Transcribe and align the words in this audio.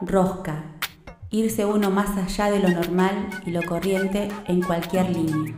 Rosca. 0.00 0.62
Irse 1.30 1.64
uno 1.64 1.90
más 1.90 2.16
allá 2.16 2.50
de 2.50 2.60
lo 2.60 2.68
normal 2.68 3.28
y 3.44 3.50
lo 3.50 3.62
corriente 3.62 4.28
en 4.46 4.62
cualquier 4.62 5.10
línea. 5.10 5.54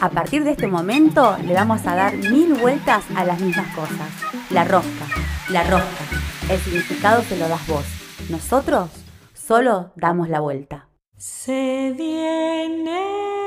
A 0.00 0.10
partir 0.10 0.44
de 0.44 0.52
este 0.52 0.68
momento 0.68 1.36
le 1.44 1.54
vamos 1.54 1.84
a 1.86 1.96
dar 1.96 2.16
mil 2.16 2.54
vueltas 2.54 3.04
a 3.16 3.24
las 3.24 3.40
mismas 3.40 3.74
cosas. 3.74 4.08
La 4.50 4.64
rosca, 4.64 5.06
la 5.50 5.64
rosca. 5.64 6.04
El 6.48 6.58
significado 6.60 7.22
se 7.22 7.36
lo 7.36 7.48
das 7.48 7.66
vos. 7.66 7.84
Nosotros 8.30 8.90
solo 9.34 9.92
damos 9.96 10.28
la 10.28 10.40
vuelta. 10.40 10.88
Se 11.16 11.92
viene. 11.96 13.37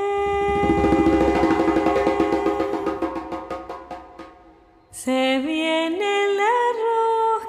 Se 5.03 5.39
viene 5.39 6.27
la 6.37 6.57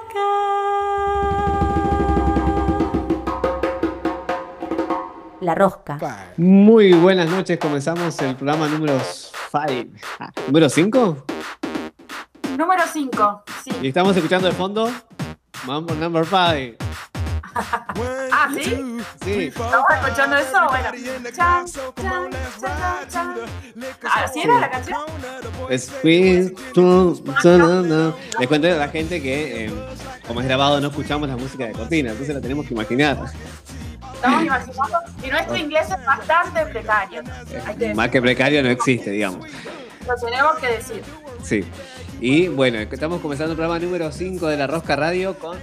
rosca. 0.09 0.25
La 5.39 5.53
rosca. 5.53 5.99
Muy 6.37 6.93
buenas 6.93 7.29
noches, 7.29 7.59
comenzamos 7.59 8.19
el 8.21 8.35
programa 8.35 8.67
número 8.69 8.99
5. 8.99 9.67
¿Número 10.47 10.67
5? 10.67 11.25
Número 12.57 12.83
5, 12.91 13.43
sí. 13.63 13.71
Y 13.83 13.87
estamos 13.89 14.17
escuchando 14.17 14.47
de 14.47 14.53
fondo 14.53 14.89
Mambo 15.67 15.93
Number 15.93 16.25
5. 16.25 16.83
Ah, 18.43 18.49
¿sí? 18.53 18.61
Sí. 19.23 19.45
¿Estamos 19.45 19.85
escuchando 19.89 20.35
eso? 20.35 20.67
Bueno. 20.67 20.91
Chan, 21.33 21.65
chan, 21.65 21.93
chan, 21.95 22.29
chan, 22.59 23.07
chan. 23.09 23.35
¿Así 24.03 24.41
era 24.41 24.59
la 24.59 24.69
canción? 24.69 24.99
Les 25.69 25.89
cuento 28.47 28.67
a 28.67 28.71
la 28.71 28.89
gente 28.89 29.21
que, 29.21 29.65
eh, 29.65 29.71
como 30.27 30.41
es 30.41 30.45
grabado, 30.45 30.81
no 30.81 30.89
escuchamos 30.89 31.29
la 31.29 31.37
música 31.37 31.67
de 31.67 31.71
cortina, 31.71 32.11
entonces 32.11 32.35
la 32.35 32.41
tenemos 32.41 32.67
que 32.67 32.73
imaginar. 32.73 33.17
Estamos 34.13 34.43
imaginando. 34.43 34.97
Y 35.23 35.29
nuestro 35.29 35.55
inglés 35.55 35.87
es 35.89 36.05
bastante 36.05 36.65
precario. 36.65 37.23
Que 37.79 37.93
Más 37.93 38.09
que 38.09 38.21
precario 38.21 38.61
no 38.61 38.67
existe, 38.69 39.11
digamos. 39.11 39.47
Lo 40.05 40.15
tenemos 40.15 40.57
que 40.59 40.67
decir. 40.67 41.01
Sí. 41.43 41.63
Y 42.19 42.49
bueno, 42.49 42.79
estamos 42.79 43.21
comenzando 43.21 43.51
el 43.51 43.57
programa 43.57 43.79
número 43.79 44.11
5 44.11 44.47
de 44.47 44.57
la 44.57 44.67
Rosca 44.67 44.97
Radio 44.97 45.39
con. 45.39 45.57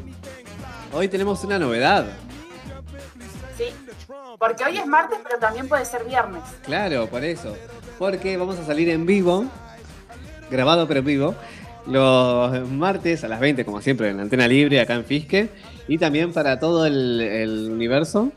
Hoy 0.93 1.09
tenemos 1.09 1.45
una 1.45 1.59
novedad. 1.59 2.07
Sí. 3.61 3.75
Porque 4.39 4.65
hoy 4.65 4.79
es 4.79 4.87
martes, 4.87 5.19
pero 5.23 5.39
también 5.39 5.69
puede 5.69 5.85
ser 5.85 6.05
viernes. 6.05 6.43
Claro, 6.65 7.07
por 7.09 7.25
eso. 7.25 7.55
Porque 7.99 8.37
vamos 8.39 8.59
a 8.59 8.65
salir 8.65 8.89
en 8.89 9.05
vivo, 9.05 9.45
grabado 10.51 10.89
pero 10.89 11.01
en 11.01 11.07
vivo, 11.07 11.35
los 11.87 12.69
martes 12.71 13.23
a 13.23 13.29
las 13.29 13.39
20, 13.39 13.65
como 13.67 13.83
siempre, 13.83 14.09
en 14.09 14.17
la 14.17 14.23
antena 14.23 14.49
libre 14.49 14.81
acá 14.81 14.95
en 14.95 15.05
Fisque. 15.05 15.51
Y 15.89 15.99
también 15.99 16.33
para 16.33 16.59
todo 16.59 16.87
el, 16.87 17.69
universo 17.71 18.33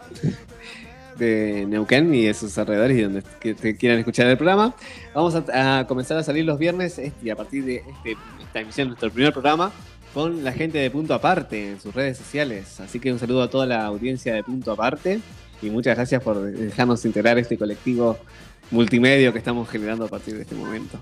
de 1.17 1.65
Neuquén 1.69 2.13
y 2.13 2.25
de 2.25 2.33
sus 2.33 2.57
alrededores 2.57 2.97
y 2.97 3.01
donde 3.03 3.23
que- 3.39 3.77
quieran 3.77 3.99
escuchar 3.99 4.27
el 4.27 4.35
programa. 4.35 4.73
Vamos 5.13 5.35
a, 5.35 5.85
comenzar 5.87 6.17
a 6.17 6.23
salir 6.23 6.43
los 6.43 6.59
viernes 6.59 6.97
este, 6.97 7.27
y 7.27 7.29
a 7.29 7.35
partir 7.35 7.63
de 7.63 7.75
este- 7.75 8.17
esta 8.41 8.59
emisión, 8.59 8.87
nuestro 8.89 9.09
primer 9.09 9.31
programa, 9.31 9.71
con 10.13 10.43
la 10.43 10.51
gente 10.51 10.77
de 10.77 10.91
Punto 10.91 11.13
Aparte 11.13 11.71
en 11.71 11.81
sus 11.81 11.93
redes 11.93 12.17
sociales. 12.17 12.79
Así 12.79 12.99
que 12.99 13.11
un 13.11 13.19
saludo 13.19 13.43
a 13.43 13.49
toda 13.49 13.65
la 13.65 13.85
audiencia 13.85 14.33
de 14.33 14.43
Punto 14.43 14.71
Aparte 14.71 15.19
y 15.61 15.69
muchas 15.69 15.95
gracias 15.95 16.21
por 16.21 16.41
dejarnos 16.41 17.03
integrar 17.05 17.37
este 17.39 17.57
colectivo 17.57 18.17
multimedio 18.71 19.31
que 19.33 19.39
estamos 19.39 19.69
generando 19.69 20.05
a 20.05 20.07
partir 20.07 20.35
de 20.35 20.43
este 20.43 20.55
momento. 20.55 20.97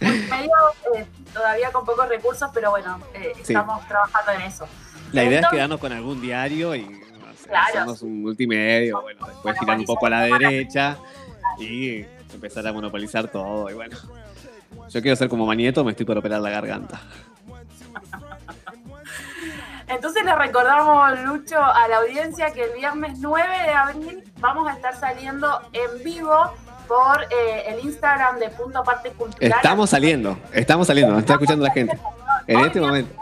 Medio 0.00 0.50
eh, 0.96 1.04
todavía 1.32 1.70
con 1.72 1.84
pocos 1.84 2.08
recursos, 2.08 2.50
pero 2.52 2.70
bueno, 2.70 2.98
eh, 3.14 3.32
Sí. 3.36 3.52
estamos 3.52 3.86
trabajando 3.88 4.32
en 4.32 4.40
eso. 4.42 4.66
La 5.12 5.22
idea 5.22 5.30
es 5.30 5.36
Entonces- 5.38 5.56
quedarnos 5.56 5.80
con 5.80 5.92
algún 5.92 6.20
diario 6.20 6.74
y 6.74 6.82
no 6.82 7.32
sé, 7.40 7.48
Claro. 7.48 7.66
hacernos 7.68 8.02
un 8.02 8.22
multimedio, 8.22 9.00
bueno, 9.02 9.26
después 9.26 9.58
girar 9.58 9.78
un 9.78 9.84
poco 9.84 10.06
a 10.06 10.10
la 10.10 10.20
derecha 10.22 10.98
y 11.58 12.04
empezar 12.34 12.66
a 12.66 12.72
monopolizar 12.72 13.28
todo. 13.30 13.70
Y 13.70 13.74
bueno, 13.74 13.96
yo 14.90 15.02
quiero 15.02 15.16
ser 15.16 15.28
como 15.28 15.46
Manieto, 15.46 15.82
me 15.84 15.92
estoy 15.92 16.04
por 16.06 16.18
operar 16.18 16.40
la 16.40 16.50
garganta. 16.50 17.00
Entonces 19.86 20.24
le 20.24 20.34
recordamos, 20.34 21.20
Lucho, 21.20 21.62
a 21.62 21.88
la 21.88 21.98
audiencia 21.98 22.50
que 22.52 22.64
el 22.64 22.72
viernes 22.72 23.18
9 23.18 23.48
de 23.62 23.72
abril 23.72 24.32
vamos 24.38 24.68
a 24.68 24.72
estar 24.74 24.94
saliendo 24.96 25.60
en 25.72 26.04
vivo 26.04 26.52
por 26.86 27.22
eh, 27.24 27.64
el 27.68 27.84
Instagram 27.84 28.38
de 28.38 28.50
Punto 28.50 28.80
Aparte 28.80 29.10
Cultural. 29.10 29.52
Estamos 29.56 29.90
saliendo, 29.90 30.38
estamos 30.52 30.86
saliendo, 30.86 31.12
nos 31.12 31.20
está 31.20 31.34
escuchando 31.34 31.64
la 31.64 31.72
gente. 31.72 31.98
En 32.46 32.60
este 32.60 32.80
momento. 32.80 33.14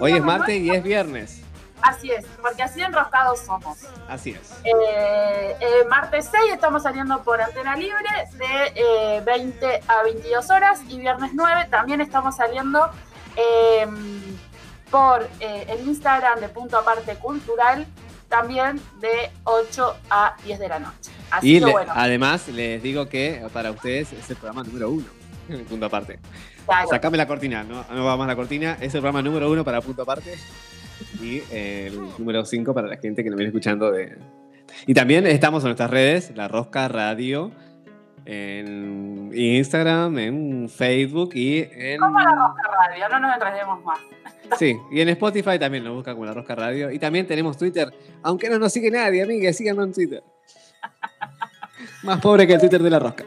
Hoy 0.00 0.12
es 0.12 0.22
martes 0.22 0.54
y 0.54 0.70
es 0.70 0.82
viernes. 0.82 1.42
Así 1.80 2.10
es, 2.10 2.24
porque 2.42 2.62
así 2.62 2.82
enroscados 2.82 3.40
somos. 3.40 3.78
Así 4.08 4.30
es. 4.30 4.52
Eh, 4.64 5.56
eh, 5.60 5.84
martes 5.88 6.28
6 6.30 6.52
estamos 6.52 6.82
saliendo 6.82 7.22
por 7.22 7.40
Antena 7.40 7.76
Libre 7.76 8.08
de 8.32 8.72
eh, 8.74 9.22
20 9.24 9.80
a 9.86 10.02
22 10.02 10.50
horas 10.50 10.80
y 10.88 10.98
viernes 10.98 11.30
9 11.34 11.68
también 11.70 12.00
estamos 12.00 12.36
saliendo 12.36 12.90
eh, 13.38 13.86
por 14.90 15.26
eh, 15.40 15.66
el 15.68 15.86
Instagram 15.86 16.40
de 16.40 16.48
Punto 16.48 16.76
Aparte 16.78 17.14
Cultural 17.16 17.86
también 18.28 18.80
de 19.00 19.30
8 19.44 19.96
a 20.10 20.36
10 20.44 20.58
de 20.58 20.68
la 20.68 20.78
noche. 20.80 21.10
Así 21.30 21.56
Y 21.56 21.60
que 21.60 21.66
le- 21.66 21.72
bueno, 21.72 21.92
además 21.94 22.48
les 22.48 22.82
digo 22.82 23.08
que 23.08 23.42
para 23.52 23.70
ustedes 23.70 24.12
es 24.12 24.28
el 24.30 24.36
programa 24.36 24.64
número 24.64 24.90
uno. 24.90 25.06
Punto 25.68 25.86
aparte. 25.86 26.18
claro. 26.66 26.88
Sacame 26.90 27.16
la 27.16 27.26
cortina, 27.26 27.62
no, 27.64 27.84
no 27.90 28.04
va 28.04 28.16
más 28.18 28.26
la 28.26 28.36
cortina. 28.36 28.72
Es 28.80 28.94
el 28.94 29.00
programa 29.00 29.22
número 29.22 29.50
uno 29.50 29.64
para 29.64 29.80
punto 29.80 30.02
aparte. 30.02 30.36
Y 31.22 31.42
eh, 31.50 31.86
el 31.86 31.98
número 32.18 32.44
cinco 32.44 32.74
para 32.74 32.86
la 32.88 32.96
gente 32.98 33.22
que 33.24 33.30
nos 33.30 33.36
viene 33.38 33.48
escuchando 33.48 33.90
de. 33.90 34.18
Y 34.86 34.92
también 34.94 35.26
estamos 35.26 35.62
en 35.62 35.68
nuestras 35.68 35.90
redes, 35.90 36.32
La 36.36 36.48
Rosca 36.48 36.86
Radio, 36.88 37.50
en 38.30 39.30
Instagram, 39.34 40.18
en 40.18 40.68
Facebook 40.68 41.30
y 41.34 41.66
en. 41.72 41.98
Como 41.98 42.20
la 42.20 42.34
Rosca 42.34 42.62
Radio, 42.78 43.08
no 43.08 43.20
nos 43.20 43.34
enredemos 43.34 43.84
más. 43.84 43.98
Sí, 44.58 44.74
y 44.90 45.02
en 45.02 45.10
Spotify 45.10 45.58
también 45.58 45.84
nos 45.84 45.94
busca 45.94 46.14
como 46.14 46.24
La 46.24 46.32
Rosca 46.32 46.54
Radio. 46.54 46.90
Y 46.90 46.98
también 46.98 47.26
tenemos 47.26 47.58
Twitter, 47.58 47.92
aunque 48.22 48.48
no 48.48 48.58
nos 48.58 48.72
sigue 48.72 48.90
nadie, 48.90 49.22
amiga, 49.22 49.52
síganos 49.52 49.86
en 49.86 49.92
Twitter. 49.92 50.22
Más 52.02 52.18
pobre 52.20 52.46
que 52.46 52.54
el 52.54 52.60
Twitter 52.60 52.82
de 52.82 52.88
La 52.88 52.98
Rosca. 52.98 53.24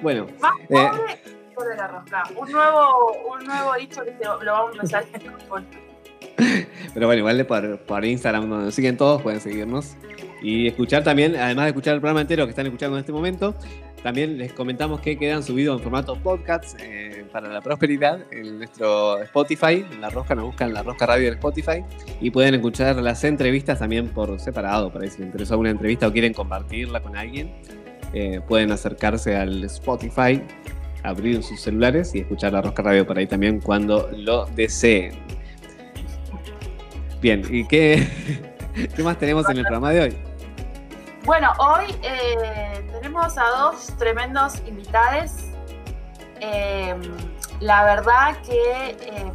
Bueno, 0.00 0.26
Más 0.40 0.52
Eh. 0.70 0.88
pobre 0.90 1.14
que 1.18 1.68
de 1.68 1.76
la 1.76 1.88
rosca. 1.88 2.24
Un 2.38 2.50
nuevo, 2.50 3.12
un 3.34 3.44
nuevo 3.44 3.74
dicho 3.74 4.02
que 4.02 4.16
lo 4.44 4.52
vamos 4.52 4.94
a 4.94 5.02
con. 5.48 5.66
Pero 6.94 7.06
bueno, 7.06 7.18
igual 7.18 7.46
por, 7.46 7.78
por 7.80 8.04
Instagram 8.04 8.48
donde 8.48 8.64
nos 8.66 8.74
siguen 8.74 8.96
todos, 8.96 9.20
pueden 9.22 9.40
seguirnos. 9.40 9.96
Y 10.42 10.68
escuchar 10.68 11.04
también, 11.04 11.36
además 11.36 11.66
de 11.66 11.68
escuchar 11.70 11.94
el 11.94 12.00
programa 12.00 12.22
entero 12.22 12.46
que 12.46 12.50
están 12.50 12.66
escuchando 12.66 12.96
en 12.96 13.00
este 13.00 13.12
momento, 13.12 13.54
también 14.02 14.36
les 14.36 14.52
comentamos 14.52 15.00
que 15.00 15.16
quedan 15.16 15.44
subidos 15.44 15.78
en 15.78 15.82
formato 15.82 16.16
podcast 16.16 16.76
eh, 16.80 17.24
para 17.32 17.48
la 17.48 17.60
prosperidad 17.60 18.20
en 18.32 18.58
nuestro 18.58 19.22
Spotify. 19.22 19.86
En 19.92 20.00
La 20.00 20.10
Rosca 20.10 20.34
nos 20.34 20.46
buscan 20.46 20.74
La 20.74 20.82
Rosca 20.82 21.06
Radio 21.06 21.28
en 21.28 21.34
Spotify. 21.34 21.84
Y 22.20 22.30
pueden 22.32 22.54
escuchar 22.54 22.96
las 22.96 23.22
entrevistas 23.22 23.78
también 23.78 24.08
por 24.08 24.40
separado. 24.40 24.92
Para 24.92 25.06
si 25.06 25.18
les 25.18 25.26
interesó 25.26 25.54
alguna 25.54 25.70
entrevista 25.70 26.08
o 26.08 26.12
quieren 26.12 26.32
compartirla 26.32 27.00
con 27.00 27.16
alguien, 27.16 27.52
eh, 28.12 28.40
pueden 28.48 28.72
acercarse 28.72 29.36
al 29.36 29.62
Spotify, 29.64 30.42
abrir 31.04 31.40
sus 31.44 31.60
celulares 31.60 32.12
y 32.14 32.20
escuchar 32.20 32.54
La 32.54 32.62
Rosca 32.62 32.82
Radio 32.82 33.06
por 33.06 33.18
ahí 33.18 33.28
también 33.28 33.60
cuando 33.60 34.10
lo 34.16 34.46
deseen. 34.46 35.12
Bien, 37.20 37.44
¿y 37.48 37.64
qué, 37.68 38.04
qué 38.96 39.02
más 39.04 39.16
tenemos 39.16 39.48
en 39.48 39.58
el 39.58 39.62
programa 39.62 39.92
de 39.92 40.00
hoy? 40.00 40.31
Bueno, 41.24 41.52
hoy 41.58 41.96
eh, 42.02 42.84
tenemos 42.90 43.38
a 43.38 43.44
dos 43.44 43.96
tremendos 43.96 44.58
invitados. 44.66 45.30
Eh, 46.40 46.96
la 47.60 47.84
verdad 47.84 48.36
que 48.42 48.96
eh, 49.00 49.32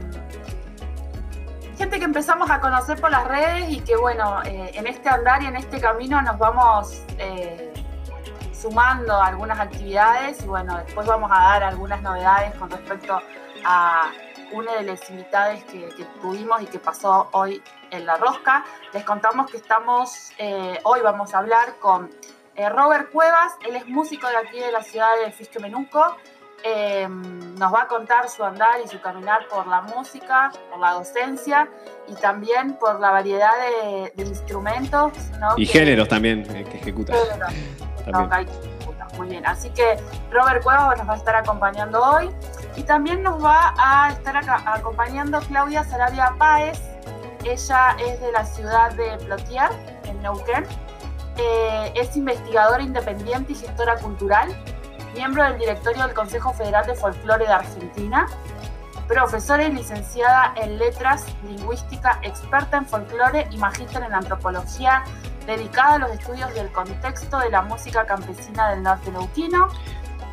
gente 1.78 1.98
que 1.98 2.04
empezamos 2.04 2.52
a 2.52 2.60
conocer 2.60 3.00
por 3.00 3.10
las 3.10 3.26
redes 3.26 3.70
y 3.70 3.80
que 3.80 3.96
bueno, 3.96 4.44
eh, 4.44 4.72
en 4.74 4.86
este 4.86 5.08
andar 5.08 5.42
y 5.44 5.46
en 5.46 5.56
este 5.56 5.80
camino 5.80 6.22
nos 6.22 6.38
vamos 6.38 7.04
eh, 7.20 7.72
sumando 8.52 9.22
algunas 9.22 9.58
actividades 9.58 10.44
y 10.44 10.48
bueno, 10.48 10.78
después 10.80 11.08
vamos 11.08 11.32
a 11.34 11.40
dar 11.40 11.64
algunas 11.64 12.02
novedades 12.02 12.54
con 12.56 12.70
respecto 12.70 13.22
a 13.64 14.12
una 14.52 14.76
de 14.76 14.84
las 14.84 15.10
invitadas 15.10 15.64
que 15.64 15.90
tuvimos 16.22 16.62
y 16.62 16.66
que 16.66 16.80
pasó 16.80 17.30
hoy 17.32 17.62
en 17.92 18.06
La 18.06 18.18
Rosca. 18.18 18.64
Les 18.94 19.04
contamos 19.04 19.50
que 19.52 19.58
estamos, 19.58 20.32
eh, 20.38 20.80
hoy 20.84 21.02
vamos 21.02 21.34
a 21.34 21.40
hablar 21.40 21.76
con 21.80 22.10
eh, 22.56 22.70
Robert 22.70 23.12
Cuevas, 23.12 23.54
él 23.68 23.76
es 23.76 23.88
músico 23.88 24.28
de 24.28 24.38
aquí 24.38 24.60
de 24.60 24.72
la 24.72 24.82
ciudad 24.84 25.10
de 25.24 25.32
Fisque 25.32 25.60
Menuco. 25.60 26.16
Eh, 26.64 27.08
nos 27.08 27.72
va 27.72 27.84
a 27.84 27.88
contar 27.88 28.28
su 28.30 28.44
andar 28.44 28.82
y 28.84 28.88
su 28.88 29.00
caminar 29.00 29.48
por 29.48 29.68
la 29.68 29.82
música, 29.82 30.52
por 30.72 30.80
la 30.80 30.94
docencia 30.94 31.70
y 32.08 32.16
también 32.16 32.74
por 32.80 33.00
la 33.00 33.12
variedad 33.12 33.52
de, 33.84 34.12
de 34.16 34.24
instrumentos. 34.24 35.14
¿no? 35.40 35.54
Y 35.56 35.68
que- 35.68 35.74
géneros 35.80 36.08
también 36.08 36.40
eh, 36.56 36.64
que 36.64 36.78
ejecuta. 36.78 37.14
géneros 37.14 37.38
También. 38.06 38.24
toca 38.24 38.42
y 38.42 38.46
ejecuta. 38.46 39.08
Muy 39.18 39.28
bien, 39.30 39.46
así 39.46 39.70
que 39.70 39.98
Robert 40.32 40.64
Cuevas 40.64 40.98
nos 40.98 41.08
va 41.08 41.14
a 41.14 41.18
estar 41.18 41.36
acompañando 41.36 42.02
hoy. 42.04 42.30
Y 42.76 42.84
también 42.84 43.22
nos 43.24 43.44
va 43.44 43.74
a 43.78 44.10
estar 44.10 44.36
acompañando 44.66 45.40
Claudia 45.42 45.84
Sarabia 45.84 46.34
Páez. 46.40 46.80
Ella 47.44 47.96
es 48.00 48.20
de 48.22 48.32
la 48.32 48.46
ciudad 48.46 48.92
de 48.94 49.18
Plotier, 49.26 49.70
en 50.06 50.22
Neuquén. 50.22 50.66
Eh, 51.38 51.94
es 51.96 52.18
investigadora 52.18 52.82
independiente 52.82 53.54
y 53.54 53.56
gestora 53.56 53.96
cultural, 53.98 54.56
miembro 55.14 55.44
del 55.44 55.58
directorio 55.60 56.04
del 56.06 56.16
Consejo 56.16 56.52
Federal 56.54 56.86
de 56.88 56.96
Folclore 56.96 57.46
de 57.46 57.54
Argentina, 57.54 58.28
profesora 59.08 59.64
y 59.64 59.72
licenciada 59.72 60.54
en 60.56 60.78
letras, 60.80 61.26
lingüística, 61.48 62.20
experta 62.24 62.78
en 62.78 62.86
folclore 62.86 63.48
y 63.52 63.58
magíster 63.58 64.04
en 64.04 64.14
antropología, 64.14 65.04
dedicada 65.46 65.94
a 65.94 65.98
los 66.00 66.12
estudios 66.12 66.54
del 66.56 66.72
contexto 66.72 67.40
de 67.40 67.50
la 67.50 67.62
música 67.62 68.06
campesina 68.06 68.72
del 68.72 68.84
norte 68.84 69.12
neuquino, 69.12 69.70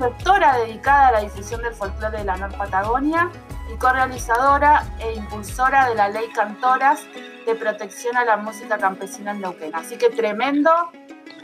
doctora 0.01 0.59
dedicada 0.59 1.09
a 1.09 1.13
la 1.13 1.21
difusión 1.21 1.63
del 1.63 1.75
folclore 1.75 2.19
de 2.19 2.25
la 2.25 2.37
Nor 2.37 2.57
Patagonia 2.57 3.31
y 3.73 3.77
correalizadora 3.77 4.85
e 5.01 5.15
impulsora 5.15 5.89
de 5.89 5.95
la 5.95 6.09
ley 6.09 6.27
Cantoras 6.35 7.07
de 7.47 7.55
protección 7.55 8.17
a 8.17 8.25
la 8.25 8.37
música 8.37 8.79
campesina 8.79 9.33
en 9.33 9.41
Neuquén. 9.41 9.71
Así 9.75 9.97
que 9.97 10.11
tremendo. 10.11 10.71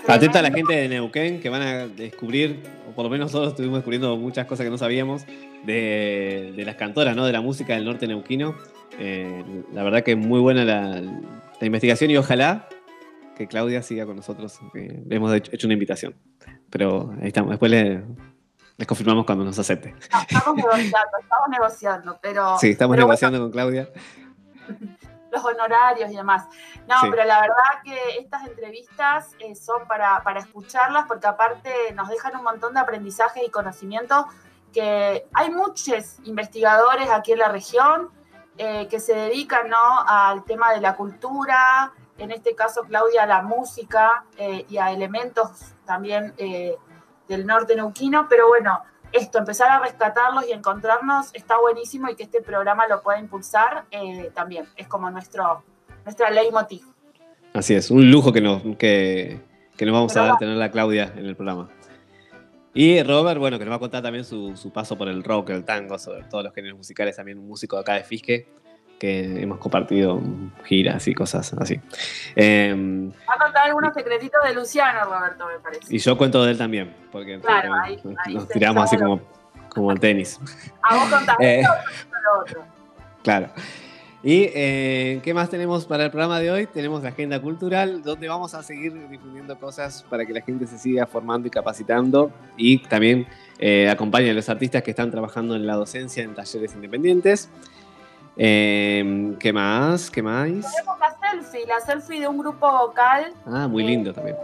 Atenta 0.07 0.39
a 0.39 0.43
la 0.43 0.51
gente 0.51 0.75
de 0.75 0.89
Neuquén 0.89 1.41
que 1.41 1.49
van 1.49 1.63
a 1.63 1.87
descubrir, 1.87 2.63
o 2.89 2.93
por 2.93 3.05
lo 3.05 3.11
menos 3.11 3.33
nosotros 3.33 3.53
estuvimos 3.53 3.79
descubriendo 3.79 4.17
muchas 4.17 4.47
cosas 4.47 4.65
que 4.65 4.71
no 4.71 4.79
sabíamos 4.79 5.25
de, 5.65 6.63
las 6.65 6.77
cantoras, 6.77 7.15
¿no? 7.17 7.27
De 7.27 7.33
la 7.33 7.41
música 7.41 7.75
del 7.75 7.85
norte 7.85 8.07
neuquino. 8.07 8.55
Eh, 8.99 9.45
la 9.73 9.83
verdad 9.83 10.03
que 10.03 10.17
muy 10.17 10.41
buena 10.41 10.65
la, 10.65 11.03
investigación 11.61 12.11
y 12.11 12.17
ojalá 12.17 12.69
que 13.37 13.47
Claudia 13.47 13.83
siga 13.83 14.07
con 14.07 14.17
nosotros. 14.17 14.59
le 14.75 15.17
hemos 15.17 15.35
hecho 15.35 15.67
una 15.67 15.75
invitación. 15.75 16.15
Pero 16.71 17.13
ahí 17.21 17.29
estamos. 17.29 17.51
Después 17.51 17.71
le, 17.71 18.03
les 18.81 18.87
confirmamos 18.87 19.27
cuando 19.27 19.45
nos 19.45 19.59
acepte. 19.59 19.95
estamos 20.01 20.57
negociando, 20.57 21.19
estamos 21.21 21.49
negociando, 21.51 22.19
pero. 22.23 22.59
Sí, 22.59 22.71
estamos 22.71 22.97
negociando 22.97 23.39
con 23.39 23.51
Claudia. 23.51 23.91
Los 25.31 25.45
honorarios 25.45 26.11
y 26.11 26.17
demás. 26.17 26.49
No, 26.89 26.97
pero 27.03 27.25
la 27.25 27.41
verdad 27.43 27.83
que 27.85 28.19
estas 28.19 28.47
entrevistas 28.47 29.29
eh, 29.39 29.55
son 29.55 29.87
para, 29.87 30.23
para 30.25 30.41
escucharlas 30.41 31.05
porque 31.07 31.27
aparte 31.27 31.71
nos 31.95 32.09
dejan 32.09 32.35
un 32.37 32.43
montón 32.43 32.75
de 32.75 32.81
aprendizaje 32.81 33.45
y 33.45 33.51
conocimiento 33.51 34.27
que 34.73 35.29
hay 35.33 35.51
muchos 35.51 36.17
investigadores 36.25 37.11
aquí 37.11 37.33
en 37.33 37.39
la 37.39 37.49
región 37.49 38.09
eh, 38.59 38.89
que 38.89 38.99
se 38.99 39.15
dedican 39.15 39.69
¿no? 39.69 40.01
al 40.05 40.43
tema 40.45 40.73
de 40.73 40.81
la 40.81 40.97
cultura, 40.97 41.93
en 42.19 42.33
este 42.33 42.57
caso 42.57 42.83
Claudia 42.89 43.23
a 43.23 43.27
la 43.27 43.43
música 43.43 44.25
eh, 44.37 44.67
y 44.69 44.79
a 44.79 44.91
elementos 44.91 45.75
también 45.85 46.35
del 47.31 47.47
norte 47.47 47.77
neuquino, 47.77 48.27
pero 48.29 48.49
bueno, 48.49 48.81
esto, 49.13 49.39
empezar 49.39 49.71
a 49.71 49.79
rescatarlos 49.79 50.47
y 50.49 50.53
encontrarnos 50.53 51.31
está 51.33 51.59
buenísimo 51.59 52.09
y 52.11 52.17
que 52.17 52.25
este 52.25 52.43
programa 52.43 52.87
lo 52.89 53.03
pueda 53.03 53.19
impulsar 53.19 53.85
eh, 53.91 54.31
también. 54.35 54.67
Es 54.77 54.89
como 54.89 55.11
nuestro, 55.11 55.63
nuestra 56.05 56.31
leitmotiv. 56.31 56.83
Así 57.55 57.75
es, 57.75 57.91
un 57.91 58.11
lujo 58.11 58.33
que 58.33 58.41
nos, 58.41 58.63
que, 58.77 59.41
nos 59.81 59.93
vamos 59.93 60.17
a 60.17 60.25
dar 60.25 60.39
tener 60.39 60.57
la 60.57 60.71
Claudia 60.71 61.13
en 61.17 61.27
el 61.27 61.37
programa. 61.37 61.69
Y 62.75 63.03
Robert, 63.03 63.41
bueno, 63.41 63.59
que 63.59 63.65
nos 63.65 63.73
va 63.73 63.77
a 63.77 63.81
contar 63.81 64.03
también 64.03 64.25
su, 64.25 64.57
su, 64.57 64.73
paso 64.73 64.97
por 64.97 65.09
el 65.09 65.25
rock, 65.25 65.51
el 65.51 65.65
tango, 65.65 65.99
sobre 65.99 66.23
todos 66.25 66.45
los 66.45 66.55
géneros 66.55 66.79
musicales, 66.79 67.17
también 67.17 67.39
un 67.39 67.49
músico 67.49 67.77
de 67.77 67.83
acá 67.83 67.95
de 67.95 68.05
Fisque, 68.05 68.47
que 69.01 69.43
hemos 69.43 69.59
compartido 69.59 70.21
giras 70.65 71.09
y 71.09 71.15
cosas 71.15 71.53
así. 71.55 71.81
Eh, 72.37 72.75
Va 73.29 73.35
a 73.35 73.45
contar 73.45 73.67
algunos 73.67 73.95
secretitos 73.95 74.41
de 74.47 74.55
Luciano, 74.55 75.05
Roberto, 75.07 75.47
me 75.47 75.59
parece. 75.59 75.97
Y 75.97 75.99
yo 75.99 76.19
cuento 76.19 76.45
de 76.45 76.53
él 76.53 76.59
también, 76.59 76.95
porque 77.11 77.41
claro, 77.41 77.73
ahí, 77.83 77.99
nos 78.29 78.47
tiramos 78.49 78.85
así 78.85 78.99
como, 78.99 79.23
como 79.71 79.91
el 79.91 79.99
tenis. 79.99 80.39
A 80.83 80.97
vos 80.97 81.09
contás 81.09 81.37
eh, 81.41 81.63
lo 81.63 82.41
otro. 82.43 82.63
Claro. 83.23 83.49
¿Y 84.23 84.51
eh, 84.55 85.21
qué 85.23 85.33
más 85.33 85.49
tenemos 85.49 85.87
para 85.87 86.05
el 86.05 86.11
programa 86.11 86.39
de 86.41 86.51
hoy? 86.51 86.67
Tenemos 86.67 87.03
la 87.03 87.09
agenda 87.09 87.41
cultural, 87.41 88.03
donde 88.03 88.29
vamos 88.29 88.53
a 88.53 88.63
seguir 88.63 89.09
difundiendo 89.09 89.59
cosas 89.59 90.05
para 90.11 90.27
que 90.27 90.35
la 90.35 90.43
gente 90.43 90.67
se 90.67 90.77
siga 90.77 91.07
formando 91.07 91.49
y 91.49 91.51
capacitando 91.51 92.31
y 92.59 92.79
también 92.81 93.27
eh, 93.59 93.89
acompañe 93.89 94.31
a 94.31 94.35
los 94.35 94.51
artistas 94.51 94.83
que 94.83 94.91
están 94.91 95.11
trabajando 95.11 95.57
en 95.57 95.67
la 95.67 95.75
docencia 95.75 96.23
en 96.23 96.35
talleres 96.35 96.75
independientes. 96.75 97.49
Eh, 98.37 99.37
¿Qué 99.39 99.53
más? 99.53 100.11
¿Qué 100.11 100.23
más? 100.23 100.47
Tenemos 100.47 100.99
la 100.99 101.31
selfie, 101.31 101.67
la 101.67 101.81
selfie 101.81 102.21
de 102.21 102.29
un 102.29 102.39
grupo 102.39 102.71
vocal. 102.71 103.33
Ah, 103.47 103.69
muy 103.69 103.83
lindo 103.83 104.13
también. 104.13 104.37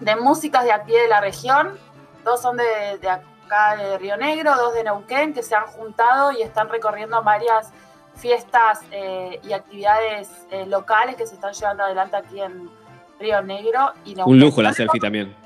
De 0.00 0.16
músicas 0.16 0.64
de 0.64 0.72
aquí 0.72 0.92
de 0.92 1.08
la 1.08 1.20
región. 1.20 1.78
Dos 2.24 2.40
son 2.40 2.56
de, 2.56 3.08
acá 3.08 3.76
de 3.76 3.98
Río 3.98 4.16
Negro, 4.16 4.54
dos 4.56 4.74
de 4.74 4.84
Neuquén, 4.84 5.34
que 5.34 5.42
se 5.42 5.54
han 5.54 5.66
juntado 5.66 6.32
y 6.32 6.42
están 6.42 6.68
recorriendo 6.68 7.22
varias 7.22 7.72
fiestas 8.14 8.80
eh, 8.90 9.40
y 9.42 9.52
actividades 9.52 10.46
eh, 10.50 10.66
locales 10.66 11.16
que 11.16 11.26
se 11.26 11.34
están 11.34 11.52
llevando 11.52 11.82
adelante 11.84 12.16
aquí 12.16 12.40
en 12.40 12.70
Río 13.18 13.42
Negro. 13.42 13.92
Y 14.04 14.16
Un 14.24 14.38
lujo 14.38 14.62
la 14.62 14.72
selfie 14.72 15.00
también. 15.00 15.41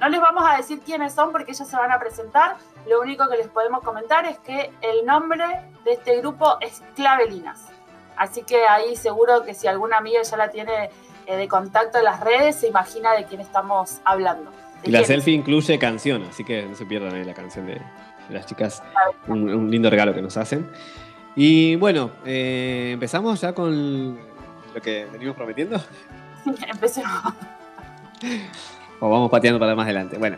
No 0.00 0.08
les 0.08 0.20
vamos 0.20 0.44
a 0.48 0.56
decir 0.56 0.80
quiénes 0.80 1.12
son 1.12 1.32
porque 1.32 1.52
ellos 1.52 1.66
se 1.66 1.76
van 1.76 1.90
a 1.90 1.98
presentar. 1.98 2.56
Lo 2.88 3.00
único 3.00 3.28
que 3.28 3.36
les 3.36 3.48
podemos 3.48 3.82
comentar 3.82 4.24
es 4.26 4.38
que 4.38 4.70
el 4.80 5.04
nombre 5.04 5.44
de 5.84 5.92
este 5.92 6.18
grupo 6.20 6.56
es 6.60 6.82
Clavelinas. 6.94 7.66
Así 8.16 8.42
que 8.42 8.66
ahí 8.66 8.96
seguro 8.96 9.44
que 9.44 9.54
si 9.54 9.66
alguna 9.66 9.98
amiga 9.98 10.22
ya 10.22 10.36
la 10.36 10.50
tiene 10.50 10.90
eh, 11.26 11.36
de 11.36 11.48
contacto 11.48 11.98
en 11.98 12.04
las 12.04 12.20
redes, 12.20 12.56
se 12.56 12.68
imagina 12.68 13.12
de 13.12 13.24
quién 13.24 13.40
estamos 13.40 14.00
hablando. 14.04 14.50
Y 14.84 14.90
la 14.90 15.04
selfie 15.04 15.34
incluye 15.34 15.78
canción, 15.78 16.24
así 16.24 16.44
que 16.44 16.62
no 16.62 16.74
se 16.76 16.86
pierdan 16.86 17.14
ahí 17.14 17.24
la 17.24 17.34
canción 17.34 17.66
de, 17.66 17.80
las 18.30 18.46
chicas. 18.46 18.82
Un, 19.26 19.70
lindo 19.70 19.90
regalo 19.90 20.14
que 20.14 20.22
nos 20.22 20.36
hacen. 20.36 20.70
Y 21.34 21.76
bueno, 21.76 22.10
eh, 22.24 22.90
empezamos 22.94 23.40
ya 23.40 23.52
con 23.52 24.18
lo 24.74 24.82
que 24.82 25.06
venimos 25.12 25.36
prometiendo. 25.36 25.78
Sí, 26.44 26.54
empecemos. 26.68 27.22
O 29.00 29.08
vamos 29.08 29.30
pateando 29.30 29.60
para 29.60 29.74
más 29.74 29.84
adelante. 29.84 30.18
Bueno. 30.18 30.36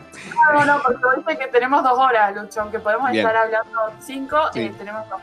No, 0.53 0.65
no, 0.65 0.81
porque 0.83 0.99
viste 1.17 1.37
que 1.37 1.47
tenemos 1.51 1.83
dos 1.83 1.97
horas, 1.97 2.35
Lucho, 2.35 2.61
aunque 2.61 2.79
podemos 2.79 3.11
estar 3.11 3.35
hablando 3.35 3.79
cinco, 3.99 4.37
eh, 4.53 4.71
tenemos 4.77 5.07
dos. 5.09 5.19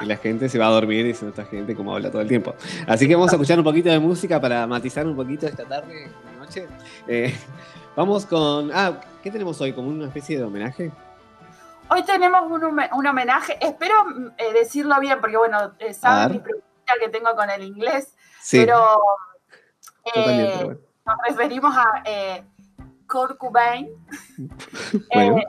Y 0.00 0.06
la 0.06 0.16
gente 0.16 0.48
se 0.48 0.58
va 0.58 0.66
a 0.66 0.70
dormir 0.70 1.06
y 1.06 1.14
se 1.14 1.28
esta 1.28 1.44
gente 1.44 1.76
como 1.76 1.94
habla 1.94 2.10
todo 2.10 2.20
el 2.20 2.26
tiempo. 2.26 2.52
Así 2.88 3.06
que 3.06 3.14
vamos 3.14 3.30
a 3.32 3.36
escuchar 3.36 3.58
un 3.58 3.64
poquito 3.64 3.90
de 3.90 4.00
música 4.00 4.40
para 4.40 4.66
matizar 4.66 5.06
un 5.06 5.14
poquito 5.14 5.46
esta 5.46 5.64
tarde, 5.64 6.10
noche. 6.36 6.66
Eh, 7.06 7.32
vamos 7.94 8.26
con. 8.26 8.72
Ah, 8.74 9.00
¿qué 9.22 9.30
tenemos 9.30 9.60
hoy? 9.60 9.72
¿Como 9.72 9.88
una 9.88 10.06
especie 10.06 10.36
de 10.36 10.42
homenaje? 10.42 10.90
Hoy 11.90 12.02
tenemos 12.02 12.42
un, 12.50 13.06
homenaje. 13.06 13.56
Espero 13.60 13.94
eh, 14.36 14.52
decirlo 14.52 14.98
bien, 14.98 15.20
porque 15.20 15.36
bueno, 15.36 15.74
saben 15.92 16.32
mi 16.32 16.38
pregunta 16.40 16.94
que 17.00 17.08
tengo 17.08 17.36
con 17.36 17.48
el 17.48 17.62
inglés. 17.62 18.16
Pero. 18.50 18.98
pero 20.12 20.91
nos 21.04 21.16
referimos 21.28 21.74
a 21.76 22.02
eh, 22.04 22.44
Kurt 23.08 23.36
Cobain. 23.38 23.88
Eh, 25.10 25.44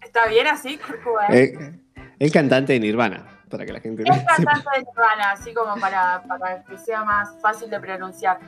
¿Está 0.00 0.26
bien 0.28 0.46
así, 0.46 0.78
Kurt 0.78 1.02
Cobain? 1.02 1.34
Eh, 1.34 1.80
el 2.18 2.32
cantante 2.32 2.72
de 2.72 2.80
Nirvana, 2.80 3.26
para 3.50 3.66
que 3.66 3.72
la 3.72 3.80
gente... 3.80 4.02
El 4.02 4.24
cantante 4.24 4.68
de 4.74 4.84
Nirvana, 4.84 5.32
así 5.32 5.52
como 5.52 5.78
para, 5.78 6.22
que 6.68 6.78
sea 6.78 7.04
más 7.04 7.36
fácil 7.40 7.68
de 7.68 7.78
pronunciar. 7.78 8.38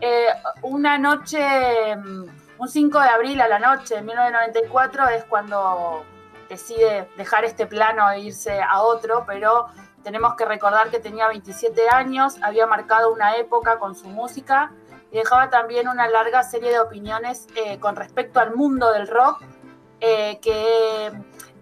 Eh, 0.00 0.26
una 0.62 0.98
noche, 0.98 1.96
mm, 1.96 2.24
un 2.58 2.68
5 2.68 3.00
de 3.00 3.08
abril 3.08 3.40
a 3.40 3.48
la 3.48 3.58
noche 3.58 3.96
de 3.96 4.02
1994 4.02 5.08
es 5.08 5.24
cuando 5.24 6.04
decide 6.48 7.08
dejar 7.16 7.44
este 7.44 7.66
plano 7.66 8.10
e 8.10 8.20
irse 8.20 8.60
a 8.60 8.82
otro, 8.82 9.24
pero 9.26 9.68
tenemos 10.02 10.34
que 10.34 10.44
recordar 10.44 10.90
que 10.90 10.98
tenía 10.98 11.28
27 11.28 11.88
años, 11.88 12.36
había 12.42 12.66
marcado 12.66 13.12
una 13.12 13.36
época 13.36 13.78
con 13.78 13.94
su 13.94 14.08
música 14.08 14.70
y 15.14 15.18
dejaba 15.18 15.48
también 15.48 15.86
una 15.86 16.08
larga 16.08 16.42
serie 16.42 16.70
de 16.70 16.80
opiniones 16.80 17.46
eh, 17.54 17.78
con 17.78 17.94
respecto 17.94 18.40
al 18.40 18.56
mundo 18.56 18.92
del 18.92 19.06
rock, 19.06 19.42
eh, 20.00 20.40
que 20.42 21.12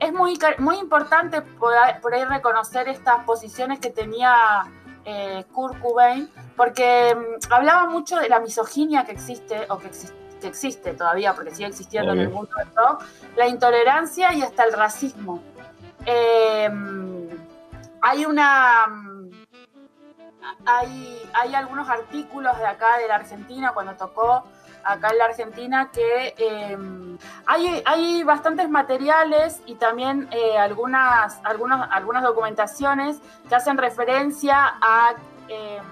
es 0.01 0.13
muy, 0.15 0.39
muy 0.57 0.79
importante 0.79 1.43
por 1.43 1.75
ahí, 1.75 2.25
reconocer 2.25 2.89
estas 2.89 3.25
posiciones 3.27 3.79
que 3.79 3.91
tenía 3.91 4.65
eh, 5.05 5.45
Kurt 5.53 5.79
Cobain, 5.81 6.31
porque 6.57 7.15
mm, 7.15 7.53
hablaba 7.53 7.91
mucho 7.91 8.17
de 8.17 8.31
la 8.31 8.41
misoginia 8.41 9.05
que 9.05 9.13
existe, 9.13 9.67
o 9.69 9.77
que, 9.77 9.91
existe 10.45 10.95
todavía, 10.95 11.35
porque 11.35 11.55
sigue 11.55 11.69
existiendo 11.69 12.13
en 12.13 12.21
el 12.21 12.31
mundo 12.31 12.53
del 12.57 12.75
rock, 12.75 13.05
la 13.37 13.49
intolerancia 13.49 14.33
y 14.33 14.41
hasta 14.41 14.65
el 14.65 14.73
racismo. 14.73 15.43
hay 18.01 18.25
una 18.25 19.12
hay, 20.67 21.55
algunos 21.55 21.89
artículos 21.89 22.57
de 22.59 22.67
acá 22.67 22.99
de 22.99 23.09
la 23.09 23.17
Argentina, 23.17 23.73
cuando 23.73 23.95
tocó 23.95 24.45
acá 24.85 25.11
en 25.11 25.19
la 25.19 25.25
Argentina, 25.27 25.91
que 25.93 26.35
em, 26.39 27.19
hay, 27.47 27.83
hay, 27.85 28.25
bastantes 28.25 28.69
materiales 28.69 29.61
y 29.67 29.77
también 29.77 30.29
eh, 30.33 30.59
algunas, 30.59 31.41
algunas, 31.45 31.89
algunas 31.93 32.23
documentaciones 32.23 33.19
que 33.49 33.55
hacen 33.55 33.79
referencia 33.79 34.75
a 34.81 35.15
em, 35.49 35.85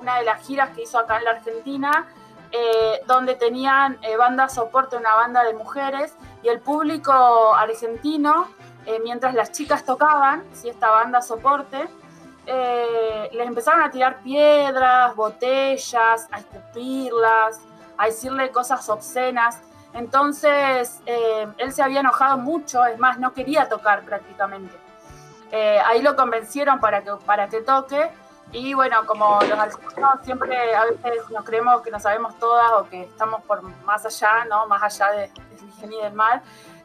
una 0.00 0.18
de 0.18 0.24
las 0.24 0.46
giras 0.46 0.70
que 0.70 0.82
hizo 0.82 0.98
acá 0.98 1.18
en 1.18 1.24
la 1.24 1.30
Argentina, 1.30 2.06
eh, 2.52 3.00
donde 3.06 3.34
tenían 3.34 3.98
eh, 4.02 4.16
banda 4.16 4.48
soporte, 4.48 4.96
una 4.96 5.14
banda 5.14 5.42
de 5.44 5.54
mujeres, 5.54 6.14
y 6.42 6.48
el 6.48 6.60
público 6.60 7.54
argentino, 7.54 8.48
mientras 9.02 9.34
las 9.34 9.50
chicas 9.50 9.84
tocaban, 9.84 10.44
si 10.52 10.68
esta 10.68 10.88
banda 10.90 11.20
soporte, 11.20 11.88
les 12.46 13.46
empezaron 13.46 13.82
a 13.82 13.90
tirar 13.90 14.18
piedras, 14.22 15.14
botellas, 15.14 16.28
a 16.30 16.38
escupirlas, 16.38 17.60
a 17.98 18.06
decirle 18.06 18.50
cosas 18.50 18.88
obscenas. 18.88 19.60
Entonces, 19.92 21.00
él 21.06 21.72
se 21.72 21.82
había 21.82 22.00
enojado 22.00 22.36
mucho, 22.38 22.84
es 22.84 22.98
más, 22.98 23.18
no 23.18 23.32
quería 23.32 23.68
tocar 23.68 24.02
prácticamente. 24.02 24.76
ahí 25.84 26.02
lo 26.02 26.14
convencieron 26.16 26.80
para 26.80 27.02
que, 27.02 27.12
para 27.24 27.48
que 27.48 27.62
toque, 27.62 28.10
y 28.52 28.74
bueno, 28.74 29.04
como 29.06 29.40
los 29.42 29.58
argentinos 29.58 30.20
siempre 30.22 30.74
a 30.74 30.84
veces 30.84 31.28
nos 31.30 31.44
creemos 31.44 31.82
que 31.82 31.90
no 31.90 31.98
sabemos 31.98 32.38
todas 32.38 32.72
o 32.72 32.88
que 32.88 33.02
estamos 33.02 33.42
por 33.42 33.62
más 33.62 34.06
allá, 34.06 34.44
¿no? 34.48 34.66
Más 34.66 34.82
allá 34.82 35.10
de, 35.12 35.20
del 35.28 35.70
bien 35.78 35.92
y 35.92 36.02
del 36.02 36.12
mal, 36.12 36.42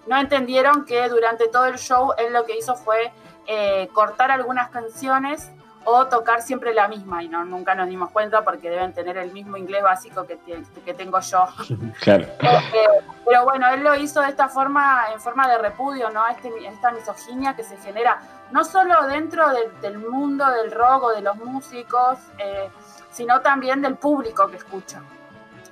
no 0.07 0.17
entendieron 0.17 0.85
que 0.85 1.07
durante 1.07 1.47
todo 1.49 1.65
el 1.65 1.77
show 1.77 2.13
él 2.17 2.33
lo 2.33 2.45
que 2.45 2.57
hizo 2.57 2.75
fue 2.75 3.11
eh, 3.47 3.89
cortar 3.93 4.31
algunas 4.31 4.69
canciones 4.69 5.51
o 5.83 6.07
tocar 6.07 6.41
siempre 6.41 6.73
la 6.73 6.87
misma 6.87 7.23
y 7.23 7.27
no, 7.27 7.43
nunca 7.43 7.73
nos 7.73 7.87
dimos 7.87 8.11
cuenta 8.11 8.43
porque 8.43 8.69
deben 8.69 8.93
tener 8.93 9.17
el 9.17 9.31
mismo 9.31 9.57
inglés 9.57 9.81
básico 9.81 10.25
que, 10.25 10.37
que 10.85 10.93
tengo 10.93 11.19
yo. 11.19 11.45
Claro. 12.01 12.27
Eh, 12.73 13.03
pero 13.25 13.43
bueno, 13.43 13.67
él 13.73 13.83
lo 13.83 13.95
hizo 13.95 14.21
de 14.21 14.29
esta 14.29 14.47
forma, 14.47 15.05
en 15.13 15.19
forma 15.19 15.47
de 15.47 15.57
repudio, 15.57 16.09
¿no? 16.09 16.27
Este, 16.27 16.49
esta 16.67 16.91
misoginia 16.91 17.55
que 17.55 17.63
se 17.63 17.77
genera 17.77 18.19
no 18.51 18.63
solo 18.63 19.07
dentro 19.07 19.45
del 19.81 19.97
mundo 19.97 20.45
del 20.49 20.71
rock 20.71 21.03
o 21.03 21.11
de 21.11 21.21
los 21.21 21.37
músicos, 21.37 22.19
eh, 22.37 22.69
sino 23.11 23.41
también 23.41 23.81
del 23.81 23.95
público 23.95 24.47
que 24.49 24.57
escucha. 24.57 25.01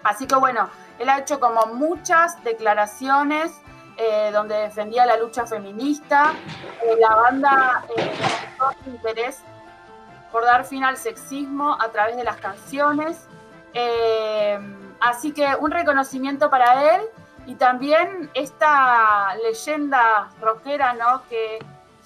Así 0.04 0.28
que 0.28 0.36
bueno, 0.36 0.70
él 1.00 1.10
ha 1.10 1.20
hecho 1.20 1.40
como 1.40 1.66
muchas 1.68 2.42
declaraciones 2.44 3.52
eh, 4.02 4.32
donde 4.32 4.56
defendía 4.56 5.06
la 5.06 5.18
lucha 5.18 5.46
feminista. 5.46 6.34
la 7.00 7.16
banda 7.16 7.84
demostró 7.96 8.84
su 8.84 8.90
interés 8.92 9.44
por 10.32 10.46
dar 10.46 10.64
fin 10.64 10.86
al 10.86 10.96
sexismo 10.96 11.76
a 11.80 11.90
través 11.90 12.16
de 12.16 12.24
las 12.24 12.38
canciones. 12.38 13.28
Eh, 13.74 14.58
así 15.02 15.34
que 15.34 15.54
un 15.60 15.72
reconocimiento 15.72 16.50
para 16.50 16.96
él 16.96 17.02
y 17.46 17.56
también 17.56 18.32
esta 18.34 19.36
leyenda 19.44 20.30
rockera, 20.40 20.94
¿no? 20.94 21.24
Que 21.28 21.60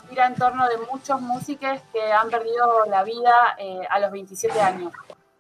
gira 0.10 0.26
en 0.26 0.36
torno 0.36 0.68
de 0.68 0.78
muchos 0.92 1.22
músicos 1.22 1.80
que 1.92 2.12
han 2.12 2.30
perdido 2.32 2.86
la 2.88 3.04
vida 3.04 3.56
eh, 3.60 3.86
a 3.88 4.00
los 4.00 4.12
27 4.12 4.60
años. 4.60 4.92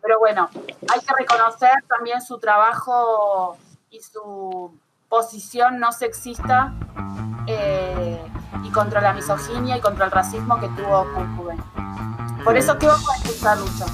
Pero 0.01 0.19
bueno, 0.19 0.49
hay 0.53 0.99
que 0.99 1.13
reconocer 1.17 1.71
también 1.87 2.21
su 2.21 2.37
trabajo 2.37 3.57
y 3.89 4.01
su 4.01 4.77
posición 5.13 5.79
no 5.79 5.91
sexista 5.91 6.73
eh, 7.45 8.19
y 8.63 8.69
contra 8.71 8.99
la 8.99 9.13
misoginia 9.13 9.77
y 9.77 9.79
contra 9.79 10.05
el 10.05 10.11
racismo 10.11 10.59
que 10.59 10.67
tuvo 10.69 11.05
Kurt 11.13 11.61
por 12.43 12.57
eso, 12.57 12.77
¿qué 12.79 12.87
vamos 12.87 13.07
a 13.09 13.15
escuchar, 13.17 13.57
Lucho? 13.59 13.85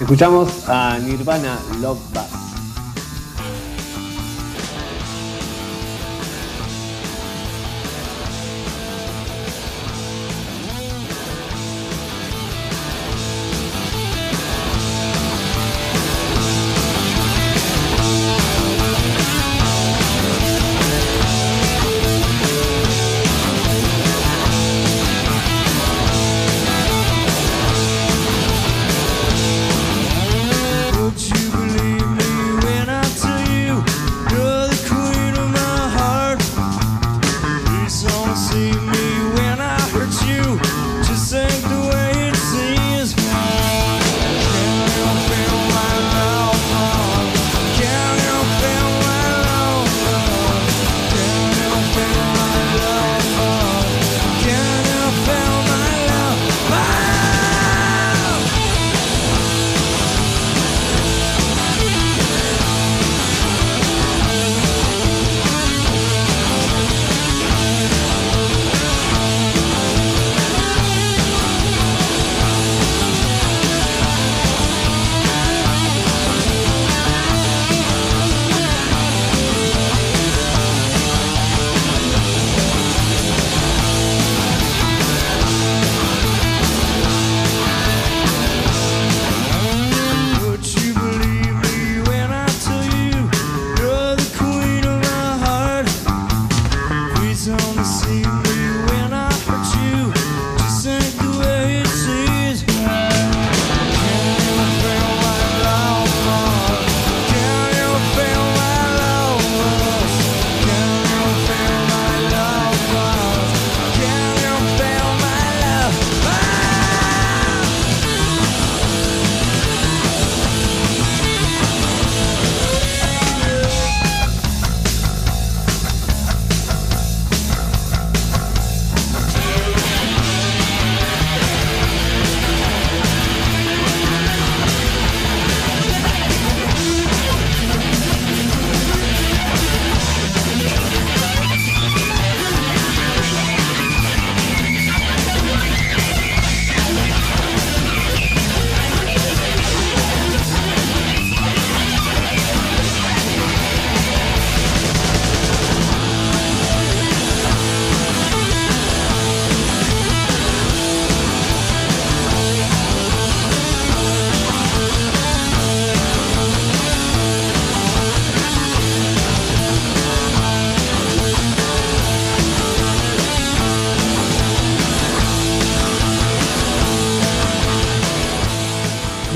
Escuchamos 0.00 0.68
a 0.68 0.96
Nirvana 1.00 1.58
Love 1.80 1.98
Bus. 2.14 2.39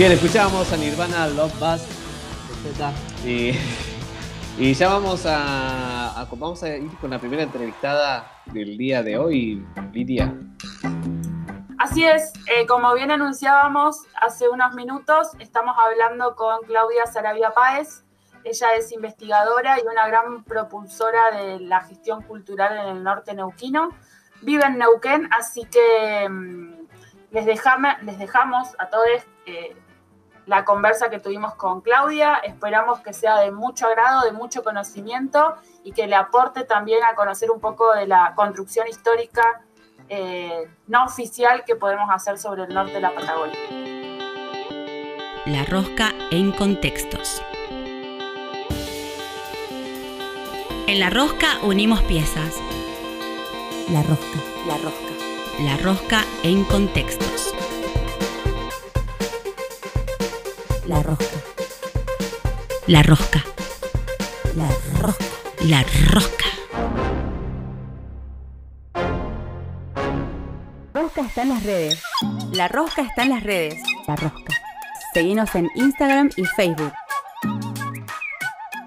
Bien, 0.04 0.16
escuchamos 0.16 0.70
a 0.70 0.76
Nirvana 0.76 1.28
Love 1.28 1.58
Bus. 1.58 1.80
Y, 3.24 3.52
y 4.58 4.74
ya 4.74 4.90
vamos 4.90 5.24
a, 5.24 6.26
vamos 6.30 6.62
a 6.62 6.76
ir 6.76 6.94
con 6.98 7.08
la 7.08 7.18
primera 7.18 7.42
entrevistada 7.42 8.30
del 8.44 8.76
día 8.76 9.02
de 9.02 9.16
hoy, 9.16 9.66
Lidia. 9.94 10.30
Así 11.78 12.04
es, 12.04 12.34
eh, 12.54 12.66
como 12.66 12.92
bien 12.92 13.12
anunciábamos 13.12 14.02
hace 14.20 14.46
unos 14.50 14.74
minutos, 14.74 15.28
estamos 15.38 15.74
hablando 15.78 16.36
con 16.36 16.58
Claudia 16.66 17.06
Sarabia 17.06 17.52
Páez, 17.52 18.04
Ella 18.44 18.74
es 18.74 18.92
investigadora 18.92 19.78
y 19.78 19.86
una 19.90 20.06
gran 20.06 20.44
propulsora 20.44 21.30
de 21.30 21.60
la 21.60 21.80
gestión 21.80 22.20
cultural 22.24 22.76
en 22.76 22.96
el 22.98 23.02
norte 23.02 23.32
neuquino. 23.32 23.88
Vive 24.42 24.66
en 24.66 24.76
Neuquén, 24.76 25.30
así 25.32 25.64
que 25.64 26.28
mm, 26.28 26.74
les, 27.30 27.46
dejame, 27.46 27.96
les 28.02 28.18
dejamos 28.18 28.68
a 28.78 28.90
todos 28.90 29.06
eh, 29.46 29.74
la 30.46 30.64
conversa 30.64 31.10
que 31.10 31.18
tuvimos 31.18 31.54
con 31.54 31.80
Claudia. 31.80 32.36
Esperamos 32.36 33.00
que 33.00 33.12
sea 33.12 33.38
de 33.38 33.50
mucho 33.50 33.86
agrado, 33.86 34.22
de 34.22 34.32
mucho 34.32 34.62
conocimiento 34.62 35.56
y 35.82 35.92
que 35.92 36.06
le 36.06 36.16
aporte 36.16 36.64
también 36.64 37.02
a 37.04 37.14
conocer 37.14 37.50
un 37.50 37.60
poco 37.60 37.92
de 37.94 38.06
la 38.06 38.34
construcción 38.34 38.86
histórica 38.88 39.62
eh, 40.08 40.68
no 40.86 41.04
oficial 41.04 41.64
que 41.64 41.76
podemos 41.76 42.08
hacer 42.10 42.38
sobre 42.38 42.64
el 42.64 42.74
norte 42.74 42.92
de 42.92 43.00
la 43.00 43.14
Patagonia. 43.14 43.58
La 45.46 45.64
rosca 45.64 46.12
en 46.30 46.52
contextos. 46.52 47.42
En 50.86 51.00
la 51.00 51.10
rosca 51.10 51.58
unimos 51.62 52.02
piezas. 52.02 52.54
La 53.90 54.02
rosca, 54.02 54.38
la 54.66 54.76
rosca. 54.78 55.14
La 55.60 55.76
rosca 55.78 56.24
en 56.42 56.64
contextos. 56.64 57.54
La 60.86 61.02
rosca. 61.02 61.24
La 62.86 63.02
rosca. 63.02 63.42
La 64.54 64.68
rosca. 65.00 65.24
La 65.60 65.84
rosca. 66.10 66.44
Rosca 70.92 71.20
está 71.22 71.42
en 71.42 71.48
las 71.48 71.62
redes. 71.62 72.02
La 72.52 72.68
rosca 72.68 73.02
está 73.02 73.22
en 73.22 73.30
las 73.30 73.42
redes. 73.42 73.82
La 74.06 74.16
rosca. 74.16 74.54
Seguimos 75.14 75.54
en 75.54 75.70
Instagram 75.74 76.28
y 76.36 76.44
Facebook. 76.44 76.92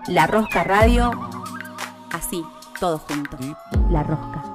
La 0.07 0.27
Rosca 0.27 0.63
Radio. 0.63 1.11
Así, 2.11 2.45
todo 2.79 2.99
junto. 2.99 3.37
La 3.89 4.03
Rosca. 4.03 4.46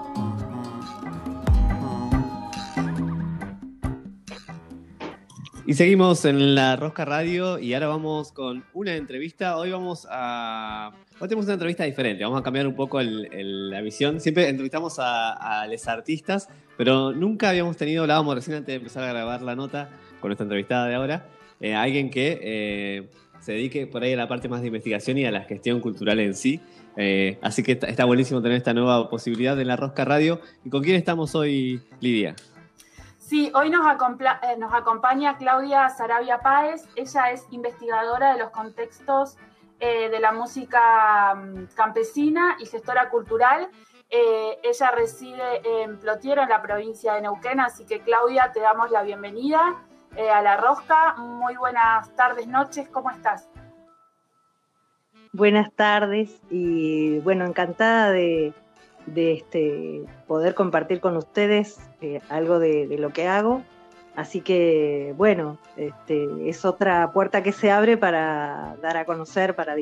Y 5.64 5.74
seguimos 5.74 6.24
en 6.24 6.56
la 6.56 6.74
Rosca 6.74 7.04
Radio 7.04 7.56
y 7.60 7.72
ahora 7.74 7.86
vamos 7.86 8.32
con 8.32 8.64
una 8.74 8.96
entrevista. 8.96 9.56
Hoy 9.56 9.70
vamos 9.70 10.08
a. 10.10 10.90
Hoy 11.20 11.28
tenemos 11.28 11.44
una 11.44 11.54
entrevista 11.54 11.84
diferente. 11.84 12.24
Vamos 12.24 12.40
a 12.40 12.42
cambiar 12.42 12.66
un 12.66 12.74
poco 12.74 13.00
la 13.00 13.80
visión. 13.80 14.20
Siempre 14.20 14.48
entrevistamos 14.48 14.96
a, 14.98 15.64
los 15.70 15.86
artistas, 15.86 16.48
pero 16.76 17.12
nunca 17.12 17.50
habíamos 17.50 17.76
tenido, 17.76 18.02
hablábamos 18.02 18.34
recién 18.34 18.56
antes 18.56 18.72
de 18.72 18.74
empezar 18.74 19.04
a 19.04 19.12
grabar 19.12 19.42
la 19.42 19.54
nota 19.54 19.88
con 20.20 20.30
nuestra 20.30 20.42
entrevistada 20.42 20.88
de 20.88 20.96
ahora, 20.96 21.28
eh, 21.60 21.74
alguien 21.74 22.10
que 22.10 22.40
eh, 22.42 23.08
se 23.40 23.52
dedique 23.52 23.86
por 23.86 24.02
ahí 24.02 24.14
a 24.14 24.16
la 24.16 24.26
parte 24.26 24.48
más 24.48 24.62
de 24.62 24.66
investigación 24.66 25.16
y 25.18 25.26
a 25.26 25.30
la 25.30 25.42
gestión 25.42 25.80
cultural 25.80 26.18
en 26.18 26.34
sí. 26.34 26.60
Eh, 26.96 27.38
así 27.40 27.62
que 27.62 27.72
está, 27.72 27.86
está 27.86 28.04
buenísimo 28.04 28.42
tener 28.42 28.56
esta 28.56 28.74
nueva 28.74 29.08
posibilidad 29.08 29.58
en 29.60 29.68
la 29.68 29.76
Rosca 29.76 30.04
Radio. 30.04 30.40
¿Y 30.64 30.70
con 30.70 30.82
quién 30.82 30.96
estamos 30.96 31.36
hoy, 31.36 31.80
Lidia? 32.00 32.34
Sí, 33.32 33.50
hoy 33.54 33.70
nos, 33.70 33.86
eh, 33.86 34.58
nos 34.58 34.74
acompaña 34.74 35.38
Claudia 35.38 35.88
Sarabia 35.88 36.40
Páez. 36.40 36.86
Ella 36.96 37.30
es 37.30 37.46
investigadora 37.50 38.34
de 38.34 38.38
los 38.38 38.50
contextos 38.50 39.38
eh, 39.80 40.10
de 40.10 40.20
la 40.20 40.32
música 40.32 41.34
mm, 41.34 41.74
campesina 41.74 42.58
y 42.60 42.66
gestora 42.66 43.08
cultural. 43.08 43.70
Eh, 44.10 44.58
ella 44.62 44.90
reside 44.90 45.62
en 45.64 45.98
Plotiero, 45.98 46.42
en 46.42 46.50
la 46.50 46.60
provincia 46.60 47.14
de 47.14 47.22
Neuquén, 47.22 47.58
así 47.60 47.86
que 47.86 48.00
Claudia, 48.00 48.52
te 48.52 48.60
damos 48.60 48.90
la 48.90 49.02
bienvenida 49.02 49.82
a 50.30 50.42
La 50.42 50.58
Rosca. 50.58 51.14
Muy 51.16 51.56
buenas 51.56 52.14
tardes, 52.14 52.46
noches, 52.46 52.86
¿cómo 52.90 53.10
estás? 53.10 53.48
Buenas 55.32 55.72
tardes 55.72 56.42
y 56.50 57.18
bueno, 57.20 57.46
encantada 57.46 58.10
de, 58.10 58.52
de 59.06 59.32
este, 59.32 60.04
poder 60.26 60.54
compartir 60.54 61.00
con 61.00 61.16
ustedes 61.16 61.78
eh, 62.00 62.20
algo 62.28 62.58
de, 62.58 62.96
lo 62.98 63.12
que 63.12 63.28
hago. 63.28 63.62
Así 64.14 64.42
que, 64.42 65.14
bueno, 65.16 65.58
este, 65.76 66.48
es 66.48 66.64
otra 66.64 67.12
puerta 67.12 67.42
que 67.42 67.52
se 67.52 67.70
abre 67.70 67.96
para 67.96 68.76
dar 68.82 68.96
a 68.98 69.04
conocer, 69.06 69.56
para 69.56 69.74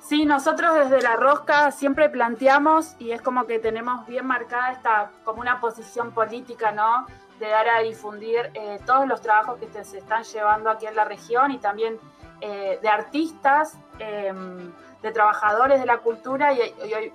Sí, 0.00 0.24
nosotros 0.24 0.72
desde 0.76 1.02
la 1.02 1.16
rosca 1.16 1.72
siempre 1.72 2.08
planteamos, 2.08 2.94
y 3.00 3.10
es 3.10 3.20
como 3.20 3.44
que 3.44 3.58
tenemos 3.58 4.06
bien 4.06 4.24
marcada 4.24 4.70
esta, 4.70 5.10
como 5.24 5.40
una 5.40 5.60
posición 5.60 6.12
política, 6.12 6.70
¿no? 6.70 7.06
De 7.40 7.48
dar 7.48 7.68
a 7.68 7.80
difundir 7.80 8.50
eh, 8.54 8.78
todos 8.86 9.06
los 9.08 9.20
trabajos 9.20 9.58
que 9.58 9.84
se 9.84 9.98
están 9.98 10.22
llevando 10.22 10.70
aquí 10.70 10.86
en 10.86 10.94
la 10.94 11.04
región 11.04 11.50
y 11.50 11.58
también 11.58 11.98
eh, 12.40 12.78
de 12.80 12.88
artistas. 12.88 13.76
De 15.06 15.12
trabajadores 15.12 15.78
de 15.78 15.86
la 15.86 15.98
cultura 15.98 16.52
y, 16.52 16.60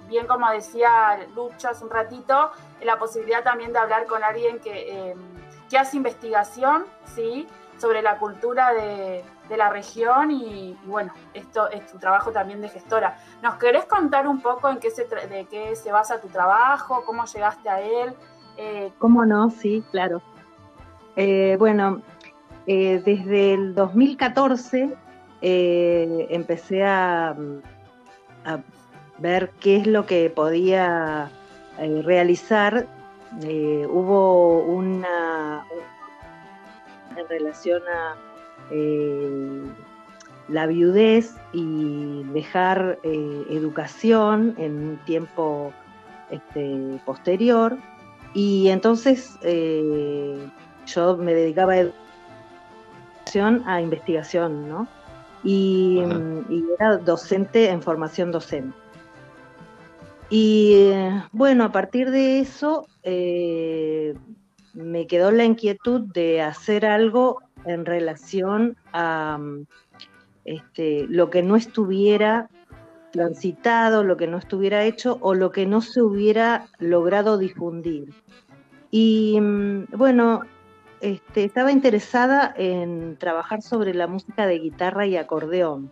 bien 0.08 0.26
como 0.26 0.50
decía 0.50 1.20
Lucha 1.36 1.72
hace 1.72 1.84
un 1.84 1.90
ratito, 1.90 2.52
la 2.82 2.98
posibilidad 2.98 3.44
también 3.44 3.74
de 3.74 3.80
hablar 3.80 4.06
con 4.06 4.24
alguien 4.24 4.60
que, 4.60 5.10
eh, 5.10 5.16
que 5.70 5.78
hace 5.78 5.98
investigación, 5.98 6.86
¿sí? 7.04 7.50
sobre 7.82 8.02
la 8.02 8.18
cultura 8.18 8.74
de, 8.74 9.26
la 9.58 9.70
región 9.70 10.32
y, 10.32 10.78
bueno, 10.86 11.12
esto 11.34 11.70
es 11.70 11.86
tu 11.92 11.98
trabajo 12.00 12.32
también 12.32 12.62
de 12.62 12.70
gestora. 12.70 13.18
¿Nos 13.44 13.56
querés 13.56 13.84
contar 13.84 14.26
un 14.26 14.40
poco 14.40 14.70
en 14.70 14.78
qué 14.78 14.90
se 14.90 15.04
de 15.04 15.46
qué 15.52 15.76
se 15.76 15.92
basa 15.92 16.22
tu 16.22 16.30
trabajo, 16.30 17.04
cómo 17.06 17.26
llegaste 17.26 17.68
a 17.68 17.82
él? 17.82 18.14
Eh, 18.56 18.94
¿Cómo 19.00 19.26
no? 19.26 19.50
Sí, 19.50 19.84
claro. 19.92 20.22
Eh, 21.18 21.58
bueno, 21.60 22.02
desde 22.66 23.54
el 23.54 23.76
2014 23.76 24.96
empecé 25.42 26.86
a, 26.86 27.36
a 28.46 28.60
ver 29.20 29.52
qué 29.60 29.78
es 29.78 29.88
lo 29.88 30.06
que 30.06 30.30
podía 30.30 31.30
eh, 31.78 32.02
realizar. 32.04 32.88
Eh, 33.44 33.88
hubo 33.90 34.60
una, 34.64 35.66
en 37.16 37.28
relación 37.30 37.82
a 37.88 38.16
eh, 38.72 39.64
la 40.50 40.68
viudez 40.68 41.36
y 41.54 42.24
dejar 42.34 43.00
educación 43.04 44.56
en 44.58 44.90
un 44.90 44.98
tiempo 45.06 45.72
este, 46.30 47.00
posterior. 47.06 47.78
Y 48.34 48.70
entonces 48.70 49.38
yo 50.86 51.18
me 51.18 51.34
dedicaba 51.34 51.76
a 53.66 53.82
investigación, 53.82 54.68
¿no? 54.68 54.88
Y, 55.44 56.02
era 56.80 56.98
docente 56.98 57.70
en 57.70 57.82
formación 57.82 58.32
docente. 58.32 58.76
Y 60.30 60.92
bueno, 61.32 61.66
a 61.66 61.72
partir 61.72 62.10
de 62.10 62.40
eso 62.40 62.88
eh, 63.04 64.16
me 64.74 65.08
quedó 65.08 65.32
la 65.32 65.44
inquietud 65.44 66.02
de 66.14 66.42
hacer 66.42 66.86
algo 66.86 67.42
en 67.66 67.86
relación 67.86 68.78
a 68.94 69.40
este, 70.46 71.06
lo 71.08 71.30
que 71.30 71.44
no 71.44 71.56
estuviera 71.56 72.50
transitado, 73.12 74.04
lo 74.04 74.18
que 74.18 74.28
no 74.28 74.38
estuviera 74.38 74.86
hecho 74.86 75.18
o 75.22 75.34
lo 75.34 75.52
que 75.52 75.66
no 75.66 75.82
se 75.82 76.02
hubiera 76.02 76.68
logrado 76.80 77.38
difundir. 77.38 78.14
Y 78.90 79.38
bueno, 79.92 80.42
este, 81.02 81.44
estaba 81.44 81.72
interesada 81.72 82.54
en 82.58 83.18
trabajar 83.18 83.62
sobre 83.62 83.94
la 83.94 84.08
música 84.08 84.46
de 84.46 84.60
guitarra 84.60 85.06
y 85.08 85.18
acordeón. 85.18 85.92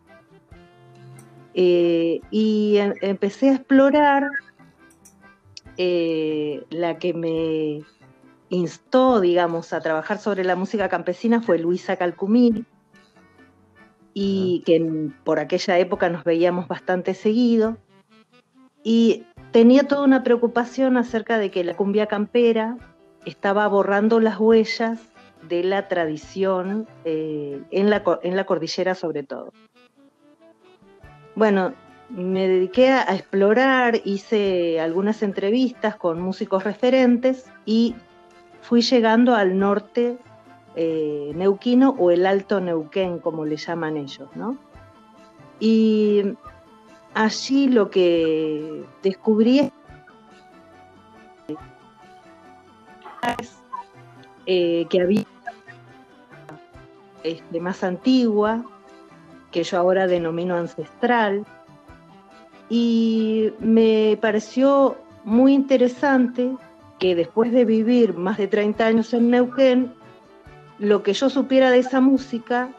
Eh, 1.54 2.22
y 2.30 2.78
em, 2.78 2.94
empecé 3.02 3.50
a 3.50 3.56
explorar 3.56 4.30
eh, 5.78 6.64
la 6.70 7.00
que 7.00 7.14
me 7.14 7.82
instó, 8.50 9.20
digamos, 9.20 9.74
a 9.74 9.82
trabajar 9.82 10.20
sobre 10.20 10.44
la 10.44 10.56
música 10.56 10.90
campesina 10.90 11.42
fue 11.42 11.60
Luisa 11.60 11.96
Calcumil, 11.96 12.66
y 14.14 14.64
que 14.66 15.10
por 15.24 15.40
aquella 15.40 15.78
época 15.80 16.10
nos 16.10 16.24
veíamos 16.24 16.68
bastante 16.68 17.14
seguido. 17.14 17.78
Y 18.84 19.26
tenía 19.52 19.88
toda 19.88 20.04
una 20.04 20.24
preocupación 20.24 20.98
acerca 20.98 21.38
de 21.38 21.52
que 21.52 21.64
la 21.64 21.76
cumbia 21.76 22.08
campera 22.08 22.78
estaba 23.30 23.68
borrando 23.68 24.20
las 24.20 24.40
huellas 24.40 25.00
de 25.48 25.64
la 25.64 25.88
tradición 25.88 26.88
eh, 27.06 27.62
en, 27.72 27.90
la, 27.90 28.04
en 28.24 28.36
la 28.36 28.46
cordillera 28.46 28.96
sobre 28.96 29.24
todo. 29.24 29.54
Bueno, 31.36 31.74
me 32.10 32.48
dediqué 32.48 32.90
a, 32.90 33.04
explorar, 33.16 34.02
hice 34.04 34.80
algunas 34.80 35.22
entrevistas 35.24 35.96
con 35.96 36.22
músicos 36.22 36.64
referentes 36.64 37.46
y 37.66 37.96
fui 38.62 38.82
llegando 38.82 39.36
al 39.36 39.58
norte 39.58 40.18
eh, 40.76 41.32
neuquino 41.36 41.96
o 41.98 42.12
el 42.12 42.26
Alto 42.26 42.60
Neuquén, 42.60 43.20
como 43.20 43.46
le 43.46 43.58
llaman 43.58 43.98
ellos, 43.98 44.30
¿no? 44.36 44.58
Y 45.60 46.24
allí 47.14 47.68
lo 47.68 47.90
que 47.90 48.86
descubrí 49.04 49.72
eh, 54.46 54.86
que 54.90 55.02
había 55.02 55.26
este, 57.24 57.60
más 57.60 57.84
antigua, 57.84 58.64
que 59.52 59.64
yo 59.64 59.78
ahora 59.78 60.08
denomino 60.08 60.56
ancestral, 60.56 61.46
y 62.70 63.52
me 63.60 64.18
pareció 64.22 64.98
muy 65.24 65.54
interesante 65.54 66.56
que 67.00 67.16
después 67.16 67.52
de 67.52 67.66
vivir 67.66 68.14
más 68.14 68.38
de 68.38 68.48
30 68.48 68.86
años 68.86 69.14
en 69.14 69.32
Neuquén, 69.32 69.94
lo 70.78 71.02
que 71.04 71.14
yo 71.14 71.30
supiera 71.30 71.72
de 71.72 71.80
esa 71.80 72.00
música 72.00 72.70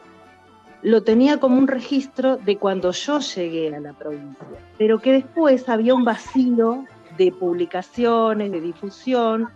lo 0.81 1.03
tenía 1.03 1.39
como 1.39 1.57
un 1.57 1.67
registro 1.67 2.37
de 2.37 2.57
cuando 2.57 2.91
yo 2.91 3.19
llegué 3.19 3.75
a 3.75 3.79
la 3.79 3.93
provincia, 3.93 4.47
pero 4.77 4.99
que 4.99 5.11
después 5.11 5.69
había 5.69 5.93
un 5.93 6.03
vacío 6.03 6.85
de 7.17 7.31
publicaciones, 7.31 8.51
de 8.51 8.61
difusión, 8.61 9.49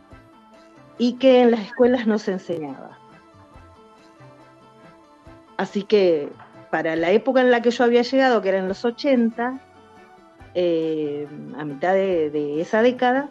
y 0.98 1.14
que 1.14 1.42
en 1.42 1.52
las 1.52 1.62
escuelas 1.62 2.08
no 2.08 2.20
se 2.20 2.34
enseñaba. 2.34 2.98
Así 5.58 5.84
que 5.84 6.30
para 6.70 6.96
la 6.96 7.12
época 7.12 7.42
en 7.42 7.52
la 7.52 7.62
que 7.62 7.72
yo 7.72 7.84
había 7.84 8.02
llegado, 8.02 8.42
que 8.42 8.50
era 8.50 8.58
en 8.58 8.68
los 8.68 8.84
80, 8.84 9.60
eh, 10.54 11.28
a 11.58 11.66
mitad 11.66 11.94
de, 11.94 12.62
esa 12.62 12.82
década, 12.82 13.30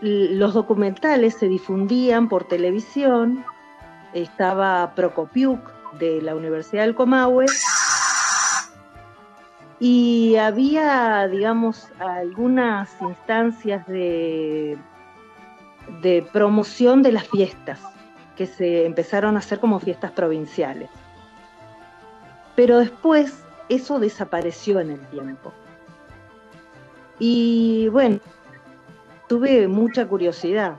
los 0.00 0.54
documentales 0.54 1.34
se 1.34 1.48
difundían 1.48 2.28
por 2.28 2.44
televisión, 2.44 3.44
estaba 4.14 4.94
Prokopiuk 4.94 5.58
de 5.98 6.22
la 6.22 6.36
Universidad 6.36 6.84
del 6.84 6.94
Comahue 6.94 7.46
y 9.80 10.36
había, 10.36 11.26
digamos, 11.28 11.88
algunas 11.98 12.90
instancias 13.00 13.86
de, 13.86 14.78
de 16.02 16.26
promoción 16.32 17.02
de 17.02 17.12
las 17.12 17.26
fiestas 17.28 17.80
que 18.36 18.46
se 18.46 18.86
empezaron 18.86 19.36
a 19.36 19.40
hacer 19.40 19.58
como 19.58 19.80
fiestas 19.80 20.12
provinciales. 20.12 20.88
Pero 22.54 22.78
después 22.78 23.44
eso 23.68 23.98
desapareció 23.98 24.80
en 24.80 24.90
el 24.92 25.00
tiempo. 25.08 25.52
Y 27.18 27.88
bueno, 27.88 28.20
tuve 29.28 29.68
mucha 29.68 30.06
curiosidad. 30.06 30.76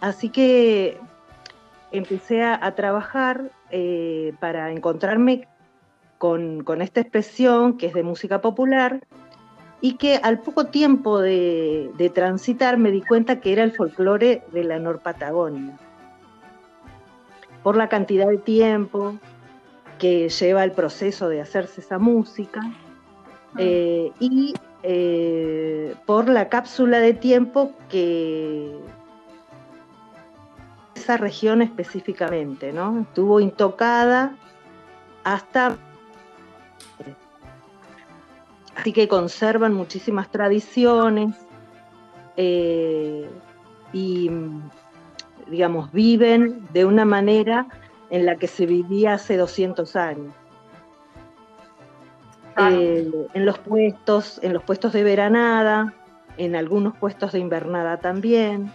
Así 0.00 0.28
que 0.28 1.00
empecé 1.92 2.42
a, 2.42 2.74
trabajar 2.74 3.50
eh, 3.70 4.34
para 4.40 4.72
encontrarme 4.72 5.48
con, 6.18 6.80
esta 6.80 7.00
expresión 7.00 7.76
que 7.76 7.86
es 7.86 7.94
de 7.94 8.02
música 8.02 8.40
popular 8.40 9.06
y 9.84 9.98
que 9.98 10.16
al 10.22 10.38
poco 10.38 10.68
tiempo 10.68 11.20
de, 11.20 11.90
de 11.98 12.08
transitar 12.08 12.78
me 12.78 12.90
di 12.90 13.02
cuenta 13.02 13.40
que 13.40 13.52
era 13.52 13.62
el 13.62 13.72
folclore 13.72 14.42
de 14.50 14.64
la 14.64 14.78
Norpatagonia 14.78 15.76
por 17.62 17.76
la 17.76 17.90
cantidad 17.90 18.26
de 18.26 18.38
tiempo 18.38 19.18
que 19.98 20.30
lleva 20.30 20.64
el 20.64 20.72
proceso 20.72 21.28
de 21.28 21.42
hacerse 21.42 21.82
esa 21.82 21.98
música 21.98 22.62
ah. 22.64 23.56
eh, 23.58 24.10
y 24.20 24.54
eh, 24.84 25.94
por 26.06 26.30
la 26.30 26.48
cápsula 26.48 27.00
de 27.00 27.12
tiempo 27.12 27.74
que 27.90 28.74
esa 30.94 31.18
región 31.18 31.60
específicamente, 31.60 32.72
¿no? 32.72 33.00
Estuvo 33.00 33.38
intocada 33.38 34.34
hasta 35.24 35.76
así 38.76 38.92
que 38.92 39.08
conservan 39.08 39.74
muchísimas 39.74 40.30
tradiciones 40.30 41.34
eh, 42.36 43.28
y 43.92 44.30
digamos, 45.48 45.92
viven 45.92 46.66
de 46.72 46.84
una 46.84 47.04
manera 47.04 47.66
en 48.10 48.26
la 48.26 48.36
que 48.36 48.46
se 48.46 48.66
vivía 48.66 49.14
hace 49.14 49.36
200 49.36 49.96
años. 49.96 50.34
Eh, 52.56 53.10
en 53.34 53.46
los 53.46 53.58
puestos, 53.58 54.38
en 54.42 54.52
los 54.52 54.62
puestos 54.62 54.92
de 54.92 55.02
veranada, 55.02 55.92
en 56.36 56.54
algunos 56.54 56.96
puestos 56.96 57.32
de 57.32 57.40
invernada 57.40 57.98
también, 57.98 58.70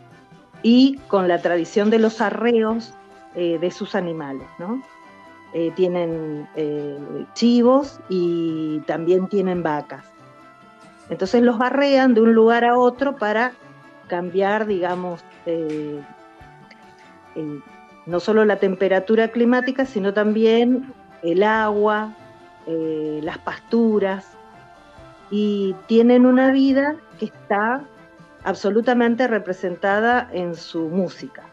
y 0.63 0.97
con 1.07 1.27
la 1.27 1.41
tradición 1.41 1.89
de 1.89 1.99
los 1.99 2.19
arreos 2.19 2.93
eh, 3.35 3.57
de 3.59 3.71
sus 3.71 3.95
animales, 3.95 4.47
¿no? 4.57 4.81
Eh, 5.53 5.71
tienen 5.75 6.47
chivos 7.33 7.99
y 8.07 8.79
también 8.81 9.27
tienen 9.27 9.63
vacas. 9.63 10.05
Entonces 11.09 11.41
los 11.41 11.57
barrean 11.57 12.13
de 12.13 12.21
un 12.21 12.33
lugar 12.33 12.63
a 12.63 12.77
otro 12.77 13.15
para 13.15 13.53
cambiar, 14.07 14.67
digamos, 14.67 15.23
no 18.05 18.19
solo 18.19 18.45
la 18.45 18.57
temperatura 18.57 19.29
climática, 19.29 19.85
sino 19.85 20.13
también 20.13 20.93
el 21.21 21.43
agua, 21.43 22.13
eh, 22.65 23.19
las 23.23 23.37
pasturas, 23.37 24.37
y 25.29 25.75
tienen 25.87 26.25
una 26.25 26.51
vida 26.51 26.95
que 27.19 27.25
está 27.25 27.83
absolutamente 28.43 29.27
representada 29.27 30.27
en 30.31 30.55
su 30.55 30.89
música. 30.89 31.48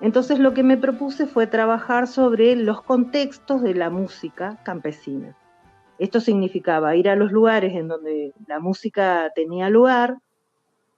Entonces 0.00 0.38
lo 0.38 0.54
que 0.54 0.62
me 0.62 0.76
propuse 0.76 1.26
fue 1.26 1.46
trabajar 1.46 2.06
sobre 2.06 2.56
los 2.56 2.82
contextos 2.82 3.62
de 3.62 3.74
la 3.74 3.90
música 3.90 4.60
campesina. 4.64 5.36
Esto 5.98 6.20
significaba 6.20 6.96
ir 6.96 7.08
a 7.08 7.16
los 7.16 7.30
lugares 7.30 7.74
en 7.74 7.88
donde 7.88 8.32
la 8.46 8.58
música 8.58 9.30
tenía 9.34 9.70
lugar, 9.70 10.18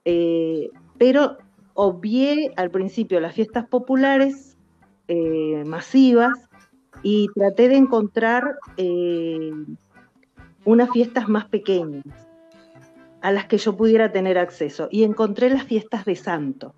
eh, 0.05 0.71
pero 0.99 1.37
obvié 1.75 2.53
al 2.57 2.71
principio 2.71 3.21
las 3.21 3.35
fiestas 3.35 3.67
populares 3.67 4.57
eh, 5.09 5.63
masivas 5.67 6.49
y 7.03 7.29
traté 7.35 7.69
de 7.69 7.77
encontrar 7.77 8.57
eh, 8.79 9.53
unas 10.65 10.91
fiestas 10.91 11.29
más 11.29 11.45
pequeñas 11.45 12.05
a 13.21 13.33
las 13.33 13.47
que 13.47 13.59
yo 13.59 13.77
pudiera 13.77 14.13
tener 14.13 14.39
acceso. 14.39 14.89
Y 14.91 15.05
encontré 15.05 15.51
las 15.51 15.65
fiestas 15.65 16.05
de 16.05 16.17
santo. 16.17 16.75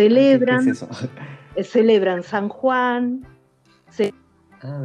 Celebran, 0.00 0.72
eh, 1.56 1.64
celebran 1.64 2.22
San 2.22 2.48
Juan, 2.48 3.26
ah, 4.62 4.84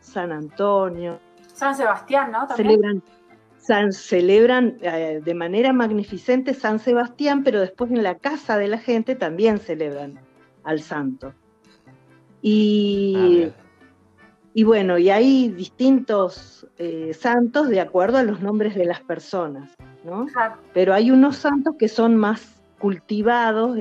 San 0.00 0.32
Antonio. 0.32 1.18
San 1.54 1.74
Sebastián, 1.74 2.32
¿no? 2.32 2.46
Celebran 2.54 3.02
celebran 3.92 4.78
eh, 4.80 5.20
de 5.22 5.34
manera 5.34 5.72
magnificente 5.72 6.54
San 6.54 6.78
Sebastián, 6.78 7.44
pero 7.44 7.60
después 7.60 7.90
en 7.90 8.02
la 8.02 8.16
casa 8.16 8.56
de 8.56 8.68
la 8.68 8.78
gente 8.78 9.14
también 9.14 9.58
celebran 9.58 10.18
al 10.64 10.80
santo. 10.80 11.34
Y, 12.40 13.44
ah, 13.46 13.50
y 14.54 14.64
bueno, 14.64 14.98
y 14.98 15.10
hay 15.10 15.48
distintos 15.48 16.66
eh, 16.78 17.12
santos 17.14 17.68
de 17.68 17.80
acuerdo 17.80 18.18
a 18.18 18.22
los 18.22 18.40
nombres 18.40 18.74
de 18.74 18.84
las 18.84 19.00
personas, 19.00 19.70
¿no? 20.04 20.26
Pero 20.72 20.94
hay 20.94 21.10
unos 21.10 21.36
santos 21.36 21.74
que 21.78 21.88
son 21.88 22.16
más 22.16 22.57
cultivados 22.78 23.76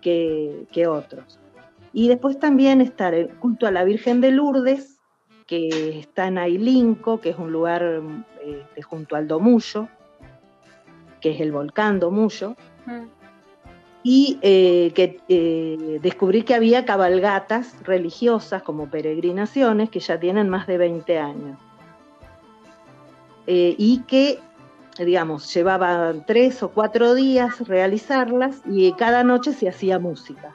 que, 0.00 0.66
que 0.72 0.86
otros. 0.86 1.38
Y 1.92 2.08
después 2.08 2.38
también 2.38 2.80
está 2.80 3.08
el 3.08 3.28
culto 3.28 3.66
a 3.66 3.70
la 3.70 3.84
Virgen 3.84 4.20
de 4.20 4.30
Lourdes, 4.30 4.98
que 5.46 5.98
está 5.98 6.28
en 6.28 6.38
Ailinco, 6.38 7.20
que 7.20 7.30
es 7.30 7.38
un 7.38 7.52
lugar 7.52 8.02
este, 8.42 8.82
junto 8.82 9.16
al 9.16 9.28
Domullo, 9.28 9.88
que 11.20 11.32
es 11.32 11.40
el 11.40 11.52
volcán 11.52 12.00
Domullo, 12.00 12.56
mm. 12.86 13.04
y 14.02 14.38
eh, 14.40 14.92
que 14.94 15.20
eh, 15.28 15.98
descubrí 16.02 16.42
que 16.42 16.54
había 16.54 16.84
cabalgatas 16.84 17.76
religiosas 17.84 18.62
como 18.62 18.88
peregrinaciones 18.88 19.90
que 19.90 20.00
ya 20.00 20.18
tienen 20.18 20.48
más 20.48 20.66
de 20.66 20.78
20 20.78 21.18
años. 21.18 21.58
Eh, 23.46 23.74
y 23.76 24.02
que, 24.04 24.38
digamos, 24.98 25.52
llevaban 25.52 26.24
tres 26.26 26.62
o 26.62 26.70
cuatro 26.70 27.14
días 27.14 27.66
realizarlas 27.66 28.60
y 28.66 28.92
cada 28.92 29.24
noche 29.24 29.52
se 29.52 29.68
hacía 29.68 29.98
música. 29.98 30.54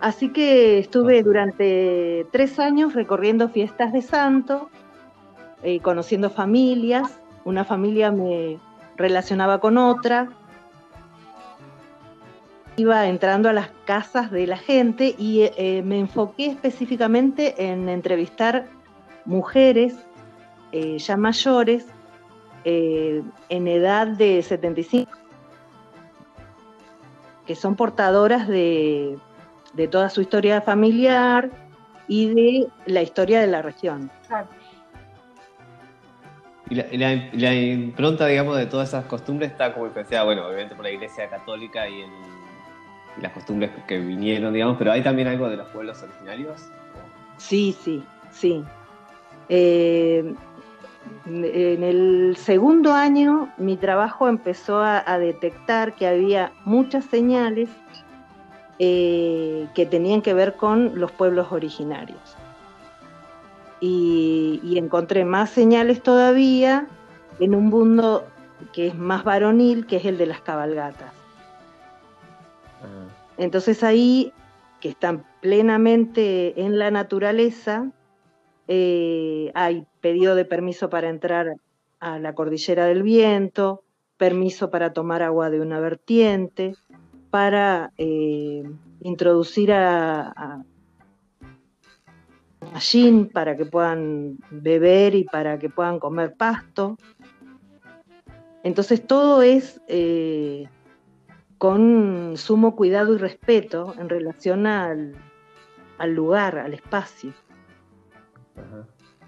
Así 0.00 0.28
que 0.28 0.78
estuve 0.78 1.22
durante 1.22 2.26
tres 2.30 2.58
años 2.58 2.94
recorriendo 2.94 3.48
fiestas 3.48 3.92
de 3.92 4.02
santo, 4.02 4.70
eh, 5.62 5.80
conociendo 5.80 6.30
familias. 6.30 7.18
Una 7.44 7.64
familia 7.64 8.12
me 8.12 8.58
relacionaba 8.96 9.58
con 9.58 9.78
otra. 9.78 10.28
Iba 12.76 13.08
entrando 13.08 13.48
a 13.48 13.54
las 13.54 13.70
casas 13.86 14.30
de 14.30 14.46
la 14.46 14.58
gente 14.58 15.14
y 15.16 15.50
eh, 15.56 15.82
me 15.82 15.98
enfoqué 15.98 16.46
específicamente 16.46 17.70
en 17.70 17.88
entrevistar 17.88 18.66
mujeres 19.24 20.05
eh, 20.78 20.98
ya 20.98 21.16
mayores 21.16 21.86
en 22.64 23.68
edad 23.68 24.08
de 24.08 24.42
75 24.42 25.12
que 27.46 27.54
son 27.54 27.76
portadoras 27.76 28.48
de 28.48 29.16
de 29.74 29.88
toda 29.88 30.08
su 30.10 30.22
historia 30.22 30.60
familiar 30.62 31.50
y 32.08 32.34
de 32.34 32.68
la 32.86 33.02
historia 33.02 33.40
de 33.40 33.46
la 33.46 33.62
región. 33.62 34.10
Y 36.68 36.74
la, 36.96 37.54
impronta, 37.54 38.26
digamos, 38.26 38.56
de 38.56 38.66
todas 38.66 38.88
esas 38.88 39.04
costumbres 39.04 39.52
está 39.52 39.72
como 39.72 39.86
influenciada, 39.86 40.24
bueno, 40.24 40.46
obviamente 40.46 40.74
por 40.74 40.84
la 40.84 40.90
Iglesia 40.90 41.28
Católica 41.28 41.88
y, 41.88 42.00
el- 42.00 42.10
y 43.18 43.20
las 43.20 43.32
costumbres 43.32 43.70
que 43.86 43.98
vinieron, 43.98 44.52
digamos, 44.52 44.76
pero 44.78 44.90
hay 44.92 45.02
también 45.02 45.28
algo 45.28 45.48
de 45.48 45.56
los 45.58 45.68
pueblos 45.68 46.02
originarios. 46.02 46.68
Sí, 47.36 47.76
sí, 47.78 48.02
sí. 48.30 48.64
Eh, 49.48 50.34
en 51.26 51.82
el 51.82 52.36
segundo 52.36 52.92
año 52.92 53.52
mi 53.58 53.76
trabajo 53.76 54.28
empezó 54.28 54.78
a, 54.78 55.02
a 55.06 55.18
detectar 55.18 55.94
que 55.94 56.06
había 56.06 56.52
muchas 56.64 57.04
señales 57.04 57.68
eh, 58.78 59.68
que 59.74 59.86
tenían 59.86 60.20
que 60.20 60.34
ver 60.34 60.56
con 60.56 60.98
los 61.00 61.10
pueblos 61.10 61.50
originarios. 61.50 62.36
Y, 63.80 64.60
y 64.62 64.78
encontré 64.78 65.24
más 65.24 65.50
señales 65.50 66.02
todavía 66.02 66.86
en 67.40 67.54
un 67.54 67.66
mundo 67.66 68.26
que 68.72 68.88
es 68.88 68.94
más 68.94 69.24
varonil, 69.24 69.86
que 69.86 69.96
es 69.96 70.04
el 70.04 70.18
de 70.18 70.26
las 70.26 70.40
cabalgatas. 70.40 71.12
Entonces 73.38 73.82
ahí, 73.82 74.32
que 74.80 74.88
están 74.90 75.24
plenamente 75.40 76.60
en 76.62 76.78
la 76.78 76.90
naturaleza, 76.90 77.90
eh, 78.68 79.50
hay 79.54 79.86
pedido 80.00 80.34
de 80.34 80.44
permiso 80.44 80.90
para 80.90 81.08
entrar 81.08 81.56
a 82.00 82.18
la 82.18 82.34
cordillera 82.34 82.86
del 82.86 83.02
viento, 83.02 83.82
permiso 84.16 84.70
para 84.70 84.92
tomar 84.92 85.22
agua 85.22 85.50
de 85.50 85.60
una 85.60 85.80
vertiente, 85.80 86.74
para 87.30 87.92
eh, 87.98 88.62
introducir 89.00 89.72
a, 89.72 90.28
a 90.28 90.64
para 93.32 93.56
que 93.56 93.64
puedan 93.64 94.38
beber 94.50 95.14
y 95.14 95.24
para 95.24 95.58
que 95.58 95.70
puedan 95.70 95.98
comer 95.98 96.34
pasto. 96.34 96.96
Entonces 98.62 99.06
todo 99.06 99.42
es 99.42 99.80
eh, 99.88 100.68
con 101.58 102.34
sumo 102.36 102.76
cuidado 102.76 103.14
y 103.14 103.18
respeto 103.18 103.94
en 103.98 104.08
relación 104.08 104.66
al 104.66 105.14
lugar, 106.06 106.58
al 106.58 106.74
espacio. 106.74 107.32
Ajá. 108.56 108.86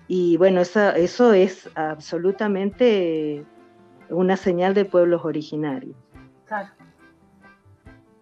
Y 0.09 0.38
bueno, 0.38 0.62
eso 0.62 1.33
es 1.33 1.69
absolutamente 1.75 3.45
una 4.09 4.37
señal 4.38 4.73
de 4.73 4.87
pueblos 4.87 5.25
originarios. 5.25 5.95
Claro. 6.47 6.71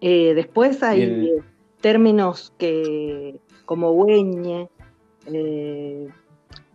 Eh, 0.01 0.33
después 0.35 0.83
hay 0.83 1.31
términos 1.79 2.53
que, 2.57 3.39
como 3.65 3.91
hueñe 3.91 4.69
eh, 5.27 6.09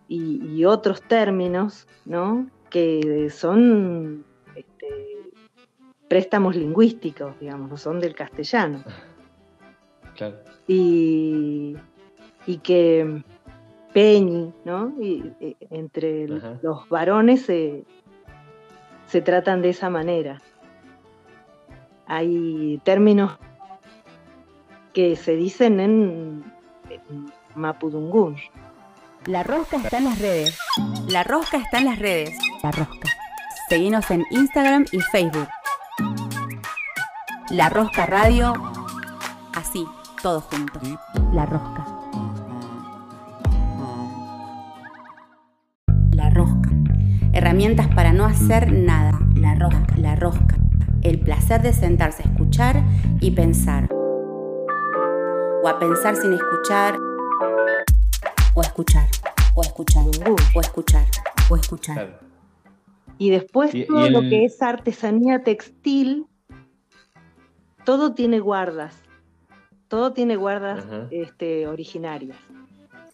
y, 0.08 0.56
y 0.56 0.64
otros 0.64 1.02
términos, 1.02 1.86
¿no? 2.06 2.48
Que 2.70 3.28
son 3.30 4.24
este, 4.54 4.86
préstamos 6.08 6.56
lingüísticos, 6.56 7.38
digamos, 7.38 7.70
no 7.70 7.76
son 7.76 8.00
del 8.00 8.14
castellano. 8.14 8.82
Claro. 10.16 10.36
y, 10.68 11.76
y 12.46 12.58
que 12.58 13.24
Peñi, 13.92 14.52
¿no? 14.64 14.92
Y, 15.00 15.32
entre 15.70 16.24
Ajá. 16.36 16.58
los 16.62 16.88
varones 16.88 17.42
se, 17.42 17.84
se 19.06 19.20
tratan 19.20 19.62
de 19.62 19.70
esa 19.70 19.90
manera. 19.90 20.40
Hay 22.06 22.80
términos 22.84 23.38
que 24.92 25.16
se 25.16 25.36
dicen 25.36 25.80
en, 25.80 26.44
en 26.90 27.32
Mapudungún. 27.54 28.36
La 29.26 29.42
rosca 29.42 29.76
está 29.76 29.98
en 29.98 30.04
las 30.04 30.18
redes. 30.18 30.58
La 31.08 31.22
rosca 31.22 31.58
está 31.58 31.78
en 31.78 31.84
las 31.84 31.98
redes. 31.98 32.36
La 32.62 32.70
rosca. 32.72 33.08
Seguinos 33.68 34.10
en 34.10 34.24
Instagram 34.30 34.84
y 34.90 35.00
Facebook. 35.00 35.48
La 37.50 37.68
Rosca 37.68 38.06
Radio. 38.06 38.54
Así, 39.54 39.86
todos 40.22 40.44
juntos. 40.44 40.82
La 41.32 41.44
Rosca. 41.46 41.91
Herramientas 47.46 47.88
para 47.88 48.12
no 48.12 48.24
hacer 48.24 48.70
nada. 48.72 49.18
La 49.34 49.56
Rosca. 49.56 49.96
La 49.96 50.14
Rosca. 50.14 50.56
El 51.02 51.18
placer 51.18 51.60
de 51.60 51.72
sentarse 51.72 52.22
a 52.22 52.26
escuchar 52.30 52.76
y 53.18 53.32
pensar. 53.32 53.88
O 53.92 55.66
a 55.68 55.76
pensar 55.80 56.14
sin 56.14 56.34
escuchar. 56.34 56.94
O 58.54 58.60
a 58.60 58.62
escuchar. 58.62 59.08
O 59.56 59.60
a 59.60 59.66
escuchar. 59.66 60.04
O 60.54 60.58
a 60.58 60.60
escuchar. 60.62 61.04
O 61.50 61.54
a 61.56 61.58
escuchar. 61.58 62.20
Y 63.18 63.30
después 63.30 63.74
Y- 63.74 63.80
y 63.80 63.86
todo 63.88 64.08
lo 64.08 64.20
que 64.20 64.44
es 64.44 64.62
artesanía 64.62 65.42
textil, 65.42 66.26
todo 67.84 68.14
tiene 68.14 68.38
guardas. 68.38 68.94
Todo 69.88 70.12
tiene 70.12 70.36
guardas 70.36 70.84
Ajá. 70.84 71.08
este, 71.10 71.66
originarias. 71.66 72.38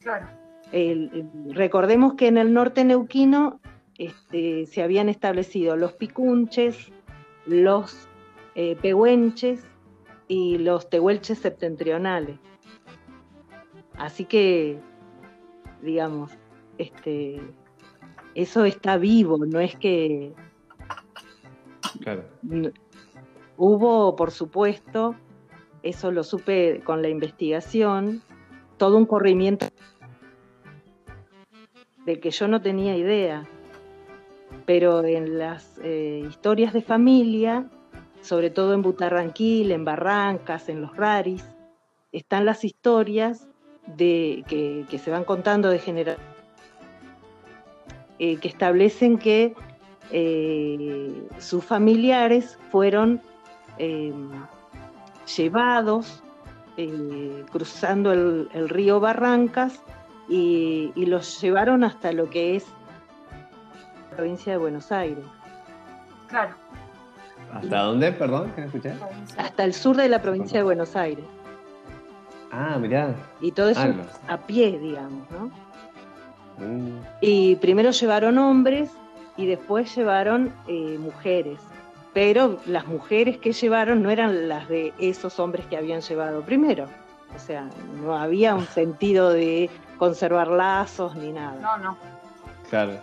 Claro. 0.02 0.26
El- 0.70 1.10
el- 1.46 1.54
recordemos 1.54 2.12
que 2.12 2.26
en 2.28 2.36
el 2.36 2.52
norte 2.52 2.84
neuquino 2.84 3.58
este, 3.98 4.66
se 4.66 4.82
habían 4.82 5.08
establecido 5.08 5.76
los 5.76 5.92
picunches, 5.92 6.90
los 7.46 8.08
eh, 8.54 8.76
pehuenches 8.80 9.64
y 10.28 10.58
los 10.58 10.88
tehuelches 10.88 11.38
septentrionales. 11.38 12.38
Así 13.96 14.24
que, 14.24 14.78
digamos, 15.82 16.32
este, 16.78 17.40
eso 18.34 18.64
está 18.64 18.96
vivo, 18.96 19.38
no 19.44 19.58
es 19.58 19.74
que 19.76 20.32
Claro. 22.00 22.24
hubo, 23.56 24.14
por 24.14 24.30
supuesto, 24.30 25.16
eso 25.82 26.12
lo 26.12 26.22
supe 26.22 26.80
con 26.84 27.02
la 27.02 27.08
investigación, 27.08 28.22
todo 28.76 28.96
un 28.96 29.06
corrimiento 29.06 29.66
del 32.04 32.20
que 32.20 32.30
yo 32.30 32.46
no 32.48 32.62
tenía 32.62 32.96
idea. 32.96 33.48
Pero 34.68 35.02
en 35.02 35.38
las 35.38 35.80
eh, 35.82 36.26
historias 36.28 36.74
de 36.74 36.82
familia, 36.82 37.64
sobre 38.20 38.50
todo 38.50 38.74
en 38.74 38.82
Butarranquil, 38.82 39.72
en 39.72 39.86
Barrancas, 39.86 40.68
en 40.68 40.82
los 40.82 40.94
Raris, 40.94 41.42
están 42.12 42.44
las 42.44 42.64
historias 42.64 43.48
de, 43.86 44.44
que, 44.46 44.98
se 44.98 45.10
van 45.10 45.24
contando 45.24 45.70
de 45.70 45.78
generación, 45.78 46.22
que 48.18 48.38
establecen 48.42 49.16
que 49.16 49.54
eh, 50.10 51.26
sus 51.38 51.64
familiares 51.64 52.58
fueron 52.70 53.22
eh, 53.78 54.12
llevados 55.36 56.22
eh, 56.78 57.44
cruzando 57.50 58.12
el, 58.12 58.68
río 58.68 59.00
Barrancas 59.00 59.82
y, 60.28 60.92
los 60.94 61.40
llevaron 61.40 61.82
hasta 61.84 62.12
lo 62.12 62.30
que 62.30 62.56
es 62.56 62.66
provincia 64.18 64.52
de 64.54 64.58
Buenos 64.58 64.90
Aires, 64.90 65.24
Claro. 66.26 66.50
¿Hasta 67.54 67.78
dónde? 67.82 68.10
Perdón, 68.12 68.50
que 68.52 68.60
no 68.62 68.66
escuché. 68.66 68.92
hasta 69.38 69.62
el 69.64 69.72
sur 69.72 69.96
de 69.96 70.08
la 70.08 70.20
provincia 70.20 70.58
de 70.58 70.64
Buenos 70.64 70.96
Aires. 70.96 71.24
Ah, 72.50 72.76
mirá. 72.80 73.14
Y 73.40 73.52
todo 73.52 73.68
eso 73.70 73.80
Ah, 73.80 73.86
los- 73.86 74.06
a 74.26 74.36
pie, 74.38 74.76
digamos, 74.80 75.22
¿no? 75.30 75.46
Mm, 76.58 76.98
Y 77.20 77.54
primero 77.56 77.92
llevaron 77.92 78.36
hombres 78.38 78.90
y 79.36 79.46
después 79.46 79.94
llevaron 79.96 80.52
eh, 80.66 80.98
mujeres. 80.98 81.60
Pero 82.12 82.58
las 82.66 82.86
mujeres 82.88 83.38
que 83.38 83.52
llevaron 83.52 84.02
no 84.02 84.10
eran 84.10 84.48
las 84.48 84.68
de 84.68 84.92
esos 84.98 85.38
hombres 85.38 85.64
que 85.66 85.76
habían 85.76 86.00
llevado 86.00 86.42
primero. 86.42 86.86
O 87.36 87.38
sea, 87.38 87.68
no 88.02 88.16
había 88.16 88.56
un 88.56 88.66
sentido 88.80 89.30
de 89.30 89.70
conservar 89.96 90.48
lazos 90.48 91.14
ni 91.14 91.30
nada. 91.32 91.54
No, 91.62 91.78
no. 91.78 91.96
claro. 92.68 92.94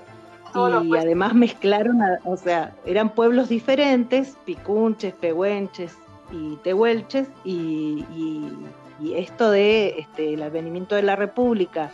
Y 0.84 0.96
además 0.98 1.34
mezclaron, 1.34 2.02
a- 2.02 2.20
o 2.24 2.38
sea, 2.38 2.74
eran 2.86 3.10
pueblos 3.10 3.50
diferentes, 3.50 4.38
picunches, 4.46 5.14
pehuenches 5.14 5.98
y 6.32 6.56
tehuelches, 6.58 7.28
y, 7.44 8.06
y- 8.16 8.52
y 9.02 9.14
esto 9.16 9.52
de 9.52 10.00
este, 10.00 10.34
el 10.34 10.44
advenimiento 10.44 10.96
de 10.96 11.02
la 11.04 11.16
República 11.18 11.92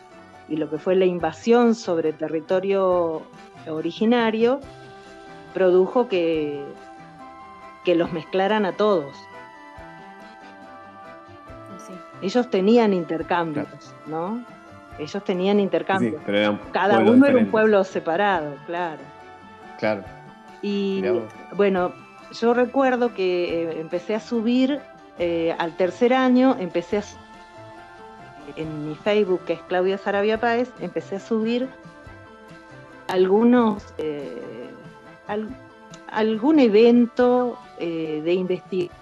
y 0.48 0.58
lo 0.58 0.70
que 0.70 0.78
fue 0.78 0.96
la 0.96 1.06
invasión 1.06 1.74
sobre 1.76 2.14
territorio 2.14 3.24
originario, 3.68 4.60
produjo 5.54 6.08
que, 6.08 6.64
que 7.84 7.96
los 7.96 8.12
mezclaran 8.14 8.66
a 8.66 8.74
todos. 8.74 9.16
Sí. 11.88 11.94
Ellos 12.22 12.50
tenían 12.50 12.94
intercambios, 12.94 13.68
¿no? 14.08 14.44
Ellos 15.00 15.24
tenían 15.24 15.58
Sí, 15.58 15.64
intercambios. 15.64 16.22
pero 16.26 16.38
eran 16.38 16.60
Cada 16.72 17.00
uno 17.00 17.26
era 17.26 17.38
un 17.38 17.50
pueblo 17.52 17.84
separado, 17.84 18.56
claro. 18.66 19.02
Claro. 19.80 20.04
Y 20.62 21.04
bueno, 21.56 21.94
yo 22.40 22.54
recuerdo 22.54 23.14
que 23.14 23.64
eh, 23.64 23.80
empecé 23.82 24.16
a 24.16 24.20
subir 24.20 24.80
eh, 25.18 25.56
al 25.58 25.76
tercer 25.76 26.14
año, 26.14 26.56
empecé 26.60 26.98
a 27.00 27.04
en 28.58 28.90
mi 28.90 28.96
Facebook, 28.96 29.42
que 29.46 29.54
es 29.54 29.62
Claudia 29.62 29.98
Sarabia 29.98 30.40
Páez, 30.40 30.72
empecé 30.82 31.16
a 31.16 31.20
subir 31.20 31.70
algunos, 33.08 33.94
eh, 33.98 34.70
algún 36.12 36.60
evento 36.60 37.58
de 37.80 38.34
investigación 38.34 39.02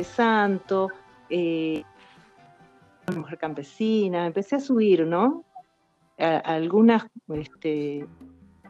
de 0.00 0.04
santo, 0.04 0.88
eh, 1.28 1.84
mujer 3.30 3.38
campesina, 3.38 4.26
empecé 4.26 4.56
a 4.56 4.60
subir, 4.60 5.06
¿no? 5.06 5.44
algunas 6.18 7.06
este, 7.28 8.06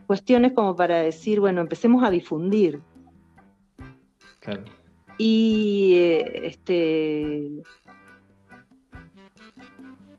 cuestiones 0.06 0.52
como 0.52 0.76
para 0.76 0.98
decir, 0.98 1.40
bueno, 1.40 1.60
empecemos 1.60 2.04
a 2.04 2.10
difundir. 2.10 2.80
Y 5.18 5.96
este, 5.98 7.50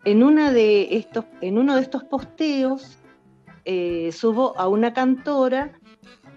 en, 0.03 0.23
una 0.23 0.51
de 0.51 0.97
estos, 0.97 1.23
en 1.39 1.57
uno 1.57 1.75
de 1.75 1.81
estos 1.83 2.03
posteos 2.03 2.97
eh, 3.63 4.11
subo 4.11 4.57
a 4.59 4.67
una 4.67 4.91
cantora 4.93 5.79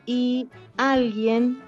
y 0.07 0.49
alguien 0.77 1.61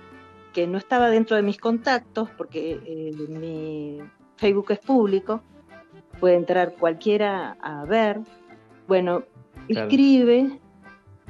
que 0.52 0.68
no 0.68 0.78
estaba 0.78 1.10
dentro 1.10 1.34
de 1.34 1.42
mis 1.42 1.58
contactos, 1.58 2.30
porque 2.30 2.80
eh, 2.86 3.10
mi 3.28 3.98
Facebook 4.36 4.70
es 4.70 4.78
público, 4.78 5.42
puede 6.20 6.36
entrar 6.36 6.74
cualquiera 6.74 7.56
a 7.60 7.84
ver, 7.84 8.20
bueno, 8.88 9.24
escribe 9.68 10.60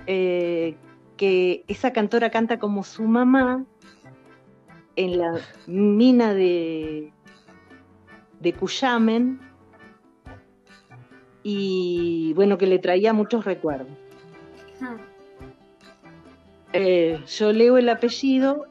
eh, 0.06 0.76
que 1.16 1.64
esa 1.68 1.92
cantora 1.92 2.30
canta 2.30 2.58
como 2.58 2.84
su 2.84 3.04
mamá 3.04 3.64
en 4.96 5.18
la 5.18 5.40
mina 5.66 6.34
de, 6.34 7.12
de 8.40 8.52
Cuyamen 8.52 9.40
y 11.42 12.32
bueno, 12.34 12.58
que 12.58 12.66
le 12.66 12.78
traía 12.78 13.12
muchos 13.12 13.44
recuerdos. 13.44 13.92
Eh, 16.72 17.20
yo 17.26 17.52
leo 17.52 17.78
el 17.78 17.88
apellido, 17.88 18.66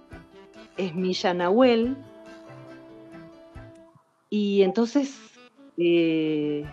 es 0.78 0.94
Milla 0.94 1.34
Nahuel, 1.34 1.96
y 4.30 4.64
entonces 4.64 5.35
eh, 5.78 6.66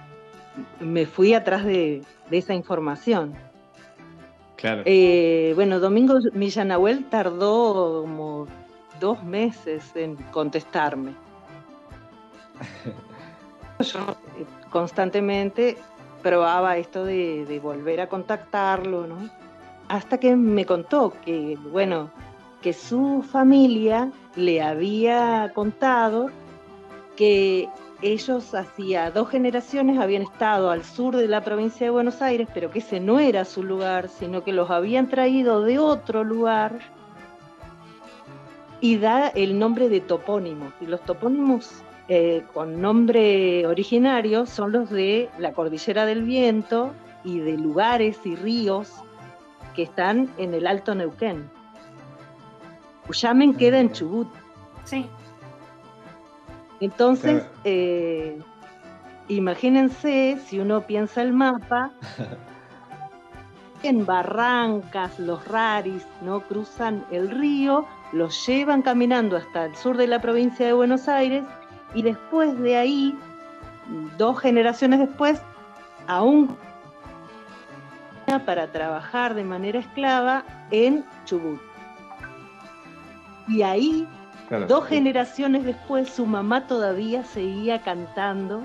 me 0.80 1.06
fui 1.06 1.34
atrás 1.34 1.64
de, 1.64 2.02
esa 2.30 2.54
información. 2.54 3.34
Claro. 4.56 4.82
Eh, 4.84 5.52
bueno, 5.54 5.80
Domingo 5.80 6.18
Millanahuel 6.32 7.04
tardó 7.06 8.02
como 8.02 8.46
dos 9.00 9.22
meses 9.24 9.90
en 9.94 10.16
contestarme. 10.30 11.14
Yo 13.80 13.98
eh, 14.38 14.46
constantemente 14.70 15.76
probaba 16.22 16.76
esto 16.76 17.04
de, 17.04 17.44
de, 17.44 17.58
volver 17.58 18.00
a 18.00 18.08
contactarlo, 18.08 19.06
¿no? 19.06 19.28
Hasta 19.88 20.18
que 20.18 20.36
me 20.36 20.64
contó 20.64 21.12
que, 21.24 21.58
bueno, 21.70 22.10
que 22.62 22.72
su 22.72 23.22
familia 23.28 24.12
le 24.36 24.62
había 24.62 25.50
contado 25.52 26.30
que 27.16 27.68
ellos 28.02 28.54
hacía 28.54 29.10
dos 29.10 29.30
generaciones 29.30 29.98
habían 29.98 30.22
estado 30.22 30.70
al 30.70 30.84
sur 30.84 31.16
de 31.16 31.28
la 31.28 31.42
provincia 31.42 31.86
de 31.86 31.90
Buenos 31.90 32.20
Aires, 32.20 32.48
pero 32.52 32.70
que 32.70 32.80
ese 32.80 33.00
no 33.00 33.20
era 33.20 33.44
su 33.44 33.62
lugar, 33.62 34.08
sino 34.08 34.42
que 34.42 34.52
los 34.52 34.70
habían 34.70 35.08
traído 35.08 35.62
de 35.62 35.78
otro 35.78 36.24
lugar 36.24 36.80
y 38.80 38.98
da 38.98 39.28
el 39.28 39.58
nombre 39.58 39.88
de 39.88 40.00
topónimos. 40.00 40.72
Y 40.80 40.86
los 40.86 41.00
topónimos 41.02 41.82
eh, 42.08 42.44
con 42.52 42.80
nombre 42.80 43.64
originario 43.66 44.46
son 44.46 44.72
los 44.72 44.90
de 44.90 45.30
la 45.38 45.52
Cordillera 45.52 46.04
del 46.04 46.24
Viento 46.24 46.92
y 47.22 47.38
de 47.38 47.56
lugares 47.56 48.18
y 48.24 48.34
ríos 48.34 48.90
que 49.74 49.84
están 49.84 50.28
en 50.38 50.54
el 50.54 50.66
Alto 50.66 50.94
Neuquén. 50.96 51.48
Uyamen 53.08 53.54
queda 53.54 53.78
en 53.78 53.92
Chubut. 53.92 54.28
Sí. 54.84 55.06
Entonces, 56.82 57.44
eh, 57.62 58.40
imagínense 59.28 60.36
si 60.44 60.58
uno 60.58 60.80
piensa 60.80 61.22
el 61.22 61.32
mapa, 61.32 61.92
en 63.84 64.04
barrancas, 64.04 65.16
los 65.20 65.46
raris, 65.46 66.04
¿no? 66.22 66.40
Cruzan 66.40 67.06
el 67.12 67.30
río, 67.30 67.86
los 68.12 68.44
llevan 68.48 68.82
caminando 68.82 69.36
hasta 69.36 69.66
el 69.66 69.76
sur 69.76 69.96
de 69.96 70.08
la 70.08 70.20
provincia 70.20 70.66
de 70.66 70.72
Buenos 70.72 71.06
Aires 71.06 71.44
y 71.94 72.02
después 72.02 72.58
de 72.58 72.76
ahí, 72.76 73.16
dos 74.18 74.40
generaciones 74.40 74.98
después, 74.98 75.40
aún 76.08 76.56
para 78.44 78.72
trabajar 78.72 79.34
de 79.34 79.44
manera 79.44 79.78
esclava 79.78 80.44
en 80.72 81.04
Chubut. 81.26 81.60
Y 83.46 83.62
ahí 83.62 84.08
Dos 84.60 84.86
generaciones 84.86 85.64
después, 85.64 86.08
su 86.08 86.26
mamá 86.26 86.66
todavía 86.66 87.24
seguía 87.24 87.80
cantando 87.80 88.62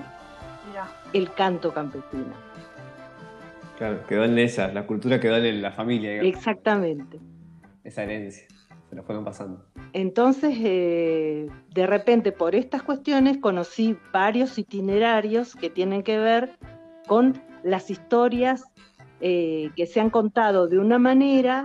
el 1.14 1.32
canto 1.32 1.72
campesino. 1.72 2.34
Claro, 3.78 4.04
quedó 4.06 4.24
en 4.24 4.38
esa, 4.38 4.68
la 4.68 4.86
cultura 4.86 5.18
quedó 5.18 5.36
en 5.36 5.62
la 5.62 5.72
familia. 5.72 6.20
Exactamente. 6.20 7.18
Esa 7.84 8.02
herencia, 8.02 8.46
se 8.90 8.96
lo 8.96 9.02
fueron 9.02 9.24
pasando. 9.24 9.64
Entonces, 9.92 10.56
eh, 10.60 11.48
de 11.72 11.86
repente, 11.86 12.32
por 12.32 12.54
estas 12.54 12.82
cuestiones, 12.82 13.38
conocí 13.38 13.96
varios 14.12 14.58
itinerarios 14.58 15.54
que 15.54 15.70
tienen 15.70 16.02
que 16.02 16.18
ver 16.18 16.58
con 17.06 17.40
las 17.62 17.90
historias 17.90 18.64
eh, 19.20 19.70
que 19.74 19.86
se 19.86 20.00
han 20.00 20.10
contado 20.10 20.68
de 20.68 20.78
una 20.78 20.98
manera 20.98 21.64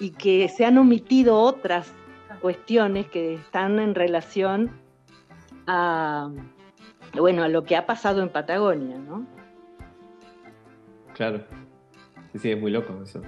y 0.00 0.10
que 0.10 0.48
se 0.48 0.64
han 0.64 0.78
omitido 0.78 1.38
otras 1.38 1.92
cuestiones 2.42 3.06
que 3.06 3.34
están 3.34 3.78
en 3.78 3.94
relación 3.94 4.72
a, 5.66 6.30
bueno, 7.16 7.44
a 7.44 7.48
lo 7.48 7.64
que 7.64 7.76
ha 7.76 7.86
pasado 7.86 8.22
en 8.22 8.28
Patagonia, 8.28 8.98
¿no? 8.98 9.26
Claro. 11.14 11.44
Sí, 12.32 12.38
sí, 12.38 12.50
es 12.50 12.60
muy 12.60 12.70
loco 12.70 13.00
eso. 13.02 13.22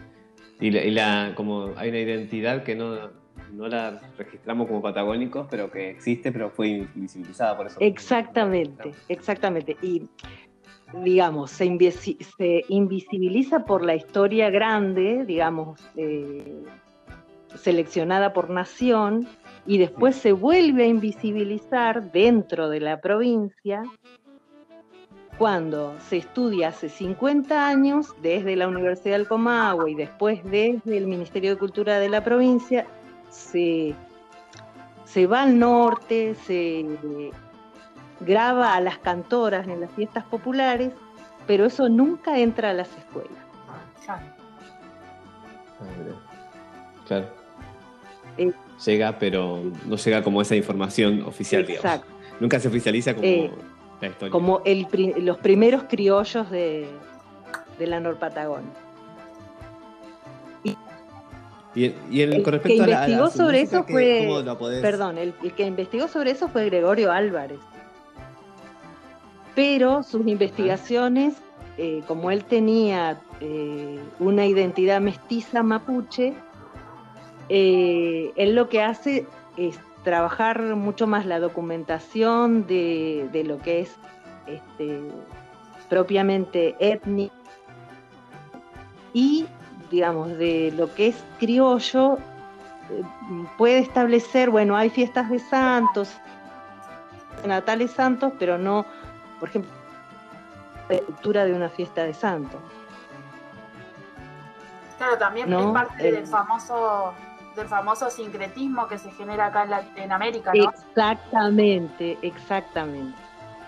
Y 0.60 0.70
la, 0.70 1.32
como 1.34 1.72
hay 1.76 1.90
una 1.90 1.98
identidad 1.98 2.62
que 2.62 2.74
no, 2.74 3.10
no 3.52 3.68
la 3.68 4.00
registramos 4.16 4.66
como 4.66 4.82
patagónicos, 4.82 5.46
pero 5.50 5.70
que 5.70 5.90
existe, 5.90 6.32
pero 6.32 6.50
fue 6.50 6.68
invisibilizada 6.94 7.56
por 7.56 7.66
eso. 7.66 7.76
Exactamente, 7.80 8.92
exactamente. 9.08 9.76
Y 9.82 10.08
digamos, 11.02 11.50
se, 11.50 11.64
invisibiliza 12.68 13.64
por 13.64 13.84
la 13.84 13.94
historia 13.94 14.50
grande, 14.50 15.24
digamos, 15.26 15.80
eh, 15.96 16.62
seleccionada 17.54 18.32
por 18.32 18.50
nación 18.50 19.26
y 19.66 19.78
después 19.78 20.16
se 20.16 20.32
vuelve 20.32 20.84
a 20.84 20.88
invisibilizar 20.88 22.12
dentro 22.12 22.68
de 22.68 22.80
la 22.80 23.00
provincia 23.00 23.82
cuando 25.38 25.94
se 26.08 26.18
estudia 26.18 26.68
hace 26.68 26.88
50 26.88 27.66
años 27.66 28.14
desde 28.22 28.56
la 28.56 28.68
Universidad 28.68 29.16
del 29.16 29.26
Comahue 29.26 29.90
y 29.90 29.94
después 29.94 30.42
desde 30.44 30.96
el 30.96 31.06
Ministerio 31.06 31.50
de 31.50 31.56
Cultura 31.56 31.98
de 31.98 32.08
la 32.08 32.22
provincia, 32.22 32.86
se, 33.30 33.94
se 35.04 35.26
va 35.26 35.42
al 35.42 35.58
norte, 35.58 36.36
se 36.46 36.86
graba 38.20 38.74
a 38.74 38.80
las 38.80 38.98
cantoras 38.98 39.66
en 39.66 39.80
las 39.80 39.90
fiestas 39.92 40.24
populares, 40.24 40.92
pero 41.46 41.64
eso 41.66 41.88
nunca 41.88 42.38
entra 42.38 42.70
a 42.70 42.74
las 42.74 42.96
escuelas. 42.96 43.32
Claro. 47.06 47.43
Eh, 48.36 48.52
llega, 48.84 49.18
pero 49.18 49.62
no 49.86 49.96
llega 49.96 50.22
como 50.22 50.42
esa 50.42 50.56
información 50.56 51.22
oficial, 51.22 51.64
exacto. 51.68 52.12
Nunca 52.40 52.58
se 52.58 52.68
oficializa 52.68 53.14
como 53.14 53.26
eh, 53.26 53.50
la 54.00 54.08
historia. 54.08 54.32
Como 54.32 54.62
los 55.18 55.38
primeros 55.38 55.84
criollos 55.84 56.50
de, 56.50 56.88
la 57.78 58.00
Norpatagonia. 58.00 58.70
Y, 61.76 62.20
el, 62.20 62.42
con 62.44 62.52
respecto 62.52 62.84
que 62.84 62.90
investigó 62.90 63.30
sobre 63.30 63.60
eso 63.62 63.82
fue, 63.82 64.28
perdón, 64.80 65.18
el, 65.18 65.34
que 65.56 65.66
investigó 65.66 66.06
sobre 66.06 66.30
eso 66.30 66.48
fue 66.48 66.66
Gregorio 66.66 67.10
Álvarez. 67.10 67.58
Pero 69.56 70.04
sus 70.04 70.24
investigaciones, 70.26 71.34
eh, 71.76 72.02
como 72.06 72.30
él 72.30 72.44
tenía 72.44 73.20
una 74.20 74.46
identidad 74.46 75.00
mestiza 75.00 75.64
mapuche, 75.64 76.34
eh, 77.48 78.32
él 78.36 78.54
lo 78.54 78.68
que 78.68 78.82
hace 78.82 79.26
es 79.56 79.78
trabajar 80.02 80.60
mucho 80.76 81.06
más 81.06 81.24
la 81.26 81.40
documentación 81.40 82.66
de, 82.66 83.42
lo 83.46 83.58
que 83.58 83.80
es 83.80 83.96
este, 84.46 85.00
propiamente 85.88 86.76
étnico 86.78 87.34
y, 89.12 89.46
digamos, 89.90 90.28
de 90.36 90.72
lo 90.76 90.92
que 90.94 91.08
es 91.08 91.24
criollo, 91.38 92.18
eh, 92.90 93.02
puede 93.56 93.78
establecer, 93.78 94.50
bueno, 94.50 94.76
hay 94.76 94.90
fiestas 94.90 95.30
de 95.30 95.38
santos, 95.38 96.10
natales 97.46 97.92
santos, 97.92 98.32
pero 98.38 98.58
no, 98.58 98.84
por 99.40 99.48
ejemplo, 99.48 99.70
la 100.88 100.96
estructura 100.96 101.44
de 101.44 101.54
una 101.54 101.68
fiesta 101.68 102.02
de 102.04 102.12
santos. 102.12 102.60
Claro, 104.98 105.16
también 105.18 105.48
¿no? 105.48 105.60
es 105.60 105.66
parte 105.66 106.08
El- 106.08 106.14
del 106.16 106.26
famoso 106.26 107.14
del 107.56 107.68
famoso 107.68 108.10
sincretismo 108.10 108.86
que 108.88 108.98
se 108.98 109.10
genera 109.12 109.46
acá 109.46 109.64
en, 109.64 109.70
la- 109.70 109.88
en 109.96 110.12
América, 110.12 110.52
¿no? 110.54 110.70
Exactamente, 110.70 112.18
exactamente. 112.22 113.16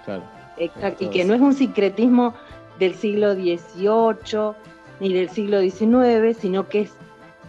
Claro. 0.05 0.23
Exacto, 0.59 1.05
y 1.05 1.11
que 1.11 1.25
no 1.25 1.35
es 1.35 1.41
un 1.41 1.53
sincretismo 1.53 2.35
del 2.79 2.95
siglo 2.95 3.35
XVIII 3.35 4.55
ni 5.01 5.13
del 5.13 5.29
siglo 5.29 5.61
XIX, 5.61 6.37
sino 6.39 6.69
que 6.69 6.83
es 6.83 6.95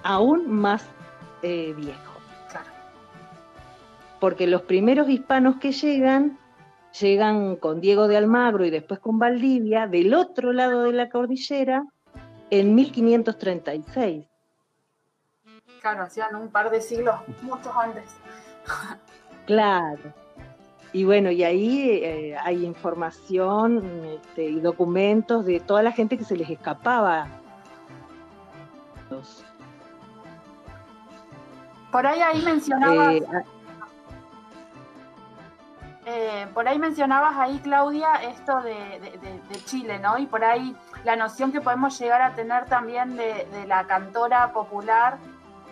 aún 0.04 0.50
más 0.52 0.86
eh, 1.42 1.74
viejo. 1.78 2.14
Claro. 2.52 2.68
Porque 4.20 4.48
los 4.48 4.64
primeros 4.64 5.08
hispanos 5.10 5.56
que 5.58 5.72
llegan, 5.72 6.38
llegan 7.00 7.56
con 7.56 7.80
Diego 7.80 8.08
de 8.10 8.18
Almagro 8.18 8.66
y 8.66 8.70
después 8.72 9.00
con 9.00 9.20
Valdivia, 9.20 9.88
del 9.88 10.14
otro 10.14 10.52
lado 10.52 10.84
de 10.84 10.92
la 10.94 11.10
cordillera, 11.10 11.86
en 12.50 12.76
1536. 12.76 14.26
Claro, 15.88 16.04
hacían 16.04 16.36
un 16.36 16.50
par 16.50 16.70
de 16.70 16.82
siglos, 16.82 17.16
muchos 17.42 17.74
antes. 17.76 18.04
Claro. 19.46 20.02
Y 20.92 21.06
bueno, 21.06 21.32
y 21.32 21.42
ahí 21.46 21.90
eh, 22.04 22.36
hay 22.44 22.66
información 22.66 24.04
este, 24.04 24.44
y 24.44 24.60
documentos 24.60 25.46
de 25.46 25.62
toda 25.62 25.82
la 25.84 25.94
gente 25.94 26.18
que 26.18 26.26
se 26.26 26.36
les 26.36 26.50
escapaba. 26.50 27.28
Por 31.94 32.06
ahí 32.06 32.20
ahí 32.22 32.42
mencionabas, 32.42 33.14
eh, 33.16 33.24
a- 33.32 33.44
eh, 36.10 36.48
por 36.54 36.68
ahí 36.68 36.78
mencionabas 36.78 37.38
ahí, 37.38 37.60
Claudia, 37.60 38.16
esto 38.16 38.60
de, 38.62 38.74
de- 39.00 39.18
de- 39.18 39.42
de 39.48 39.64
Chile, 39.64 39.98
¿no? 40.00 40.18
Y 40.18 40.26
por 40.26 40.44
ahí 40.44 40.76
la 41.06 41.16
noción 41.16 41.54
que 41.54 41.62
podemos 41.62 41.98
llegar 41.98 42.22
a 42.22 42.34
tener 42.36 42.66
también 42.66 43.16
de 43.16 43.48
la 43.66 43.86
cantora 43.88 44.52
popular 44.52 45.18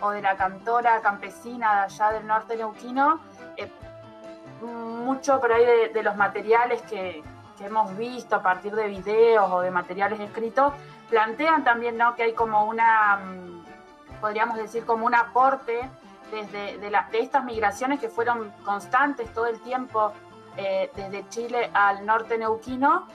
o 0.00 0.10
de 0.10 0.22
la 0.22 0.36
cantora 0.36 1.00
campesina 1.00 1.74
de 1.74 1.80
allá 1.82 2.12
del 2.12 2.26
norte 2.26 2.56
neuquino, 2.56 3.20
eh, 3.56 3.70
mucho 4.62 5.40
por 5.40 5.52
ahí 5.52 5.64
de, 5.92 6.02
los 6.02 6.16
materiales 6.16 6.82
que, 6.82 7.22
hemos 7.60 7.96
visto 7.96 8.36
a 8.36 8.42
partir 8.42 8.74
de 8.74 8.86
videos 8.86 9.50
o 9.50 9.62
de 9.62 9.70
materiales 9.70 10.20
escritos, 10.20 10.74
plantean 11.08 11.64
también, 11.64 11.96
¿no? 11.96 12.14
Que 12.14 12.24
hay 12.24 12.34
como 12.34 12.66
una, 12.66 13.16
mm, 13.16 14.20
podríamos 14.20 14.58
decir, 14.58 14.84
como 14.84 15.06
un 15.06 15.14
aporte 15.14 15.88
desde 16.30 16.76
de, 16.76 16.90
de 16.90 17.18
estas 17.18 17.44
migraciones 17.44 17.98
que 17.98 18.10
fueron 18.10 18.52
constantes 18.62 19.32
todo 19.32 19.46
el 19.46 19.58
tiempo 19.62 20.12
eh, 20.58 20.90
desde 20.94 21.28
Chile 21.28 21.70
al 21.72 22.04
norte 22.04 22.36
neuquino, 22.36 23.06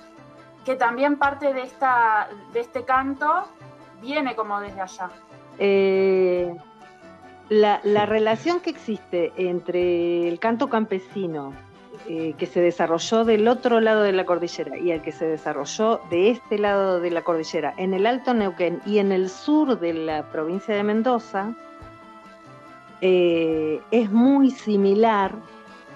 que 0.64 0.76
también 0.76 1.18
parte 1.18 1.54
de, 1.54 1.62
esta, 1.62 2.28
de 2.54 2.60
este 2.60 2.84
canto 2.84 3.48
viene 4.00 4.36
como 4.36 4.60
desde 4.60 4.82
allá. 4.82 5.10
eh, 5.58 6.56
la, 7.52 7.82
la 7.84 8.06
relación 8.06 8.62
que 8.62 8.70
existe 8.70 9.34
entre 9.36 10.26
el 10.30 10.40
canto 10.40 10.70
campesino 10.70 11.54
eh, 12.08 12.34
que 12.38 12.46
se 12.46 12.62
desarrolló 12.62 13.26
del 13.26 13.46
otro 13.50 13.82
lado 13.82 14.04
de 14.04 14.14
la 14.14 14.26
cordillera 14.26 14.78
y 14.78 14.92
el 14.92 15.02
que 15.02 15.12
se 15.12 15.26
desarrolló 15.26 16.00
de 16.10 16.30
este 16.30 16.58
lado 16.58 17.02
de 17.02 17.12
la 17.12 17.24
cordillera, 17.24 17.74
en 17.76 17.94
el 17.94 18.08
Alto 18.08 18.34
Neuquén 18.34 18.80
y 18.86 19.00
en 19.00 19.12
el 19.12 19.30
sur 19.30 19.78
de 19.82 19.94
la 19.94 20.32
provincia 20.32 20.74
de 20.74 20.84
Mendoza, 20.84 21.54
eh, 23.02 23.82
es 23.92 24.10
muy 24.10 24.52
similar, 24.52 25.36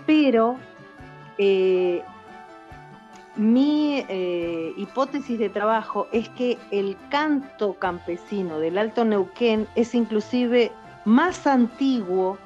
pero 0.05 0.57
eh, 1.37 2.03
mi 3.37 4.03
eh, 4.09 4.73
hipótesis 4.75 5.39
de 5.39 5.47
trabajo 5.47 6.09
es 6.11 6.27
que 6.29 6.57
el 6.71 6.97
canto 7.09 7.75
campesino 7.75 8.59
del 8.59 8.77
Alto 8.77 9.05
Neuquén 9.05 9.67
es 9.75 9.95
inclusive 9.95 10.73
más 11.05 11.47
antiguo 11.47 12.37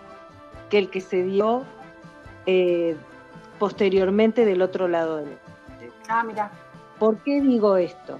que 0.69 0.77
el 0.77 0.89
que 0.89 1.01
se 1.01 1.23
dio 1.23 1.65
eh, 2.45 2.95
posteriormente 3.57 4.45
del 4.45 4.61
otro 4.61 4.87
lado 4.87 5.17
del 5.17 5.37
Ah, 6.07 6.23
mira, 6.23 6.51
¿Por 6.99 7.17
qué 7.23 7.39
digo 7.41 7.77
esto? 7.77 8.19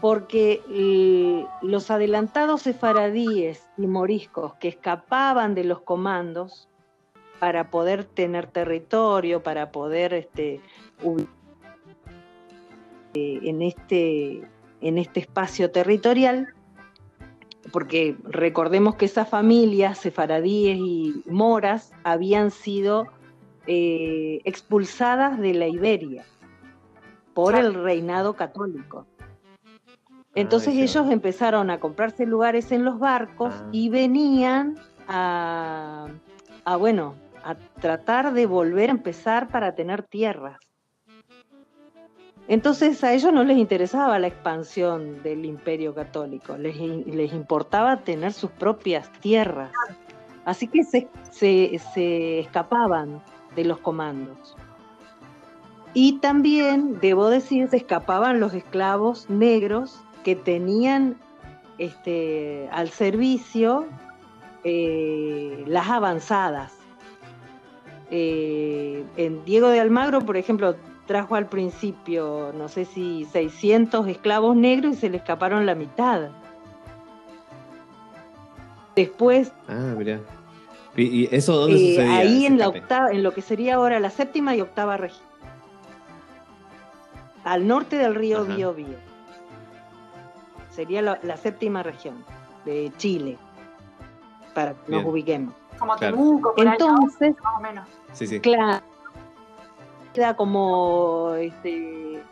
Porque 0.00 0.62
eh, 0.70 1.46
los 1.62 1.90
adelantados 1.90 2.62
sefaradíes 2.62 3.68
y 3.76 3.86
moriscos 3.86 4.54
que 4.54 4.68
escapaban 4.68 5.54
de 5.54 5.64
los 5.64 5.82
comandos 5.82 6.68
para 7.38 7.70
poder 7.70 8.04
tener 8.04 8.46
territorio, 8.46 9.42
para 9.42 9.70
poder 9.70 10.14
este, 10.14 10.60
eh, 13.14 13.40
en, 13.42 13.60
este, 13.60 14.48
en 14.80 14.98
este 14.98 15.20
espacio 15.20 15.70
territorial, 15.70 16.54
porque 17.72 18.16
recordemos 18.24 18.96
que 18.96 19.06
esas 19.06 19.28
familias, 19.28 19.98
sefaradíes 19.98 20.78
y 20.78 21.22
moras, 21.26 21.92
habían 22.04 22.50
sido 22.50 23.06
eh, 23.66 24.40
expulsadas 24.44 25.38
de 25.40 25.54
la 25.54 25.66
Iberia 25.68 26.24
por 27.32 27.54
el 27.56 27.74
reinado 27.74 28.34
católico. 28.34 29.06
Entonces 30.34 30.74
Ah, 30.76 30.80
es 30.82 30.90
ellos 30.90 31.10
empezaron 31.10 31.70
a 31.70 31.78
comprarse 31.78 32.26
lugares 32.26 32.72
en 32.72 32.84
los 32.84 32.98
barcos 32.98 33.54
Ah. 33.56 33.68
y 33.72 33.88
venían 33.88 34.76
a, 35.08 36.08
a, 36.64 36.76
bueno, 36.76 37.14
a 37.44 37.54
tratar 37.80 38.32
de 38.32 38.46
volver 38.46 38.88
a 38.90 38.92
empezar 38.92 39.48
para 39.48 39.74
tener 39.74 40.02
tierras. 40.02 40.58
Entonces 42.46 43.02
a 43.02 43.12
ellos 43.14 43.32
no 43.32 43.42
les 43.44 43.56
interesaba 43.56 44.18
la 44.18 44.26
expansión 44.26 45.22
del 45.22 45.44
imperio 45.46 45.94
católico, 45.94 46.56
les, 46.58 46.76
les 46.78 47.32
importaba 47.32 47.98
tener 48.00 48.32
sus 48.32 48.50
propias 48.50 49.10
tierras. 49.20 49.70
Así 50.44 50.68
que 50.68 50.84
se, 50.84 51.08
se- 51.30 51.80
se 51.94 52.40
escapaban 52.40 53.22
de 53.56 53.64
los 53.64 53.78
comandos. 53.78 54.56
Y 55.94 56.18
también, 56.18 56.98
debo 57.00 57.28
decir, 57.30 57.68
se 57.70 57.78
escapaban 57.78 58.40
los 58.40 58.52
esclavos 58.52 59.30
negros 59.30 60.00
que 60.22 60.36
tenían 60.36 61.16
este, 61.78 62.68
al 62.72 62.90
servicio 62.90 63.86
eh, 64.64 65.64
las 65.66 65.88
avanzadas. 65.88 66.72
Eh, 68.10 69.04
en 69.16 69.44
Diego 69.44 69.68
de 69.68 69.80
Almagro, 69.80 70.20
por 70.20 70.36
ejemplo, 70.36 70.74
trajo 71.06 71.34
al 71.34 71.46
principio, 71.46 72.52
no 72.56 72.68
sé 72.68 72.84
si 72.84 73.24
600 73.26 74.06
esclavos 74.08 74.56
negros 74.56 74.94
y 74.94 74.96
se 74.96 75.10
le 75.10 75.18
escaparon 75.18 75.66
la 75.66 75.74
mitad. 75.74 76.30
Después, 78.96 79.52
Ah, 79.68 79.94
mira. 79.96 80.20
¿Y, 80.96 81.34
eso 81.34 81.56
dónde 81.56 81.76
eh, 81.76 81.94
sucedía? 81.96 82.16
ahí 82.16 82.46
en 82.46 82.58
la 82.58 82.68
octava, 82.68 83.10
en 83.10 83.24
lo 83.24 83.34
que 83.34 83.42
sería 83.42 83.74
ahora 83.74 83.98
la 83.98 84.10
séptima 84.10 84.54
y 84.54 84.60
octava 84.60 84.96
región, 84.96 85.26
al 87.42 87.66
norte 87.66 87.96
del 87.96 88.14
río. 88.14 88.44
Biobío, 88.44 88.96
sería 90.70 91.02
la, 91.02 91.18
la 91.22 91.36
séptima 91.36 91.82
región 91.82 92.24
de 92.64 92.92
Chile, 92.96 93.36
para 94.54 94.74
que 94.74 94.92
nos 94.92 95.04
ubiquemos. 95.04 95.52
como 95.78 95.96
Claro. 95.96 96.40
Entonces, 96.56 97.34
más 97.42 97.56
o 97.56 97.60
menos. 97.60 97.88
Sí, 98.12 98.28
sí. 98.28 98.38
Claro. 98.38 98.93
Queda 100.14 100.36
como 100.36 101.34
este 101.34 102.22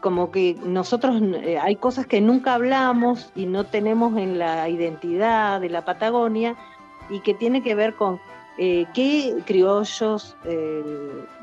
como 0.00 0.30
que 0.30 0.56
nosotros 0.64 1.20
eh, 1.42 1.58
hay 1.58 1.76
cosas 1.76 2.06
que 2.06 2.20
nunca 2.20 2.54
hablamos 2.54 3.30
y 3.34 3.46
no 3.46 3.64
tenemos 3.64 4.16
en 4.18 4.38
la 4.38 4.68
identidad 4.68 5.60
de 5.60 5.68
la 5.68 5.84
Patagonia 5.84 6.56
y 7.08 7.20
que 7.20 7.34
tiene 7.34 7.62
que 7.62 7.74
ver 7.74 7.94
con 7.94 8.20
eh, 8.58 8.86
qué 8.94 9.36
criollos 9.46 10.36
eh, 10.44 10.82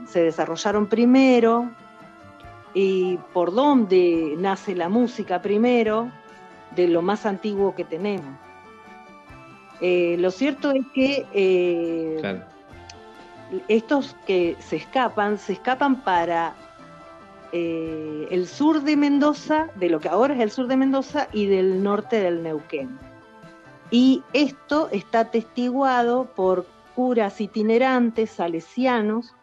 se 0.08 0.24
desarrollaron 0.24 0.88
primero 0.88 1.70
y 2.74 3.18
por 3.34 3.54
dónde 3.54 4.36
nace 4.38 4.76
la 4.76 4.88
música 4.88 5.42
primero 5.42 6.12
de 6.76 6.88
lo 6.88 7.02
más 7.02 7.26
antiguo 7.26 7.76
que 7.76 7.84
tenemos. 7.84 8.36
Lo 9.80 10.32
cierto 10.32 10.72
es 10.72 10.86
que. 10.94 12.48
Estos 13.68 14.16
que 14.26 14.56
se 14.60 14.78
escapan, 14.78 15.38
se 15.38 15.54
escapan 15.54 16.02
para 16.02 16.56
eh, 17.52 18.28
el 18.32 18.48
sur 18.48 18.82
de 18.82 18.98
Mendoza, 18.98 19.70
de 19.76 19.90
lo 19.90 20.00
que 20.00 20.10
ahora 20.10 20.34
es 20.36 20.42
el 20.42 20.52
sur 20.52 20.68
de 20.68 20.78
Mendoza, 20.78 21.28
y 21.34 21.46
del 21.46 21.84
norte 21.84 22.20
del 22.20 22.44
Neuquén. 22.44 22.98
Y 23.90 24.22
esto 24.34 24.90
está 24.92 25.22
atestiguado 25.22 26.26
por 26.36 26.66
curas 26.96 27.40
itinerantes 27.40 28.32
salesianos 28.32 29.34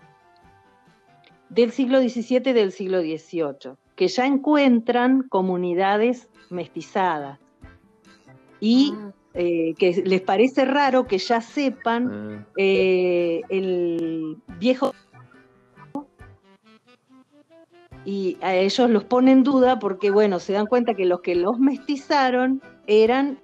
del 1.48 1.70
siglo 1.70 2.00
XVII 2.00 2.50
y 2.50 2.52
del 2.52 2.72
siglo 2.72 3.00
XVIII, 3.00 3.76
que 3.96 4.08
ya 4.08 4.26
encuentran 4.26 5.22
comunidades 5.28 6.28
mestizadas 6.50 7.38
y 8.60 8.92
Mm. 8.92 9.12
Eh, 9.34 9.74
que 9.78 10.02
les 10.04 10.20
parece 10.20 10.64
raro 10.64 11.06
que 11.06 11.18
ya 11.18 11.40
sepan 11.40 12.10
Ah, 12.40 12.44
eh, 12.56 13.40
el 13.48 14.36
viejo 14.58 14.92
y 18.04 18.36
a 18.42 18.54
ellos 18.54 18.90
los 18.90 19.04
pone 19.04 19.32
en 19.32 19.42
duda 19.42 19.78
porque, 19.78 20.10
bueno, 20.10 20.38
se 20.38 20.52
dan 20.52 20.66
cuenta 20.66 20.94
que 20.94 21.06
los 21.06 21.20
que 21.20 21.34
los 21.34 21.58
mestizaron 21.58 22.60
eran 22.86 23.38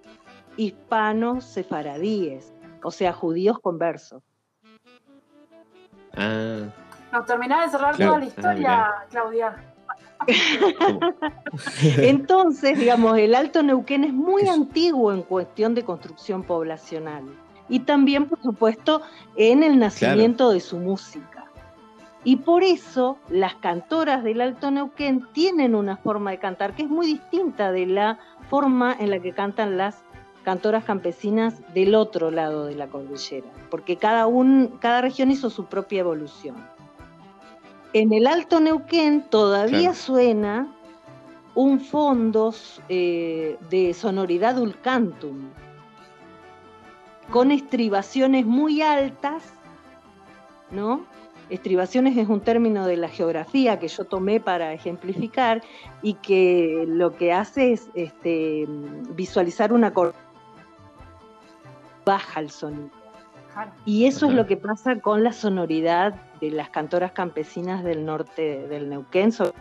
hispanos 0.56 1.44
sefaradíes, 1.44 2.52
o 2.82 2.90
sea, 2.90 3.12
judíos 3.12 3.58
conversos. 3.60 4.22
Ah, 6.16 6.64
Nos 7.12 7.26
terminás 7.26 7.64
de 7.66 7.78
cerrar 7.78 7.96
Claro. 7.96 8.12
toda 8.12 8.18
la 8.20 8.24
Ah, 8.24 8.28
historia, 8.28 8.54
mirá. 8.58 9.06
Claudia. 9.10 9.69
Entonces, 11.98 12.78
digamos, 12.78 13.18
el 13.18 13.34
Alto 13.34 13.62
Neuquén 13.62 14.04
es 14.04 14.12
muy 14.12 14.42
Es- 14.42 14.50
antiguo 14.50 15.12
en 15.12 15.22
cuestión 15.22 15.74
de 15.74 15.84
construcción 15.84 16.42
poblacional 16.42 17.24
y 17.68 17.80
también, 17.80 18.26
por 18.28 18.40
supuesto, 18.42 19.02
en 19.36 19.62
el 19.62 19.78
nacimiento 19.78 20.50
de 20.50 20.60
su 20.60 20.76
música. 20.78 21.44
Y 22.22 22.36
por 22.36 22.62
eso 22.62 23.16
las 23.30 23.54
cantoras 23.54 24.22
del 24.22 24.40
Alto 24.42 24.70
Neuquén 24.70 25.26
tienen 25.32 25.74
una 25.74 25.96
forma 25.96 26.32
de 26.32 26.38
cantar 26.38 26.74
que 26.74 26.82
es 26.82 26.88
muy 26.90 27.06
distinta 27.06 27.72
de 27.72 27.86
la 27.86 28.18
forma 28.50 28.94
en 28.98 29.10
la 29.10 29.20
que 29.20 29.32
cantan 29.32 29.78
las 29.78 30.02
cantoras 30.44 30.84
campesinas 30.84 31.54
del 31.74 31.94
otro 31.94 32.30
lado 32.30 32.66
de 32.66 32.74
la 32.74 32.88
cordillera, 32.88 33.46
porque 33.70 33.96
cada, 33.96 34.26
un, 34.26 34.78
cada 34.80 35.00
región 35.02 35.30
hizo 35.30 35.48
su 35.48 35.66
propia 35.66 36.00
evolución. 36.00 36.56
En 37.92 38.12
el 38.12 38.26
Alto 38.26 38.60
Neuquén 38.60 39.22
todavía 39.28 39.78
Claro. 39.90 39.94
suena 39.94 40.68
un 41.54 41.80
fondo 41.80 42.54
eh, 42.88 43.56
de 43.68 43.92
sonoridad 43.94 44.58
ulcantum, 44.58 45.50
con 47.30 47.50
estribaciones 47.50 48.46
muy 48.46 48.80
altas, 48.82 49.42
¿no? 50.70 51.04
Estribaciones 51.48 52.16
es 52.16 52.28
un 52.28 52.40
término 52.40 52.86
de 52.86 52.96
la 52.96 53.08
geografía 53.08 53.80
que 53.80 53.88
yo 53.88 54.04
tomé 54.04 54.38
para 54.38 54.72
ejemplificar 54.72 55.62
y 56.00 56.14
que 56.14 56.84
lo 56.86 57.16
que 57.16 57.32
hace 57.32 57.72
es 57.72 57.90
este, 57.94 58.66
visualizar 59.16 59.72
una 59.72 59.92
cor- 59.92 60.14
baja 62.04 62.38
el 62.40 62.50
sonido. 62.50 62.90
Claro. 63.64 63.72
Y 63.84 64.06
eso 64.06 64.26
es 64.26 64.32
lo 64.32 64.46
que 64.46 64.56
pasa 64.56 65.00
con 65.00 65.22
la 65.22 65.32
sonoridad 65.32 66.14
de 66.40 66.50
las 66.50 66.70
cantoras 66.70 67.12
campesinas 67.12 67.84
del 67.84 68.06
norte 68.06 68.66
del 68.68 68.88
Neuquén, 68.88 69.32
sobre 69.32 69.52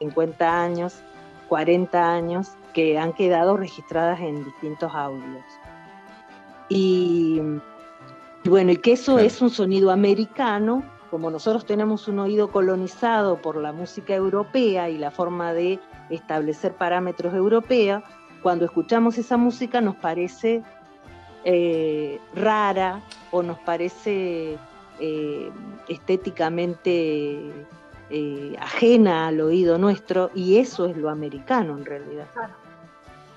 50 0.00 0.62
años, 0.62 1.02
40 1.48 2.12
años, 2.12 2.52
que 2.72 2.98
han 2.98 3.12
quedado 3.12 3.56
registradas 3.56 4.20
en 4.20 4.44
distintos 4.44 4.92
audios. 4.94 5.44
Y, 6.68 7.40
y 8.42 8.48
bueno, 8.48 8.72
y 8.72 8.76
que 8.78 8.92
eso 8.92 9.12
Claro. 9.12 9.26
es 9.26 9.40
un 9.40 9.50
sonido 9.50 9.90
americano, 9.90 10.82
como 11.10 11.30
nosotros 11.30 11.66
tenemos 11.66 12.08
un 12.08 12.18
oído 12.18 12.50
colonizado 12.50 13.40
por 13.40 13.56
la 13.56 13.72
música 13.72 14.14
europea 14.14 14.88
y 14.88 14.98
la 14.98 15.10
forma 15.10 15.52
de 15.52 15.78
establecer 16.10 16.72
parámetros 16.72 17.34
europeos, 17.34 18.02
cuando 18.42 18.64
escuchamos 18.64 19.18
esa 19.18 19.36
música 19.36 19.80
nos 19.80 19.94
parece 19.96 20.62
eh, 21.44 22.20
rara 22.34 23.00
o 23.30 23.42
nos 23.42 23.58
parece 23.60 24.56
eh, 25.00 25.50
estéticamente 25.88 27.50
eh, 28.10 28.56
ajena 28.60 29.28
al 29.28 29.40
oído 29.40 29.78
nuestro 29.78 30.30
y 30.34 30.58
eso 30.58 30.86
es 30.86 30.96
lo 30.96 31.10
americano 31.10 31.76
en 31.78 31.84
realidad. 31.84 32.26
Claro. 32.32 32.54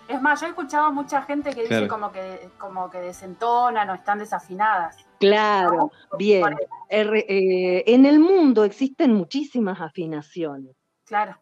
Es 0.07 0.21
más, 0.21 0.39
yo 0.39 0.45
he 0.45 0.49
escuchado 0.49 0.91
mucha 0.91 1.23
gente 1.23 1.49
que 1.51 1.61
dice 1.61 1.87
como 1.87 2.11
que 2.11 2.49
como 2.59 2.91
que 2.91 2.99
desentonan 2.99 3.89
o 3.89 3.95
están 3.95 4.19
desafinadas. 4.19 4.97
Claro, 5.19 5.91
bien. 6.19 6.41
Por- 6.41 6.67
Er- 6.89 7.25
eh, 7.27 7.83
en 7.87 8.05
el 8.05 8.19
mundo 8.19 8.63
existen 8.63 9.13
muchísimas 9.13 9.81
afinaciones. 9.81 10.75
Claro, 11.05 11.37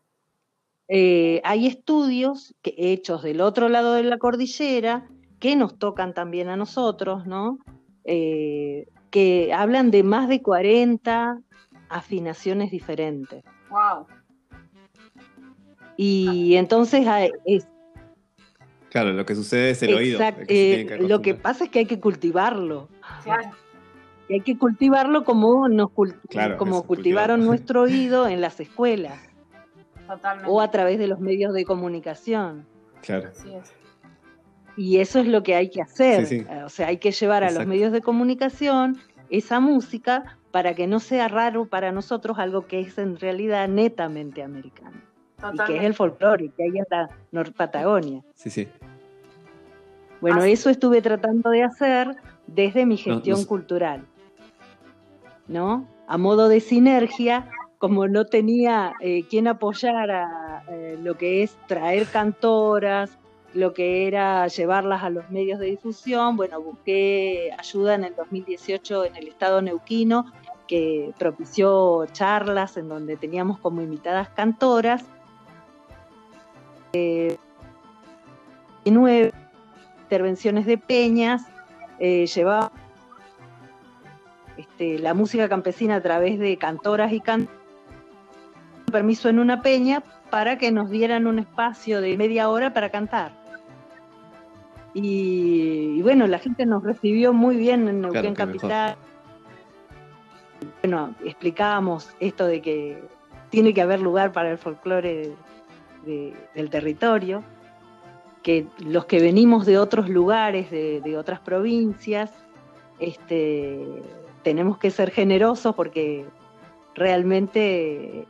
Eh, 0.88 1.42
hay 1.44 1.68
estudios 1.68 2.54
que, 2.62 2.74
hechos 2.78 3.24
del 3.24 3.42
otro 3.42 3.68
lado 3.70 3.94
de 3.94 4.04
la 4.04 4.18
cordillera 4.18 5.08
que 5.44 5.58
nos 5.58 5.78
tocan 5.78 6.14
también 6.14 6.48
a 6.48 6.56
nosotros, 6.56 7.26
¿no? 7.28 7.60
Eh, 8.06 8.88
que 9.12 9.54
hablan 9.54 9.92
de 9.92 10.02
más 10.02 10.30
de 10.30 10.42
40 10.42 11.38
afinaciones 11.90 12.72
diferentes. 12.72 13.44
wow. 13.70 14.08
Y 15.98 16.56
entonces 16.56 17.06
hay- 17.08 17.32
es, 17.46 17.68
claro, 18.90 19.12
lo 19.12 19.26
que 19.26 19.36
sucede 19.36 19.72
es 19.72 19.84
el 19.84 19.94
oído. 19.96 20.18
exact- 20.20 20.48
que 20.48 20.82
eh, 20.82 20.86
que 20.88 20.98
lo 21.00 21.22
que 21.22 21.34
pasa 21.36 21.66
es 21.66 21.70
que 21.70 21.80
hay 21.80 21.86
que 21.86 22.00
cultivarlo. 22.00 22.88
Claro, 23.26 23.52
Y 24.30 24.36
hay 24.36 24.40
que 24.42 24.58
cultivarlo 24.58 25.26
como, 25.26 25.68
nos 25.68 25.90
Claro, 26.30 26.58
como 26.58 26.84
cultivaron 26.88 27.44
nuestro 27.46 27.82
oído 27.82 28.28
en 28.30 28.40
las 28.40 28.60
escuelas 28.62 29.20
totalmente. 30.08 30.50
o 30.50 30.62
a 30.62 30.72
través 30.72 30.98
de 30.98 31.08
los 31.08 31.20
medios 31.20 31.54
de 31.54 31.66
comunicación. 31.66 32.66
Claro. 33.02 33.28
Así 33.30 33.54
es. 33.54 33.74
Y 34.76 34.98
eso 34.98 35.20
es 35.20 35.28
lo 35.28 35.44
que 35.44 35.56
hay 35.56 35.70
que 35.70 35.82
hacer. 35.82 36.26
Sí, 36.26 36.40
sí. 36.40 36.46
O 36.66 36.70
sea, 36.70 36.88
hay 36.88 36.98
que 36.98 37.12
llevar 37.12 37.44
a 37.44 37.52
los 37.52 37.66
medios 37.68 37.92
de 37.92 38.02
comunicación 38.02 38.98
esa 39.30 39.60
música 39.60 40.38
para 40.52 40.74
que 40.76 40.88
no 40.88 41.00
sea 41.00 41.28
raro 41.28 41.66
para 41.66 41.92
nosotros 41.92 42.38
algo 42.40 42.66
que 42.68 42.80
es 42.82 42.98
en 42.98 43.18
realidad 43.18 43.68
netamente 43.68 44.44
americano. 44.44 44.98
Y 45.54 45.58
que 45.66 45.78
es 45.78 45.84
el 45.84 45.94
folclore, 45.94 46.50
que 46.56 46.64
hay 46.64 46.70
en 46.78 46.86
la 46.90 47.10
Nor 47.32 47.52
Patagonia. 47.54 48.22
Sí, 48.36 48.50
sí. 48.50 48.68
Bueno, 50.22 50.42
Así- 50.42 50.52
eso 50.54 50.70
estuve 50.70 51.02
tratando 51.02 51.50
de 51.50 51.64
hacer 51.64 52.16
desde 52.48 52.86
mi 52.86 52.96
No, 52.96 53.02
gestión 53.16 53.42
no- 53.42 53.48
cultural. 53.48 54.06
¿No? 55.48 55.88
A 56.08 56.18
modo 56.18 56.48
de 56.48 56.60
sinergia, 56.62 57.50
como 57.78 58.08
no 58.08 58.26
tenía 58.26 58.94
eh, 59.02 59.24
quien 59.30 59.48
apoyara 59.48 60.64
eh, 60.70 60.98
lo 61.02 61.18
que 61.18 61.44
es 61.44 61.58
traer 61.68 62.06
cantoras, 62.08 63.18
lo 63.54 63.74
que 63.74 64.08
era 64.08 64.48
llevarlas 64.48 65.04
a 65.04 65.10
los 65.10 65.30
medios 65.30 65.60
de 65.60 65.68
difusión, 65.68 66.36
bueno, 66.36 66.62
busqué 66.62 67.52
ayuda 67.58 67.96
en 67.96 68.04
el 68.04 68.16
2018 68.16 69.06
en 69.06 69.16
el 69.16 69.28
estado 69.28 69.62
neuquino, 69.62 70.26
que 70.68 71.14
propició 71.20 72.06
charlas 72.12 72.78
en 72.78 72.90
donde 72.90 73.16
teníamos 73.16 73.60
como 73.60 73.82
invitadas 73.82 74.30
cantoras. 74.30 75.04
Eh, 76.94 77.38
nueve 78.86 79.34
intervenciones 80.04 80.66
de 80.66 80.78
peñas, 80.78 81.44
eh, 82.00 82.26
llevaba 82.28 82.72
este, 84.58 85.00
la 85.00 85.14
música 85.14 85.50
campesina 85.50 85.96
a 85.96 86.02
través 86.02 86.40
de 86.40 86.58
cantoras 86.58 87.12
y 87.12 87.20
can 87.20 87.50
permiso 88.92 89.28
en 89.28 89.40
una 89.40 89.64
peña 89.64 90.04
para 90.30 90.58
que 90.60 90.72
nos 90.72 90.90
dieran 90.92 91.26
un 91.26 91.40
espacio 91.40 92.00
de 92.00 92.16
media 92.16 92.50
hora 92.50 92.74
para 92.74 92.90
cantar. 92.90 93.43
Y, 94.94 95.96
y 95.98 96.02
bueno, 96.02 96.28
la 96.28 96.40
gente 96.40 96.66
nos 96.66 96.84
recibió 96.84 97.34
muy 97.34 97.56
bien 97.58 97.88
en 97.88 98.02
Neuquén 98.02 98.34
Claro, 98.36 98.52
mejor. 98.52 98.70
Capital. 98.70 98.96
Bueno, 100.82 101.16
explicábamos 101.24 102.10
esto 102.20 102.46
de 102.46 102.62
que 102.62 103.04
tiene 103.50 103.74
que 103.74 103.82
haber 103.82 104.00
lugar 104.02 104.32
para 104.32 104.52
el 104.52 104.58
folclore 104.58 105.32
de- 106.06 106.34
del 106.54 106.70
territorio, 106.70 107.44
que 108.44 108.68
los 108.80 109.06
que 109.06 109.20
venimos 109.22 109.66
de 109.66 109.78
otros 109.78 110.10
lugares, 110.10 110.70
de, 110.70 111.00
de 111.02 111.18
otras 111.18 111.40
provincias, 111.40 112.32
este, 113.00 114.04
tenemos 114.44 114.78
que 114.78 114.92
ser 114.92 115.12
generosos 115.12 115.74
porque 115.76 116.26
realmente 116.96 118.28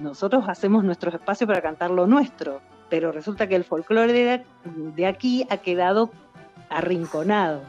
nosotros 0.00 0.44
hacemos 0.48 0.82
nuestros 0.84 1.14
espacios 1.14 1.46
para 1.48 1.60
cantar 1.60 1.90
lo 1.90 2.06
nuestro, 2.06 2.60
pero 2.90 3.12
resulta 3.12 3.46
que 3.46 3.56
el 3.56 3.64
folclore 3.64 4.12
de, 4.12 4.44
de 4.64 5.06
aquí 5.06 5.46
ha 5.48 5.58
quedado 5.58 6.10
arrinconado. 6.68 7.62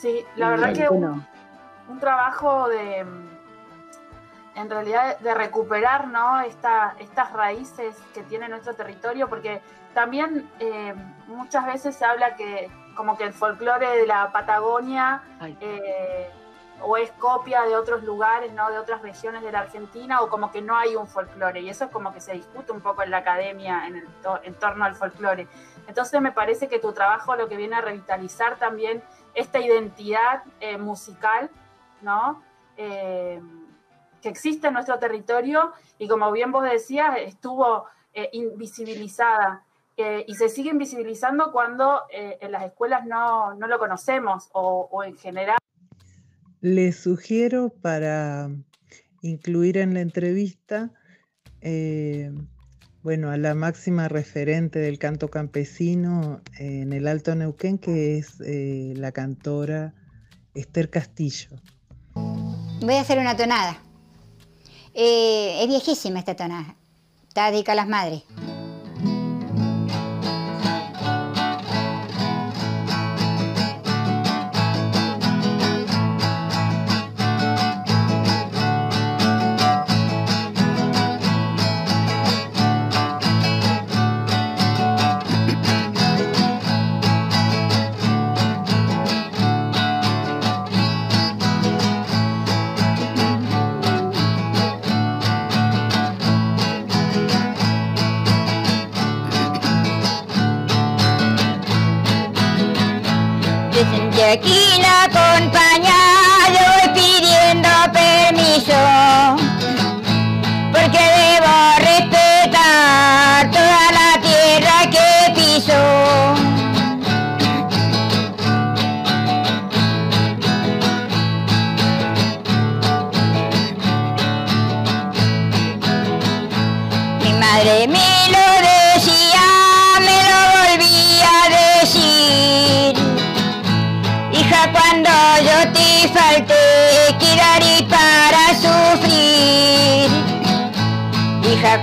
Sí, 0.00 0.24
la 0.36 0.50
verdad 0.50 0.72
que 0.72 0.88
un, 0.88 1.26
un 1.88 2.00
trabajo 2.00 2.68
de, 2.68 3.04
mm, 3.04 3.36
en 4.56 4.70
realidad, 4.70 5.18
de 5.18 5.34
recuperar 5.34 6.08
¿no? 6.08 6.40
Esta, 6.40 6.94
estas 6.98 7.32
raíces 7.32 7.96
que 8.14 8.22
tiene 8.22 8.48
nuestro 8.48 8.74
territorio, 8.74 9.28
porque 9.28 9.60
también 9.94 10.48
eh, 10.60 10.94
muchas 11.26 11.66
veces 11.66 11.96
se 11.96 12.04
habla 12.04 12.36
que 12.36 12.70
como 12.94 13.16
que 13.16 13.24
el 13.24 13.32
folclore 13.32 13.88
de 13.98 14.06
la 14.06 14.32
Patagonia 14.32 15.22
eh, 15.60 16.30
o 16.82 16.96
es 16.96 17.10
copia 17.12 17.62
de 17.62 17.74
otros 17.76 18.02
lugares, 18.04 18.52
¿no? 18.52 18.70
de 18.70 18.78
otras 18.78 19.02
regiones 19.02 19.42
de 19.42 19.50
la 19.52 19.60
Argentina, 19.60 20.20
o 20.20 20.28
como 20.28 20.50
que 20.50 20.60
no 20.62 20.76
hay 20.76 20.94
un 20.96 21.06
folclore, 21.06 21.60
y 21.60 21.68
eso 21.70 21.86
es 21.86 21.90
como 21.90 22.12
que 22.12 22.20
se 22.20 22.32
discute 22.34 22.72
un 22.72 22.80
poco 22.80 23.02
en 23.02 23.10
la 23.10 23.18
academia 23.18 23.86
en, 23.86 23.96
el 23.96 24.06
to- 24.22 24.40
en 24.42 24.54
torno 24.54 24.84
al 24.84 24.94
folclore. 24.94 25.48
Entonces 25.88 26.20
me 26.20 26.32
parece 26.32 26.68
que 26.68 26.78
tu 26.78 26.92
trabajo 26.92 27.34
lo 27.36 27.48
que 27.48 27.56
viene 27.56 27.76
a 27.76 27.80
revitalizar 27.80 28.56
también 28.56 29.02
esta 29.34 29.58
identidad 29.58 30.42
eh, 30.60 30.76
musical, 30.78 31.50
¿no? 32.02 32.42
Eh, 32.76 33.40
que 34.20 34.28
existe 34.28 34.66
en 34.66 34.74
nuestro 34.74 34.98
territorio 34.98 35.72
y 35.98 36.08
como 36.08 36.32
bien 36.32 36.50
vos 36.52 36.64
decías, 36.64 37.16
estuvo 37.18 37.86
eh, 38.12 38.28
invisibilizada 38.32 39.62
eh, 39.96 40.24
y 40.26 40.34
se 40.34 40.48
sigue 40.48 40.70
invisibilizando 40.70 41.52
cuando 41.52 42.02
eh, 42.10 42.36
en 42.40 42.52
las 42.52 42.64
escuelas 42.64 43.06
no, 43.06 43.54
no 43.54 43.66
lo 43.66 43.78
conocemos 43.78 44.48
o, 44.52 44.88
o 44.90 45.04
en 45.04 45.16
general 45.16 45.58
Les 46.68 46.96
sugiero 46.96 47.68
para 47.68 48.50
incluir 49.22 49.76
en 49.76 49.94
la 49.94 50.00
entrevista, 50.00 50.90
eh, 51.60 52.32
bueno, 53.04 53.30
a 53.30 53.36
la 53.36 53.54
máxima 53.54 54.08
referente 54.08 54.80
del 54.80 54.98
canto 54.98 55.28
campesino 55.28 56.40
en 56.58 56.92
el 56.92 57.06
Alto 57.06 57.36
Neuquén, 57.36 57.78
que 57.78 58.18
es 58.18 58.40
eh, 58.40 58.94
la 58.96 59.12
cantora 59.12 59.94
Esther 60.54 60.90
Castillo. 60.90 61.50
Voy 62.80 62.94
a 62.94 63.02
hacer 63.02 63.20
una 63.20 63.36
tonada. 63.36 63.80
Eh, 64.92 65.62
es 65.62 65.68
viejísima 65.68 66.18
esta 66.18 66.34
tonada. 66.34 66.74
Está 67.28 67.52
dedicada 67.52 67.82
a 67.82 67.84
las 67.84 67.88
madres. 67.88 68.24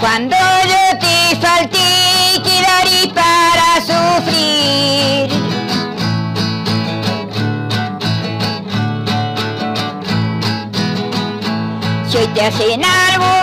Cuando 0.04 0.36
yo 0.36 0.99
te 0.99 1.34
falté, 1.38 1.80
quedaré 2.43 3.08
para 3.16 3.80
sufrir. 3.88 5.30
Si 12.10 12.18
hoy 12.18 12.28
te 12.34 12.41
hacen 12.41 12.84
algún 12.84 13.43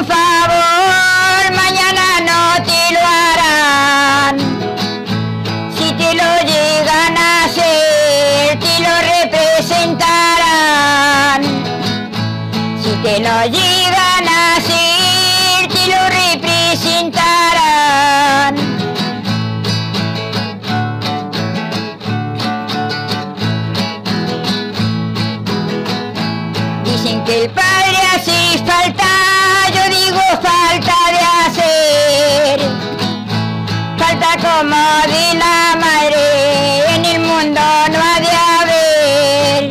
la 35.34 35.76
madre, 35.84 36.24
en 36.94 37.04
el 37.04 37.20
mundo 37.20 37.60
no 37.92 37.98
ha 38.08 38.20
de 38.20 38.30
haber. 38.50 39.70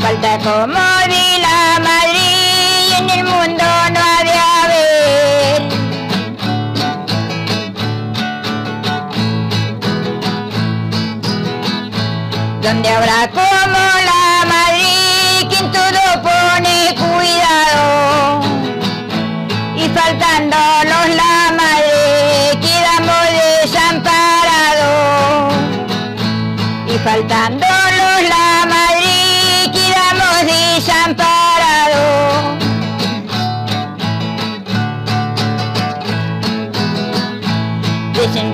Falta 0.00 0.38
como 0.38 0.78
la 1.46 1.78
madre, 1.88 2.26
en 2.98 3.10
el 3.10 3.24
mundo 3.24 3.64
no 3.94 4.00
ha 4.10 4.20
de 4.28 4.34
haber. 4.56 5.60
Donde 12.62 12.88
habrá 12.88 13.18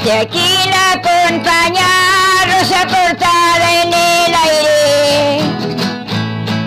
Presente 0.07 0.37
aquí 0.37 0.71
la 0.71 0.93
acompaña 0.93 1.89
rosa 2.47 2.87
cortada 2.87 3.83
en 3.83 3.89
el 3.89 4.35
aire. 4.47 5.41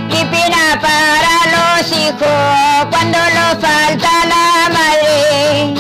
Qué 0.09 0.25
pena 0.25 0.77
para 0.81 1.33
los 1.55 1.89
hijos 1.93 2.87
cuando 2.89 3.17
nos 3.17 3.55
falta 3.63 4.09
la 4.27 4.69
madre. 4.73 5.73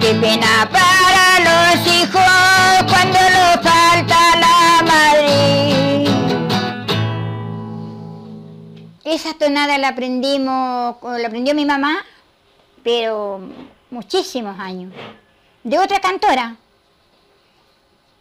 Qué 0.00 0.14
pena 0.20 0.68
para 0.72 1.26
los 1.46 1.86
hijos 1.94 2.32
cuando 2.88 3.18
nos 3.36 3.54
falta 3.62 4.18
la 4.40 4.82
madre. 4.84 6.04
Esa 9.04 9.34
tonada 9.34 9.78
la 9.78 9.88
aprendimos, 9.90 10.96
la 11.02 11.28
aprendió 11.28 11.54
mi 11.54 11.64
mamá, 11.64 12.04
pero 12.82 13.40
muchísimos 13.90 14.58
años. 14.58 14.92
De 15.66 15.80
otra 15.80 15.98
cantora. 15.98 16.54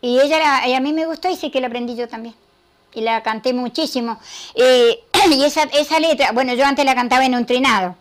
Y 0.02 0.20
ella, 0.20 0.64
a 0.76 0.80
mí 0.80 0.94
me 0.94 1.06
gustó 1.06 1.30
y 1.30 1.36
sí 1.36 1.52
que 1.52 1.62
la 1.62 1.68
aprendí 1.68 1.96
yo 1.96 2.08
también. 2.08 2.34
Y 2.96 3.02
la 3.02 3.22
canté 3.22 3.54
muchísimo. 3.54 4.20
Y 4.56 5.00
esa, 5.46 5.64
esa 5.64 6.00
letra, 6.00 6.32
bueno, 6.32 6.56
yo 6.56 6.66
antes 6.66 6.84
la 6.84 6.96
cantaba 6.96 7.24
en 7.24 7.36
un 7.36 7.46
trinado, 7.46 7.96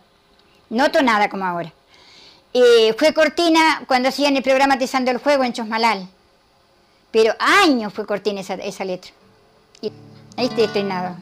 no 0.71 0.91
tonada 0.91 1.29
como 1.29 1.45
ahora. 1.45 1.71
Fue 2.97 3.13
cortina 3.13 3.83
cuando 3.87 4.09
hacían 4.09 4.35
el 4.35 4.43
programa 4.43 4.79
Tizando 4.79 5.11
el 5.11 5.19
Juego 5.19 5.45
en 5.45 5.53
Chosmalal. 5.53 6.09
Pero 7.11 7.35
años 7.39 7.93
fue 7.93 8.07
cortina 8.07 8.41
esa, 8.41 8.55
esa 8.55 8.87
letra. 8.87 9.13
Y 9.83 9.93
ahí 10.39 10.47
está. 10.47 11.19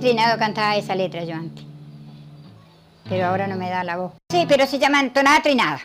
Trinado 0.00 0.38
cantaba 0.38 0.76
esa 0.76 0.94
letra 0.94 1.24
yo 1.24 1.34
antes. 1.34 1.64
Pero 3.08 3.26
ahora 3.26 3.46
no 3.46 3.56
me 3.56 3.68
da 3.68 3.84
la 3.84 3.96
voz. 3.96 4.12
Sí, 4.30 4.46
pero 4.48 4.66
se 4.66 4.78
llama 4.78 5.08
tonada 5.12 5.42
trinada. 5.42 5.80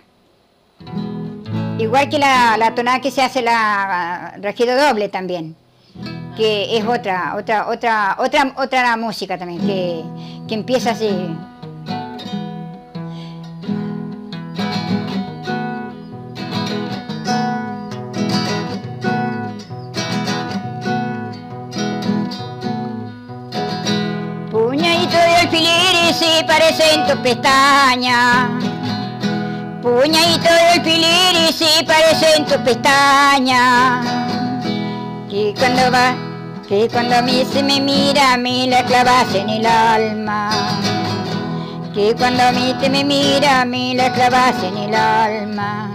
Igual 1.78 2.10
que 2.10 2.20
la, 2.20 2.74
tonada 2.76 3.02
que 3.02 3.12
se 3.12 3.22
hace 3.22 3.42
la 3.42 4.36
regido 4.40 4.78
doble 4.78 5.10
también. 5.10 5.56
Que 6.38 6.78
es 6.78 6.86
otra, 6.86 7.36
otra, 7.36 7.68
otra, 7.68 8.18
otra, 8.20 8.54
otra 8.58 8.98
música 8.98 9.38
también, 9.38 9.60
que, 9.66 10.04
que 10.48 10.54
empieza 10.54 10.92
así. 10.92 11.10
Parecen 26.48 27.06
tus 27.08 27.16
pestañas. 27.18 28.50
Puñadito 29.82 30.50
del 30.50 30.84
filir 30.84 31.50
y 31.50 31.54
sí 31.54 31.84
parecen 31.86 32.46
tus 32.46 32.58
pestañas. 32.58 34.06
Que 35.30 35.54
cuando 35.58 35.92
va, 35.92 36.16
que 36.68 36.88
cuando 36.92 37.18
a 37.18 37.22
mí 37.22 37.44
se 37.52 37.62
me 37.62 37.80
mira, 37.82 38.34
a 38.34 38.38
la 38.38 38.84
clavas 38.86 39.36
en 39.36 39.50
el 39.50 39.66
alma. 39.66 40.50
Que 41.94 42.16
cuando 42.16 42.44
a 42.44 42.52
mí 42.52 42.74
te 42.80 42.90
me 42.90 43.04
mira, 43.04 43.62
a 43.62 43.66
la 43.66 44.12
clavas 44.14 44.64
en 44.64 44.78
el 44.78 44.96
alma. 44.96 45.92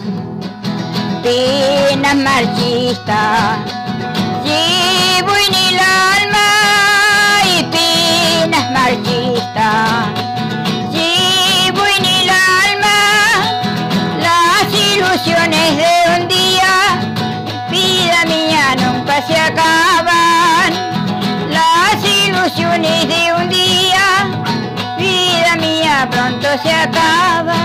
Penas 1.23 2.17
marchistas, 2.17 3.59
llevo 4.45 5.33
en 5.37 5.55
el 5.55 5.79
alma 5.79 6.80
penas 8.51 8.71
marchistas. 8.73 10.09
Llevo 10.91 11.83
en 11.99 12.05
el 12.05 12.29
alma 12.29 12.99
las 14.21 14.67
ilusiones 14.75 15.77
de 15.77 15.93
un 16.17 16.29
día, 16.29 16.73
vida 17.71 18.25
mía 18.27 18.75
nunca 18.77 19.23
se 19.23 19.37
acaban. 19.37 20.73
Las 21.51 22.05
ilusiones 22.05 23.09
de 23.09 23.33
un 23.41 23.49
día, 23.49 24.29
vida 24.99 25.57
mía 25.57 26.09
pronto 26.11 26.49
se 26.63 26.73
acaban. 26.73 27.61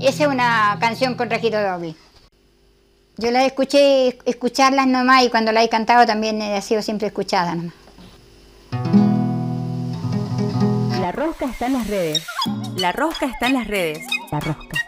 Esa 0.00 0.24
es 0.24 0.28
una 0.28 0.76
canción 0.80 1.14
con 1.14 1.30
registro 1.30 1.62
doble. 1.62 1.94
Yo 3.16 3.30
la 3.30 3.46
escuché 3.46 4.18
escucharlas 4.26 4.86
nomás 4.86 5.24
y 5.24 5.30
cuando 5.30 5.50
la 5.50 5.62
he 5.64 5.70
cantado 5.70 6.04
también 6.04 6.42
ha 6.42 6.60
sido 6.60 6.82
siempre 6.82 7.06
escuchada 7.06 7.54
nomás. 7.54 7.86
La 11.00 11.12
rosca 11.12 11.44
está 11.46 11.66
en 11.66 11.74
las 11.74 11.86
redes. 11.88 12.26
La 12.76 12.92
rosca 12.92 13.26
está 13.26 13.46
en 13.46 13.54
las 13.54 13.66
redes. 13.66 14.06
La 14.32 14.40
rosca. 14.40 14.78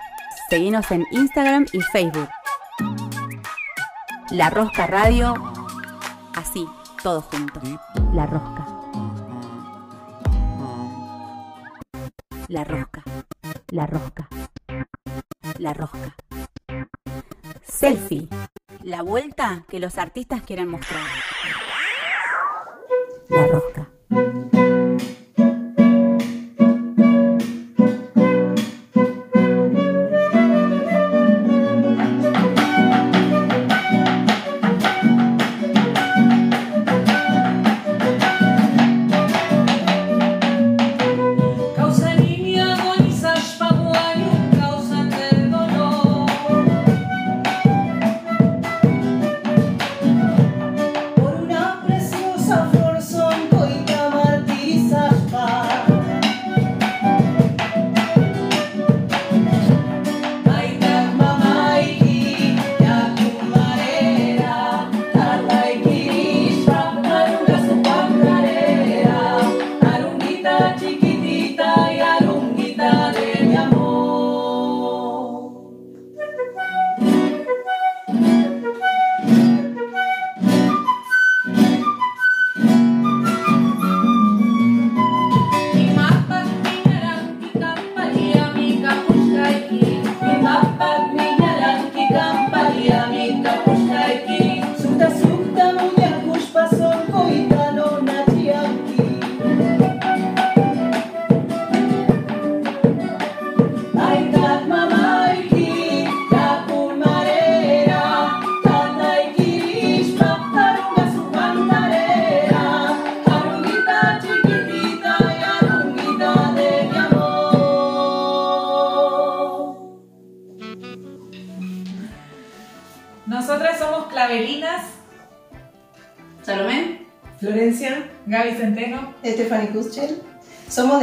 Seguinos 0.49 0.91
en 0.91 1.07
Instagram 1.11 1.67
y 1.73 1.81
Facebook. 1.81 2.29
La 4.31 4.51
rosca 4.51 4.87
radio. 4.87 5.35
Así, 6.35 6.67
todo 7.03 7.21
junto. 7.23 7.61
La 8.13 8.27
rosca. 8.27 8.67
La 12.49 12.65
rosca. 12.65 13.03
La 13.69 13.87
rosca. 13.87 14.29
La 15.59 15.75
rosca. 15.75 16.17
Selfie. 17.63 18.29
La 18.83 19.03
vuelta 19.03 19.65
que 19.69 19.79
los 19.79 19.99
artistas 19.99 20.43
quieren 20.43 20.69
mostrar. 20.69 21.05
La 23.29 23.47
rosca. 23.47 24.68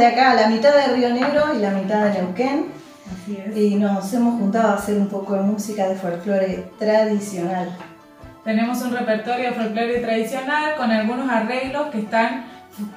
De 0.06 0.12
acá, 0.12 0.34
la 0.34 0.48
mitad 0.48 0.74
de 0.74 0.94
Río 0.94 1.10
Negro 1.12 1.54
y 1.54 1.58
la 1.58 1.70
mitad 1.70 2.04
de 2.04 2.20
Neuquén. 2.20 2.66
Así 3.12 3.36
es. 3.36 3.56
Y 3.56 3.74
nos 3.76 4.12
hemos 4.12 4.38
juntado 4.38 4.68
a 4.68 4.74
hacer 4.74 4.96
un 4.98 5.08
poco 5.08 5.34
de 5.34 5.42
música 5.42 5.88
de 5.88 5.96
folclore 5.96 6.70
tradicional. 6.78 7.76
Tenemos 8.44 8.80
un 8.82 8.92
repertorio 8.92 9.52
folclore 9.52 9.98
tradicional 9.98 10.76
con 10.76 10.90
algunos 10.90 11.28
arreglos 11.28 11.88
que 11.88 12.00
están 12.00 12.46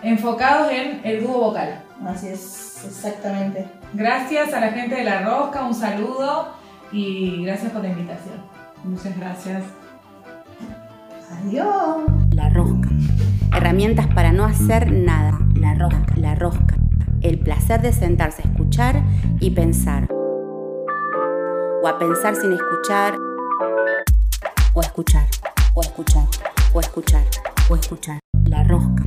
enfocados 0.03 0.71
en 0.71 1.01
el 1.03 1.23
dúo 1.23 1.39
vocal. 1.39 1.81
Así 2.05 2.27
es, 2.27 2.83
exactamente. 2.85 3.65
Gracias 3.93 4.53
a 4.53 4.59
la 4.59 4.69
gente 4.69 4.95
de 4.95 5.03
La 5.03 5.21
Rosca, 5.21 5.65
un 5.65 5.73
saludo 5.73 6.49
y 6.91 7.43
gracias 7.43 7.71
por 7.71 7.81
la 7.81 7.89
invitación. 7.89 8.35
Muchas 8.83 9.17
gracias. 9.17 9.63
Adiós. 11.31 12.03
La 12.31 12.49
rosca. 12.49 12.89
Herramientas 13.55 14.07
para 14.13 14.31
no 14.31 14.45
hacer 14.45 14.91
nada. 14.91 15.39
La 15.55 15.73
rosca. 15.73 16.13
La 16.15 16.35
rosca. 16.35 16.78
El 17.21 17.37
placer 17.37 17.81
de 17.81 17.91
sentarse 17.91 18.41
a 18.41 18.49
escuchar 18.49 19.03
y 19.41 19.51
pensar. 19.51 20.07
O 21.83 21.87
a 21.87 21.99
pensar 21.99 22.33
sin 22.35 22.53
escuchar. 22.53 23.17
O 24.73 24.79
a 24.79 24.83
escuchar. 24.83 25.27
O 25.73 25.81
escuchar. 25.81 26.25
O 26.73 26.79
escuchar. 26.79 27.25
O 27.69 27.75
escuchar. 27.75 28.19
La 28.45 28.63
rosca. 28.63 29.03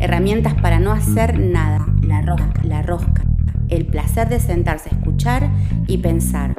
Herramientas 0.00 0.54
para 0.62 0.78
no 0.78 0.92
hacer 0.92 1.38
nada. 1.38 1.86
La 2.00 2.22
rosca. 2.22 2.62
La 2.64 2.80
rosca. 2.80 3.22
El 3.68 3.86
placer 3.86 4.30
de 4.30 4.40
sentarse 4.40 4.88
a 4.88 4.96
escuchar 4.96 5.50
y 5.86 5.98
pensar. 5.98 6.56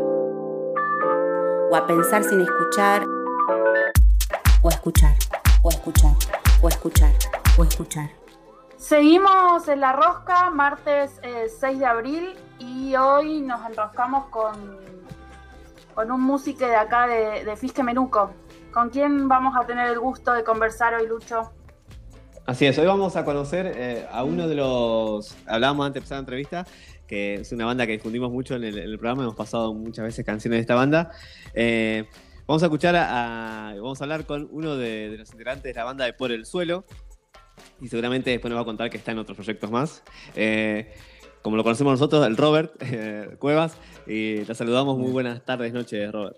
O 1.72 1.76
a 1.76 1.88
pensar 1.88 2.24
sin 2.24 2.42
escuchar. 2.42 3.04
O 4.62 4.70
a 4.70 4.72
escuchar. 4.72 5.16
O 5.64 5.70
escuchar. 5.70 6.14
O 6.62 6.68
escuchar. 6.70 7.14
O 7.58 7.64
escuchar. 7.64 8.23
Seguimos 8.84 9.66
en 9.70 9.80
la 9.80 9.94
rosca, 9.94 10.50
martes 10.50 11.18
eh, 11.24 11.48
6 11.48 11.80
de 11.80 11.86
abril, 11.86 12.36
y 12.60 12.94
hoy 12.98 13.40
nos 13.40 13.66
enroscamos 13.66 14.26
con, 14.26 14.78
con 15.94 16.12
un 16.12 16.22
músico 16.22 16.66
de 16.66 16.76
acá 16.76 17.08
de, 17.08 17.46
de 17.46 17.84
Menuco. 17.84 18.34
¿Con 18.74 18.90
quién 18.90 19.30
vamos 19.30 19.56
a 19.58 19.66
tener 19.66 19.88
el 19.88 20.00
gusto 20.00 20.34
de 20.34 20.44
conversar 20.44 20.96
hoy, 20.96 21.08
Lucho? 21.08 21.54
Así 22.46 22.66
es, 22.66 22.78
hoy 22.78 22.86
vamos 22.86 23.16
a 23.16 23.24
conocer 23.24 23.72
eh, 23.74 24.06
a 24.12 24.26
uno 24.26 24.50
de 24.50 24.56
los. 24.56 25.38
Hablábamos 25.48 25.88
antes 25.88 25.94
de 25.94 26.00
empezar 26.00 26.18
la 26.18 26.20
entrevista, 26.20 26.68
que 27.08 27.36
es 27.36 27.54
una 27.54 27.66
banda 27.66 27.86
que 27.86 27.94
difundimos 27.94 28.34
mucho 28.34 28.56
en 28.56 28.66
el, 28.66 29.00
programa, 29.00 29.24
hemos 29.24 29.36
pasado 29.36 29.74
muchas 29.74 30.04
veces 30.04 30.26
canciones 30.26 30.58
de 30.58 30.62
esta 30.62 30.76
banda. 30.76 31.10
Eh, 31.54 32.04
vamos 32.46 32.62
a 32.62 32.66
escuchar 32.66 32.98
a, 32.98 33.76
Vamos 33.78 34.02
a 34.02 34.04
hablar 34.04 34.26
con 34.26 34.50
uno 34.52 34.76
de 34.76 35.16
los 35.20 35.32
integrantes 35.32 35.74
de 35.74 35.74
la 35.74 35.86
banda 35.86 36.04
de 36.04 36.12
Por 36.12 36.34
el 36.34 36.46
Suelo, 36.46 36.84
y 37.84 37.88
seguramente 37.90 38.30
después 38.32 38.50
nos 38.50 38.58
va 38.58 38.62
a 38.62 38.66
contar 38.66 38.90
que 38.90 38.98
está 38.98 39.12
en 39.12 39.20
otros 39.20 39.36
proyectos 39.36 39.70
más. 39.70 40.04
Eh, 40.36 40.92
como 41.42 41.58
lo 41.58 41.64
conocemos 41.64 41.92
nosotros, 41.92 42.26
el 42.26 42.38
Robert 42.38 42.74
eh, 42.80 43.36
Cuevas, 43.40 43.78
y 44.08 44.38
te 44.44 44.56
saludamos. 44.56 44.98
Muy 44.98 45.12
buenas 45.12 45.44
tardes, 45.46 45.74
noches, 45.74 46.12
Robert. 46.12 46.38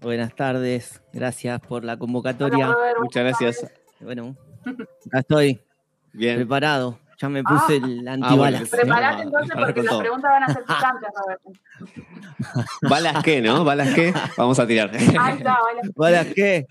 Buenas 0.00 0.34
tardes, 0.34 1.02
gracias 1.12 1.60
por 1.60 1.84
la 1.84 1.98
convocatoria. 1.98 2.66
Hola, 2.70 2.74
Robert, 2.74 2.96
Muchas 3.02 3.22
gracias. 3.24 3.60
tardes. 3.60 3.80
Bueno, 4.00 4.34
acá 5.06 5.18
estoy 5.18 5.60
Bien. 6.14 6.36
preparado. 6.36 6.98
Ya 7.20 7.28
me 7.28 7.40
Ah. 7.40 7.42
puse 7.46 7.76
el 7.76 8.08
antibalas. 8.08 8.36
bueno, 8.38 8.66
Preparate 8.70 9.16
no, 9.16 9.22
entonces 9.24 9.50
ahora 9.54 9.66
porque 9.66 9.82
las 9.82 9.96
preguntas 9.98 10.30
van 10.30 10.42
a 10.42 10.54
ser 10.54 10.62
picantes, 10.64 11.10
Roberto. 11.14 11.52
¿Balas 12.88 13.22
qué, 13.22 13.42
no? 13.42 13.62
¿Balas 13.62 13.92
qué? 13.94 14.14
Vamos 14.38 14.58
a 14.58 14.66
tirar. 14.66 14.90
Ahí 14.96 15.36
está, 15.36 15.58
baila. 15.60 15.82
¿Para 15.94 16.24
qué? 16.24 16.66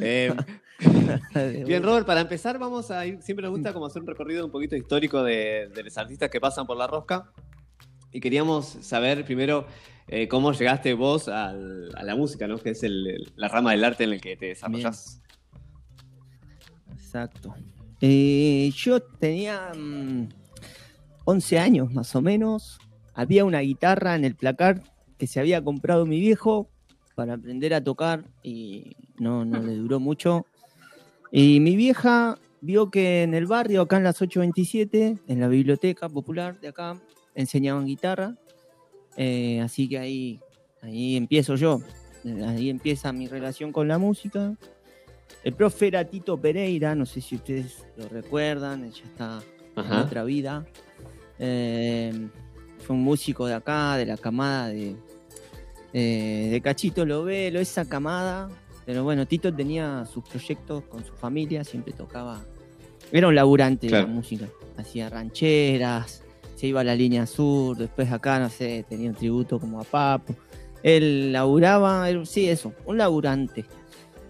Eh, 0.00 0.34
bien, 1.66 1.82
Robert, 1.82 2.06
para 2.06 2.20
empezar 2.20 2.58
vamos 2.58 2.90
a 2.90 3.06
ir, 3.06 3.22
siempre 3.22 3.44
nos 3.44 3.52
gusta 3.52 3.72
como 3.72 3.86
hacer 3.86 4.02
un 4.02 4.08
recorrido 4.08 4.44
un 4.44 4.50
poquito 4.50 4.76
histórico 4.76 5.22
de, 5.22 5.70
los 5.82 5.98
artistas 5.98 6.30
que 6.30 6.40
pasan 6.40 6.66
por 6.66 6.76
la 6.76 6.86
rosca. 6.86 7.30
Y 8.12 8.20
queríamos 8.20 8.66
saber 8.66 9.24
primero 9.24 9.66
eh, 10.06 10.28
cómo 10.28 10.52
llegaste 10.52 10.94
vos 10.94 11.28
a 11.28 11.52
la 11.52 12.14
música, 12.14 12.46
¿no? 12.46 12.58
Que 12.58 12.70
es 12.70 12.82
el- 12.82 13.32
la 13.36 13.48
rama 13.48 13.72
del 13.72 13.82
arte 13.84 14.04
en 14.04 14.12
el 14.12 14.20
que 14.20 14.36
te 14.36 14.46
desarrollás. 14.46 15.20
Exacto. 16.92 17.54
Eh, 18.00 18.70
yo 18.74 19.00
tenía 19.02 19.72
mm, 19.74 20.28
11 21.24 21.58
años 21.58 21.92
más 21.92 22.14
o 22.14 22.20
menos. 22.20 22.78
Había 23.14 23.44
una 23.44 23.60
guitarra 23.60 24.14
en 24.14 24.24
el 24.24 24.34
placar 24.34 24.82
que 25.16 25.26
se 25.26 25.40
había 25.40 25.62
comprado 25.62 26.06
mi 26.06 26.20
viejo 26.20 26.68
para 27.14 27.34
aprender 27.34 27.72
a 27.74 27.82
tocar 27.82 28.24
y 28.42 28.96
no, 29.18 29.44
no 29.44 29.62
le 29.62 29.74
duró 29.76 30.00
mucho. 30.00 30.46
Y 31.36 31.58
mi 31.58 31.74
vieja 31.74 32.38
vio 32.60 32.92
que 32.92 33.24
en 33.24 33.34
el 33.34 33.46
barrio, 33.46 33.82
acá 33.82 33.96
en 33.96 34.04
las 34.04 34.22
827, 34.22 35.18
en 35.26 35.40
la 35.40 35.48
biblioteca 35.48 36.08
popular 36.08 36.60
de 36.60 36.68
acá, 36.68 36.96
enseñaban 37.34 37.86
guitarra. 37.86 38.36
Eh, 39.16 39.60
así 39.60 39.88
que 39.88 39.98
ahí, 39.98 40.40
ahí 40.80 41.16
empiezo 41.16 41.56
yo. 41.56 41.80
Eh, 42.24 42.44
Ahí 42.46 42.70
empieza 42.70 43.12
mi 43.12 43.26
relación 43.26 43.72
con 43.72 43.88
la 43.88 43.98
música. 43.98 44.54
El 45.42 45.54
profe 45.54 45.88
era 45.88 46.04
Tito 46.04 46.40
Pereira, 46.40 46.94
no 46.94 47.04
sé 47.04 47.20
si 47.20 47.34
ustedes 47.34 47.84
lo 47.96 48.08
recuerdan, 48.08 48.88
ya 48.92 49.02
está 49.02 49.42
en 49.76 49.92
otra 49.92 50.22
vida. 50.22 50.64
Eh, 51.40 52.28
fue 52.78 52.94
un 52.94 53.02
músico 53.02 53.48
de 53.48 53.54
acá, 53.54 53.96
de 53.96 54.06
la 54.06 54.16
camada 54.16 54.68
de, 54.68 54.94
eh, 55.92 56.48
de 56.52 56.60
Cachito 56.60 57.04
Lovelo, 57.04 57.58
esa 57.58 57.88
camada. 57.88 58.48
Pero 58.86 59.02
bueno, 59.04 59.26
Tito 59.26 59.52
tenía 59.54 60.04
sus 60.04 60.24
proyectos 60.24 60.84
con 60.84 61.04
su 61.04 61.12
familia, 61.14 61.64
siempre 61.64 61.92
tocaba. 61.92 62.42
Era 63.12 63.28
un 63.28 63.34
laburante 63.34 63.86
de 63.86 63.92
la 63.92 64.06
música. 64.06 64.46
Hacía 64.76 65.08
rancheras, 65.08 66.22
se 66.56 66.66
iba 66.66 66.80
a 66.80 66.84
la 66.84 66.94
línea 66.94 67.26
sur, 67.26 67.76
después 67.76 68.10
acá, 68.12 68.38
no 68.38 68.48
sé, 68.50 68.84
tenía 68.88 69.10
un 69.10 69.16
tributo 69.16 69.58
como 69.58 69.80
a 69.80 69.84
Papo. 69.84 70.34
Él 70.82 71.32
laburaba, 71.32 72.08
él- 72.10 72.26
sí, 72.26 72.48
eso, 72.48 72.72
un 72.84 72.98
laburante. 72.98 73.64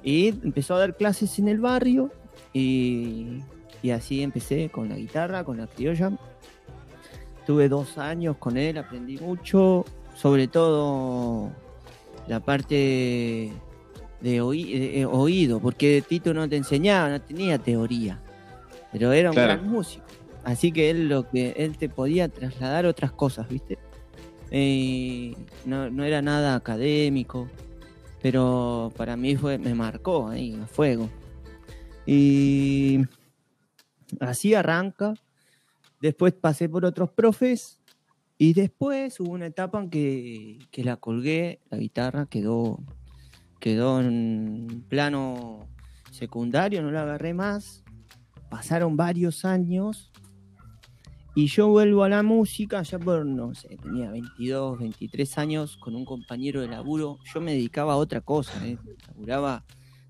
Y 0.03 0.29
empezó 0.29 0.75
a 0.75 0.79
dar 0.81 0.97
clases 0.97 1.39
en 1.39 1.49
el 1.49 1.59
barrio 1.61 2.11
y, 2.53 3.41
y 3.83 3.91
así 3.91 4.23
empecé 4.23 4.69
con 4.69 4.89
la 4.89 4.97
guitarra, 4.97 5.43
con 5.45 5.57
la 5.57 5.67
criolla. 5.67 6.13
Tuve 7.47 7.69
dos 7.69 7.99
años 7.99 8.37
con 8.39 8.57
él, 8.57 8.79
aprendí 8.79 9.17
mucho, 9.19 9.85
sobre 10.15 10.47
todo 10.47 11.51
la 12.29 12.41
parte 12.41 13.53
de, 14.25 14.41
oí- 14.41 14.79
de, 14.79 15.07
oído, 15.07 15.61
porque 15.61 16.03
Tito 16.07 16.33
no 16.33 16.49
te 16.49 16.57
enseñaba, 16.57 17.11
no 17.11 17.21
tenía 17.21 17.59
teoría, 17.59 18.21
pero 18.91 19.13
era 19.13 19.31
un 19.31 19.35
Claro. 19.35 19.55
gran 19.61 19.71
músico. 19.71 20.05
Así 20.45 20.73
que 20.73 20.91
él 20.91 21.09
lo 21.09 21.29
que 21.29 21.55
él 21.59 21.77
te 21.77 21.89
podía 21.89 22.29
trasladar 22.29 22.87
otras 22.87 23.13
cosas, 23.13 23.49
¿viste? 23.49 23.79
Eh, 24.51 25.35
no, 25.67 25.91
no 25.91 26.05
era 26.05 26.23
nada 26.23 26.55
académico, 26.55 27.49
pero 28.23 28.93
para 28.97 29.17
mí 29.17 29.37
fue, 29.37 29.59
me 29.59 29.75
marcó 29.75 30.29
ahí, 30.29 30.59
a 30.63 30.67
fuego. 30.67 31.09
Y 32.07 33.01
así 34.21 34.55
arranca. 34.55 35.15
Después 36.01 36.33
pasé 36.35 36.69
por 36.69 36.85
otros 36.85 37.11
profes 37.11 37.81
y 38.37 38.53
después 38.53 39.19
hubo 39.21 39.33
una 39.33 39.47
etapa 39.47 39.81
en 39.83 39.89
que, 39.91 40.59
que 40.71 40.85
la 40.85 40.97
colgué, 40.97 41.61
la 41.71 41.79
guitarra 41.79 42.27
quedó, 42.27 42.79
quedó 43.65 43.99
en 43.99 44.85
plano 44.91 45.67
secundario, 46.11 46.83
no 46.83 46.91
la 46.91 47.05
agarré 47.05 47.33
más. 47.33 47.83
Pasaron 48.51 48.95
varios 48.95 49.47
años 49.47 50.13
y 51.35 51.47
yo 51.47 51.69
vuelvo 51.69 52.05
a 52.05 52.11
la 52.11 52.23
música 52.23 52.83
ya 52.83 52.99
por, 52.99 53.25
no 53.25 53.55
sé, 53.55 53.79
tenía 53.79 54.11
22, 54.11 54.81
23 54.81 55.39
años 55.39 55.79
con 55.79 55.97
un 55.97 56.05
compañero 56.05 56.61
de 56.61 56.69
laburo. 56.69 57.17
Yo 57.33 57.41
me 57.41 57.53
dedicaba 57.53 57.95
a 57.95 57.97
otra 57.97 58.21
cosa, 58.21 58.53
¿eh? 58.67 58.77
Laburaba, 59.09 59.65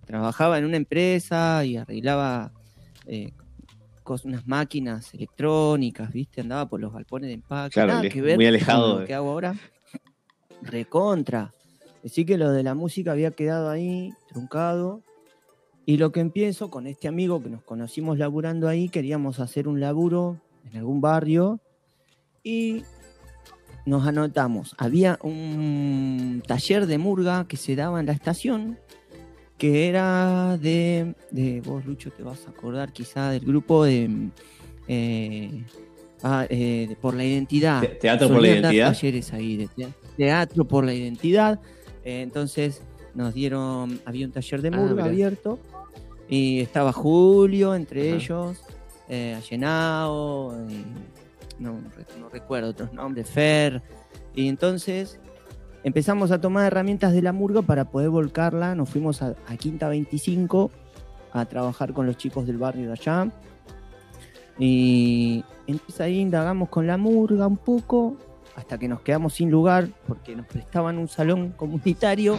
trabajaba 0.05 0.59
en 0.59 0.65
una 0.65 0.77
empresa 0.77 1.65
y 1.65 1.77
arreglaba 1.77 2.51
eh, 3.07 3.35
unas 4.25 4.49
máquinas 4.49 5.15
electrónicas, 5.15 6.13
¿viste? 6.13 6.41
Andaba 6.41 6.69
por 6.69 6.81
los 6.81 6.93
galpones 6.93 7.29
de 7.29 7.35
empaque. 7.35 7.75
Claro, 7.75 7.93
nada 7.93 8.09
que 8.09 8.21
ver 8.21 8.35
muy 8.35 8.47
alejado 8.47 8.95
con 8.95 9.01
lo 9.03 9.07
que 9.07 9.15
hago 9.15 9.31
ahora. 9.31 9.55
Recontra. 10.63 11.53
Así 12.05 12.25
que 12.25 12.37
lo 12.39 12.51
de 12.51 12.63
la 12.63 12.75
música 12.75 13.13
había 13.13 13.31
quedado 13.31 13.71
ahí, 13.71 14.13
truncado. 14.29 15.03
Y 15.87 15.97
lo 15.99 16.13
que 16.13 16.21
empiezo 16.21 16.71
con 16.71 16.87
este 16.87 17.09
amigo 17.09 17.43
que 17.43 17.51
nos 17.51 17.63
conocimos 17.63 18.19
laburando 18.19 18.69
ahí, 18.69 18.89
queríamos 18.89 19.41
hacer 19.41 19.69
un 19.69 19.81
laburo 19.81 20.41
en 20.71 20.79
algún 20.79 21.01
barrio 21.01 21.61
y 22.43 22.83
nos 23.87 24.07
anotamos. 24.07 24.75
Había 24.79 25.19
un 25.23 26.43
taller 26.47 26.87
de 26.87 26.97
murga 26.99 27.47
que 27.47 27.57
se 27.59 27.77
daba 27.77 28.01
en 28.01 28.07
la 28.07 28.13
estación, 28.13 28.79
que 29.59 29.89
era 29.89 30.57
de, 30.59 31.15
de 31.31 31.61
vos, 31.61 31.85
Lucho, 31.85 32.11
te 32.11 32.23
vas 32.23 32.47
a 32.47 32.51
acordar 32.51 32.93
quizá 32.93 33.31
del 33.31 33.45
grupo 33.45 33.85
de, 33.85 34.31
eh, 34.89 35.65
ah, 36.23 36.47
eh, 36.49 36.97
Por 37.01 37.15
la 37.15 37.25
Identidad. 37.27 37.81
Te- 37.83 37.89
Teatro 37.89 38.29
por 38.29 38.41
la 38.41 38.49
Identidad. 38.49 38.93
talleres 38.93 39.33
ahí 39.35 39.57
de 39.59 39.69
tea- 39.69 39.95
teatro 40.17 40.65
por 40.67 40.85
la 40.85 40.95
identidad. 40.95 41.61
Eh, 42.05 42.23
entonces 42.23 42.83
nos 43.15 43.35
dieron, 43.35 44.01
había 44.05 44.27
un 44.27 44.33
taller 44.33 44.63
de 44.63 44.69
Ah, 44.69 44.77
murga 44.77 45.05
abierto 45.05 45.59
y 46.29 46.61
estaba 46.61 46.93
Julio 46.93 47.75
entre 47.75 48.09
Ajá. 48.09 48.17
ellos, 48.17 48.63
eh, 49.09 49.39
Allenao, 49.43 50.55
no 51.59 52.29
recuerdo 52.33 52.71
otros 52.71 52.93
nombres, 52.93 53.31
Fer. 53.31 53.83
Y 54.35 54.49
entonces 54.49 55.19
empezamos 55.85 56.31
a 56.31 56.41
tomar 56.41 56.67
herramientas 56.67 57.13
de 57.13 57.23
la 57.23 57.33
murga 57.33 57.63
para 57.63 57.85
poder 57.85 58.11
volcarla. 58.11 58.75
Nos 58.75 58.89
fuimos 58.91 59.23
a, 59.23 59.35
a 59.47 59.57
Quinta 59.57 59.89
25 59.89 60.71
a 61.33 61.45
trabajar 61.47 61.93
con 61.93 62.07
los 62.07 62.17
chicos 62.17 62.47
del 62.47 62.59
barrio 62.59 62.87
de 62.87 62.93
allá. 62.93 63.31
Y 64.59 65.45
entonces 65.67 66.01
ahí 66.01 66.19
indagamos 66.21 66.69
con 66.69 66.87
la 66.87 66.97
murga 66.97 67.47
un 67.47 67.57
poco, 67.57 68.17
hasta 68.57 68.79
que 68.79 68.89
nos 68.89 69.01
quedamos 69.01 69.35
sin 69.35 69.51
lugar, 69.51 69.89
porque 70.07 70.37
nos 70.37 70.47
prestaban 70.47 70.99
un 70.99 71.09
salón 71.09 71.51
comunitario 71.57 72.39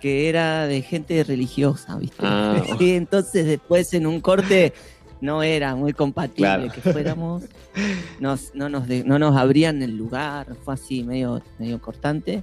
que 0.00 0.28
era 0.28 0.66
de 0.66 0.82
gente 0.82 1.22
religiosa, 1.24 1.96
¿viste? 1.98 2.16
Ah. 2.20 2.62
Y 2.80 2.92
entonces 2.92 3.46
después 3.46 3.92
en 3.94 4.06
un 4.06 4.20
corte 4.20 4.72
no 5.20 5.42
era 5.42 5.74
muy 5.74 5.92
compatible 5.92 6.42
Claro. 6.44 6.68
que 6.72 6.80
fuéramos, 6.80 7.44
nos, 8.20 8.54
no, 8.54 8.68
nos 8.68 8.86
de- 8.86 9.02
no 9.04 9.18
nos 9.18 9.36
abrían 9.36 9.82
el 9.82 9.96
lugar, 9.96 10.54
fue 10.64 10.74
así 10.74 11.02
medio, 11.02 11.42
medio 11.58 11.80
cortante. 11.80 12.42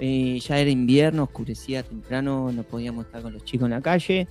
Ya 0.00 0.58
era 0.58 0.68
invierno, 0.70 1.24
oscurecía 1.24 1.82
temprano, 1.84 2.50
no 2.50 2.62
podíamos 2.64 3.06
estar 3.06 3.22
con 3.22 3.34
los 3.34 3.44
chicos 3.44 3.66
en 3.66 3.70
la 3.72 3.80
calle. 3.80 4.26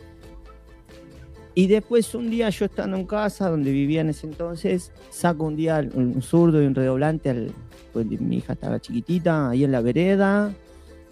Y 1.54 1.68
después 1.68 2.14
un 2.16 2.30
día 2.30 2.50
yo 2.50 2.66
estando 2.66 2.98
en 2.98 3.06
casa, 3.06 3.50
donde 3.50 3.72
vivía 3.72 4.02
en 4.02 4.10
ese 4.10 4.28
entonces, 4.28 4.92
saco 5.12 5.46
un 5.46 5.56
día 5.56 5.86
un 5.94 6.22
zurdo 6.22 6.62
y 6.62 6.66
un 6.66 6.76
redoblante, 6.76 7.30
al, 7.30 7.54
pues, 7.94 8.06
mi 8.08 8.38
hija 8.38 8.54
estaba 8.54 8.80
chiquitita, 8.80 9.50
ahí 9.50 9.64
en 9.64 9.72
la 9.72 9.82
vereda, 9.82 10.54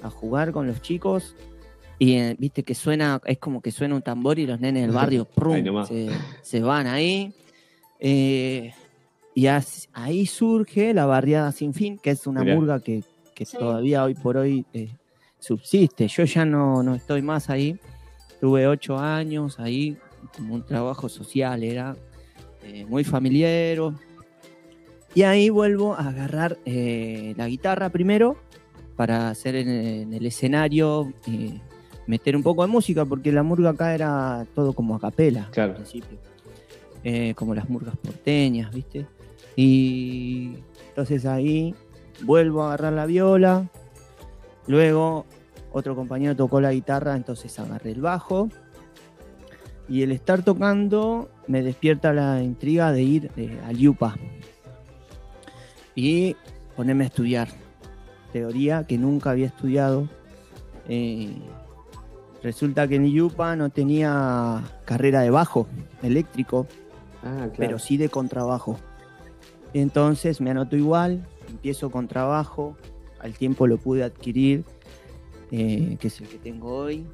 a 0.01 0.09
jugar 0.09 0.51
con 0.51 0.67
los 0.67 0.82
chicos. 0.82 1.36
Y 1.97 2.13
eh, 2.15 2.36
viste 2.39 2.63
que 2.63 2.75
suena, 2.75 3.19
es 3.25 3.38
como 3.39 3.61
que 3.61 3.71
suena 3.71 3.95
un 3.95 4.01
tambor 4.01 4.39
y 4.39 4.45
los 4.47 4.59
nenes 4.59 4.84
del 4.84 4.91
barrio 4.91 5.25
prum, 5.36 5.86
se, 5.86 6.09
se 6.41 6.61
van 6.61 6.88
ahí. 6.88 7.34
Eh, 7.99 8.71
y 9.36 9.47
as- 9.47 9.89
ahí 9.93 10.25
surge 10.25 10.93
la 10.93 11.05
barriada 11.05 11.51
sin 11.51 11.73
fin, 11.73 11.97
que 12.01 12.11
es 12.11 12.25
una 12.27 12.41
Mirá. 12.43 12.55
murga 12.55 12.80
que, 12.80 13.03
que 13.36 13.45
Sí. 13.45 13.57
todavía 13.57 14.03
hoy 14.03 14.13
por 14.15 14.38
hoy 14.38 14.65
eh, 14.73 14.95
subsiste. 15.39 16.07
Yo 16.07 16.23
ya 16.23 16.45
no, 16.45 16.82
no 16.84 16.95
estoy 16.95 17.21
más 17.21 17.49
ahí. 17.49 17.77
Tuve 18.39 18.67
ocho 18.67 18.97
años 18.97 19.59
ahí, 19.59 19.97
como 20.36 20.53
un 20.55 20.65
trabajo 20.65 21.09
social, 21.09 21.63
era 21.63 21.95
eh, 22.63 22.86
muy 22.86 23.03
familiar. 23.03 23.91
Y 25.16 25.24
ahí 25.24 25.49
vuelvo 25.49 25.95
a 25.95 26.10
agarrar 26.10 26.57
eh, 26.66 27.34
la 27.38 27.47
guitarra 27.47 27.89
primero 27.89 28.38
para 28.95 29.30
hacer 29.30 29.55
en, 29.55 29.70
en 29.70 30.14
el 30.14 30.26
escenario, 30.26 31.12
eh, 31.28 31.60
meter 32.05 32.36
un 32.36 32.43
poco 32.43 32.62
de 32.64 32.68
música, 32.68 33.05
porque 33.05 33.32
la 33.32 33.43
murga 33.43 33.72
acá 33.72 33.93
era 33.95 34.45
todo 34.53 34.74
como 34.74 34.95
a 34.95 34.99
capela 34.99 35.47
Claro. 35.51 35.72
al 35.72 35.76
principio. 35.78 36.18
Eh, 37.03 37.34
como 37.36 37.55
las 37.55 37.70
murgas 37.70 37.95
porteñas, 37.97 38.74
¿viste? 38.74 39.05
Y 39.55 40.55
entonces 40.89 41.26
ahí 41.26 41.74
vuelvo 42.24 42.64
a 42.64 42.68
agarrar 42.68 42.93
la 42.93 43.05
viola, 43.05 43.70
luego 44.68 45.26
otro 45.72 45.95
compañero 45.95 46.36
tocó 46.36 46.60
la 46.62 46.74
guitarra, 46.74 47.16
entonces 47.16 47.57
agarré 47.60 47.91
el 47.91 48.01
bajo 48.01 48.49
Y 49.88 50.01
el 50.03 50.12
estar 50.12 50.43
tocando 50.43 51.30
me 51.47 51.62
despierta 51.64 52.12
la 52.14 52.43
intriga 52.43 52.91
de 52.91 53.01
ir 53.01 53.32
eh, 53.38 53.57
al 53.66 53.78
Yupa 53.78 54.16
y 56.00 56.36
ponerme 56.78 57.04
a 57.04 57.08
estudiar. 57.08 57.50
Teoría 58.32 58.86
que 58.86 58.97
nunca 58.97 59.32
había 59.32 59.47
estudiado. 59.47 60.08
Eh, 60.88 61.34
resulta 62.41 62.88
que 62.88 62.95
en 62.95 63.12
Yupa 63.12 63.56
no 63.58 63.70
tenía 63.70 64.64
carrera 64.86 65.22
de 65.22 65.30
bajo 65.30 65.68
eléctrico, 66.02 66.68
Ah, 67.22 67.36
claro. 67.36 67.54
pero 67.58 67.80
sí 67.80 67.97
de 67.97 68.08
contrabajo. 68.08 68.80
Entonces 69.74 70.39
me 70.39 70.52
anoto 70.52 70.78
igual, 70.78 71.28
empiezo 71.50 71.91
con 71.91 72.08
trabajo, 72.08 72.78
al 73.20 73.34
tiempo 73.34 73.68
lo 73.68 73.78
pude 73.78 74.04
adquirir, 74.04 74.64
eh, 75.52 75.97
que 76.00 76.08
es 76.08 76.22
el 76.22 76.28
que 76.28 76.38
tengo 76.38 76.74
hoy. 76.76 77.06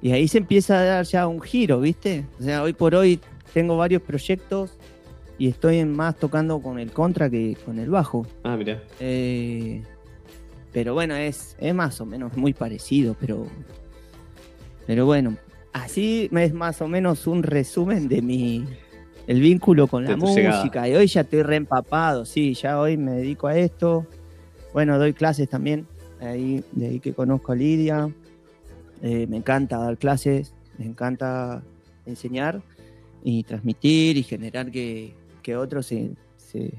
Y 0.00 0.12
ahí 0.12 0.28
se 0.28 0.38
empieza 0.38 0.78
a 0.78 0.84
dar 0.84 1.04
ya 1.04 1.26
un 1.26 1.42
giro, 1.42 1.80
¿viste? 1.80 2.24
O 2.40 2.42
sea, 2.42 2.62
hoy 2.62 2.72
por 2.72 2.94
hoy 2.94 3.20
tengo 3.52 3.76
varios 3.76 4.00
proyectos 4.02 4.78
y 5.38 5.48
estoy 5.48 5.84
más 5.84 6.16
tocando 6.16 6.60
con 6.60 6.78
el 6.78 6.92
contra 6.92 7.28
que 7.28 7.56
con 7.64 7.78
el 7.78 7.90
bajo. 7.90 8.26
Ah, 8.42 8.56
mira. 8.56 8.82
Eh, 9.00 9.82
pero 10.72 10.94
bueno, 10.94 11.14
es, 11.14 11.56
es 11.58 11.74
más 11.74 12.00
o 12.00 12.06
menos 12.06 12.36
muy 12.36 12.52
parecido, 12.52 13.16
pero. 13.20 13.46
Pero 14.86 15.04
bueno, 15.06 15.36
así 15.72 16.28
es 16.32 16.54
más 16.54 16.80
o 16.80 16.88
menos 16.88 17.26
un 17.26 17.42
resumen 17.42 18.08
de 18.08 18.22
mi. 18.22 18.64
El 19.26 19.40
vínculo 19.40 19.88
con 19.88 20.04
De 20.04 20.16
la 20.16 20.24
llegada. 20.24 20.58
música. 20.60 20.88
Y 20.88 20.94
hoy 20.94 21.06
ya 21.08 21.22
estoy 21.22 21.42
reempapado, 21.42 22.24
sí, 22.24 22.54
ya 22.54 22.78
hoy 22.80 22.96
me 22.96 23.12
dedico 23.12 23.48
a 23.48 23.56
esto. 23.56 24.06
Bueno, 24.72 24.98
doy 24.98 25.12
clases 25.12 25.48
también. 25.48 25.86
Ahí, 26.20 26.62
de 26.72 26.86
ahí 26.86 27.00
que 27.00 27.12
conozco 27.12 27.52
a 27.52 27.56
Lidia. 27.56 28.08
Eh, 29.02 29.26
me 29.28 29.36
encanta 29.38 29.78
dar 29.78 29.98
clases, 29.98 30.54
me 30.78 30.86
encanta 30.86 31.62
enseñar 32.06 32.62
y 33.24 33.42
transmitir 33.42 34.16
y 34.16 34.22
generar 34.22 34.70
que, 34.70 35.14
que 35.46 35.56
otros 35.56 35.86
se, 35.86 36.10
se- 36.36 36.74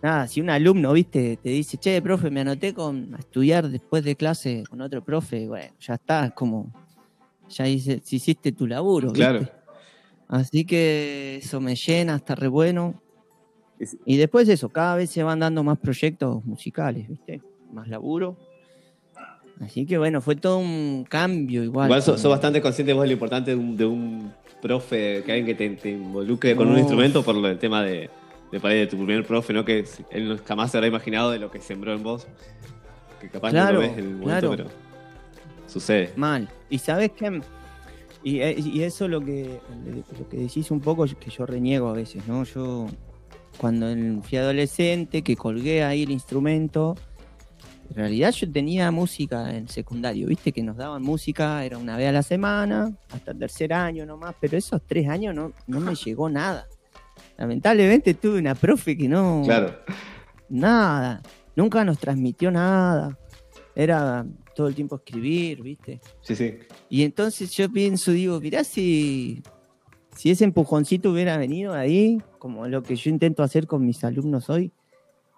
Nada, 0.00 0.28
si 0.28 0.40
un 0.40 0.50
alumno, 0.50 0.92
viste, 0.92 1.36
te 1.36 1.48
dice, 1.48 1.78
che, 1.78 2.00
profe, 2.00 2.30
me 2.30 2.40
anoté 2.40 2.72
con, 2.72 3.12
a 3.14 3.18
estudiar 3.18 3.68
después 3.68 4.04
de 4.04 4.14
clase 4.14 4.62
con 4.70 4.80
otro 4.80 5.04
profe, 5.04 5.48
bueno, 5.48 5.72
ya 5.80 5.94
está, 5.94 6.26
es 6.26 6.32
como, 6.32 6.72
ya 7.48 7.66
hice, 7.66 8.00
si 8.04 8.16
hiciste 8.16 8.52
tu 8.52 8.68
laburo, 8.68 9.08
¿viste? 9.08 9.18
Claro. 9.18 9.48
Así 10.28 10.64
que 10.64 11.40
eso 11.42 11.60
me 11.60 11.74
llena, 11.74 12.16
está 12.16 12.36
re 12.36 12.46
bueno. 12.48 13.00
Y 14.06 14.16
después 14.16 14.48
eso, 14.48 14.68
cada 14.68 14.94
vez 14.96 15.10
se 15.10 15.24
van 15.24 15.40
dando 15.40 15.64
más 15.64 15.78
proyectos 15.78 16.44
musicales, 16.44 17.08
¿viste? 17.08 17.40
Más 17.72 17.88
laburo. 17.88 18.36
Así 19.60 19.86
que 19.86 19.98
bueno, 19.98 20.20
fue 20.20 20.36
todo 20.36 20.58
un 20.58 21.04
cambio 21.08 21.62
igual. 21.64 21.86
Igual 21.88 22.02
sos, 22.02 22.20
sos 22.20 22.30
bastante 22.30 22.60
consciente 22.60 22.92
vos 22.92 23.02
de 23.02 23.08
lo 23.08 23.12
importante 23.14 23.50
de 23.52 23.56
un, 23.56 23.76
de 23.76 23.86
un 23.86 24.32
profe, 24.62 25.22
que 25.26 25.32
alguien 25.32 25.44
que 25.44 25.54
te, 25.54 25.68
te 25.76 25.90
involucre 25.90 26.56
con 26.56 26.68
un 26.68 26.78
instrumento 26.78 27.22
por 27.22 27.36
el 27.44 27.58
tema 27.58 27.82
de, 27.82 28.08
de, 28.50 28.58
de 28.58 28.86
tu 28.86 28.96
primer 28.96 29.26
profe, 29.26 29.52
¿no? 29.52 29.64
Que 29.64 29.84
él 30.10 30.40
jamás 30.46 30.70
se 30.70 30.78
habrá 30.78 30.86
imaginado 30.86 31.30
de 31.32 31.38
lo 31.38 31.50
que 31.50 31.60
sembró 31.60 31.92
en 31.92 32.02
vos. 32.02 32.26
Que 33.20 33.28
capaz 33.28 33.52
no 33.52 33.72
lo 33.72 33.80
ves 33.80 33.92
en 33.92 33.98
el 33.98 34.16
momento, 34.16 34.24
claro. 34.24 34.50
pero 34.56 34.70
sucede. 35.66 36.12
Mal. 36.16 36.48
Y 36.70 36.78
sabes 36.78 37.10
qué? 37.10 37.40
Y, 38.24 38.40
eh, 38.40 38.54
y 38.56 38.82
eso 38.82 39.08
lo 39.08 39.20
que, 39.20 39.58
lo 40.18 40.28
que 40.28 40.36
decís 40.36 40.70
un 40.70 40.80
poco 40.80 41.04
que 41.04 41.30
yo 41.30 41.44
reniego 41.44 41.88
a 41.88 41.92
veces, 41.92 42.26
¿no? 42.28 42.44
Yo 42.44 42.86
cuando 43.58 43.86
fui 44.22 44.38
adolescente, 44.38 45.22
que 45.22 45.36
colgué 45.36 45.82
ahí 45.82 46.04
el 46.04 46.10
instrumento, 46.10 46.96
en 47.90 47.96
realidad 47.96 48.30
yo 48.32 48.50
tenía 48.50 48.90
música 48.90 49.54
en 49.54 49.68
secundario, 49.68 50.26
viste 50.28 50.52
que 50.52 50.62
nos 50.62 50.76
daban 50.76 51.02
música, 51.02 51.64
era 51.64 51.78
una 51.78 51.96
vez 51.96 52.08
a 52.08 52.12
la 52.12 52.22
semana, 52.22 52.92
hasta 53.10 53.32
el 53.32 53.38
tercer 53.38 53.72
año 53.72 54.06
nomás, 54.06 54.34
pero 54.40 54.56
esos 54.56 54.80
tres 54.86 55.08
años 55.08 55.34
no, 55.34 55.52
no 55.66 55.80
me 55.80 55.94
llegó 56.04 56.28
nada. 56.28 56.66
Lamentablemente 57.36 58.14
tuve 58.14 58.38
una 58.38 58.54
profe 58.54 58.96
que 58.96 59.08
no... 59.08 59.42
Claro. 59.44 59.74
Nada, 60.48 61.22
nunca 61.56 61.84
nos 61.84 61.98
transmitió 61.98 62.50
nada. 62.50 63.18
Era 63.74 64.26
todo 64.54 64.68
el 64.68 64.74
tiempo 64.74 64.96
escribir, 64.96 65.62
¿viste? 65.62 66.00
Sí, 66.20 66.36
sí. 66.36 66.58
Y 66.88 67.02
entonces 67.02 67.50
yo 67.52 67.70
pienso, 67.70 68.12
digo, 68.12 68.38
mirá 68.40 68.64
si, 68.64 69.42
si 70.14 70.30
ese 70.30 70.44
empujoncito 70.44 71.10
hubiera 71.10 71.36
venido 71.36 71.74
ahí, 71.74 72.20
como 72.38 72.66
lo 72.68 72.82
que 72.82 72.96
yo 72.96 73.10
intento 73.10 73.42
hacer 73.42 73.66
con 73.66 73.84
mis 73.84 74.04
alumnos 74.04 74.50
hoy, 74.50 74.72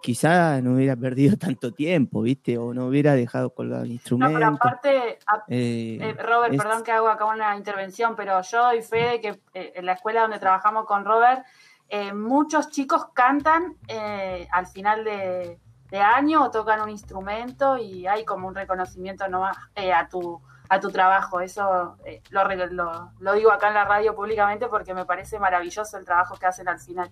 quizá 0.05 0.61
no 0.61 0.74
hubiera 0.74 0.94
perdido 0.96 1.34
tanto 1.38 1.72
tiempo, 1.72 2.20
¿viste? 2.20 2.59
O 2.59 2.74
no 2.74 2.86
hubiera 2.88 3.14
dejado 3.14 3.48
colgado 3.55 3.84
el 3.84 3.88
No, 3.88 3.94
instrumento. 3.94 4.34
pero 4.34 4.48
aparte, 4.48 5.18
a- 5.26 5.44
Eh, 5.48 5.98
eh, 5.98 6.12
Robert, 6.22 6.52
es- 6.52 6.62
perdón 6.62 6.82
que 6.84 6.92
hago 6.92 7.09
acá 7.09 7.24
una 7.24 7.57
intervención, 7.57 8.14
pero 8.14 8.42
yo 8.42 8.64
doy 8.64 8.82
fe 8.82 9.09
de 9.12 9.20
que 9.22 9.28
eh, 9.55 9.72
en 9.76 9.86
la 9.86 9.92
escuela 9.94 10.20
donde 10.20 10.38
trabajamos 10.38 10.84
con 10.84 11.07
Robert, 11.07 11.42
muchos 12.14 12.68
chicos 12.70 13.07
cantan 13.14 13.76
eh, 13.88 14.46
al 14.52 14.66
final 14.66 15.05
de, 15.05 15.59
de 15.90 15.98
año 16.00 16.42
o 16.42 16.50
tocan 16.50 16.80
un 16.82 16.90
instrumento 16.90 17.78
y 17.78 18.07
hay 18.07 18.24
como 18.26 18.48
un 18.48 18.55
reconocimiento 18.55 19.26
nomás 19.28 19.57
eh, 19.74 19.92
a 19.92 20.07
tu 20.09 20.40
a 20.70 20.80
tu 20.80 20.90
trabajo. 20.90 21.40
Eso 21.40 21.96
lo, 22.30 22.44
lo, 22.70 23.11
lo 23.20 23.32
digo 23.34 23.52
acá 23.52 23.68
en 23.68 23.74
la 23.74 23.84
radio 23.84 24.14
públicamente 24.14 24.66
porque 24.66 24.92
me 24.94 25.05
parece 25.05 25.38
maravilloso 25.38 25.96
el 25.98 26.05
trabajo 26.05 26.36
que 26.36 26.46
hacen 26.46 26.68
al 26.68 26.80
final. 26.80 27.11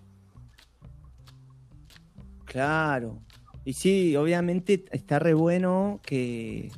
Claro. 2.53 3.19
Y 3.65 3.73
sí, 3.73 4.15
obviamente 4.17 4.85
está 4.91 5.19
re 5.19 5.33
bueno 5.33 6.01
que, 6.05 6.71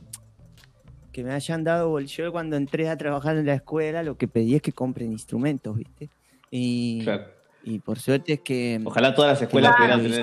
que 1.13 1.25
me 1.25 1.33
hayan 1.33 1.65
dado. 1.65 1.99
Yo 2.01 2.31
cuando 2.31 2.55
entré 2.57 2.89
a 2.89 2.97
trabajar 2.97 3.37
en 3.37 3.47
la 3.47 3.55
escuela, 3.55 4.03
lo 4.05 4.17
que 4.17 4.29
pedí 4.29 4.55
es 4.55 4.63
que 4.63 4.71
compren 4.73 5.11
instrumentos, 5.11 5.77
¿viste? 5.77 6.11
Y, 6.51 7.03
Claro. 7.03 7.25
y 7.65 7.81
por 7.81 7.99
suerte 7.99 8.35
es 8.35 8.41
que. 8.43 8.81
Ojalá 8.85 9.15
todas 9.17 9.33
las 9.33 9.43
escuelas 9.43 9.75
pudieran 9.75 10.01
tener 10.03 10.21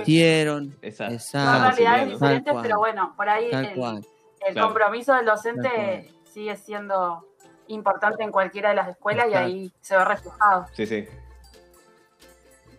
esa- 0.82 1.06
Son 1.08 1.14
Exacto. 1.14 1.68
realidades 1.76 2.10
diferentes, 2.12 2.54
pero 2.62 2.78
bueno, 2.78 3.14
por 3.18 3.28
ahí 3.28 3.52
Tal 3.52 3.66
el, 3.66 3.76
cual. 3.76 4.06
el 4.48 4.54
Claro. 4.54 4.68
compromiso 4.70 5.14
del 5.16 5.26
docente 5.26 6.10
sigue 6.32 6.56
siendo 6.56 7.28
importante 7.68 8.24
en 8.24 8.32
cualquiera 8.32 8.70
de 8.70 8.76
las 8.76 8.88
escuelas 8.90 9.26
y 9.30 9.34
ahí 9.34 9.72
se 9.82 9.98
ve 9.98 10.06
reflejado. 10.06 10.66
Sí, 10.74 10.86
sí. 10.86 11.06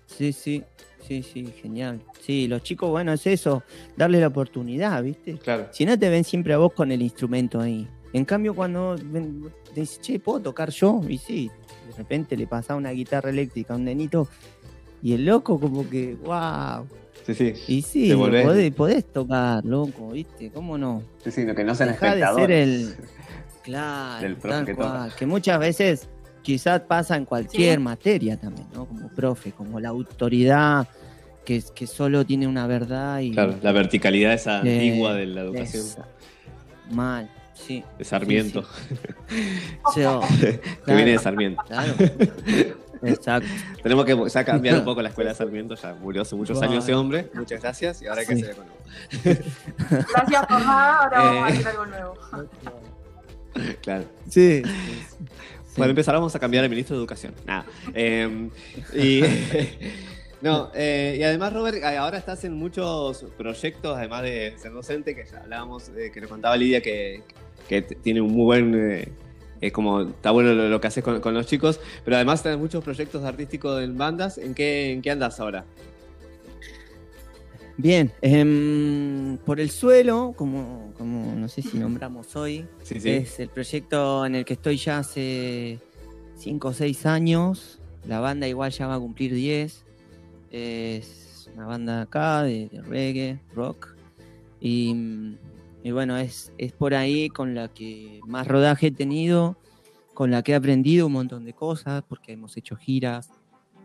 Sí, 0.07 0.33
sí. 0.33 0.65
Sí, 1.21 1.23
sí, 1.47 1.53
genial. 1.61 2.01
Sí, 2.21 2.47
los 2.49 2.63
chicos, 2.63 2.89
bueno, 2.91 3.13
es 3.13 3.27
eso, 3.27 3.63
darle 3.97 4.21
la 4.21 4.29
oportunidad, 4.29 5.03
¿viste? 5.03 5.35
Claro. 5.39 5.67
Si 5.73 5.85
no 5.85 5.99
te 5.99 6.09
ven 6.09 6.25
siempre 6.25 6.55
a 6.55 6.59
vos 6.59 6.73
con 6.73 6.91
el 6.93 7.03
instrumento 7.03 7.61
ahí. 7.61 7.87
En 8.13 8.25
cambio, 8.25 8.55
cuando 8.55 8.97
ven- 9.05 9.51
te 9.75 9.81
dices, 9.81 10.01
che, 10.01 10.19
¿puedo 10.21 10.41
tocar 10.41 10.71
yo? 10.71 11.01
Y 11.09 11.19
sí, 11.19 11.51
de 11.91 11.97
repente 11.97 12.37
le 12.37 12.47
pasa 12.47 12.75
una 12.77 12.91
guitarra 12.91 13.31
eléctrica 13.31 13.75
a 13.75 13.77
un 13.77 13.85
nenito 13.85 14.29
y 15.03 15.13
el 15.15 15.25
loco 15.27 15.59
como 15.59 15.89
que, 15.89 16.15
wow. 16.25 16.87
Sí, 17.27 17.35
sí. 17.35 17.53
Y 17.69 17.83
sí, 17.83 18.13
podés, 18.15 18.75
podés 18.75 19.05
tocar, 19.13 19.65
loco, 19.65 20.11
¿viste? 20.11 20.51
¿Cómo 20.51 20.77
no? 20.79 21.03
Sí, 21.23 21.31
sí, 21.31 21.47
que 21.47 21.65
no 21.65 21.75
sean 21.75 21.91
Dejá 21.91 22.15
de 22.15 22.21
ser 22.21 22.23
espectadores. 22.23 22.69
el... 22.69 22.95
Claro, 23.63 24.23
Del 24.23 24.37
profe 24.37 24.57
tal 24.57 24.67
que 24.67 24.75
toca. 24.75 24.89
cual. 24.91 25.15
Que 25.17 25.25
muchas 25.27 25.59
veces 25.61 26.09
quizás 26.43 26.81
pasa 26.81 27.17
en 27.17 27.25
cualquier 27.25 27.79
materia 27.79 28.37
también, 28.37 28.67
¿no? 28.75 28.87
Como 28.87 29.09
profe, 29.09 29.53
como 29.53 29.79
la 29.79 29.91
autoridad 29.91 30.89
que, 31.45 31.63
que 31.75 31.87
solo 31.87 32.25
tiene 32.25 32.47
una 32.47 32.67
verdad 32.67 33.21
y... 33.21 33.33
Claro, 33.33 33.57
la 33.63 33.73
verticalidad 33.73 34.33
esa 34.33 34.57
Eh, 34.59 34.75
antigua 34.89 35.15
de 35.15 35.27
la 35.27 35.41
educación. 35.43 35.83
esa. 35.85 36.07
Mal, 36.91 37.31
sí. 37.55 37.83
De 37.99 38.05
Sarmiento. 38.05 38.65
Sí, 39.95 40.05
oh, 40.05 40.21
que 40.41 40.61
claro, 40.85 40.97
viene 40.97 41.13
de 41.13 41.19
Sarmiento. 41.19 41.63
Claro. 41.67 41.95
Exacto. 43.05 43.49
Tenemos 43.83 44.05
que 44.05 44.17
ya 44.29 44.45
cambiar 44.45 44.79
un 44.79 44.85
poco 44.85 45.03
la 45.03 45.09
escuela 45.09 45.31
de 45.31 45.37
Sarmiento, 45.37 45.75
ya 45.75 45.95
murió 45.95 46.23
hace 46.23 46.37
muchos 46.37 46.57
Bueno. 46.59 46.73
años 46.73 46.85
ese 46.85 46.95
hombre. 46.95 47.29
Muchas 47.35 47.61
gracias 47.61 48.01
y 48.03 48.07
ahora 48.07 48.21
hay 48.21 48.27
que 48.29 48.37
Sí. 48.37 48.43
hacer 48.43 48.57
nuevo. 48.59 48.73
Gracias 50.15 50.47
por 50.47 50.61
nada, 50.61 50.99
ahora 50.99 51.19
vamos 51.23 51.43
a 51.45 51.49
Eh. 51.49 51.53
hacer 51.53 51.67
algo 51.69 51.87
nuevo. 51.87 52.15
Claro. 53.83 54.05
Sí. 54.31 54.63
Bueno, 55.77 55.91
empezar, 55.91 56.15
vamos 56.15 56.35
a 56.35 56.39
cambiar 56.39 56.65
al 56.65 56.71
ministro 56.71 56.97
de 56.97 57.01
Educación. 57.01 57.35
Nada. 57.47 57.67
Eh, 57.93 58.49
y, 58.95 59.21
no, 60.43 60.71
eh, 60.75 61.17
y 61.19 61.23
además, 61.23 61.53
Robert, 61.53 61.77
eh, 61.79 61.97
ahora 61.97 62.19
estás 62.19 62.45
en 62.45 62.53
muchos 62.55 63.25
proyectos, 63.39 63.97
además 63.97 64.23
de 64.23 64.55
ser 64.59 64.73
docente, 64.73 65.15
que 65.15 65.25
ya 65.25 65.39
hablábamos, 65.41 65.89
eh, 65.97 66.11
que 66.13 66.21
nos 66.21 66.29
contaba 66.31 66.57
Lidia 66.57 66.81
que, 66.83 67.23
que 67.69 67.83
tiene 67.83 68.21
un 68.21 68.33
muy 68.33 68.45
buen. 68.45 68.75
eh, 68.75 69.09
eh, 69.61 69.71
como 69.71 70.01
está 70.01 70.33
bueno 70.33 70.53
lo, 70.55 70.69
lo 70.69 70.81
que 70.81 70.89
haces 70.89 71.05
con, 71.05 71.21
con 71.21 71.35
los 71.35 71.47
chicos, 71.47 71.79
pero 72.05 72.17
además 72.17 72.43
tenés 72.43 72.59
muchos 72.59 72.83
proyectos 72.83 73.23
artísticos 73.25 73.81
en 73.81 73.97
bandas. 73.97 74.37
¿En 74.39 74.55
qué, 74.55 74.91
en 74.91 75.03
qué 75.03 75.13
andas 75.13 75.39
ahora? 75.39 75.65
Bien, 77.77 78.13
em, 78.21 79.39
por 79.39 79.59
el 79.61 79.71
suelo, 79.71 80.35
como, 80.37 80.93
como 80.99 81.35
no 81.37 81.49
sé 81.49 81.63
si 81.63 81.79
nombramos 81.79 82.37
hoy, 82.37 82.67
Sí, 82.83 83.01
sí. 83.01 83.09
es 83.11 83.41
el 83.41 83.49
proyecto 83.49 84.27
en 84.27 84.35
el 84.35 84.45
que 84.45 84.55
estoy 84.55 84.77
ya 84.77 84.99
hace 84.99 85.79
5 86.37 86.69
o 86.69 86.73
6 86.73 87.07
años. 87.07 87.79
La 88.07 88.21
banda 88.21 88.47
igual 88.49 88.73
ya 88.73 88.89
va 88.89 88.97
a 88.97 88.99
cumplir 88.99 89.33
10. 89.33 89.85
Es 90.53 91.51
una 91.57 91.67
banda 91.67 92.03
acá 92.03 92.45
de, 92.45 92.71
reggae, 92.87 93.41
rock. 93.55 93.97
Y, 94.61 95.37
y 95.83 95.91
bueno, 95.91 96.17
es, 96.17 96.53
es 96.59 96.73
por 96.73 96.95
ahí 96.95 97.29
con 97.29 97.57
la 97.57 97.67
que 97.67 98.21
más 98.27 98.47
rodaje 98.47 98.87
he 98.87 98.93
tenido 98.93 99.57
con 100.15 100.31
la 100.31 100.43
que 100.43 100.53
he 100.53 100.55
aprendido 100.55 101.07
un 101.07 101.13
montón 101.13 101.45
de 101.45 101.55
cosas, 101.55 102.05
porque 102.09 102.33
hemos 102.33 102.57
hecho 102.57 102.77
giras, 102.77 103.31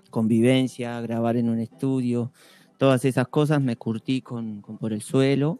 convivencia, 0.09 0.99
grabar 1.01 1.37
en 1.37 1.49
un 1.49 1.59
estudio, 1.59 2.31
todas 2.77 3.05
esas 3.05 3.27
cosas 3.27 3.61
me 3.61 3.75
curtí 3.75 4.21
con, 4.21 4.61
con 4.61 4.77
Por 4.77 4.93
el 4.93 5.01
Suelo 5.01 5.59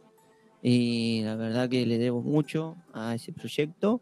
y 0.62 1.22
la 1.24 1.36
verdad 1.36 1.70
que 1.70 1.86
le 1.86 1.98
debo 1.98 2.22
mucho 2.22 2.76
a 2.94 3.16
ese 3.16 3.32
proyecto. 3.32 4.02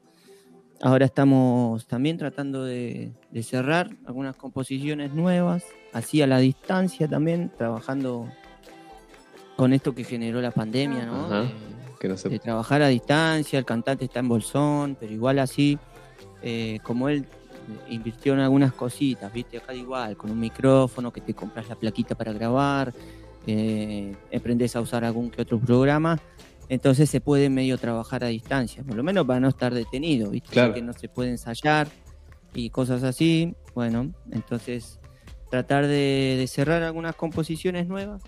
Ahora 0.82 1.06
estamos 1.06 1.86
también 1.88 2.18
tratando 2.18 2.64
de, 2.66 3.12
de 3.32 3.44
cerrar 3.44 3.90
algunas 4.06 4.36
composiciones 4.36 5.14
nuevas, 5.14 5.64
así 5.94 6.22
a 6.22 6.28
la 6.28 6.40
distancia 6.40 7.08
también, 7.08 7.52
trabajando 7.58 8.28
con 9.56 9.72
esto 9.74 9.96
que 9.96 10.04
generó 10.04 10.42
la 10.42 10.52
pandemia, 10.52 11.06
¿no? 11.06 11.26
Ajá, 11.26 11.42
De- 11.44 11.52
que 12.00 12.10
no 12.10 12.18
se- 12.18 12.28
de 12.30 12.40
trabajar 12.40 12.82
a 12.82 12.88
distancia, 12.90 13.58
el 13.58 13.66
cantante 13.66 14.06
está 14.06 14.20
en 14.20 14.28
Bolsón, 14.28 14.98
pero 15.00 15.14
igual 15.14 15.40
así, 15.40 15.80
eh, 16.42 16.80
como 16.84 17.08
él 17.08 17.26
invirtió 17.90 18.34
en 18.34 18.40
algunas 18.42 18.74
cositas, 18.74 19.32
viste, 19.34 19.58
acá 19.58 19.74
igual, 19.74 20.18
con 20.18 20.30
un 20.30 20.40
micrófono, 20.40 21.12
que 21.12 21.22
te 21.22 21.34
compras 21.34 21.70
la 21.70 21.76
plaquita 21.76 22.14
para 22.16 22.34
grabar, 22.34 22.94
eh, 23.48 24.14
aprendes 24.36 24.76
a 24.76 24.82
usar 24.82 25.06
algún 25.06 25.32
que 25.32 25.42
otro 25.42 25.58
programa, 25.58 26.20
entonces 26.70 27.10
se 27.10 27.22
puede 27.22 27.50
medio 27.50 27.78
trabajar 27.78 28.24
a 28.24 28.28
distancia, 28.28 28.84
por 28.84 28.96
lo 28.96 29.04
menos 29.04 29.26
para 29.26 29.40
no 29.40 29.50
estar 29.50 29.74
detenido, 29.74 30.30
viste, 30.32 30.50
Claro. 30.50 30.74
que 30.74 30.82
no 30.82 30.94
se 30.94 31.10
puede 31.10 31.30
ensayar 31.32 31.88
y 32.54 32.70
cosas 32.70 33.04
así, 33.04 33.54
bueno, 33.74 34.14
entonces 34.32 35.00
tratar 35.52 35.88
de, 35.88 36.36
de 36.38 36.48
cerrar 36.48 36.84
algunas 36.84 37.16
composiciones 37.16 37.88
nuevas, 37.88 38.24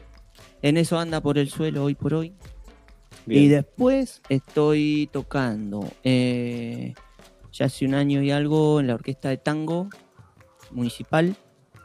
en 0.61 0.77
eso 0.77 0.99
anda 0.99 1.21
por 1.21 1.37
el 1.37 1.49
suelo 1.49 1.83
hoy 1.83 1.95
por 1.95 2.13
hoy. 2.13 2.33
Bien. 3.25 3.43
Y 3.43 3.47
después 3.49 4.21
estoy 4.29 5.09
tocando 5.11 5.89
eh, 6.03 6.93
ya 7.51 7.65
hace 7.65 7.85
un 7.85 7.93
año 7.95 8.21
y 8.21 8.31
algo 8.31 8.79
en 8.79 8.87
la 8.87 8.93
orquesta 8.95 9.29
de 9.29 9.37
tango 9.37 9.89
municipal 10.71 11.35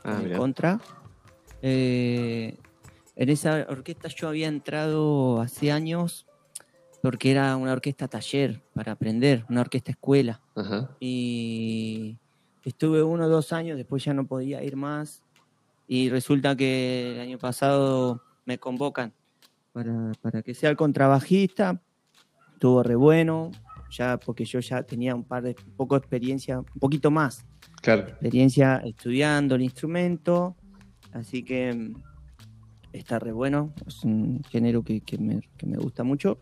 Ah, 0.05 0.17
en 0.19 0.25
mirá. 0.25 0.39
contra. 0.39 0.81
Eh, 1.63 2.57
en 3.17 3.29
esa 3.29 3.67
orquesta 3.69 4.09
yo 4.09 4.29
había 4.29 4.49
entrado 4.49 5.41
hace 5.41 5.71
años 5.73 6.27
porque 7.03 7.33
era 7.33 7.57
una 7.57 7.73
orquesta 7.73 8.07
taller 8.09 8.63
para 8.75 8.93
aprender, 8.93 9.45
una 9.51 9.61
orquesta 9.63 9.91
escuela. 9.91 10.41
Ajá. 10.55 10.97
Y 11.01 12.17
estuve 12.65 13.03
uno 13.03 13.25
o 13.27 13.29
dos 13.29 13.53
años, 13.53 13.77
después 13.77 14.05
ya 14.05 14.15
no 14.15 14.27
podía 14.27 14.63
ir 14.63 14.77
más. 14.77 15.23
Y 15.89 16.09
resulta 16.09 16.57
que 16.57 17.13
el 17.15 17.21
año 17.21 17.39
pasado 17.39 18.23
me 18.47 18.59
convocan 18.59 19.13
para, 19.73 20.13
para 20.23 20.43
que 20.43 20.55
sea 20.55 20.71
el 20.71 20.77
contrabajista. 20.77 21.83
Estuvo 22.53 22.83
re 22.85 22.95
bueno, 22.95 23.51
ya 23.91 24.17
porque 24.19 24.45
yo 24.45 24.61
ya 24.61 24.85
tenía 24.85 25.15
un 25.17 25.25
par 25.25 25.43
de 25.43 25.57
poco 25.77 25.97
de 25.97 25.99
experiencia, 25.99 26.61
un 26.61 26.81
poquito 26.81 27.11
más 27.11 27.45
Claro. 27.83 28.07
experiencia 28.07 28.77
estudiando 28.85 29.57
el 29.57 29.63
instrumento, 29.63 30.55
así 31.13 31.43
que 31.43 31.73
mm, 31.75 31.95
está 32.93 33.19
re 33.19 33.33
bueno, 33.33 33.75
es 33.85 34.05
un 34.05 34.41
género 34.51 34.85
que, 34.85 35.01
que 35.01 35.19
me, 35.19 35.41
que 35.57 35.67
me 35.67 35.79
gusta 35.79 36.05
mucho. 36.05 36.39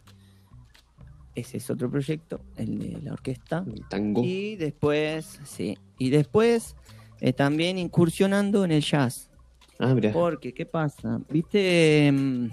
Ese 1.35 1.59
es 1.59 1.71
otro 1.71 1.91
proyecto, 1.91 2.41
el 2.57 2.79
de 2.79 3.03
la 3.03 3.13
orquesta. 3.13 3.65
El 3.67 3.87
tango. 3.89 4.23
Y 4.25 4.57
después, 4.57 5.41
sí, 5.45 5.79
y 5.99 6.11
después 6.11 6.77
eh, 7.21 7.33
también 7.33 7.79
incursionando 7.79 8.65
en 8.65 8.73
el 8.73 8.83
jazz. 8.83 9.31
Ah, 9.79 9.95
mirá. 9.95 10.13
Porque, 10.13 10.53
¿qué 10.53 10.67
pasa? 10.67 11.21
Viste 11.29 12.11
mm, 12.13 12.49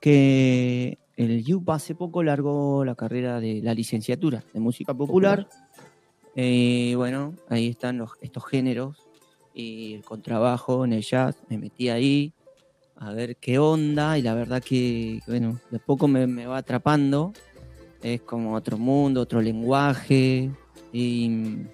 que 0.00 0.98
el 1.16 1.44
YUP 1.44 1.68
hace 1.70 1.94
poco 1.94 2.22
largó 2.22 2.84
la 2.84 2.94
carrera 2.94 3.40
de 3.40 3.60
la 3.62 3.74
licenciatura 3.74 4.42
de 4.52 4.60
música 4.60 4.94
popular. 4.94 5.46
Eh, 6.34 6.94
bueno, 6.96 7.34
ahí 7.48 7.68
están 7.68 7.98
los, 7.98 8.12
estos 8.22 8.46
géneros 8.46 8.96
y 9.52 9.94
el 9.94 10.04
contrabajo 10.04 10.84
en 10.84 10.94
el 10.94 11.02
jazz. 11.02 11.36
Me 11.48 11.58
metí 11.58 11.88
ahí 11.88 12.32
a 12.96 13.12
ver 13.12 13.36
qué 13.36 13.58
onda 13.58 14.16
y 14.16 14.22
la 14.22 14.34
verdad 14.34 14.62
que, 14.62 15.20
bueno, 15.26 15.58
de 15.70 15.78
poco 15.78 16.06
me, 16.08 16.26
me 16.26 16.46
va 16.46 16.58
atrapando. 16.58 17.32
Es 18.02 18.22
como 18.22 18.54
otro 18.54 18.78
mundo, 18.78 19.20
otro 19.20 19.40
lenguaje. 19.42 20.50
Y 20.92 21.28
mm, 21.28 21.66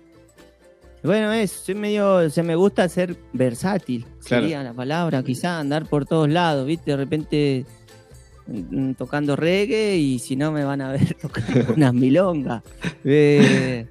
bueno, 1.05 1.33
es, 1.33 1.51
soy 1.53 1.75
medio, 1.75 2.29
se 2.31 2.43
me 2.43 2.57
gusta 2.57 2.89
ser 2.89 3.17
versátil, 3.33 4.05
Claro. 4.25 4.43
sería 4.43 4.63
la 4.63 4.73
palabra, 4.73 5.23
quizá 5.23 5.59
andar 5.61 5.87
por 5.87 6.05
todos 6.05 6.29
lados, 6.29 6.67
¿viste? 6.67 6.91
De 6.91 6.97
repente 6.97 7.65
mm, 8.49 8.93
tocando 8.95 9.37
reggae 9.37 9.97
y 9.97 10.19
si 10.19 10.35
no 10.37 10.51
me 10.53 10.65
van 10.65 10.81
a 10.81 10.91
ver 10.93 11.15
tocando 11.23 11.75
unas 11.75 11.95
milongas. 11.95 12.63
Eh, 13.05 13.87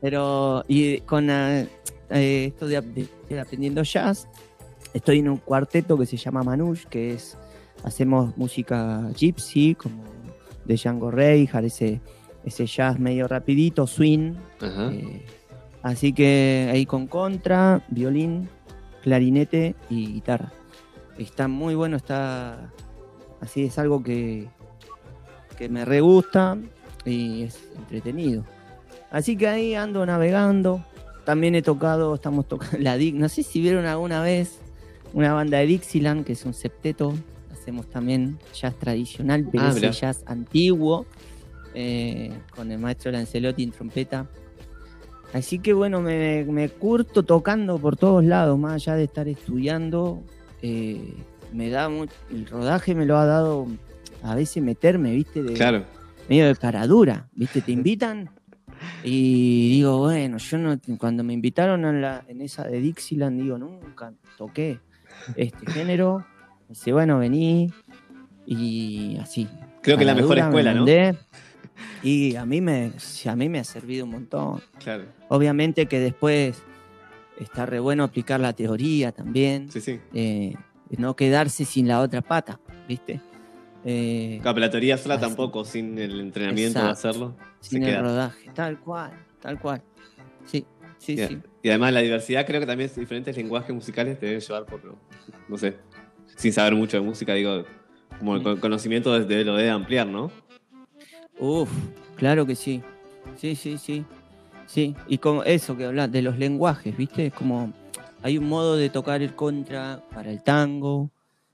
pero 0.00 0.64
y 0.68 0.98
con 1.00 1.28
ah, 1.30 1.60
eh, 2.10 2.44
esto 2.46 2.66
de, 2.66 2.80
de- 2.80 3.08
de 3.28 3.40
aprendiendo 3.40 3.82
jazz, 3.82 4.26
estoy 4.94 5.18
en 5.18 5.28
un 5.28 5.36
cuarteto 5.38 5.98
que 5.98 6.06
se 6.06 6.16
llama 6.16 6.42
Manush, 6.42 6.84
que 6.86 7.12
es 7.14 7.36
hacemos 7.84 8.36
música 8.38 9.10
gypsy, 9.16 9.74
como 9.74 10.02
de 10.64 10.76
Django 10.76 11.10
Reinhardt, 11.10 11.66
ese, 11.66 12.00
ese 12.44 12.66
jazz 12.66 12.98
medio 12.98 13.28
rapidito, 13.28 13.86
swing. 13.86 14.34
Ajá. 14.60 14.92
Eh, 14.92 15.24
así 15.82 16.12
que 16.12 16.68
ahí 16.72 16.86
con 16.86 17.06
contra, 17.06 17.84
violín, 17.88 18.48
clarinete 19.02 19.74
y 19.90 20.14
guitarra. 20.14 20.52
Está 21.18 21.46
muy 21.48 21.74
bueno, 21.74 21.96
está 21.96 22.72
así, 23.40 23.64
es 23.64 23.78
algo 23.78 24.02
que, 24.02 24.48
que 25.56 25.68
me 25.68 25.84
re 25.84 26.00
gusta 26.00 26.58
y 27.04 27.44
es 27.44 27.68
entretenido. 27.76 28.44
Así 29.10 29.36
que 29.36 29.46
ahí 29.46 29.74
ando 29.74 30.04
navegando. 30.04 30.84
También 31.24 31.54
he 31.54 31.62
tocado, 31.62 32.14
estamos 32.14 32.48
tocando 32.48 32.78
la 32.80 32.96
Dic, 32.96 33.14
no 33.14 33.28
sé 33.28 33.42
si 33.42 33.60
vieron 33.60 33.86
alguna 33.86 34.20
vez 34.22 34.58
una 35.12 35.32
banda 35.32 35.58
de 35.58 35.66
Dixieland, 35.66 36.24
que 36.24 36.32
es 36.32 36.44
un 36.44 36.54
septeto. 36.54 37.14
Hacemos 37.64 37.86
también 37.86 38.38
jazz 38.52 38.74
tradicional, 38.78 39.48
pero 39.50 39.64
Ah, 39.64 39.70
ese 39.70 39.90
jazz 39.90 40.22
antiguo, 40.26 41.06
eh, 41.72 42.30
con 42.54 42.70
el 42.70 42.78
maestro 42.78 43.10
Lancelotti 43.10 43.62
en 43.62 43.70
trompeta. 43.70 44.26
Así 45.32 45.58
que 45.60 45.72
bueno, 45.72 46.02
me, 46.02 46.44
me 46.44 46.68
curto 46.68 47.22
tocando 47.22 47.78
por 47.78 47.96
todos 47.96 48.22
lados, 48.22 48.58
más 48.58 48.74
allá 48.74 48.96
de 48.96 49.04
estar 49.04 49.26
estudiando. 49.28 50.22
eh, 50.60 51.14
me 51.54 51.70
da 51.70 51.88
mu- 51.88 52.04
el 52.30 52.46
rodaje 52.46 52.94
me 52.94 53.06
lo 53.06 53.16
ha 53.16 53.24
dado 53.24 53.66
a 54.22 54.34
veces 54.34 54.62
meterme, 54.62 55.12
viste, 55.14 55.42
de, 55.42 55.54
Claro. 55.54 55.84
medio 56.28 56.46
de 56.46 56.56
cara 56.56 56.86
dura, 56.86 57.28
¿viste? 57.34 57.62
Te 57.62 57.72
invitan 57.72 58.28
y 59.02 59.70
digo, 59.70 60.00
bueno, 60.00 60.36
yo 60.36 60.58
no, 60.58 60.78
cuando 60.98 61.24
me 61.24 61.32
invitaron 61.32 61.84
en, 61.86 62.02
la, 62.02 62.24
en 62.28 62.42
esa 62.42 62.64
de 62.64 62.80
Dixieland, 62.80 63.40
digo, 63.40 63.56
nunca 63.56 64.12
toqué 64.36 64.80
este 65.34 65.64
género. 65.66 66.26
Dice, 66.68 66.92
bueno, 66.92 67.18
vení 67.18 67.70
y 68.46 69.16
así. 69.20 69.48
Creo 69.82 69.98
que 69.98 70.04
la 70.04 70.12
Cara 70.12 70.22
mejor 70.22 70.36
dura, 70.36 70.42
me 70.44 70.48
escuela, 70.60 70.74
¿no? 70.74 70.86
Y 72.02 72.36
a 72.36 72.44
mí, 72.44 72.60
me, 72.60 72.92
a 73.26 73.36
mí 73.36 73.48
me 73.48 73.58
ha 73.58 73.64
servido 73.64 74.04
un 74.04 74.12
montón. 74.12 74.60
Claro. 74.78 75.04
Obviamente 75.28 75.86
que 75.86 75.98
después 76.00 76.62
está 77.40 77.66
re 77.66 77.80
bueno 77.80 78.04
aplicar 78.04 78.40
la 78.40 78.52
teoría 78.52 79.12
también. 79.12 79.70
Sí, 79.70 79.80
sí. 79.80 80.00
eh, 80.12 80.54
no 80.98 81.16
quedarse 81.16 81.64
sin 81.64 81.88
la 81.88 82.00
otra 82.00 82.20
pata, 82.22 82.60
¿viste? 82.88 83.20
Eh, 83.84 84.38
Claro, 84.42 84.54
pero 84.54 84.66
la 84.66 84.70
teoría 84.70 84.96
sola 84.96 85.14
Así. 85.16 85.22
tampoco, 85.24 85.64
sin 85.64 85.98
el 85.98 86.20
entrenamiento 86.20 86.78
de 86.80 86.86
Exacto. 86.90 87.08
hacerlo. 87.08 87.36
sin 87.60 87.82
se 87.82 87.88
el 87.88 87.92
queda. 87.94 88.02
rodaje, 88.02 88.50
tal 88.54 88.78
cual, 88.80 89.12
tal 89.40 89.58
cual. 89.58 89.82
Sí, 90.46 90.64
sí, 90.98 91.12
Y, 91.14 91.26
sí. 91.26 91.38
y 91.62 91.68
además 91.70 91.92
la 91.94 92.00
diversidad 92.00 92.46
creo 92.46 92.60
que 92.60 92.66
también 92.66 92.88
es 92.90 92.96
diferentes 92.96 93.36
lenguajes 93.36 93.74
musicales 93.74 94.18
te 94.20 94.26
deben 94.26 94.40
llevar 94.40 94.66
por, 94.66 94.80
no 95.48 95.58
sé, 95.58 95.76
sin 96.36 96.52
saber 96.52 96.74
mucho 96.74 96.96
de 96.96 97.02
música, 97.02 97.34
digo, 97.34 97.64
como 98.18 98.34
el 98.34 98.40
Mm. 98.40 98.44
con- 98.44 98.60
conocimiento 98.60 99.18
desde 99.18 99.44
lo 99.44 99.56
debe 99.56 99.70
ampliar, 99.70 100.06
¿no? 100.06 100.30
Uf, 101.38 101.70
claro 102.16 102.46
que 102.46 102.54
sí. 102.54 102.82
Sí, 103.36 103.54
sí, 103.56 103.78
sí. 103.78 104.04
Sí, 104.66 104.94
y 105.08 105.18
con 105.18 105.42
eso 105.44 105.76
que 105.76 105.84
hablas 105.84 106.10
de 106.10 106.22
los 106.22 106.38
lenguajes, 106.38 106.96
¿viste? 106.96 107.26
Es 107.26 107.34
como 107.34 107.72
hay 108.22 108.38
un 108.38 108.48
modo 108.48 108.76
de 108.76 108.88
tocar 108.88 109.20
el 109.20 109.34
contra 109.34 110.00
para 110.14 110.30
el 110.30 110.42
tango, 110.42 111.10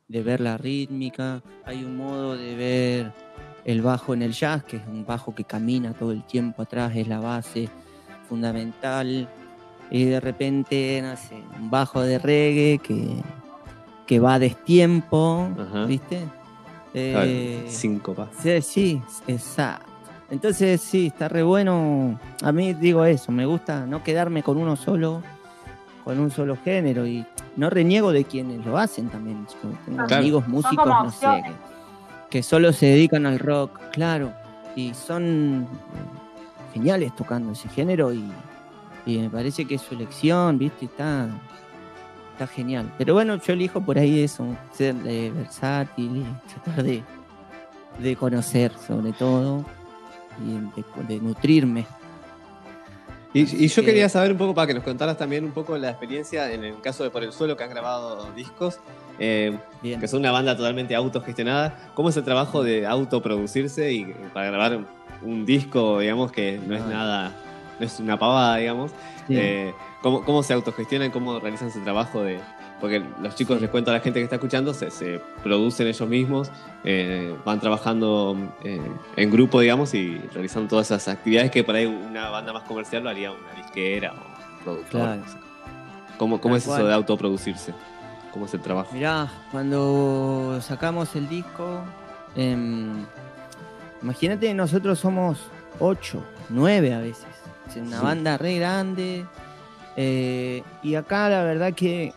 de 0.06 0.22
ver 0.22 0.40
la 0.40 0.56
rítmica, 0.56 1.42
hay 1.64 1.82
un 1.84 1.96
modo 1.96 2.36
de 2.36 2.54
ver 2.54 3.12
el 3.64 3.82
bajo 3.82 4.14
en 4.14 4.22
el 4.22 4.32
jazz, 4.32 4.62
que 4.64 4.76
es 4.76 4.82
un 4.86 5.04
bajo 5.04 5.34
que 5.34 5.42
camina 5.44 5.92
todo 5.92 6.12
el 6.12 6.22
tiempo 6.24 6.62
atrás, 6.62 6.94
es 6.94 7.08
la 7.08 7.18
base 7.20 7.68
fundamental. 8.28 9.28
Y 9.90 10.04
de 10.04 10.20
repente, 10.20 11.02
sé, 11.16 11.42
un 11.58 11.68
bajo 11.68 12.00
de 12.02 12.18
reggae 12.20 12.78
que, 12.78 13.08
que 14.10 14.18
va 14.18 14.34
a 14.34 14.38
destiempo, 14.40 15.48
Ajá. 15.56 15.84
¿viste? 15.84 16.24
Eh, 16.94 17.64
Síncopa. 17.68 18.28
Sí, 18.42 18.60
sí, 18.60 19.02
exacto. 19.28 19.86
Entonces 20.32 20.80
sí, 20.80 21.06
está 21.06 21.28
re 21.28 21.44
bueno. 21.44 22.18
A 22.42 22.50
mí 22.50 22.74
digo 22.74 23.04
eso, 23.04 23.30
me 23.30 23.46
gusta 23.46 23.86
no 23.86 24.02
quedarme 24.02 24.42
con 24.42 24.56
uno 24.56 24.74
solo, 24.74 25.22
con 26.02 26.18
un 26.18 26.32
solo 26.32 26.56
género 26.64 27.06
y 27.06 27.24
no 27.54 27.70
reniego 27.70 28.10
de 28.10 28.24
quienes 28.24 28.66
lo 28.66 28.76
hacen 28.78 29.08
también. 29.10 29.46
Yo 29.46 29.70
tengo 29.86 30.04
Claro. 30.06 30.16
amigos 30.22 30.48
músicos, 30.48 30.86
no 30.86 31.10
sé, 31.12 31.42
que, 31.44 31.52
que 32.30 32.42
solo 32.42 32.72
se 32.72 32.86
dedican 32.86 33.26
al 33.26 33.38
rock, 33.38 33.78
claro, 33.92 34.32
y 34.74 34.92
son 34.92 35.68
geniales 36.74 37.14
tocando 37.14 37.52
ese 37.52 37.68
género 37.68 38.12
y, 38.12 38.24
Y 39.06 39.18
me 39.18 39.30
parece 39.30 39.66
que 39.66 39.76
es 39.76 39.82
su 39.82 39.94
elección, 39.94 40.58
¿viste? 40.58 40.86
Está, 40.86 41.28
está 42.40 42.46
genial. 42.54 42.90
Pero 42.96 43.14
bueno, 43.14 43.36
yo 43.36 43.52
elijo 43.52 43.80
por 43.82 43.98
ahí 43.98 44.22
eso, 44.22 44.46
ser 44.72 44.94
eh, 45.04 45.30
versátil 45.34 46.16
y 46.24 46.52
tratar 46.64 46.82
de, 46.84 47.02
de 47.98 48.16
conocer 48.16 48.72
sobre 48.86 49.12
todo 49.12 49.64
y 50.42 50.52
de, 51.04 51.14
de 51.14 51.20
nutrirme. 51.20 51.86
Y, 53.34 53.40
y 53.64 53.68
yo 53.68 53.82
que- 53.82 53.86
quería 53.86 54.08
saber 54.08 54.32
un 54.32 54.38
poco, 54.38 54.54
para 54.54 54.66
que 54.66 54.74
nos 54.74 54.82
contaras 54.82 55.16
también 55.18 55.44
un 55.44 55.52
poco 55.52 55.76
la 55.76 55.90
experiencia 55.90 56.50
en 56.52 56.64
el 56.64 56.80
caso 56.80 57.04
de 57.04 57.10
Por 57.10 57.22
el 57.22 57.32
Suelo, 57.32 57.56
que 57.56 57.62
han 57.64 57.70
grabado 57.70 58.32
discos, 58.32 58.80
eh, 59.18 59.56
que 59.82 60.08
son 60.08 60.20
una 60.20 60.32
banda 60.32 60.56
totalmente 60.56 60.94
autogestionada. 60.94 61.90
¿Cómo 61.94 62.08
es 62.08 62.16
el 62.16 62.24
trabajo 62.24 62.62
de 62.64 62.86
autoproducirse 62.86 63.92
y 63.92 64.04
para 64.32 64.46
grabar 64.46 64.80
un 65.22 65.44
disco, 65.44 66.00
digamos, 66.00 66.32
que 66.32 66.58
no 66.66 66.74
es 66.74 66.84
nada, 66.86 67.32
es 67.84 68.00
una 68.00 68.18
pavada, 68.18 68.56
digamos? 68.56 68.92
Sí. 69.26 69.36
Eh, 69.36 69.74
¿cómo, 70.02 70.24
¿Cómo 70.24 70.42
se 70.42 70.52
autogestionan? 70.52 71.10
¿Cómo 71.10 71.38
realizan 71.40 71.68
ese 71.68 71.80
trabajo 71.80 72.22
de...? 72.22 72.40
Porque 72.80 73.04
los 73.20 73.34
chicos, 73.34 73.60
les 73.60 73.68
cuento 73.68 73.90
a 73.90 73.94
la 73.94 74.00
gente 74.00 74.20
que 74.20 74.24
está 74.24 74.36
escuchando, 74.36 74.72
se, 74.72 74.90
se 74.90 75.20
producen 75.42 75.86
ellos 75.86 76.08
mismos, 76.08 76.50
eh, 76.82 77.36
van 77.44 77.60
trabajando 77.60 78.54
eh, 78.64 78.80
en 79.16 79.30
grupo, 79.30 79.60
digamos, 79.60 79.92
y 79.92 80.16
realizando 80.32 80.66
todas 80.66 80.90
esas 80.90 81.06
actividades 81.08 81.50
que 81.50 81.62
por 81.62 81.74
ahí 81.74 81.84
una 81.84 82.30
banda 82.30 82.54
más 82.54 82.62
comercial 82.62 83.04
lo 83.04 83.10
haría 83.10 83.32
una 83.32 83.52
disquera 83.54 84.12
o 84.12 84.14
un 84.14 84.64
productor. 84.64 85.00
Claro. 85.02 85.22
¿Cómo, 86.16 86.40
cómo 86.40 86.56
es 86.56 86.64
eso 86.66 86.84
de 86.84 86.94
autoproducirse? 86.94 87.74
¿Cómo 88.32 88.46
es 88.46 88.54
el 88.54 88.60
trabajo? 88.60 88.94
Mirá, 88.94 89.30
cuando 89.50 90.58
sacamos 90.62 91.14
el 91.16 91.28
disco, 91.28 91.82
em, 92.36 93.04
imagínate, 94.02 94.54
nosotros 94.54 94.98
somos 94.98 95.38
ocho, 95.78 96.22
nueve 96.48 96.94
a 96.94 97.00
veces. 97.00 97.26
Es 97.70 97.76
una 97.76 97.98
Sí. 97.98 98.02
banda 98.04 98.38
re 98.38 98.56
grande. 98.56 99.26
eh, 99.96 100.62
y 100.82 100.94
acá 100.94 101.28
la 101.28 101.42
verdad 101.42 101.74
que 101.74 102.12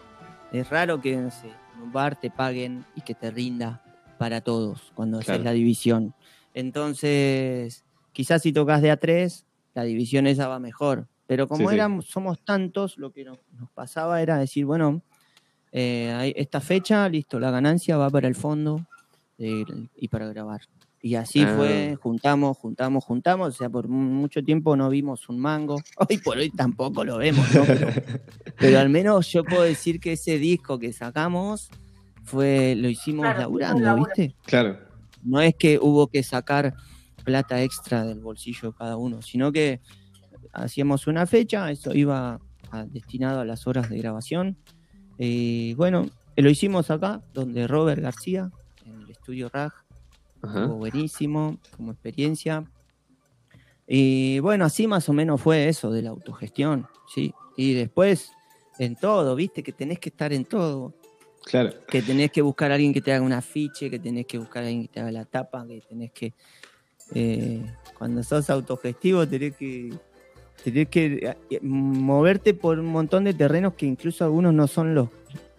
es 0.51 0.69
raro 0.69 1.01
que 1.01 1.15
no 1.17 1.31
sé, 1.31 1.47
en 1.75 1.81
un 1.81 1.91
bar 1.91 2.15
te 2.15 2.29
paguen 2.29 2.85
y 2.95 3.01
que 3.01 3.15
te 3.15 3.31
rinda 3.31 3.81
para 4.19 4.41
todos 4.41 4.91
cuando 4.93 5.17
haces 5.19 5.43
la 5.43 5.51
división. 5.51 6.13
Entonces, 6.53 7.83
quizás 8.13 8.41
si 8.43 8.53
tocas 8.53 8.81
de 8.81 8.91
a 8.91 8.97
tres, 8.97 9.45
la 9.73 9.83
división 9.83 10.27
esa 10.27 10.47
va 10.47 10.59
mejor. 10.59 11.07
Pero 11.25 11.47
como 11.47 11.61
Sí, 11.61 11.67
sí. 11.69 11.73
éramos, 11.75 12.05
somos 12.05 12.43
tantos, 12.45 12.97
lo 12.97 13.11
que 13.11 13.23
nos, 13.25 13.39
nos 13.53 13.69
pasaba 13.71 14.21
era 14.21 14.37
decir, 14.37 14.65
bueno, 14.65 15.01
eh, 15.71 16.31
esta 16.35 16.61
fecha, 16.61 17.09
listo, 17.09 17.39
la 17.39 17.49
ganancia 17.49 17.97
va 17.97 18.09
para 18.09 18.27
el 18.27 18.35
fondo 18.35 18.85
eh, 19.39 19.65
y 19.95 20.07
para 20.09 20.27
grabar. 20.27 20.61
Y 21.05 21.15
así 21.15 21.41
Ah. 21.41 21.53
fue, 21.57 21.97
juntamos, 22.01 22.57
juntamos, 22.57 23.03
juntamos, 23.03 23.49
o 23.49 23.51
sea, 23.57 23.69
por 23.69 23.89
mu- 23.89 24.09
mucho 24.21 24.41
tiempo 24.41 24.77
no 24.77 24.89
vimos 24.89 25.27
un 25.27 25.37
mango, 25.37 25.75
hoy 26.09 26.17
por 26.19 26.37
hoy 26.37 26.49
tampoco 26.49 27.03
lo 27.03 27.17
vemos, 27.17 27.45
¿no? 27.53 27.63
Pero, 27.65 27.87
pero 28.57 28.79
al 28.79 28.87
menos 28.87 29.29
yo 29.29 29.43
puedo 29.43 29.63
decir 29.63 29.99
que 29.99 30.13
ese 30.13 30.39
disco 30.39 30.79
que 30.79 30.93
sacamos 30.93 31.69
fue, 32.23 32.75
lo 32.77 32.87
hicimos 32.87 33.25
Claro, 33.25 33.39
laburando. 33.41 33.95
¿viste? 33.97 34.33
Claro. 34.45 34.79
No 35.23 35.41
es 35.41 35.55
que 35.55 35.77
hubo 35.77 36.07
que 36.07 36.23
sacar 36.23 36.73
plata 37.25 37.61
extra 37.61 38.05
del 38.05 38.19
bolsillo 38.21 38.71
de 38.71 38.77
cada 38.77 38.95
uno, 38.95 39.21
sino 39.21 39.51
que 39.51 39.81
hacíamos 40.53 41.07
una 41.07 41.25
fecha, 41.27 41.69
eso 41.69 41.93
iba 41.93 42.39
a- 42.71 42.85
destinado 42.85 43.41
a 43.41 43.45
las 43.45 43.67
horas 43.67 43.89
de 43.89 43.97
grabación. 43.97 44.55
Y 45.17 45.73
bueno, 45.73 46.05
lo 46.37 46.49
hicimos 46.49 46.89
acá, 46.91 47.21
donde 47.33 47.67
Robert 47.67 48.01
García, 48.01 48.49
en 48.85 49.01
el 49.01 49.09
estudio 49.11 49.49
RAG, 49.49 49.73
Ajá. 50.43 50.61
estuvo 50.61 50.77
buenísimo 50.77 51.57
como 51.75 51.91
experiencia. 51.91 52.63
Y 53.87 54.39
bueno, 54.39 54.65
así 54.65 54.87
más 54.87 55.09
o 55.09 55.13
menos 55.13 55.41
fue 55.41 55.67
eso 55.67 55.91
de 55.91 56.01
la 56.01 56.09
autogestión, 56.11 56.87
¿sí? 57.13 57.33
Y 57.57 57.73
después, 57.73 58.31
en 58.79 58.95
todo, 58.95 59.35
viste 59.35 59.61
que 59.61 59.71
tenés 59.73 59.99
que 59.99 60.09
estar 60.09 60.31
en 60.33 60.45
todo 60.45 60.93
Claro. 61.45 61.71
que 61.89 62.01
tenés 62.01 62.31
que 62.31 62.41
buscar 62.41 62.71
a 62.71 62.75
alguien 62.75 62.93
que 62.93 63.01
te 63.01 63.11
haga 63.11 63.21
un 63.25 63.33
afiche, 63.33 63.89
que 63.89 63.99
tenés 63.99 64.25
que 64.25 64.37
buscar 64.37 64.63
a 64.63 64.67
alguien 64.67 64.83
que 64.83 64.87
te 64.93 64.99
haga 65.01 65.11
la 65.11 65.25
tapa, 65.25 65.65
que 65.67 65.81
tenés 65.81 66.11
que. 66.13 66.33
eh, 67.13 67.61
cuando 67.97 68.23
sos 68.23 68.49
autogestivo, 68.49 69.27
tenés 69.27 69.55
que. 69.57 69.93
Tenés 70.63 70.87
que 70.87 71.35
eh, 71.49 71.59
moverte 71.61 72.53
por 72.53 72.79
un 72.79 72.85
montón 72.85 73.25
de 73.25 73.33
terrenos 73.33 73.73
que 73.73 73.85
incluso 73.85 74.23
algunos 74.23 74.53
no 74.53 74.67
son 74.67 74.95
los. 74.95 75.09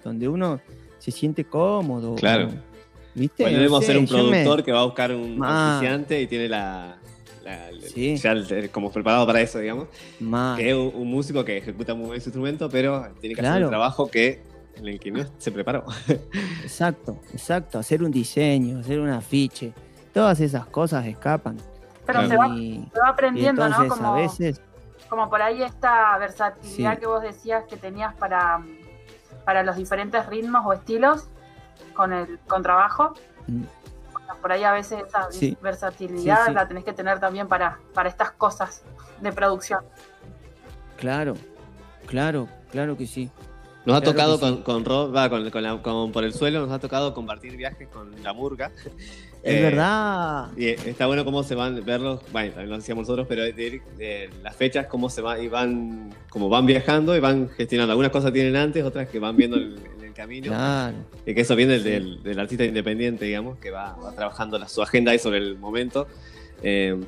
donde 0.02 0.26
uno 0.28 0.60
se 0.98 1.10
siente 1.10 1.44
cómodo. 1.44 2.14
Claro. 2.14 2.48
o- 2.48 2.73
¿Viste? 3.14 3.42
Bueno, 3.44 3.56
No 3.56 3.62
debemos 3.62 3.80
sé, 3.80 3.86
ser 3.86 3.98
un 3.98 4.06
yo 4.06 4.16
me- 4.24 4.30
productor 4.42 4.64
que 4.64 4.72
va 4.72 4.80
a 4.80 4.84
buscar 4.84 5.12
un 5.12 5.38
Ma. 5.38 5.76
oficiante 5.76 6.20
y 6.20 6.26
tiene 6.26 6.48
la, 6.48 6.96
la- 7.44 7.68
Sí. 7.92 8.16
ya 8.16 8.32
el- 8.32 8.70
como 8.70 8.90
preparado 8.90 9.26
para 9.26 9.40
eso, 9.40 9.58
digamos. 9.58 9.88
Ma. 10.20 10.54
Que 10.58 10.70
es 10.70 10.74
un, 10.76 10.92
un 10.94 11.08
músico 11.10 11.44
que 11.44 11.58
ejecuta 11.58 11.94
muy 11.94 12.10
bien 12.10 12.20
su 12.20 12.28
instrumento, 12.30 12.68
pero 12.68 13.06
tiene 13.20 13.34
que 13.34 13.40
hacer 13.40 13.52
Claro. 13.52 13.66
un 13.66 13.70
trabajo 13.70 14.08
que 14.10 14.42
en 14.76 14.88
el 14.88 14.98
que 14.98 15.12
no 15.12 15.24
se 15.38 15.52
preparó. 15.52 15.84
Exacto, 16.62 17.20
exacto. 17.32 17.78
Hacer 17.78 18.02
un 18.02 18.10
diseño, 18.10 18.80
hacer 18.80 18.98
un 18.98 19.08
afiche. 19.10 19.72
Todas 20.12 20.40
esas 20.40 20.66
cosas 20.66 21.06
escapan. 21.06 21.56
Pero 22.06 22.20
Claro. 22.20 22.28
se, 22.28 22.36
va, 22.36 22.48
Y- 22.48 22.88
se 22.92 23.00
va 23.00 23.06
y 23.06 23.10
aprendiendo, 23.10 23.64
entonces 23.64 23.88
¿no? 23.88 23.94
Como, 23.96 24.14
a 24.14 24.16
veces 24.20 24.60
como 25.08 25.30
por 25.30 25.40
ahí 25.42 25.62
esta 25.62 26.18
versatilidad 26.18 26.94
Sí. 26.94 27.00
que 27.00 27.06
vos 27.06 27.22
decías 27.22 27.64
que 27.70 27.76
tenías 27.76 28.14
para, 28.16 28.60
para 29.44 29.62
los 29.62 29.76
diferentes 29.76 30.26
ritmos 30.26 30.62
o 30.66 30.72
estilos 30.72 31.28
con 31.94 32.12
el 32.12 32.38
contrabajo. 32.46 33.14
Mm. 33.46 33.62
Bueno, 34.12 34.34
por 34.40 34.52
ahí 34.52 34.64
a 34.64 34.72
veces 34.72 35.02
esa 35.06 35.30
Sí. 35.30 35.56
versatilidad 35.62 36.38
Sí, 36.44 36.48
sí. 36.48 36.54
la 36.54 36.66
tenés 36.68 36.84
que 36.84 36.92
tener 36.92 37.20
también 37.20 37.48
para, 37.48 37.78
para 37.92 38.08
estas 38.08 38.30
cosas 38.32 38.82
de 39.20 39.32
producción. 39.32 39.80
Claro, 40.96 41.34
claro, 42.06 42.48
claro 42.70 42.96
que 42.96 43.06
sí. 43.06 43.30
Nos 43.84 43.98
ha 43.98 44.00
Claro 44.00 44.12
tocado 44.12 44.34
sí. 44.36 44.40
con, 44.40 44.62
con 44.62 44.84
Rob, 44.84 45.14
va, 45.14 45.28
con, 45.28 45.50
con 45.50 45.62
la- 45.62 45.82
con 45.82 46.10
Por 46.10 46.24
el 46.24 46.32
Suelo, 46.32 46.60
nos 46.60 46.70
ha 46.72 46.78
tocado 46.78 47.12
compartir 47.12 47.56
viajes 47.56 47.86
con 47.88 48.10
la 48.22 48.32
Murga. 48.32 48.70
Es 49.44 49.54
Eh, 49.56 49.62
verdad. 49.62 50.48
Y 50.56 50.66
eh, 50.68 50.76
está 50.86 51.06
bueno 51.06 51.24
cómo 51.24 51.42
se 51.42 51.54
van 51.54 51.84
verlos, 51.84 52.20
bueno, 52.32 52.48
también 52.52 52.70
lo 52.70 52.76
decíamos 52.78 53.02
nosotros, 53.02 53.26
pero 53.28 53.42
de, 53.42 53.52
de 53.98 54.30
las 54.42 54.56
fechas, 54.56 54.86
cómo 54.86 55.10
se 55.10 55.20
van, 55.20 55.42
y 55.42 55.48
van, 55.48 56.14
como 56.30 56.48
van 56.48 56.64
viajando 56.64 57.14
y 57.14 57.20
van 57.20 57.50
gestionando. 57.50 57.92
Algunas 57.92 58.10
cosas 58.10 58.32
tienen 58.32 58.56
antes, 58.56 58.82
otras 58.84 59.08
que 59.08 59.18
van 59.18 59.36
viendo 59.36 59.56
en, 59.58 59.74
en 59.98 60.04
el 60.06 60.12
camino. 60.14 60.46
Claro. 60.48 60.96
Y 61.26 61.34
que 61.34 61.42
eso 61.42 61.54
viene 61.56 61.78
del, 61.78 62.22
del 62.22 62.38
artista 62.40 62.64
independiente, 62.64 63.26
digamos, 63.26 63.58
que 63.58 63.70
va, 63.70 63.94
va 63.96 64.12
trabajando 64.14 64.58
la- 64.58 64.66
su 64.68 64.80
agenda 64.82 65.12
ahí 65.12 65.18
sobre 65.18 65.38
el 65.38 65.58
momento. 65.58 66.06
Eh, 66.62 66.98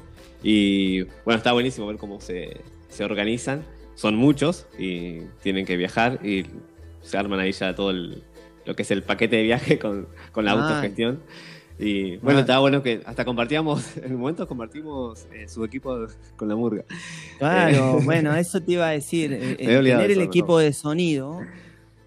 y 0.42 1.02
bueno, 1.24 1.38
está 1.38 1.52
buenísimo 1.52 1.86
ver 1.86 1.96
cómo 1.96 2.20
se, 2.20 2.58
se 2.90 3.02
organizan. 3.04 3.64
Son 3.94 4.14
muchos 4.14 4.66
y 4.78 5.20
tienen 5.42 5.64
que 5.64 5.78
viajar 5.78 6.18
y 6.22 6.44
se 7.00 7.16
arman 7.16 7.40
ahí 7.40 7.52
ya 7.52 7.74
todo 7.74 7.90
el- 7.92 8.22
lo 8.66 8.74
que 8.76 8.82
es 8.82 8.90
el 8.90 9.02
paquete 9.02 9.36
de 9.36 9.42
viaje 9.44 9.78
con, 9.80 10.06
con 10.32 10.44
la 10.44 10.54
Mal. 10.54 10.64
autogestión. 10.64 11.20
Y 11.78 12.16
bueno, 12.19 12.40
estaba 12.40 12.61
bueno 12.61 12.82
que 12.82 13.03
hasta 13.05 13.24
compartíamos, 13.24 13.97
en 14.03 14.15
un 14.15 14.20
momento 14.20 14.47
compartimos 14.48 15.27
eh, 15.32 15.47
su 15.48 15.65
equipo 15.65 16.07
con 16.36 16.48
la 16.48 16.57
murga. 16.57 16.85
Claro, 17.39 17.98
Eh. 17.98 18.05
bueno, 18.05 18.35
eso 18.36 18.61
te 18.62 18.73
iba 18.73 18.89
a 18.89 18.93
decir. 18.93 19.32
eh, 19.32 19.57
tener 19.59 20.11
el 20.11 20.20
equipo 20.23 20.59
de 20.59 20.73
sonido 20.73 21.40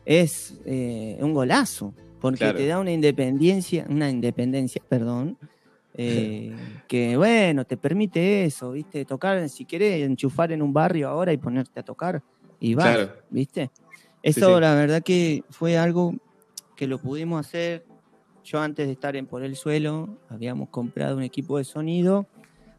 es 0.05 0.55
eh, 0.65 1.17
un 1.21 1.33
golazo, 1.33 1.93
porque 2.19 2.39
Claro. 2.39 2.57
te 2.57 2.65
da 2.67 2.79
una 2.79 2.91
independencia, 2.91 3.85
una 3.89 4.09
independencia, 4.09 4.81
perdón, 4.89 5.37
que 6.87 7.15
bueno, 7.17 7.65
te 7.65 7.75
permite 7.77 8.45
eso, 8.45 8.71
¿viste? 8.71 9.03
Tocar, 9.05 9.47
si 9.49 9.65
querés, 9.65 10.01
enchufar 10.05 10.51
en 10.51 10.61
un 10.61 10.71
barrio 10.73 11.09
ahora 11.09 11.33
y 11.33 11.37
ponerte 11.37 11.79
a 11.79 11.83
tocar, 11.83 12.21
y 12.59 12.73
va, 12.73 12.83
Claro. 12.83 13.11
¿viste? 13.29 13.69
Eso 14.23 14.55
sí. 14.55 14.61
la 14.61 14.75
verdad 14.75 15.01
que 15.03 15.43
fue 15.49 15.77
algo 15.77 16.15
que 16.75 16.87
lo 16.87 16.99
pudimos 16.99 17.45
hacer. 17.45 17.85
Yo 18.49 18.59
antes 18.59 18.87
de 18.87 18.93
estar 18.93 19.15
en 19.15 19.27
Por 19.27 19.43
el 19.43 19.55
Suelo, 19.55 20.09
habíamos 20.27 20.69
comprado 20.69 21.15
un 21.15 21.21
equipo 21.21 21.59
de 21.59 21.63
sonido 21.63 22.25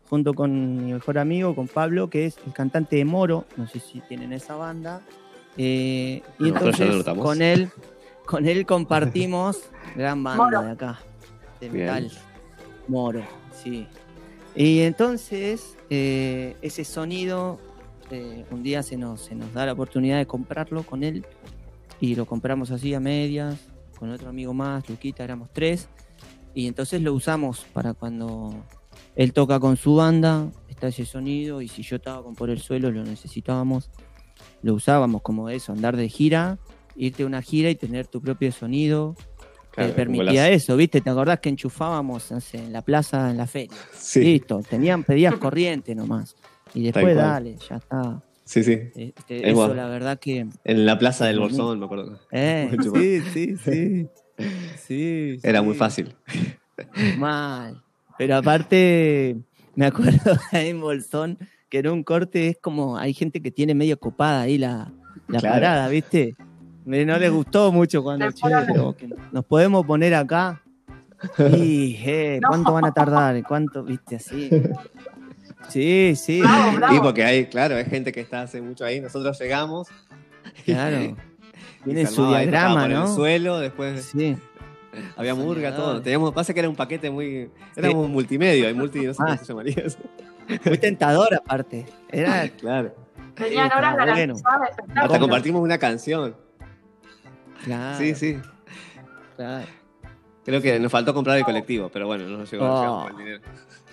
junto 0.08 0.34
con 0.34 0.84
mi 0.84 0.92
mejor 0.94 1.16
amigo, 1.16 1.54
con 1.54 1.68
Pablo, 1.68 2.10
que 2.10 2.26
es 2.26 2.38
el 2.44 2.52
cantante 2.52 2.96
de 2.96 3.04
Moro, 3.04 3.44
no 3.56 3.68
sé 3.68 3.78
si 3.78 4.00
tienen 4.00 4.32
esa 4.32 4.56
banda. 4.56 5.00
Eh, 5.56 6.22
y 6.40 6.48
entonces 6.48 7.04
con 7.04 7.40
él, 7.40 7.70
con 8.26 8.48
él 8.48 8.66
compartimos 8.66 9.70
gran 9.94 10.24
banda 10.24 10.42
Moro. 10.42 10.62
de 10.62 10.70
acá, 10.72 10.98
de 11.60 11.68
Bien. 11.68 11.84
metal. 11.84 12.10
Moro, 12.88 13.22
sí. 13.52 13.86
Y 14.56 14.80
entonces 14.80 15.76
eh, 15.88 16.56
ese 16.62 16.84
sonido, 16.84 17.60
eh, 18.10 18.44
un 18.50 18.64
día 18.64 18.82
se 18.82 18.96
nos, 18.96 19.20
se 19.20 19.36
nos 19.36 19.54
da 19.54 19.66
la 19.66 19.74
oportunidad 19.74 20.18
de 20.18 20.26
comprarlo 20.26 20.82
con 20.82 21.04
él 21.04 21.24
y 22.00 22.16
lo 22.16 22.26
compramos 22.26 22.72
así 22.72 22.92
a 22.92 22.98
medias, 22.98 23.69
con 24.00 24.10
otro 24.10 24.30
amigo 24.30 24.52
más, 24.54 24.88
Luquita, 24.88 25.22
éramos 25.22 25.50
tres, 25.52 25.88
y 26.54 26.66
entonces 26.66 27.00
lo 27.02 27.14
usamos 27.14 27.66
para 27.72 27.94
cuando 27.94 28.64
él 29.14 29.32
toca 29.32 29.60
con 29.60 29.76
su 29.76 29.94
banda, 29.94 30.50
está 30.68 30.88
ese 30.88 31.04
sonido, 31.04 31.60
y 31.60 31.68
si 31.68 31.82
yo 31.82 31.96
estaba 31.96 32.22
con 32.22 32.34
por 32.34 32.50
el 32.50 32.58
suelo, 32.60 32.90
lo 32.90 33.04
necesitábamos, 33.04 33.90
lo 34.62 34.74
usábamos 34.74 35.22
como 35.22 35.50
eso, 35.50 35.72
andar 35.72 35.96
de 35.96 36.08
gira, 36.08 36.58
irte 36.96 37.22
a 37.22 37.26
una 37.26 37.42
gira 37.42 37.70
y 37.70 37.76
tener 37.76 38.06
tu 38.06 38.20
propio 38.20 38.50
sonido, 38.50 39.14
Claro, 39.70 39.90
te 39.90 39.94
permitía 39.94 40.48
eso, 40.48 40.76
¿viste? 40.76 41.00
¿Te 41.00 41.10
acordás 41.10 41.38
que 41.38 41.48
enchufábamos 41.48 42.32
no 42.32 42.40
sé, 42.40 42.58
en 42.58 42.72
la 42.72 42.82
plaza, 42.82 43.30
en 43.30 43.36
la 43.36 43.46
feria? 43.46 43.76
Sí. 43.92 44.20
Listo, 44.20 44.62
tenían, 44.68 45.04
pedías 45.04 45.36
corriente 45.36 45.94
nomás. 45.94 46.34
Y 46.74 46.82
después 46.84 47.14
dale, 47.14 47.56
ya 47.68 47.76
está. 47.76 48.20
Sí, 48.50 48.64
sí. 48.64 48.80
Es 48.96 49.12
eso 49.28 49.54
bueno. 49.54 49.74
la 49.74 49.86
verdad 49.86 50.18
que... 50.18 50.44
En 50.64 50.84
la 50.84 50.98
plaza 50.98 51.26
del. 51.26 51.38
Bolsón, 51.38 51.78
me 51.78 51.84
acuerdo. 51.84 52.18
Eh, 52.32 52.68
sí, 52.94 53.20
sí, 53.32 53.56
sí. 53.56 54.08
Sí, 54.76 55.38
Era 55.44 55.60
sí. 55.60 55.64
muy 55.66 55.74
fácil. 55.76 56.16
Mal. 57.16 57.80
Pero 58.18 58.34
aparte, 58.36 59.36
me 59.76 59.86
acuerdo 59.86 60.32
en 60.52 60.80
Bolsón 60.80 61.38
que 61.68 61.78
en 61.78 61.88
un 61.88 62.02
corte 62.02 62.48
es 62.48 62.58
como, 62.60 62.98
hay 62.98 63.14
gente 63.14 63.40
que 63.40 63.52
tiene 63.52 63.72
medio 63.72 64.00
copada 64.00 64.40
ahí 64.42 64.58
la, 64.58 64.90
la 65.28 65.38
Claro. 65.38 65.54
parada, 65.54 65.88
¿viste? 65.88 66.34
No 66.84 67.18
les 67.18 67.30
gustó 67.30 67.70
mucho 67.70 68.02
cuando, 68.02 68.32
che, 68.32 68.40
fueron- 68.40 68.66
pero 68.66 68.96
que 68.96 69.08
nos 69.30 69.44
podemos 69.44 69.86
poner 69.86 70.12
acá. 70.16 70.60
Y, 71.56 71.94
eh, 72.04 72.40
¿cuánto 72.44 72.72
van 72.72 72.86
a 72.86 72.92
tardar? 72.92 73.40
¿Cuánto, 73.46 73.84
viste, 73.84 74.16
así? 74.16 74.50
Sí, 75.70 76.14
sí. 76.16 76.40
Bravo, 76.40 76.72
bravo. 76.76 76.94
Y 76.96 77.00
porque 77.00 77.24
hay, 77.24 77.46
claro, 77.46 77.76
hay 77.76 77.84
gente 77.84 78.12
que 78.12 78.20
está 78.20 78.42
hace 78.42 78.60
mucho 78.60 78.84
ahí. 78.84 79.00
Nosotros 79.00 79.38
llegamos. 79.40 79.88
Claro. 80.64 80.96
y 81.80 81.84
Tiene 81.84 82.06
se 82.06 82.12
su 82.14 82.24
ahí, 82.26 82.46
diagrama, 82.46 82.88
¿no? 82.88 83.02
el 83.06 83.08
suelo, 83.14 83.58
después 83.58 84.04
Sí. 84.04 84.36
había 85.16 85.34
murga, 85.34 85.74
todo. 85.74 86.02
Teníamos, 86.02 86.32
pasa 86.32 86.52
que 86.52 86.60
era 86.60 86.68
un 86.68 86.76
paquete 86.76 87.10
muy. 87.10 87.50
Era 87.76 87.90
un 87.90 88.10
multimedia, 88.12 88.68
hay 88.68 88.74
multi, 88.74 89.00
no 89.06 89.14
sé 89.14 89.22
Ah. 89.22 89.26
cómo 89.32 89.38
se 89.38 89.44
llamaría 89.46 89.82
eso. 89.84 89.98
Muy 90.64 90.78
tentador 90.78 91.32
aparte. 91.34 91.86
Era, 92.10 92.48
Claro. 92.60 92.94
Tenían 93.34 93.70
Sí, 93.70 93.76
horas 93.78 93.94
bueno. 93.94 94.06
garantizadas. 94.06 94.70
Hasta 94.96 95.18
compartimos 95.18 95.62
una 95.62 95.78
canción. 95.78 96.36
claro, 97.64 97.98
Sí, 97.98 98.14
sí. 98.14 98.38
claro. 99.36 99.64
Creo 100.44 100.60
que 100.60 100.78
nos 100.80 100.90
faltó 100.90 101.14
comprar 101.14 101.36
el 101.38 101.44
colectivo, 101.44 101.88
pero 101.92 102.06
bueno, 102.06 102.24
no 102.26 102.38
nos 102.38 102.50
llegó, 102.50 102.64
Oh. 102.66 103.08
el 103.08 103.16
dinero. 103.16 103.40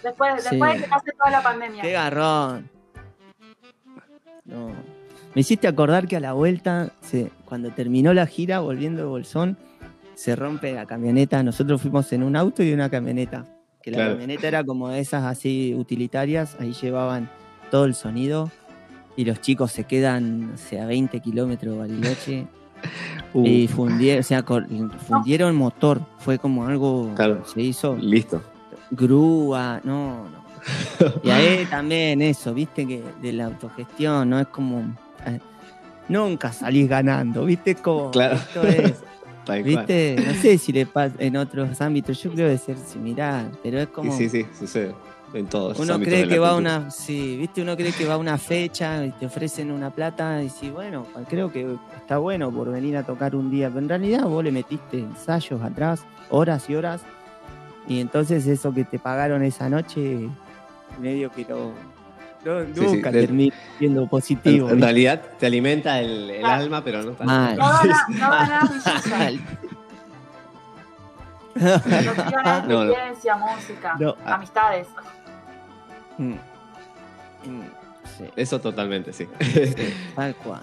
Después, 0.03 0.43
Sí. 0.43 0.49
después 0.51 0.73
de 0.75 0.83
que 0.83 0.89
pase 0.89 1.11
toda 1.17 1.31
la 1.31 1.41
pandemia. 1.43 1.81
Qué 1.81 1.91
garrón. 1.91 2.69
No. 4.45 4.67
Me 5.35 5.41
hiciste 5.41 5.67
acordar 5.67 6.07
que 6.07 6.15
a 6.15 6.19
la 6.19 6.33
vuelta, 6.33 6.89
se- 7.01 7.31
cuando 7.45 7.69
terminó 7.71 8.13
la 8.13 8.25
gira, 8.25 8.59
volviendo 8.59 9.01
de 9.01 9.07
Bolsón, 9.07 9.57
se 10.15 10.35
rompe 10.35 10.73
la 10.73 10.85
camioneta. 10.85 11.43
Nosotros 11.43 11.81
fuimos 11.81 12.11
en 12.13 12.23
un 12.23 12.35
auto 12.35 12.63
y 12.63 12.73
una 12.73 12.89
camioneta. 12.89 13.45
Que 13.81 13.91
la 13.91 13.97
Claro. 13.97 14.11
camioneta 14.13 14.47
era 14.47 14.63
como 14.63 14.89
de 14.89 14.99
esas 14.99 15.23
así 15.25 15.75
utilitarias, 15.75 16.57
ahí 16.59 16.73
llevaban 16.73 17.29
todo 17.71 17.85
el 17.85 17.93
sonido. 17.95 18.49
Y 19.15 19.25
los 19.25 19.41
chicos 19.41 19.71
se 19.71 19.83
quedan, 19.85 20.51
o 20.55 20.57
sea, 20.57 20.83
a 20.83 20.87
20 20.87 21.19
kilómetros 21.19 21.73
de 21.73 21.79
Bariloche. 21.79 22.47
Uh, 23.33 23.43
Y 23.45 23.67
fundieron, 23.67 24.19
o 24.21 24.23
sea, 24.23 24.43
fundieron 25.07 25.55
motor. 25.55 25.99
Fue 26.19 26.37
como 26.37 26.65
algo 26.67 27.11
Claro. 27.15 27.43
se 27.45 27.61
hizo 27.61 27.95
listo. 27.95 28.41
Grúa, 28.91 29.81
no, 29.83 30.27
no. 30.29 30.47
Y 31.23 31.29
ahí 31.29 31.65
también 31.69 32.21
eso, 32.21 32.53
viste 32.53 32.85
que 32.87 33.03
de 33.21 33.33
la 33.33 33.45
autogestión, 33.45 34.29
¿no? 34.29 34.39
Es 34.39 34.47
como. 34.47 34.79
eh, 35.25 35.39
nunca 36.09 36.51
salís 36.51 36.87
ganando, 36.87 37.45
viste 37.45 37.75
como. 37.75 38.11
Claro. 38.11 38.35
Esto 38.35 38.63
es. 38.63 38.93
Viste, 39.63 40.17
no 40.27 40.33
sé 40.33 40.57
si 40.57 40.73
le 40.73 40.85
pasa 40.85 41.15
en 41.19 41.37
otros 41.37 41.79
ámbitos, 41.79 42.21
yo 42.21 42.31
creo 42.33 42.49
de 42.49 42.57
ser 42.57 42.75
similar, 42.77 43.45
pero 43.63 43.79
es 43.79 43.87
como. 43.87 44.11
sí, 44.11 44.27
sí, 44.27 44.45
sucede. 44.59 44.93
En 45.33 45.45
todos. 45.45 45.77
Uno 45.79 45.99
cree 45.99 46.27
que 46.27 46.39
va 46.39 46.53
cultura. 46.53 46.77
una, 46.79 46.91
sí, 46.91 47.37
viste, 47.37 47.61
uno 47.61 47.75
cree 47.75 47.91
que 47.91 48.05
va 48.05 48.13
a 48.15 48.17
una 48.17 48.37
fecha 48.37 49.05
y 49.05 49.11
te 49.11 49.25
ofrecen 49.25 49.71
una 49.71 49.89
plata 49.89 50.41
y 50.41 50.49
sí, 50.49 50.69
bueno, 50.69 51.05
pues 51.13 51.25
creo 51.29 51.51
que 51.51 51.75
está 51.97 52.17
bueno 52.17 52.51
por 52.51 52.71
venir 52.71 52.95
a 52.95 53.03
tocar 53.03 53.35
un 53.35 53.51
día, 53.51 53.67
pero 53.67 53.79
en 53.79 53.89
realidad 53.89 54.23
vos 54.23 54.43
le 54.43 54.51
metiste 54.51 54.99
ensayos 54.99 55.61
atrás, 55.61 56.05
horas 56.29 56.69
y 56.69 56.75
horas, 56.75 57.01
y 57.87 57.99
entonces 58.01 58.45
eso 58.47 58.73
que 58.73 58.83
te 58.83 58.99
pagaron 58.99 59.43
esa 59.43 59.69
noche, 59.69 60.27
medio 60.99 61.31
que 61.31 61.45
no, 61.45 61.71
no- 62.45 62.61
Sí, 62.65 62.71
sí, 62.75 62.81
nunca 62.95 63.11
de- 63.11 63.21
termina 63.21 63.55
siendo 63.77 64.07
positivo. 64.07 64.67
En, 64.69 64.75
en 64.75 64.81
realidad 64.81 65.21
te 65.39 65.45
alimenta 65.47 65.99
el, 65.99 66.29
el 66.29 66.45
alma, 66.45 66.83
pero 66.83 67.03
no 67.03 67.11
tanto. 67.11 67.25
Mal. 67.25 67.57
No 67.57 67.83
no. 72.67 72.83
Lo 72.85 72.95
música, 73.37 73.95
No. 73.99 74.15
amistades. 74.25 74.87
Sí, 78.17 78.23
Eso 78.35 78.59
totalmente, 78.61 79.13
sí. 79.13 79.27
tal 80.15 80.35
cual. 80.35 80.61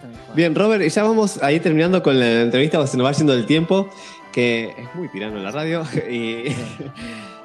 tal 0.00 0.10
cual. 0.10 0.36
Bien, 0.36 0.54
Robert, 0.54 0.82
y 0.82 0.88
ya 0.88 1.02
vamos 1.02 1.42
a 1.42 1.50
ir 1.52 1.62
terminando 1.62 2.02
con 2.02 2.18
la 2.18 2.42
entrevista, 2.42 2.84
se 2.86 2.96
nos 2.96 3.06
va 3.06 3.12
yendo 3.12 3.32
el 3.34 3.46
tiempo, 3.46 3.88
que 4.34 4.74
es 4.76 4.94
muy 4.94 5.08
tirano 5.08 5.36
en 5.36 5.44
la 5.44 5.50
radio. 5.52 5.84
Y, 6.10 6.54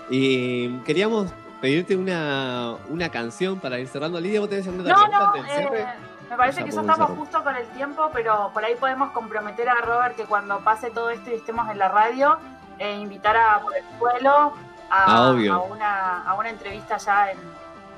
y 0.10 0.70
queríamos 0.80 1.32
pedirte 1.62 1.96
una, 1.96 2.76
una 2.90 3.10
canción 3.10 3.60
para 3.60 3.78
ir 3.80 3.88
cerrando. 3.88 4.20
Lidia, 4.20 4.40
¿vos 4.40 4.50
tenés 4.50 4.68
alguna 4.68 4.90
No, 4.90 4.96
pregunta 4.96 5.20
no, 5.20 5.26
antes 5.28 5.44
del 5.44 5.56
cierre? 5.68 5.82
eh, 5.82 5.86
me 6.32 6.36
parece 6.38 6.64
que 6.64 6.72
ya 6.72 6.82
estamos 6.82 7.10
justo 7.12 7.44
con 7.44 7.56
el 7.56 7.68
tiempo, 7.70 8.10
pero 8.14 8.50
por 8.54 8.64
ahí 8.66 8.76
podemos 8.76 9.12
comprometer 9.12 9.70
a 9.70 9.82
Robert 9.82 10.16
que 10.16 10.26
cuando 10.26 10.60
pase 10.62 10.90
todo 10.90 11.10
esto 11.12 11.30
y 11.30 11.34
estemos 11.36 11.70
en 11.70 11.78
la 11.80 11.90
radio, 11.90 12.38
eh, 12.80 12.98
invitar 13.00 13.36
a 13.38 13.60
Por 13.62 13.76
el 13.76 13.84
Suelo 14.00 14.54
a, 14.90 15.06
Ah, 15.06 15.30
obvio. 15.32 15.54
a 15.54 15.60
una, 15.64 16.24
a 16.24 16.34
una 16.36 16.50
entrevista 16.50 16.98
ya 16.98 17.32
en, 17.32 17.38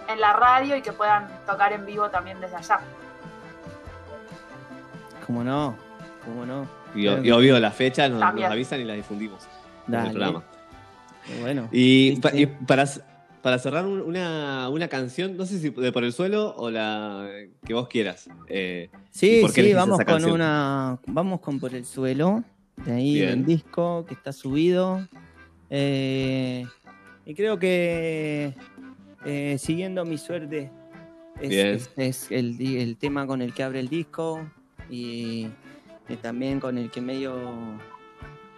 en 0.09 0.19
la 0.19 0.33
radio 0.33 0.75
y 0.75 0.81
que 0.81 0.91
puedan 0.91 1.27
tocar 1.45 1.71
en 1.73 1.85
vivo 1.85 2.09
también 2.09 2.39
desde 2.41 2.57
allá. 2.57 2.79
¿Cómo 5.25 5.43
no? 5.43 5.75
¿Cómo 6.25 6.45
no? 6.45 6.80
Y, 6.95 7.07
y 7.07 7.31
obvio, 7.31 7.59
la 7.59 7.71
fecha 7.71 8.07
nos, 8.09 8.21
avisan 8.21 8.81
y 8.81 8.83
la 8.83 8.93
difundimos 8.93 9.43
en 9.87 9.93
el 9.93 9.99
Dale. 9.99 10.09
programa. 10.11 10.43
Bueno. 11.41 11.69
Y, 11.71 12.13
Sí, 12.15 12.21
pa- 12.21 12.31
sí. 12.31 12.41
y 12.41 12.45
para, 12.47 12.85
para 13.41 13.59
cerrar 13.59 13.85
un- 13.85 14.01
una, 14.01 14.67
una 14.69 14.87
canción, 14.87 15.37
no 15.37 15.45
sé 15.45 15.59
si 15.59 15.69
de 15.69 15.91
Por 15.91 16.03
el 16.03 16.11
Suelo 16.13 16.53
o 16.57 16.69
la 16.69 17.27
que 17.65 17.73
vos 17.73 17.87
quieras. 17.87 18.29
eh, 18.47 18.89
¿Y 18.91 18.97
Sí, 19.11 19.41
sí, 19.53 19.73
vamos 19.73 19.97
con 19.97 20.05
canción? 20.05 20.31
una. 20.33 20.99
Vamos 21.07 21.39
con 21.41 21.59
Por 21.59 21.73
el 21.75 21.85
Suelo. 21.85 22.43
De 22.85 22.93
ahí 22.93 23.13
Bien. 23.15 23.29
el 23.29 23.45
disco 23.45 24.05
que 24.07 24.13
está 24.15 24.33
subido. 24.33 25.07
Eh, 25.69 26.65
y 27.25 27.33
creo 27.35 27.57
que 27.59 28.53
eh, 29.25 29.57
siguiendo 29.59 30.03
mi 30.03 30.17
suerte 30.17 30.71
es, 31.39 31.51
es- 31.51 31.91
es 31.97 32.31
el, 32.31 32.59
el 32.59 32.97
tema 32.97 33.25
con 33.27 33.41
el 33.41 33.53
que 33.53 33.63
abre 33.63 33.79
el 33.79 33.87
disco. 33.89 34.41
Y, 34.89 35.47
y 36.11 36.17
también 36.17 36.59
con 36.59 36.77
el 36.77 36.89
que 36.91 37.01
medio. 37.01 37.35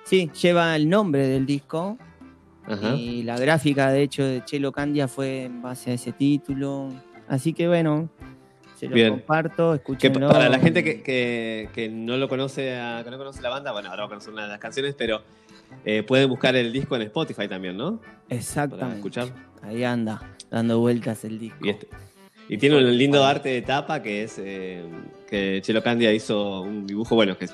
Sí, 0.03 0.30
lleva 0.41 0.75
el 0.75 0.89
nombre 0.89 1.27
del 1.27 1.45
disco. 1.45 1.97
Ajá. 2.65 2.95
Y 2.95 3.23
la 3.23 3.38
gráfica, 3.38 3.91
de 3.91 4.03
hecho, 4.03 4.23
de 4.23 4.43
Chelo 4.45 4.71
Candia 4.71 5.07
fue 5.07 5.43
en 5.43 5.61
base 5.61 5.91
a 5.91 5.93
ese 5.95 6.11
título. 6.13 6.89
Así 7.27 7.53
que 7.53 7.67
bueno, 7.67 8.09
se 8.77 8.88
lo 8.88 8.95
Bien. 8.95 9.09
comparto, 9.11 9.73
escúchenlo. 9.73 10.27
pa- 10.27 10.34
para 10.34 10.49
la 10.49 10.59
gente 10.59 10.84
que, 10.84 11.01
que- 11.01 11.69
que 11.73 11.89
no 11.89 12.15
lo 12.17 12.27
conoce, 12.30 12.75
a- 12.77 13.01
que 13.03 13.11
no 13.11 13.17
conoce 13.17 13.41
la 13.41 13.49
banda, 13.49 13.71
bueno, 13.71 13.89
ahora 13.89 14.03
va 14.03 14.05
a 14.07 14.09
conocer 14.09 14.31
una 14.34 14.43
de 14.43 14.49
las 14.49 14.59
canciones, 14.59 14.95
pero 14.97 15.21
eh, 15.85 16.03
pueden 16.03 16.30
buscar 16.30 16.55
el 16.55 16.71
disco 16.71 16.95
en 16.95 17.01
Spotify 17.03 17.47
también, 17.47 17.75
¿no? 17.75 17.97
Para 17.99 18.13
Exactamente. 18.39 18.95
escuchar. 18.97 19.27
Ahí 19.61 19.84
anda, 19.84 20.35
dando 20.51 20.80
vueltas 20.80 21.23
el 21.25 21.39
disco. 21.39 21.65
Y, 21.65 21.69
este- 21.69 21.88
y 22.47 22.57
tiene 22.57 22.77
un 22.77 22.97
lindo 22.97 23.23
arte 23.25 23.49
de 23.49 23.61
tapa 23.61 24.01
que 24.01 24.23
es 24.23 24.38
eh, 24.38 24.84
que 25.34 25.61
Chelo 25.64 25.81
Candia 25.81 26.14
hizo 26.14 26.61
un 26.61 26.85
dibujo, 26.85 27.15
bueno, 27.15 27.35
que 27.38 27.47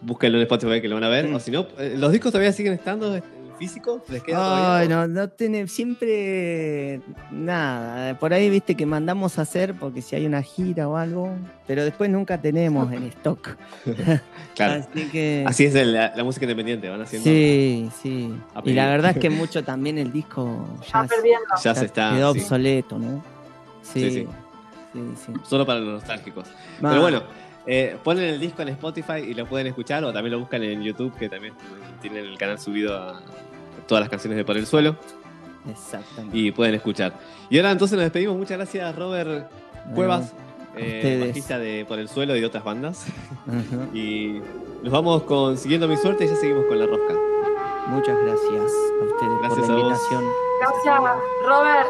búsquenlo 0.00 0.38
en 0.38 0.42
Spotify 0.42 0.80
que 0.80 0.88
lo 0.88 0.94
van 0.94 1.04
a 1.04 1.08
ver. 1.10 1.28
Mm. 1.28 1.34
O 1.34 1.40
si 1.40 1.50
no, 1.50 1.66
eh, 1.78 1.94
los 1.98 2.10
discos 2.12 2.32
todavía 2.32 2.50
siguen 2.52 2.72
estando 2.72 3.14
en 3.14 3.22
físico, 3.58 4.02
les 4.08 4.22
queda 4.22 4.38
Ay, 4.78 4.88
todavía. 4.88 4.96
no, 4.96 5.20
no 5.22 5.28
tiene 5.28 5.68
siempre 5.68 7.02
nada. 7.30 8.18
Por 8.18 8.32
ahí 8.32 8.48
viste 8.48 8.74
que 8.74 8.86
mandamos 8.86 9.38
a 9.38 9.42
hacer 9.42 9.74
porque 9.74 10.00
si 10.00 10.16
hay 10.16 10.24
una 10.24 10.40
gira 10.40 10.88
o 10.88 10.96
algo, 10.96 11.30
pero 11.66 11.84
después 11.84 12.08
nunca 12.08 12.40
tenemos 12.40 12.90
en 12.92 13.02
stock. 13.04 13.56
Claro. 14.56 14.82
Así 14.90 15.08
que. 15.08 15.44
Así 15.46 15.64
es 15.66 15.74
el- 15.74 15.92
la, 15.94 16.12
la 16.14 16.24
música 16.24 16.44
independiente, 16.44 16.88
van 16.88 17.00
haciendo. 17.00 17.24
Sí, 17.30 17.88
sí. 18.02 18.34
a 18.54 18.60
Y 18.64 18.72
la 18.74 18.88
verdad 18.88 19.12
es 19.12 19.18
que 19.18 19.30
mucho 19.40 19.62
también 19.64 19.96
el 19.96 20.12
disco 20.12 20.66
Está 20.84 21.02
ya, 21.02 21.08
perdiendo. 21.08 21.46
Ya 21.62 21.74
se 21.74 21.84
está. 21.86 22.10
quedó 22.14 22.32
sí, 22.34 22.40
obsoleto, 22.40 22.98
¿no? 22.98 23.22
Sí, 23.82 24.00
Sí, 24.00 24.10
sí. 24.10 24.26
Sí. 24.92 25.00
sí, 25.26 25.32
solo 25.44 25.64
para 25.66 25.80
los 25.80 25.94
nostálgicos. 25.94 26.48
Pero 26.80 27.00
bueno, 27.00 27.22
eh, 27.66 27.96
ponen 28.02 28.24
el 28.24 28.40
disco 28.40 28.62
en 28.62 28.68
Spotify 28.68 29.18
y 29.26 29.34
lo 29.34 29.46
pueden 29.46 29.66
escuchar 29.66 30.02
o 30.04 30.12
también 30.12 30.32
lo 30.32 30.40
buscan 30.40 30.62
en 30.62 30.82
YouTube, 30.82 31.14
que 31.16 31.28
también 31.28 31.54
tienen 32.00 32.24
el 32.24 32.38
canal 32.38 32.58
subido 32.58 32.96
a 32.96 33.20
todas 33.86 34.02
las 34.02 34.08
canciones 34.10 34.36
de 34.36 34.44
Por 34.44 34.56
el 34.56 34.66
Suelo 34.66 34.96
Exactamente. 35.70 36.36
y 36.36 36.50
pueden 36.52 36.74
escuchar. 36.74 37.12
Y 37.50 37.58
ahora 37.58 37.70
entonces 37.72 37.96
nos 37.96 38.04
despedimos. 38.04 38.36
Muchas 38.36 38.56
gracias, 38.56 38.96
Robert 38.96 39.50
Cuevas, 39.94 40.32
a 40.74 40.78
eh, 40.78 41.24
bajista 41.26 41.58
de 41.58 41.84
Por 41.86 41.98
el 41.98 42.08
Suelo 42.08 42.34
y 42.36 42.40
de 42.40 42.46
otras 42.46 42.64
bandas. 42.64 43.06
Y 43.92 44.40
nos 44.82 44.92
vamos 44.92 45.24
con 45.24 45.58
Siguiendo 45.58 45.86
mi 45.88 45.96
suerte 45.96 46.24
y 46.24 46.28
ya 46.28 46.36
seguimos 46.36 46.64
con 46.66 46.78
la 46.78 46.86
rosca. 46.86 47.14
Muchas 47.88 48.16
gracias 48.22 48.72
a 49.00 49.04
ustedes 49.04 49.38
Gracias 49.40 49.60
por 49.60 49.64
a 49.64 49.66
la 49.66 49.74
vos. 49.74 49.82
invitación. 49.82 50.24
Gracias, 50.60 51.18
Robert. 51.46 51.88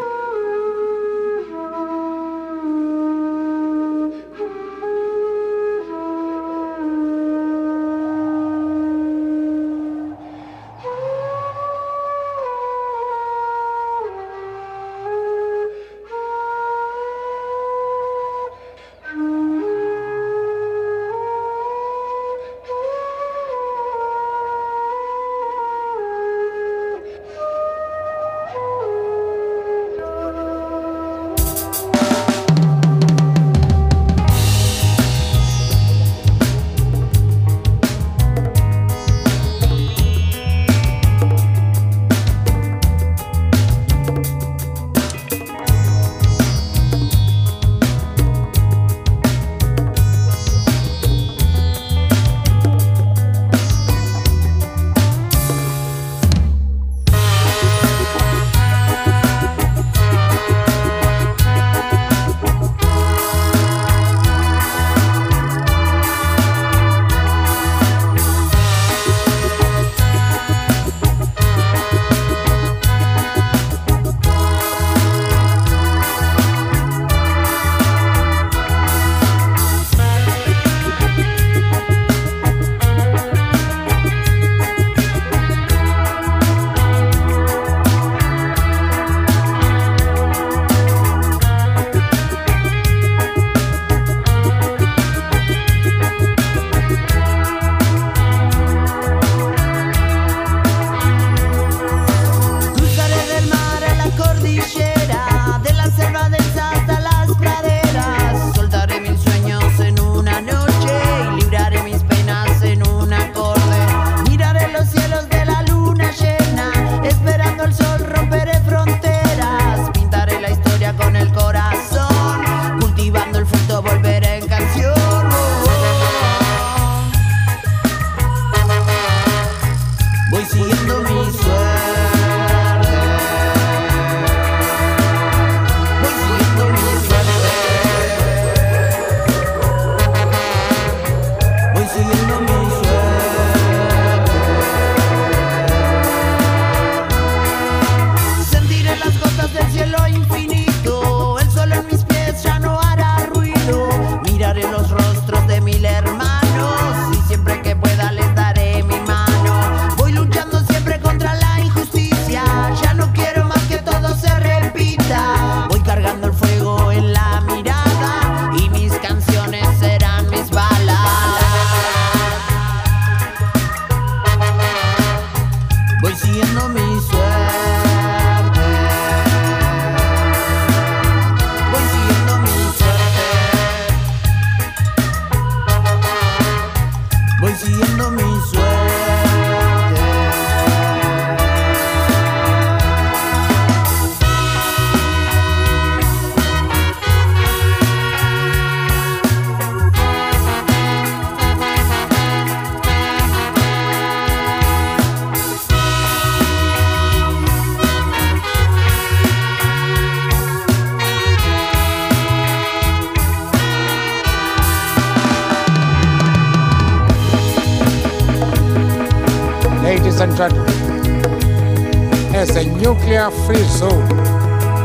As 222.80 222.86
a 222.86 222.94
nuclear 222.94 223.30
free 223.46 223.62
zone 223.64 224.02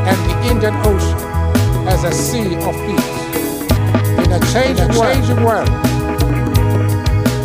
and 0.08 0.18
the 0.30 0.52
Indian 0.52 0.76
Ocean 0.86 1.18
as 1.88 2.04
a 2.04 2.12
sea 2.12 2.56
of 2.56 2.76
peace, 2.86 3.22
in 4.20 4.32
a 4.32 4.40
changing, 4.52 4.92
changing 4.92 5.44
world, 5.44 5.70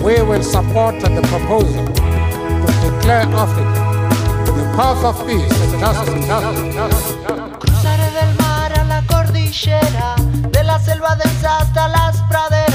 we 0.02 0.20
will 0.22 0.42
support 0.42 1.00
the 1.00 1.22
proposal 1.28 1.86
to 1.86 2.90
declare 2.90 3.26
Africa 3.34 3.80
the 4.46 4.64
path 4.76 5.04
of 5.04 5.26
peace 5.26 5.60
and 5.60 5.80
justice. 5.80 6.26
justice, 6.26 6.74
justice, 6.74 6.74
justice. 6.74 7.58
Cruzaré 7.60 8.10
del 8.12 8.34
mar 8.36 8.72
a 8.78 8.84
la 8.84 9.02
cordillera, 9.02 10.14
de 10.50 10.64
la 10.64 10.78
selva 10.78 11.16
densa 11.16 11.58
hasta 11.58 11.88
las 11.88 12.16
praderas. 12.28 12.69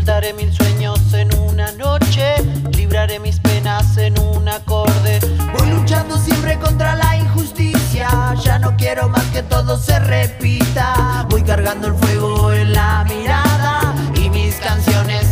Soltaré 0.00 0.32
mil 0.32 0.50
sueños 0.50 1.12
en 1.12 1.28
una 1.40 1.72
noche, 1.72 2.34
libraré 2.72 3.18
mis 3.18 3.38
penas 3.38 3.98
en 3.98 4.18
un 4.18 4.48
acorde. 4.48 5.20
Voy 5.52 5.68
luchando 5.68 6.16
siempre 6.16 6.58
contra 6.58 6.96
la 6.96 7.18
injusticia, 7.18 8.08
ya 8.42 8.58
no 8.58 8.74
quiero 8.78 9.10
más 9.10 9.24
que 9.24 9.42
todo 9.42 9.76
se 9.76 9.98
repita. 9.98 11.26
Voy 11.28 11.42
cargando 11.42 11.88
el 11.88 11.94
fuego 11.96 12.50
en 12.50 12.72
la 12.72 13.04
mirada 13.04 13.94
y 14.14 14.30
mis 14.30 14.54
canciones 14.54 15.29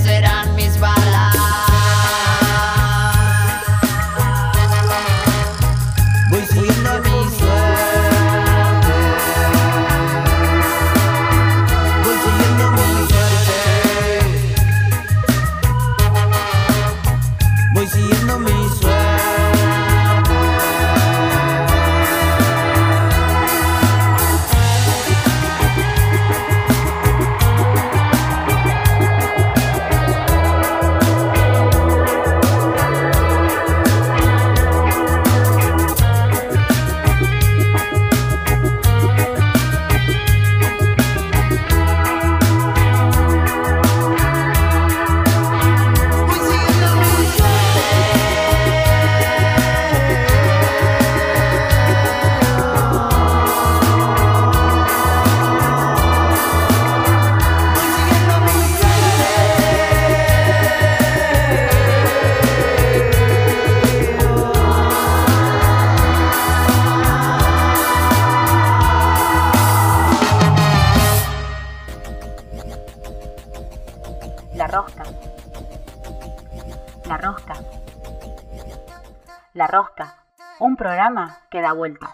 programa 81.09 81.41
que 81.51 81.61
da 81.61 81.73
vueltas. 81.73 82.11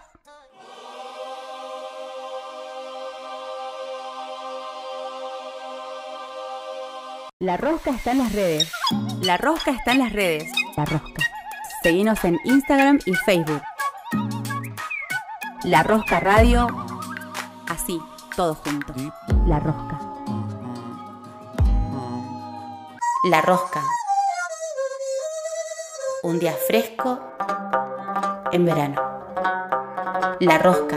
La 7.39 7.57
rosca 7.57 7.91
está 7.91 8.11
en 8.11 8.19
las 8.19 8.31
redes. 8.31 8.71
La 9.21 9.37
rosca 9.37 9.71
está 9.71 9.91
en 9.91 9.99
las 9.99 10.13
redes. 10.13 10.51
La 10.77 10.85
rosca. 10.85 11.23
Seguinos 11.83 12.23
en 12.23 12.39
Instagram 12.45 12.99
y 13.05 13.13
Facebook. 13.13 13.61
La 15.63 15.83
Rosca 15.83 16.19
Radio. 16.19 16.67
Así, 17.67 17.99
todo 18.35 18.55
junto. 18.55 18.93
La 19.45 19.59
Rosca. 19.59 19.99
La 23.29 23.41
Rosca. 23.41 23.81
Un 26.23 26.39
día 26.39 26.53
fresco 26.67 27.19
en 28.55 28.65
verano. 28.65 28.95
La 30.39 30.57
Rosca. 30.57 30.95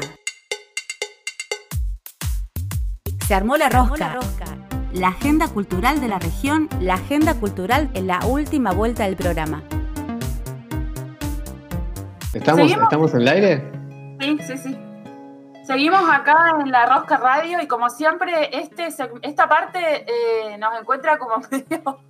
Se 3.26 3.34
armó 3.34 3.56
la 3.56 3.68
rosca. 3.68 4.18
La 4.94 5.08
agenda 5.08 5.48
cultural 5.48 6.00
de 6.00 6.08
la 6.08 6.18
región, 6.18 6.68
la 6.80 6.94
agenda 6.94 7.34
cultural 7.34 7.90
en 7.94 8.06
la 8.06 8.20
última 8.26 8.72
vuelta 8.72 9.04
del 9.04 9.16
programa. 9.16 9.62
¿Estamos, 12.32 12.60
¿Seguimos? 12.60 12.82
¿Estamos 12.84 13.14
en 13.14 13.20
el 13.20 13.28
aire? 13.28 13.72
Sí, 14.20 14.38
sí, 14.46 14.58
sí. 14.58 14.78
Seguimos 15.64 16.02
acá 16.10 16.56
en 16.60 16.70
la 16.70 16.86
Rosca 16.86 17.18
Radio 17.18 17.60
y 17.60 17.66
como 17.66 17.90
siempre, 17.90 18.56
este, 18.56 18.88
esta 19.22 19.48
parte 19.48 20.06
eh, 20.06 20.56
nos 20.58 20.80
encuentra 20.80 21.18
como 21.18 21.42
medio 21.50 22.00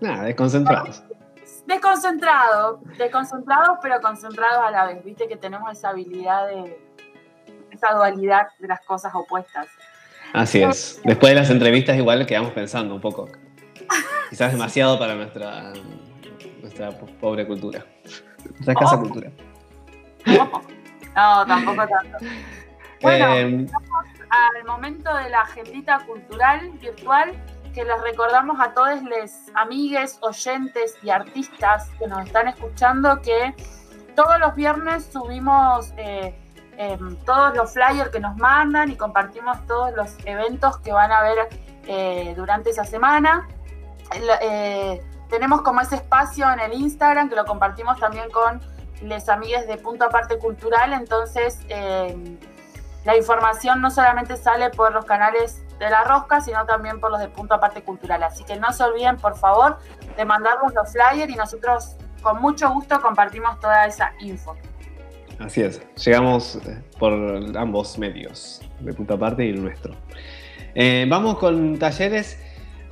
Nada, 0.00 0.24
desconcentrados. 0.24 1.04
Desconcentrados, 1.68 2.80
desconcentrados 2.96 3.78
pero 3.82 4.00
concentrados 4.00 4.64
a 4.66 4.70
la 4.70 4.86
vez. 4.86 5.04
Viste 5.04 5.28
que 5.28 5.36
tenemos 5.36 5.70
esa 5.70 5.90
habilidad 5.90 6.48
de, 6.48 6.80
esa 7.70 7.92
dualidad 7.94 8.48
de 8.58 8.68
las 8.68 8.80
cosas 8.80 9.14
opuestas. 9.14 9.68
Así 10.32 10.62
es. 10.62 11.00
Después 11.04 11.30
de 11.32 11.36
las 11.40 11.50
entrevistas 11.50 11.96
igual 11.96 12.26
quedamos 12.26 12.52
pensando 12.52 12.94
un 12.94 13.00
poco. 13.00 13.28
Quizás 14.30 14.52
demasiado 14.52 14.98
para 14.98 15.14
nuestra, 15.14 15.72
nuestra 16.60 16.90
pobre 17.20 17.46
cultura. 17.46 17.84
Nuestra 18.50 18.72
escasa 18.72 18.96
Oh. 18.96 19.00
cultura. 19.00 19.30
No, 20.26 21.46
tampoco 21.46 21.86
tanto. 21.86 22.18
Bueno, 23.00 23.34
Eh, 23.34 23.66
al 24.30 24.64
momento 24.66 25.14
de 25.14 25.30
la 25.30 25.42
agendita 25.42 25.98
cultural 26.06 26.70
virtual 26.80 27.32
que 27.72 27.84
les 27.84 28.00
recordamos 28.02 28.58
a 28.60 28.72
todos 28.72 29.02
los 29.02 29.30
amigues, 29.54 30.18
oyentes 30.22 30.96
y 31.02 31.10
artistas 31.10 31.88
que 31.98 32.06
nos 32.06 32.26
están 32.26 32.48
escuchando 32.48 33.20
que 33.22 33.54
todos 34.14 34.38
los 34.40 34.54
viernes 34.54 35.08
subimos 35.12 35.92
eh, 35.96 36.34
em, 36.76 37.16
todos 37.24 37.56
los 37.56 37.72
flyers 37.72 38.10
que 38.10 38.20
nos 38.20 38.36
mandan 38.36 38.90
y 38.90 38.96
compartimos 38.96 39.64
todos 39.66 39.92
los 39.94 40.16
eventos 40.24 40.78
que 40.78 40.92
van 40.92 41.12
a 41.12 41.18
haber 41.18 41.48
eh, 41.86 42.34
durante 42.36 42.70
esa 42.70 42.84
semana. 42.84 43.48
Eh, 44.42 45.02
tenemos 45.28 45.62
como 45.62 45.80
ese 45.80 45.96
espacio 45.96 46.50
en 46.52 46.60
el 46.60 46.72
Instagram 46.72 47.28
que 47.28 47.36
lo 47.36 47.44
compartimos 47.44 47.98
también 47.98 48.30
con 48.30 48.60
les 49.02 49.28
amigues 49.28 49.66
de 49.66 49.76
Punto 49.76 50.04
Aparte 50.04 50.38
Cultural, 50.38 50.92
entonces 50.92 51.58
eh, 51.68 52.38
la 53.04 53.16
información 53.16 53.80
no 53.80 53.90
solamente 53.90 54.36
sale 54.36 54.70
por 54.70 54.92
los 54.92 55.04
canales 55.04 55.62
de 55.78 55.90
La 55.90 56.04
Rosca, 56.04 56.40
sino 56.40 56.64
también 56.66 57.00
por 57.00 57.10
los 57.10 57.20
de 57.20 57.28
Punto 57.28 57.54
Aparte 57.54 57.82
Cultural. 57.82 58.22
Así 58.22 58.44
que 58.44 58.56
no 58.56 58.72
se 58.72 58.84
olviden, 58.84 59.16
por 59.16 59.36
favor, 59.36 59.78
de 60.16 60.24
mandarnos 60.24 60.74
los 60.74 60.92
flyers 60.92 61.30
y 61.32 61.36
nosotros 61.36 61.96
con 62.22 62.40
mucho 62.40 62.70
gusto 62.70 63.00
compartimos 63.00 63.58
toda 63.60 63.86
esa 63.86 64.12
info. 64.20 64.56
Así 65.38 65.62
es, 65.62 65.80
llegamos 66.04 66.56
eh, 66.56 66.82
por 66.98 67.12
ambos 67.56 67.96
medios, 67.96 68.60
de 68.80 68.92
punto 68.92 69.14
aparte 69.14 69.44
y 69.46 69.50
el 69.50 69.62
nuestro. 69.62 69.94
Eh, 70.74 71.06
vamos 71.08 71.38
con 71.38 71.78
talleres, 71.78 72.40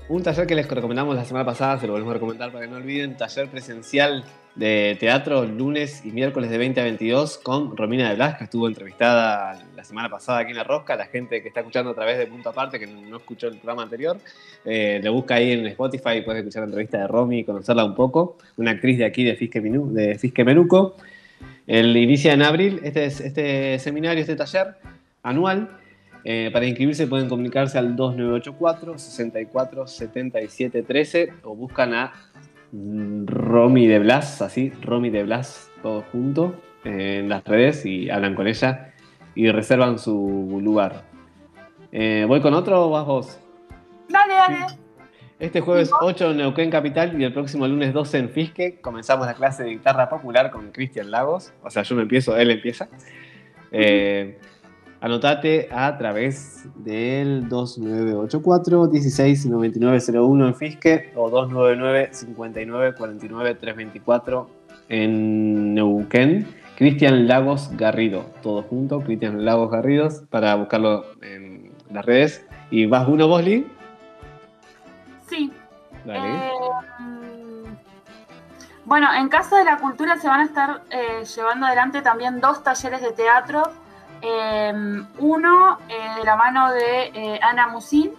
un 0.08 0.22
taller 0.22 0.46
que 0.46 0.54
les 0.54 0.68
recomendamos 0.68 1.16
la 1.16 1.24
semana 1.24 1.44
pasada, 1.44 1.78
se 1.80 1.88
lo 1.88 1.94
volvemos 1.94 2.12
a 2.12 2.14
recomendar 2.14 2.52
para 2.52 2.64
que 2.64 2.70
no 2.70 2.76
olviden, 2.76 3.16
taller 3.16 3.48
presencial 3.48 4.24
de 4.56 4.96
teatro 4.98 5.44
lunes 5.44 6.02
y 6.04 6.10
miércoles 6.12 6.48
de 6.50 6.56
20 6.56 6.80
a 6.80 6.84
22 6.84 7.38
con 7.38 7.76
Romina 7.76 8.08
de 8.08 8.14
Blas, 8.16 8.36
que 8.38 8.44
estuvo 8.44 8.66
entrevistada 8.66 9.62
la 9.76 9.84
semana 9.84 10.08
pasada 10.08 10.38
aquí 10.38 10.52
en 10.52 10.56
La 10.56 10.64
Rosca. 10.64 10.96
La 10.96 11.04
gente 11.06 11.42
que 11.42 11.48
está 11.48 11.60
escuchando 11.60 11.90
a 11.90 11.94
través 11.94 12.16
de 12.16 12.26
Punto 12.26 12.48
Aparte, 12.48 12.78
que 12.78 12.86
no 12.86 13.18
escuchó 13.18 13.48
el 13.48 13.56
programa 13.58 13.82
anterior, 13.82 14.16
eh, 14.64 15.02
busca 15.10 15.34
ahí 15.34 15.52
en 15.52 15.66
Spotify 15.66 16.16
y 16.18 16.22
puede 16.22 16.38
escuchar 16.38 16.62
la 16.62 16.66
entrevista 16.68 16.98
de 16.98 17.06
Romy 17.06 17.40
y 17.40 17.44
conocerla 17.44 17.84
un 17.84 17.94
poco. 17.94 18.38
Una 18.56 18.70
actriz 18.70 18.96
de 18.96 19.04
aquí 19.04 19.24
de 19.24 19.36
Fisque, 19.36 19.60
de 19.60 20.18
Fisque 20.18 20.42
Menuco. 20.42 20.96
El 21.66 21.94
inicia 21.96 22.32
en 22.32 22.42
abril 22.42 22.80
este, 22.82 23.04
es- 23.04 23.20
este 23.20 23.78
seminario, 23.78 24.22
este 24.22 24.36
taller 24.36 24.74
anual. 25.22 25.68
Eh, 26.28 26.50
para 26.52 26.66
inscribirse 26.66 27.06
pueden 27.06 27.28
comunicarse 27.28 27.78
al 27.78 27.94
2984 27.94 28.98
64 28.98 29.86
77 29.86 30.82
13 30.82 31.32
o 31.44 31.54
buscan 31.54 31.94
a 31.94 32.12
Romy 32.72 33.86
de 33.86 33.98
Blas, 33.98 34.42
así, 34.42 34.70
Romy 34.82 35.10
de 35.10 35.22
Blas, 35.22 35.70
todo 35.82 36.02
junto 36.12 36.60
eh, 36.84 37.18
en 37.20 37.28
las 37.28 37.44
redes 37.44 37.86
y 37.86 38.10
hablan 38.10 38.34
con 38.34 38.46
ella 38.46 38.92
y 39.34 39.50
reservan 39.50 39.98
su 39.98 40.60
lugar. 40.62 41.04
Eh, 41.92 42.24
¿Voy 42.26 42.40
con 42.40 42.54
otro 42.54 42.86
o 42.86 42.90
vas 42.90 43.06
vos? 43.06 43.40
Dale, 44.08 44.34
dale. 44.34 44.86
Este 45.38 45.60
jueves 45.60 45.90
8 46.00 46.30
en 46.30 46.36
Neuquén 46.38 46.70
Capital 46.70 47.20
y 47.20 47.24
el 47.24 47.32
próximo 47.32 47.68
lunes 47.68 47.92
12 47.92 48.18
en 48.18 48.30
Fisque 48.30 48.80
comenzamos 48.80 49.26
la 49.26 49.34
clase 49.34 49.64
de 49.64 49.70
guitarra 49.70 50.08
popular 50.08 50.50
con 50.50 50.70
Cristian 50.72 51.10
Lagos. 51.10 51.52
O 51.62 51.70
sea, 51.70 51.82
yo 51.82 51.94
no 51.94 52.02
empiezo, 52.02 52.36
él 52.38 52.50
empieza. 52.50 52.88
Eh, 53.70 54.38
anotate 55.00 55.68
a 55.70 55.96
través 55.98 56.68
del 56.76 57.48
2984 57.48 58.88
169901 58.88 60.46
en 60.46 60.54
Fisque 60.54 61.12
o 61.14 61.30
299 61.30 62.08
59 62.12 62.94
49 62.94 63.54
324 63.54 64.50
en 64.88 65.74
Neuquén. 65.74 66.46
Cristian 66.76 67.26
Lagos 67.26 67.70
Garrido, 67.74 68.26
todo 68.42 68.62
junto, 68.62 69.00
Cristian 69.00 69.46
Lagos 69.46 69.70
Garridos, 69.70 70.24
para 70.28 70.54
buscarlo 70.56 71.06
en 71.22 71.72
las 71.90 72.04
redes. 72.04 72.46
¿Y 72.70 72.84
vas 72.84 73.08
uno, 73.08 73.28
vos, 73.28 73.42
Lee? 73.42 73.66
Sí. 75.26 75.50
Dale. 76.04 76.48
Eh, 76.48 76.50
bueno, 78.84 79.08
en 79.14 79.28
Casa 79.28 79.56
de 79.56 79.64
la 79.64 79.78
Cultura 79.78 80.18
se 80.18 80.28
van 80.28 80.40
a 80.40 80.44
estar 80.44 80.82
eh, 80.90 81.24
llevando 81.24 81.66
adelante 81.66 82.02
también 82.02 82.40
dos 82.40 82.62
talleres 82.62 83.00
de 83.00 83.12
teatro. 83.12 83.72
Eh, 84.28 84.72
uno 85.18 85.78
eh, 85.88 86.14
de 86.18 86.24
la 86.24 86.34
mano 86.34 86.72
de 86.72 87.12
eh, 87.14 87.38
Ana 87.40 87.68
Musín, 87.68 88.12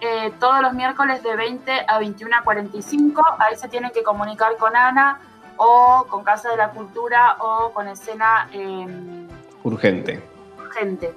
eh, 0.00 0.32
todos 0.38 0.60
los 0.62 0.72
miércoles 0.74 1.24
de 1.24 1.34
20 1.34 1.86
a 1.88 1.98
21 1.98 2.36
a 2.36 2.42
45. 2.42 3.20
Ahí 3.40 3.56
se 3.56 3.68
tienen 3.68 3.90
que 3.90 4.04
comunicar 4.04 4.56
con 4.58 4.76
Ana 4.76 5.18
o 5.56 6.06
con 6.08 6.22
Casa 6.22 6.50
de 6.50 6.56
la 6.56 6.70
Cultura 6.70 7.36
o 7.40 7.72
con 7.72 7.88
escena 7.88 8.48
eh, 8.52 9.26
Urgente. 9.64 10.22
urgente. 10.58 11.12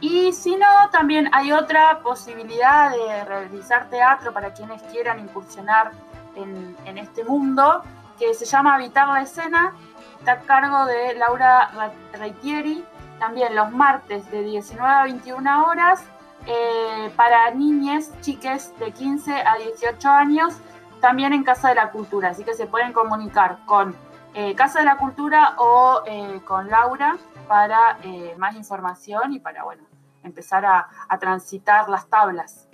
Y 0.00 0.32
si 0.32 0.56
no, 0.56 0.66
también 0.90 1.28
hay 1.34 1.52
otra 1.52 1.98
posibilidad 1.98 2.90
de 2.90 3.24
realizar 3.26 3.90
teatro 3.90 4.32
para 4.32 4.54
quienes 4.54 4.80
quieran 4.84 5.18
incursionar 5.18 5.90
en, 6.34 6.74
en 6.86 6.96
este 6.96 7.24
mundo, 7.24 7.82
que 8.18 8.32
se 8.32 8.46
llama 8.46 8.76
Habitar 8.76 9.06
la 9.08 9.20
Escena. 9.20 9.74
Está 10.18 10.32
a 10.32 10.38
cargo 10.40 10.86
de 10.86 11.14
Laura 11.16 11.70
Ra- 11.74 11.92
Reitieri, 12.18 12.82
también 13.20 13.54
los 13.54 13.70
martes 13.70 14.28
de 14.32 14.42
19 14.42 14.88
a 14.88 15.04
21 15.04 15.66
horas, 15.66 16.04
eh, 16.46 17.10
para 17.14 17.50
niñas, 17.52 18.10
chiques 18.22 18.72
de 18.80 18.90
15 18.90 19.32
a 19.32 19.56
18 19.58 20.08
años, 20.08 20.54
también 21.00 21.32
en 21.32 21.44
Casa 21.44 21.68
de 21.68 21.76
la 21.76 21.90
Cultura. 21.90 22.30
Así 22.30 22.42
que 22.42 22.54
se 22.54 22.66
pueden 22.66 22.92
comunicar 22.92 23.58
con 23.66 23.94
eh, 24.34 24.54
Casa 24.54 24.80
de 24.80 24.86
la 24.86 24.96
Cultura 24.96 25.54
o 25.58 26.02
eh, 26.06 26.40
con 26.44 26.68
Laura 26.68 27.18
para 27.46 27.98
más 28.38 28.54
información 28.56 29.32
y 29.32 29.40
para, 29.40 29.64
bueno, 29.64 29.82
empezar 30.22 30.64
a, 30.64 30.88
a 31.08 31.18
transitar 31.18 31.88
las 31.88 32.08
tablas. 32.08 32.68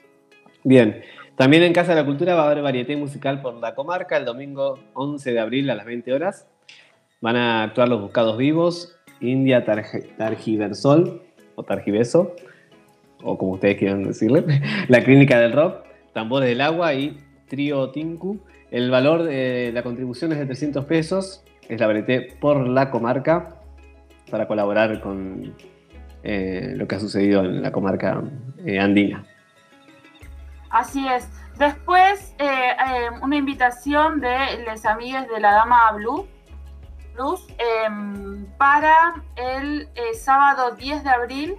Bien. 0.65 1.03
También 1.35 1.63
en 1.63 1.73
Casa 1.73 1.95
de 1.95 2.01
la 2.01 2.07
Cultura 2.07 2.35
va 2.35 2.43
a 2.43 2.47
haber 2.47 2.63
varieté 2.63 2.97
musical 2.97 3.43
por 3.43 3.55
la 3.55 3.75
comarca 3.75 4.17
el 4.17 4.25
domingo 4.25 4.79
11 4.95 5.33
de 5.33 5.41
abril 5.41 5.71
a 5.71 5.75
las 5.75 5.87
20 5.87 6.13
horas. 6.13 6.47
Van 7.21 7.37
a 7.37 7.63
actuar 7.63 7.89
Los 7.89 8.01
Buscados 8.01 8.37
Vivos, 8.37 8.96
India 9.21 9.65
Targiversol 9.65 11.23
o 11.55 11.63
Targiverso, 11.63 12.35
o 13.23 13.39
como 13.39 13.53
ustedes 13.53 13.79
quieran 13.79 14.05
decirle, 14.05 14.45
La 14.89 15.03
Clínica 15.03 15.39
del 15.39 15.53
Rock, 15.53 15.85
Tambores 16.13 16.49
del 16.49 16.61
Agua 16.61 16.95
y 16.95 17.19
Trío 17.49 17.91
Tinku. 17.91 18.41
El 18.71 18.91
valor 18.91 19.23
de 19.23 19.71
la 19.73 19.83
contribución 19.83 20.33
es 20.33 20.39
de 20.39 20.47
300 20.47 20.85
pesos. 20.85 21.45
Es 21.69 21.81
la 21.81 21.87
varieté 21.87 22.37
por 22.41 22.67
la 22.67 22.91
comarca 22.91 23.57
para 24.31 24.47
colaborar 24.47 25.01
con 25.01 25.55
eh, 26.23 26.73
lo 26.75 26.89
que 26.89 26.97
ha 26.97 27.01
sucedido 27.01 27.45
en 27.45 27.63
la 27.63 27.71
comarca 27.73 28.23
eh, 28.65 28.79
andina. 28.81 29.25
Así 30.71 31.07
es. 31.09 31.29
Después, 31.59 32.35
eh, 32.39 32.77
una 33.23 33.37
invitación 33.37 34.21
de 34.21 34.37
les 34.67 34.85
amigues 34.85 35.29
de 35.29 35.41
la 35.41 35.53
Dama 35.53 35.93
Blue, 35.93 36.27
Em, 37.59 38.45
para 38.59 39.15
el 39.37 39.89
eh, 39.95 40.15
sábado 40.15 40.73
10 40.73 41.03
de 41.05 41.11
abril 41.11 41.57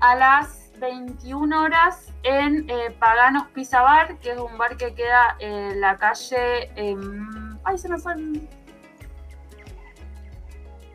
a 0.00 0.14
las 0.16 0.70
21 0.78 1.60
horas 1.62 2.06
en 2.22 2.68
eh, 2.70 2.90
Paganos 2.98 3.48
Pizza 3.48 3.82
Bar, 3.82 4.16
que 4.18 4.32
es 4.32 4.38
un 4.38 4.56
bar 4.56 4.76
que 4.78 4.94
queda 4.94 5.36
en 5.38 5.80
la 5.80 5.96
calle. 5.98 6.70
em, 6.76 7.58
ay, 7.64 7.76
se 7.76 7.88
me 7.90 7.98
fue. 7.98 8.14
el- 8.14 8.48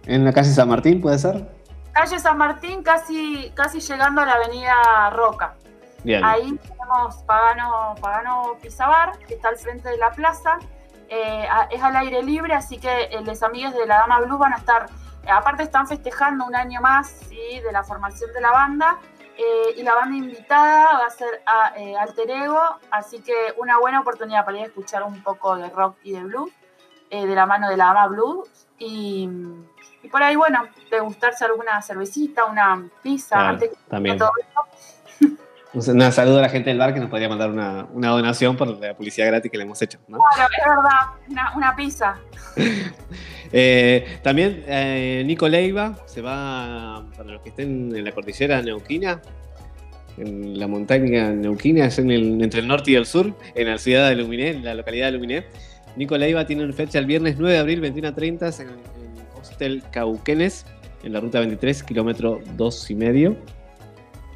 En 0.08 0.24
la 0.26 0.34
calle 0.34 0.50
San 0.52 0.70
Martín, 0.70 1.02
¿puede 1.02 1.18
ser? 1.20 1.48
Calle 1.92 2.20
San 2.20 2.38
Martín, 2.38 2.84
casi, 2.84 3.52
casi 3.56 3.80
llegando 3.80 4.22
a 4.22 4.26
la 4.26 4.34
avenida 4.34 5.10
Roca. 5.12 5.56
Bien. 6.04 6.24
Ahí 6.24 6.60
tenemos 6.62 7.16
Pagano, 7.26 7.96
Pagano 8.02 8.58
Pizza 8.62 8.88
Bar, 8.88 9.18
que 9.20 9.36
está 9.36 9.50
al 9.50 9.58
frente 9.58 9.90
de 9.90 9.98
la 9.98 10.12
plaza. 10.12 10.58
Eh, 11.10 11.48
es 11.72 11.82
al 11.84 11.96
aire 11.96 12.24
libre, 12.24 12.54
así 12.54 12.78
que 12.78 13.04
eh, 13.04 13.22
los 13.24 13.42
amigos 13.44 13.74
de 13.74 13.86
la 13.86 13.98
Dama 14.00 14.22
Blue 14.22 14.38
van 14.38 14.54
a 14.54 14.58
estar, 14.58 14.88
eh, 15.24 15.30
aparte 15.30 15.64
están 15.64 15.88
festejando 15.88 16.46
un 16.46 16.56
año 16.56 16.82
más 16.82 17.08
¿sí? 17.30 17.60
de 17.60 17.72
la 17.72 17.84
formación 17.84 18.32
de 18.34 18.42
la 18.42 18.52
banda. 18.52 18.98
eh, 19.38 19.74
y 19.78 19.84
la 19.84 19.94
banda 19.96 20.16
invitada 20.18 20.98
va 21.00 21.06
a 21.08 21.10
ser 21.10 21.42
a, 21.46 21.74
eh, 21.78 21.96
Alter 21.98 22.30
Ego, 22.32 22.62
así 22.90 23.20
que 23.22 23.34
una 23.58 23.78
buena 23.80 24.00
oportunidad 24.00 24.46
para 24.46 24.58
ir 24.58 24.64
a 24.64 24.68
escuchar 24.68 25.04
un 25.04 25.22
poco 25.22 25.58
de 25.58 25.70
rock 25.70 25.98
y 26.04 26.14
de 26.14 26.24
blues, 26.24 26.52
eh, 27.10 27.26
de 27.28 27.36
la 27.36 27.46
mano 27.46 27.70
de 27.70 27.76
la 27.78 27.86
Dama 27.88 28.08
Blue. 28.08 28.48
Y, 28.80 29.30
y 30.04 30.08
por 30.10 30.24
ahí, 30.24 30.36
bueno, 30.38 30.64
degustarse 30.90 31.44
alguna 31.46 31.82
cervecita, 31.82 32.46
una 32.46 32.88
pizza, 33.04 33.36
Claro, 33.36 33.50
antes 33.50 33.70
que 33.72 33.76
también. 33.90 34.18
todo 34.18 34.32
esto. 34.40 34.62
Un 35.76 36.02
un 36.02 36.12
saludo 36.12 36.40
a 36.40 36.42
la 36.44 36.50
gente 36.50 36.70
del 36.70 36.80
bar 36.80 36.94
que 36.94 37.00
nos 37.00 37.10
podría 37.10 37.28
mandar 37.30 37.50
una, 37.52 37.86
una 37.94 38.10
donación 38.10 38.56
por 38.56 38.80
la 38.80 38.96
publicidad 38.96 39.28
gratis 39.28 39.52
que 39.52 39.58
le 39.58 39.64
hemos 39.66 39.82
hecho. 39.82 40.00
¿no? 40.08 40.20
Claro, 40.36 40.50
es 40.58 40.66
verdad, 40.66 41.00
una, 41.30 41.56
una 41.56 41.76
pizza. 41.76 42.16
Eh, 43.58 44.18
también 44.22 44.64
eh, 44.68 45.24
Nico 45.26 45.48
Leiva 45.48 45.96
se 46.08 46.20
va, 46.22 47.06
para 47.16 47.30
los 47.34 47.42
que 47.42 47.50
estén 47.50 47.96
en 47.96 48.04
la 48.04 48.12
cordillera 48.12 48.62
neuquina, 48.62 49.22
en 50.18 50.60
la 50.60 50.68
montaña 50.68 51.30
neuquina, 51.30 51.86
es 51.86 52.00
en 52.00 52.10
el- 52.12 52.42
entre 52.44 52.60
el 52.62 52.68
norte 52.68 52.92
y 52.92 52.96
el 52.96 53.06
sur, 53.06 53.34
en 53.54 53.68
la 53.70 53.78
ciudad 53.78 54.10
de 54.10 54.16
Luminé, 54.16 54.50
en 54.50 54.66
la 54.66 54.74
localidad 54.74 55.06
de 55.06 55.12
Luminé. 55.14 55.46
Nico 55.96 56.18
Leiva 56.18 56.46
tiene 56.46 56.64
una 56.66 56.74
fecha 56.74 57.00
el 57.00 57.06
viernes 57.06 57.36
9 57.38 57.54
de 57.54 57.60
abril, 57.60 57.80
21 57.82 58.10
a 58.10 58.16
30, 58.16 58.48
en 58.48 58.54
el 58.62 58.68
en 58.74 59.40
Hostel 59.40 59.84
Cauquenes, 59.92 60.66
en 61.04 61.14
la 61.14 61.22
ruta 61.22 61.40
23, 61.40 61.84
kilómetro 61.84 62.42
2 62.58 62.92
y 62.92 62.96
medio. 62.96 63.38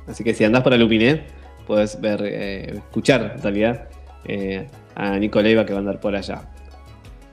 Así 0.09 0.23
que 0.23 0.33
si 0.33 0.43
andás 0.43 0.63
para 0.63 0.77
Luminé, 0.77 1.27
puedes 1.67 1.99
ver, 2.01 2.21
eh, 2.23 2.77
escuchar 2.77 3.33
en 3.35 3.41
realidad 3.41 3.89
eh, 4.25 4.67
a 4.95 5.11
Nico 5.17 5.41
Leiva 5.41 5.65
que 5.65 5.73
va 5.73 5.79
a 5.79 5.81
andar 5.81 5.99
por 5.99 6.15
allá. 6.15 6.41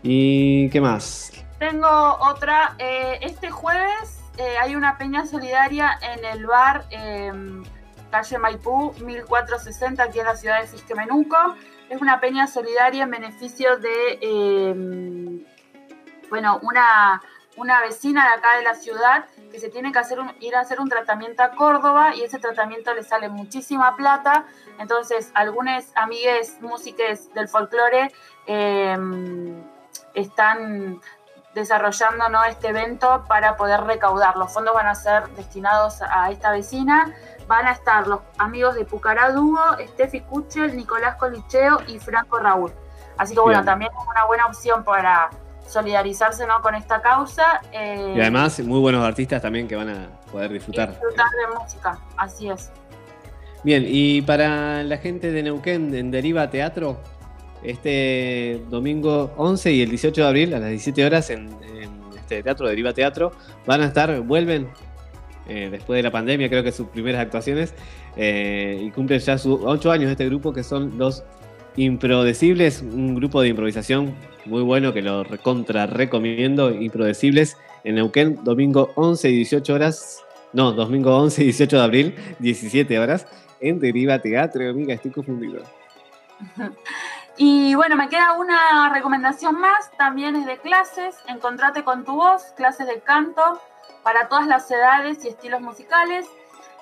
¿Y 0.03 0.69
qué 0.71 0.81
más? 0.81 1.33
Tengo 1.59 2.19
otra. 2.21 2.77
eh, 2.79 3.19
este 3.23 3.51
jueves 3.51 4.23
hay 4.61 4.77
una 4.77 4.99
peña 4.99 5.25
solidaria 5.25 5.99
en 6.03 6.23
el 6.23 6.45
bar 6.45 6.85
eh, 6.91 7.33
calle 8.11 8.39
Maipú 8.39 8.95
1460 9.05 10.03
aquí 10.03 10.21
en 10.21 10.27
la 10.27 10.37
ciudad 10.37 10.61
de 10.61 10.67
Fisquemenuco. 10.67 11.37
Es 11.89 12.01
una 12.01 12.21
peña 12.21 12.47
solidaria 12.47 13.05
en 13.05 13.11
beneficio 13.11 13.77
de 13.79 14.19
eh, 14.21 15.45
bueno, 16.31 16.59
una, 16.63 17.23
una 17.57 17.81
vecina 17.83 18.25
de 18.25 18.35
acá 18.35 18.57
de 18.57 18.63
la 18.65 18.75
ciudad 18.75 19.27
que 19.57 19.61
se 19.61 19.71
tiene 19.71 19.91
que 19.91 19.99
hacer 19.99 20.21
un- 20.21 20.35
ir 20.41 20.55
a 20.55 20.61
hacer 20.61 20.79
un 20.81 20.89
tratamiento 20.91 21.43
a 21.43 21.53
Córdoba 21.53 22.15
y 22.15 22.23
ese 22.23 22.39
tratamiento 22.39 22.93
le 22.93 23.03
sale 23.03 23.31
muchísima 23.31 23.97
plata. 23.97 24.45
Entonces, 24.79 25.31
algunos 25.33 25.83
amigues 25.95 26.61
músicos 26.61 27.33
del 27.33 27.49
folclore 27.49 28.13
eh, 28.47 28.95
están 30.13 31.01
desarrollando 31.55 32.29
¿no? 32.29 32.45
este 32.45 32.69
evento 32.69 33.25
para 33.27 33.57
poder 33.57 33.81
recaudar. 33.85 34.37
Los 34.37 34.53
fondos 34.53 34.75
van 34.75 34.89
a 34.89 34.95
ser 34.95 35.27
destinados 35.31 36.03
a 36.03 36.31
esta 36.31 36.51
vecina. 36.51 37.15
Van 37.47 37.67
a 37.67 37.73
estar 37.73 38.07
los 38.07 38.21
amigos 38.37 38.75
de 38.75 38.85
Pucará 38.85 39.31
Dúo, 39.33 39.59
Steffi 39.89 40.21
Kuchel, 40.21 40.77
Nicolás 40.77 41.17
Colicheo 41.17 41.79
y 41.87 41.99
Franco 41.99 42.39
Raúl. 42.39 42.75
Así 43.17 43.33
que 43.33 43.41
bueno, 43.41 43.61
Bien. 43.61 43.65
también 43.65 43.91
es 43.99 44.07
una 44.07 44.27
buena 44.27 44.45
opción 44.49 44.85
para, 44.85 45.31
solidarizarse 45.67 46.47
¿no? 46.47 46.61
con 46.63 46.75
esta 46.75 47.01
causa. 47.03 47.61
eh, 47.73 48.15
Y 48.17 48.21
además, 48.21 48.59
muy 48.61 48.81
buenos 48.81 49.05
artistas 49.05 49.43
también 49.43 49.67
que 49.69 49.77
van 49.77 49.89
a 49.91 50.09
poder 50.31 50.53
disfrutar. 50.53 50.91
disfrutar 50.91 51.27
de 51.31 51.59
música, 51.59 51.99
así 52.17 52.49
es. 52.49 52.71
Bien, 53.65 53.85
y 53.87 54.23
para 54.23 54.83
la 54.85 54.99
gente 54.99 55.33
de 55.33 55.43
Neuquén 55.43 55.93
en 55.95 56.11
Deriva 56.11 56.49
Teatro, 56.51 57.01
este 57.63 58.63
domingo 58.69 59.33
11 59.37 59.73
y 59.73 59.83
el 59.83 59.91
18 59.91 60.23
de 60.23 60.29
abril 60.29 60.55
a 60.55 60.59
las 60.61 60.69
17 60.71 61.05
horas 61.05 61.31
en, 61.31 61.49
en 61.65 61.91
este 62.17 62.43
teatro, 62.43 62.69
Deriva 62.69 62.93
Teatro, 62.93 63.33
van 63.67 63.81
a 63.83 63.87
estar, 63.87 64.21
vuelven 64.21 64.69
eh, 65.49 65.69
después 65.71 65.97
de 65.97 66.03
la 66.05 66.11
pandemia, 66.13 66.49
creo 66.49 66.63
que 66.63 66.71
sus 66.73 66.89
primeras 66.89 67.21
actuaciones, 67.23 67.75
eh, 68.17 68.81
y 68.83 68.91
cumplen 68.93 69.19
ya 69.21 69.37
sus 69.39 69.59
8 69.63 69.91
años 69.91 70.11
este 70.11 70.27
grupo 70.27 70.53
que 70.53 70.63
son 70.63 70.97
los 70.99 71.25
Improdecibles, 71.77 72.81
un 72.81 73.15
grupo 73.15 73.43
de 73.43 73.49
improvisación 73.49 74.15
muy 74.47 74.63
bueno 74.63 74.93
que 74.93 75.03
lo 75.03 75.25
recontra 75.25 75.87
recomiendo, 75.87 76.71
Improdecibles, 76.71 77.57
en 77.85 77.97
Neuquén, 77.97 78.43
domingo 78.43 78.93
11 78.95 79.29
y 79.29 79.37
18 79.37 79.75
horas, 79.75 80.25
no, 80.53 80.73
domingo 80.73 81.17
11 81.17 81.43
y 81.43 81.45
18 81.47 81.77
de 81.77 81.83
abril, 81.83 82.15
17 82.39 82.99
horas, 82.99 83.27
en 83.61 83.79
Deriva 83.79 84.19
Teatro, 84.19 84.69
amiga, 84.69 84.95
estoy 84.95 85.11
confundido. 85.11 85.63
Y 87.39 87.75
bueno, 87.75 87.97
me 87.97 88.09
queda 88.09 88.33
una 88.33 88.89
recomendación 88.95 89.61
más, 89.61 89.91
también 89.99 90.37
es 90.37 90.47
de 90.47 90.57
clases, 90.57 91.17
Encontrate 91.29 91.85
con 91.85 92.03
tu 92.03 92.15
voz, 92.15 92.43
clases 92.57 92.87
de 92.87 93.01
canto 93.01 93.61
para 94.03 94.29
todas 94.29 94.47
las 94.47 94.71
edades 94.71 95.23
y 95.23 95.29
estilos 95.29 95.61
musicales, 95.61 96.27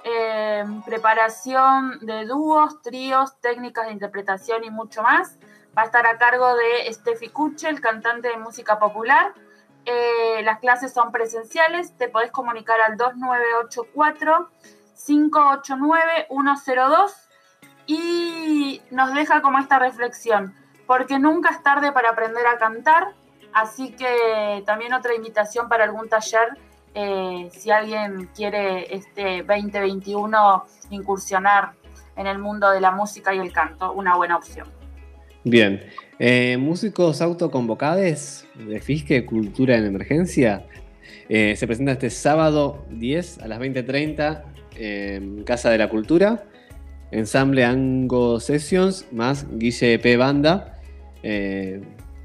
eh, 0.05 0.65
preparación 0.85 1.99
de 2.01 2.27
dúos, 2.27 2.83
tríos, 2.83 3.41
técnicas 3.41 3.87
de 3.87 3.93
interpretación 3.93 4.63
y 4.63 4.71
mucho 4.71 5.03
más. 5.03 5.39
Va 5.77 5.83
a 5.83 5.85
estar 5.87 6.07
a 6.07 6.19
cargo 6.19 6.55
de 6.55 6.93
Steffi 6.93 7.31
Kuchel, 7.31 7.81
cantante 7.81 8.29
de 8.29 8.37
música 8.37 8.79
popular. 8.79 9.33
Eh, 9.87 10.43
las 10.45 10.61
clases 10.61 10.93
son 10.93 11.11
presenciales, 11.11 11.97
te 11.97 12.09
podés 12.09 12.31
comunicar 12.31 12.81
al 12.81 12.97
2984 12.97 14.51
589 15.07 16.27
102 16.29 17.15
y 17.87 18.83
nos 18.91 19.13
deja 19.15 19.43
como 19.43 19.59
esta 19.59 19.79
reflexión, 19.79 20.55
porque 20.87 21.19
nunca 21.19 21.51
es 21.51 21.63
tarde 21.63 21.93
para 21.93 22.11
aprender 22.11 22.47
a 22.47 22.59
cantar, 22.59 23.13
así 23.53 23.95
que 23.95 24.63
también 24.65 24.95
otra 24.95 25.15
invitación 25.15 25.69
para 25.69 25.85
algún 25.85 26.09
taller, 26.09 26.57
eh, 26.95 27.49
si 27.51 27.71
alguien 27.71 28.29
quiere 28.35 28.95
este 28.95 29.43
2021 29.43 30.65
incursionar 30.91 31.73
en 32.17 32.29
el 32.29 32.39
mundo 32.39 32.71
de 32.71 32.81
la 32.81 32.93
música 32.93 33.35
y 33.35 33.39
el 33.39 33.53
canto, 33.53 33.93
una 33.93 34.17
buena 34.17 34.37
opción. 34.37 34.69
Bien, 35.43 35.81
eh, 36.19 36.57
músicos 36.57 37.21
autoconvocados 37.21 38.47
de 38.55 38.81
Fisque 38.81 39.27
Cultura 39.27 39.77
en 39.77 39.87
Emergencia 39.87 40.65
eh, 41.29 41.55
se 41.57 41.67
presenta 41.67 41.93
este 41.93 42.11
sábado 42.11 42.87
10 42.91 43.41
a 43.41 43.49
las 43.49 43.59
20.30 43.59 44.43
en 44.77 45.45
Casa 45.45 45.71
de 45.71 45.79
la 45.79 45.91
Cultura. 45.91 46.45
Ensamble 47.11 47.65
Ango 47.65 48.41
Sessions 48.41 49.07
más 49.13 49.47
Guille 49.59 49.99
P. 49.99 50.17
Banda 50.17 50.81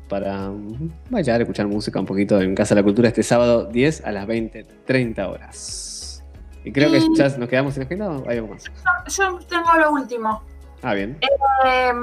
para 0.10 0.48
a 0.48 1.20
escuchar 1.20 1.68
música 1.68 2.00
un 2.00 2.06
poquito 2.06 2.42
en 2.42 2.56
Casa 2.56 2.76
de 2.76 2.82
la 2.82 2.84
Cultura 2.84 3.08
este 3.08 3.24
sábado 3.24 3.66
10 3.66 4.06
a 4.06 4.12
las 4.12 4.28
20.30 4.28 5.30
horas. 5.30 6.24
Y 6.66 6.74
creo 6.74 6.92
que 6.92 7.00
ya 7.16 7.30
nos 7.38 7.48
quedamos 7.48 7.76
sin 7.76 7.84
agenda 7.84 8.10
o 8.10 8.30
hay 8.30 8.40
algo 8.40 8.54
más. 8.54 8.66
Yo 9.08 9.40
tengo 9.48 9.74
lo 9.78 9.92
último. 9.92 10.44
Ah, 10.82 10.94
bien. 10.94 11.18
Eh, 11.66 11.94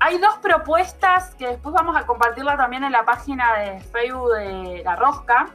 hay 0.00 0.18
dos 0.18 0.36
propuestas 0.42 1.34
que 1.36 1.48
después 1.48 1.74
vamos 1.74 1.96
a 1.96 2.04
compartirla 2.06 2.56
también 2.56 2.84
en 2.84 2.92
la 2.92 3.04
página 3.04 3.58
de 3.58 3.80
Facebook 3.80 4.32
de 4.36 4.82
La 4.84 4.96
Rosca. 4.96 5.48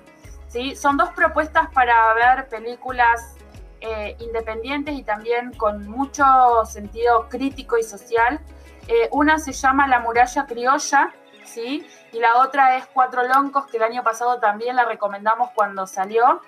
¿sí? 0.47 0.75
Son 0.75 0.97
dos 0.97 1.09
propuestas 1.09 1.69
para 1.73 2.13
ver 2.13 2.47
películas 2.49 3.35
eh, 3.81 4.15
independientes 4.19 4.93
y 4.95 5.03
también 5.03 5.53
con 5.53 5.87
mucho 5.87 6.25
sentido 6.65 7.27
crítico 7.29 7.77
y 7.77 7.83
social. 7.83 8.39
Eh, 8.87 9.07
una 9.11 9.37
se 9.39 9.53
llama 9.53 9.87
La 9.87 9.99
muralla 9.99 10.45
criolla, 10.45 11.13
¿sí? 11.45 11.85
Y 12.11 12.19
la 12.19 12.37
otra 12.37 12.77
es 12.77 12.85
Cuatro 12.87 13.23
Loncos, 13.23 13.65
que 13.67 13.77
el 13.77 13.83
año 13.83 14.03
pasado 14.03 14.39
también 14.39 14.75
la 14.75 14.85
recomendamos 14.85 15.51
cuando 15.55 15.87
salió. 15.87 16.41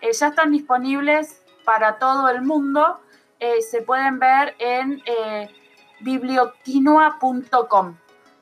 Eh, 0.00 0.12
ya 0.12 0.28
están 0.28 0.52
disponibles 0.52 1.42
para 1.64 1.98
todo 1.98 2.28
el 2.28 2.42
mundo. 2.42 3.00
Eh, 3.38 3.62
se 3.62 3.82
pueden 3.82 4.18
ver 4.18 4.54
en 4.58 5.02
eh. 5.06 5.50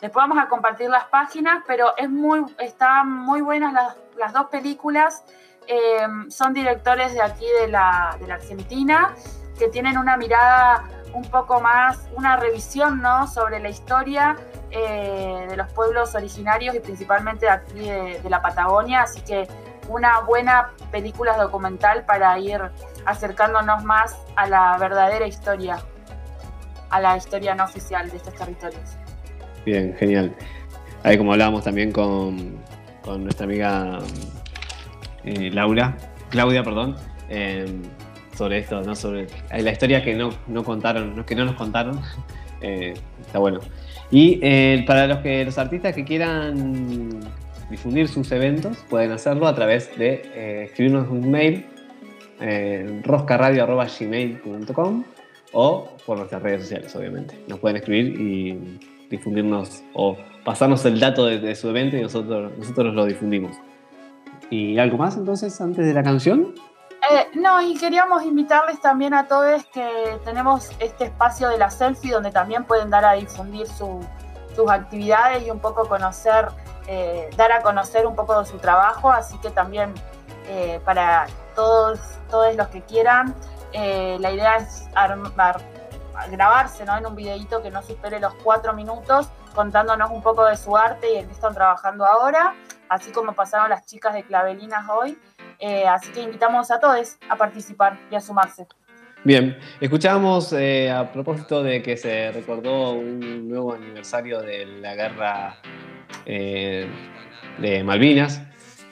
Después 0.00 0.22
vamos 0.22 0.38
a 0.38 0.48
compartir 0.48 0.90
las 0.90 1.04
páginas, 1.04 1.62
pero 1.66 1.96
es 1.96 2.10
muy, 2.10 2.44
están 2.58 3.10
muy 3.10 3.40
buenas 3.40 3.72
las, 3.72 3.96
las 4.16 4.32
dos 4.32 4.46
películas. 4.46 5.24
Eh, 5.66 6.06
son 6.28 6.52
directores 6.52 7.14
de 7.14 7.22
aquí 7.22 7.46
de 7.60 7.68
la, 7.68 8.16
de 8.20 8.26
la 8.26 8.34
Argentina 8.34 9.14
que 9.58 9.68
tienen 9.68 9.96
una 9.96 10.16
mirada 10.16 10.84
un 11.14 11.24
poco 11.24 11.60
más, 11.60 12.08
una 12.16 12.36
revisión 12.36 13.00
¿no? 13.00 13.26
sobre 13.26 13.60
la 13.60 13.68
historia 13.68 14.36
eh, 14.70 15.46
de 15.48 15.56
los 15.56 15.72
pueblos 15.72 16.14
originarios 16.14 16.74
y 16.74 16.80
principalmente 16.80 17.46
de 17.46 17.52
aquí 17.52 17.80
de, 17.80 18.28
la 18.28 18.42
Patagonia. 18.42 19.02
Así 19.02 19.20
que 19.22 19.46
una 19.88 20.20
buena 20.20 20.70
película 20.90 21.36
documental 21.36 22.04
para 22.04 22.38
ir 22.38 22.60
acercándonos 23.06 23.84
más 23.84 24.16
a 24.34 24.48
la 24.48 24.76
verdadera 24.78 25.26
historia, 25.26 25.78
a 26.90 27.00
la 27.00 27.16
historia 27.16 27.54
no 27.54 27.64
oficial 27.64 28.10
de 28.10 28.16
estos 28.16 28.34
territorios. 28.34 28.96
Bien, 29.64 29.94
genial. 29.96 30.34
Ahí 31.04 31.16
como 31.16 31.32
hablábamos 31.32 31.64
también 31.64 31.92
con, 31.92 32.58
con 33.02 33.22
nuestra 33.24 33.44
amiga 33.44 33.98
eh, 35.22 35.50
Laura, 35.52 35.96
Claudia, 36.30 36.64
perdón, 36.64 36.96
eh, 37.28 37.66
sobre 38.36 38.58
esto, 38.58 38.82
¿no? 38.82 38.94
Sobre 38.94 39.26
la 39.50 39.70
historia 39.70 40.02
que 40.02 40.14
no, 40.14 40.30
no 40.46 40.64
contaron, 40.64 41.24
que 41.24 41.34
no 41.34 41.44
nos 41.44 41.56
contaron. 41.56 42.00
Eh, 42.60 42.94
está 43.20 43.40
bueno. 43.40 43.60
Y 44.10 44.38
eh, 44.40 44.84
para 44.86 45.06
los 45.06 45.18
que 45.18 45.44
los 45.44 45.58
artistas 45.58 45.94
que 45.94 46.02
quieran 46.02 47.20
difundir 47.70 48.08
sus 48.08 48.30
eventos, 48.32 48.78
pueden 48.88 49.12
hacerlo 49.12 49.46
a 49.46 49.54
través 49.54 49.96
de 49.98 50.22
eh, 50.34 50.64
escribirnos 50.64 51.10
un 51.10 51.30
mail 51.30 51.66
eh, 52.40 53.00
roscaradio.gmail.com 53.04 55.04
o 55.52 55.88
por 56.06 56.18
nuestras 56.18 56.42
redes 56.42 56.62
sociales, 56.62 56.94
obviamente. 56.96 57.38
Nos 57.48 57.58
pueden 57.58 57.76
escribir 57.76 58.20
y 58.20 58.78
difundirnos 59.10 59.82
o 59.92 60.16
pasarnos 60.44 60.84
el 60.84 61.00
dato 61.00 61.26
de, 61.26 61.38
de 61.38 61.54
su 61.54 61.68
evento 61.68 61.96
y 61.96 62.02
nosotros, 62.02 62.52
nosotros 62.58 62.94
lo 62.94 63.06
difundimos. 63.06 63.56
¿Y 64.50 64.78
algo 64.78 64.98
más 64.98 65.16
entonces 65.16 65.58
antes 65.60 65.86
de 65.86 65.94
la 65.94 66.02
canción? 66.02 66.54
Eh, 67.10 67.28
no, 67.34 67.60
y 67.60 67.76
queríamos 67.76 68.22
invitarles 68.22 68.80
también 68.80 69.12
a 69.14 69.26
todos 69.26 69.64
que 69.66 70.18
tenemos 70.24 70.70
este 70.78 71.04
espacio 71.04 71.48
de 71.48 71.58
la 71.58 71.70
selfie 71.70 72.12
donde 72.12 72.30
también 72.30 72.64
pueden 72.64 72.88
dar 72.90 73.04
a 73.04 73.12
difundir 73.12 73.66
su- 73.68 74.00
sus 74.56 74.70
actividades 74.70 75.42
y 75.46 75.50
un 75.50 75.58
poco 75.60 75.86
conocer, 75.88 76.48
eh, 76.86 77.28
dar 77.36 77.52
a 77.52 77.60
conocer 77.62 78.06
un 78.06 78.14
poco 78.14 78.38
de 78.40 78.46
su 78.46 78.58
trabajo, 78.58 79.10
así 79.10 79.36
que 79.38 79.50
también 79.50 79.92
eh, 80.46 80.80
para 80.84 81.26
todos, 81.54 81.98
todos 82.30 82.54
los 82.54 82.68
que 82.68 82.82
quieran, 82.82 83.34
eh, 83.72 84.16
la 84.20 84.30
idea 84.30 84.56
es 84.56 84.84
armar, 84.94 85.60
grabarse 86.30 86.84
¿no? 86.84 86.96
en 86.96 87.06
un 87.06 87.16
videíto 87.16 87.60
que 87.62 87.70
no 87.70 87.82
supere 87.82 88.20
los 88.20 88.34
cuatro 88.44 88.72
minutos 88.72 89.28
contándonos 89.54 90.10
un 90.10 90.22
poco 90.22 90.44
de 90.44 90.56
su 90.56 90.76
arte 90.76 91.12
y 91.12 91.16
en 91.18 91.26
qué 91.26 91.32
están 91.32 91.54
trabajando 91.54 92.04
ahora, 92.06 92.54
así 92.88 93.10
como 93.12 93.34
pasaron 93.34 93.70
las 93.70 93.86
chicas 93.86 94.14
de 94.14 94.22
Clavelinas 94.22 94.88
hoy. 94.88 95.18
Eh, 95.58 95.86
así 95.86 96.10
que 96.12 96.22
invitamos 96.22 96.70
a 96.70 96.80
todos 96.80 97.16
a 97.28 97.36
participar 97.36 97.98
y 98.10 98.14
a 98.14 98.20
sumarse. 98.20 98.66
Bien, 99.24 99.56
escuchábamos 99.80 100.52
eh, 100.52 100.90
a 100.90 101.10
propósito 101.10 101.62
de 101.62 101.82
que 101.82 101.96
se 101.96 102.30
recordó 102.32 102.92
un 102.92 103.48
nuevo 103.48 103.72
aniversario 103.72 104.40
de 104.42 104.66
la 104.66 104.94
guerra 104.94 105.56
eh, 106.26 106.86
de 107.58 107.82
Malvinas 107.82 108.42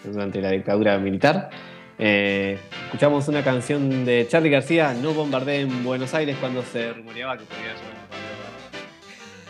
durante 0.05 0.40
la 0.40 0.51
dictadura 0.51 0.97
militar. 0.98 1.51
Escuchamos 1.98 3.28
una 3.28 3.44
canción 3.44 4.05
de 4.05 4.27
Charlie 4.27 4.51
García, 4.51 4.93
No 4.94 5.12
bombardé 5.12 5.60
en 5.60 5.85
Buenos 5.85 6.14
Aires, 6.14 6.36
cuando 6.40 6.62
se 6.62 6.93
rumoreaba 6.93 7.36
que 7.36 7.44
podía 7.44 7.74
bombardeo 7.74 8.32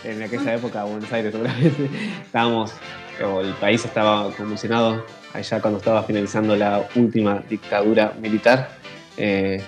en 0.05 0.23
aquella 0.23 0.55
época, 0.55 0.85
Buenos 0.85 1.13
Aires 1.13 1.33
seguramente. 1.33 1.89
Estábamos, 2.23 2.75
el 3.21 3.53
país 3.55 3.85
estaba 3.85 4.31
convulsionado 4.33 5.05
allá 5.33 5.61
cuando 5.61 5.79
estaba 5.79 6.03
finalizando 6.03 6.57
la 6.57 6.89
última 6.95 7.43
dictadura 7.49 8.13
militar. 8.21 8.77
Eh, 9.17 9.63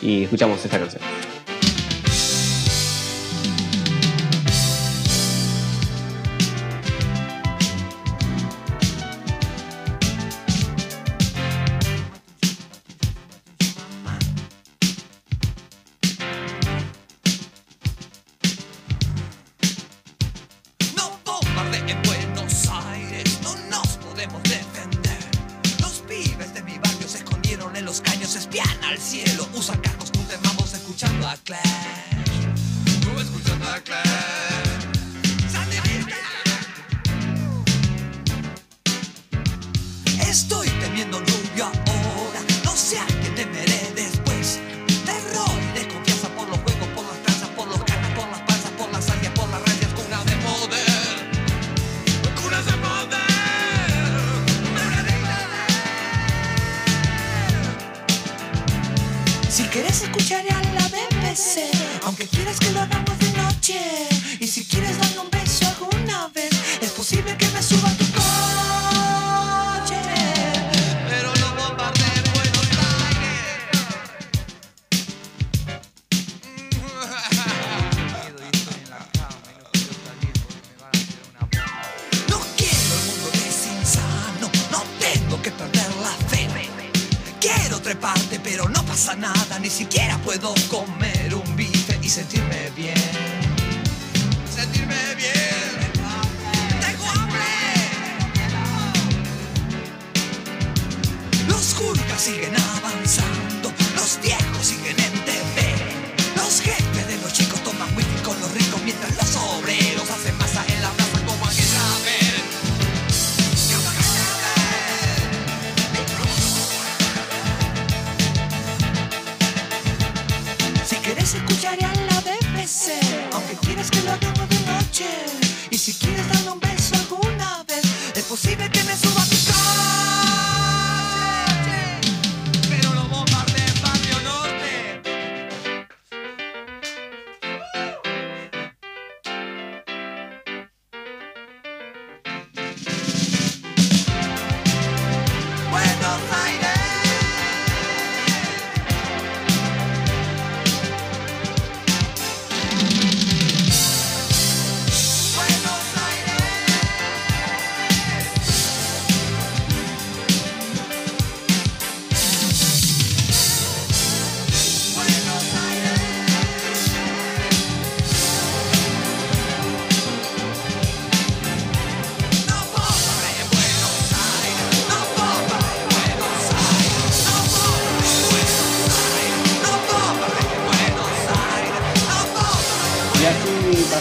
y 0.00 0.24
escuchamos 0.24 0.64
esta 0.64 0.78
canción. 0.78 1.27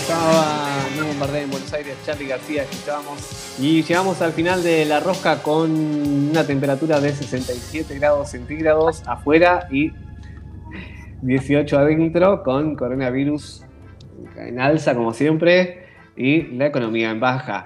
Pasaba 0.08 0.88
No 0.98 1.08
Bombardé 1.08 1.42
en 1.42 1.52
Buenos 1.52 1.74
Aires, 1.74 1.98
Charlie 2.06 2.28
García, 2.28 2.64
escuchábamos. 2.64 3.58
Y 3.60 3.84
llegamos 3.84 4.22
al 4.22 4.32
final 4.32 4.64
de 4.64 4.86
la 4.86 5.02
rosca 5.02 5.44
con 5.44 5.70
una 6.30 6.46
temperatura 6.46 7.02
de 7.02 7.12
67 7.12 7.96
grados 8.00 8.32
centígrados 8.32 9.04
afuera 9.06 9.68
y 9.70 9.92
18 11.24 11.78
adentro, 11.78 12.44
con 12.44 12.76
coronavirus 12.76 13.66
en 14.38 14.62
alza 14.62 14.96
como 14.96 15.14
siempre 15.14 15.88
y 16.16 16.44
la 16.56 16.68
economía 16.68 17.12
en 17.12 17.20
baja. 17.20 17.66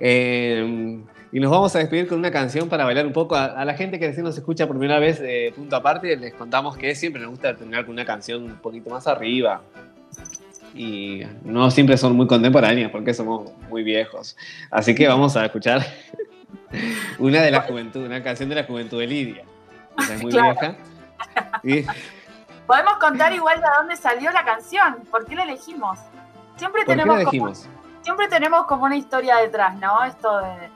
Eh, 0.00 0.98
y 1.32 1.40
nos 1.40 1.50
vamos 1.50 1.76
a 1.76 1.80
despedir 1.80 2.08
con 2.08 2.18
una 2.18 2.30
canción 2.30 2.68
para 2.68 2.84
bailar 2.84 3.06
un 3.06 3.12
poco. 3.12 3.36
A, 3.36 3.64
la 3.64 3.74
gente 3.74 3.98
que 3.98 4.06
recién 4.06 4.24
nos 4.24 4.36
escucha 4.36 4.66
por 4.66 4.78
primera 4.78 4.98
vez 4.98 5.20
de 5.20 5.52
punto 5.54 5.76
aparte, 5.76 6.16
les 6.16 6.34
contamos 6.34 6.76
que 6.76 6.94
siempre 6.94 7.20
nos 7.20 7.30
gusta 7.30 7.54
terminar 7.56 7.84
con 7.84 7.92
una 7.92 8.04
canción 8.04 8.44
un 8.44 8.56
poquito 8.56 8.90
más 8.90 9.06
arriba. 9.06 9.62
Y 10.76 11.26
no 11.42 11.70
siempre 11.70 11.96
son 11.96 12.14
muy 12.16 12.26
contemporáneas 12.26 12.90
porque 12.90 13.14
somos 13.14 13.50
muy 13.70 13.82
viejos. 13.82 14.36
Así 14.70 14.94
que 14.94 15.08
vamos 15.08 15.34
a 15.36 15.46
escuchar 15.46 15.80
una 17.18 17.40
de 17.40 17.50
la 17.50 17.62
juventud, 17.62 18.04
una 18.04 18.22
canción 18.22 18.48
de 18.48 18.56
la 18.56 18.64
juventud 18.64 19.00
de 19.00 19.06
Lidia. 19.06 19.44
Esa 19.98 20.14
es 20.14 20.22
muy 20.22 20.30
Claro. 20.32 20.52
vieja. 20.52 20.76
Y 21.62 21.86
Podemos 22.66 22.94
contar 22.98 23.32
igual 23.32 23.60
de 23.60 23.66
dónde 23.78 23.96
salió 23.96 24.30
la 24.32 24.44
canción, 24.44 24.96
por 25.10 25.24
qué 25.24 25.36
la 25.36 25.44
elegimos. 25.44 25.98
Siempre 26.56 26.84
¿Por 26.84 26.94
qué 26.96 27.02
tenemos 27.02 27.24
como, 27.24 27.54
siempre 28.02 28.28
tenemos 28.28 28.66
como 28.66 28.84
una 28.84 28.96
historia 28.96 29.36
detrás, 29.36 29.76
¿no? 29.78 30.02
Esto 30.04 30.38
de 30.38 30.68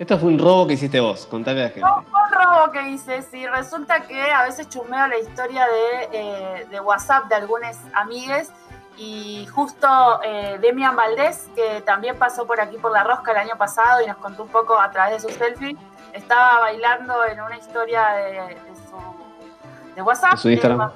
Esto 0.00 0.18
fue 0.18 0.28
un 0.30 0.38
robo 0.38 0.66
que 0.66 0.74
hiciste 0.74 0.98
vos, 1.00 1.24
contale 1.26 1.60
a 1.60 1.64
la 1.64 1.70
gente. 1.70 1.88
un 1.88 2.32
robo 2.32 2.72
que 2.72 2.90
hice, 2.90 3.22
sí, 3.22 3.46
resulta 3.46 4.00
que 4.02 4.20
a 4.20 4.42
veces 4.42 4.68
chumeo 4.68 5.06
la 5.06 5.18
historia 5.18 5.66
de, 5.66 6.08
eh, 6.12 6.66
de 6.70 6.80
WhatsApp 6.80 7.26
de 7.28 7.36
algunos 7.36 7.76
amigues 7.94 8.50
y 8.96 9.46
justo 9.46 10.20
eh, 10.24 10.58
Demian 10.60 10.96
Valdés, 10.96 11.48
que 11.54 11.82
también 11.82 12.16
pasó 12.18 12.46
por 12.46 12.60
aquí 12.60 12.76
por 12.78 12.92
la 12.92 13.04
rosca 13.04 13.32
el 13.32 13.38
año 13.38 13.56
pasado 13.58 14.02
y 14.02 14.06
nos 14.06 14.16
contó 14.16 14.44
un 14.44 14.48
poco 14.48 14.78
a 14.78 14.90
través 14.90 15.22
de 15.22 15.28
su 15.28 15.38
selfie, 15.38 15.76
estaba 16.12 16.60
bailando 16.60 17.24
en 17.24 17.40
una 17.40 17.56
historia 17.56 18.08
de, 18.10 18.32
de 18.32 18.76
su 18.88 19.16
de 19.96 20.02
WhatsApp 20.02 20.32
De 20.32 20.38
su 20.38 20.50
Instagram. 20.50 20.90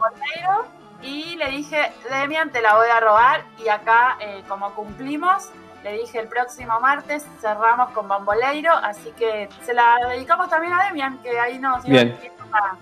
Y 1.03 1.37
le 1.37 1.49
dije, 1.51 1.93
Demian, 2.11 2.51
te 2.51 2.61
la 2.61 2.77
voy 2.77 2.89
a 2.89 3.01
robar 3.01 3.45
y 3.65 3.69
acá 3.69 4.19
eh, 4.21 4.43
como 4.47 4.75
cumplimos, 4.75 5.49
le 5.83 5.95
dije 5.95 6.21
el 6.21 6.29
próximo 6.29 6.79
martes 6.79 7.25
cerramos 7.41 7.91
con 7.93 8.07
Bamboleiro, 8.07 8.73
así 8.75 9.11
que 9.17 9.49
se 9.65 9.73
la 9.73 9.97
dedicamos 10.11 10.51
también 10.51 10.75
a 10.75 10.85
Demian, 10.85 11.19
que 11.23 11.41
ahí 11.41 11.59
nos 11.59 11.85
Bien. 11.85 12.19
para, 12.51 12.77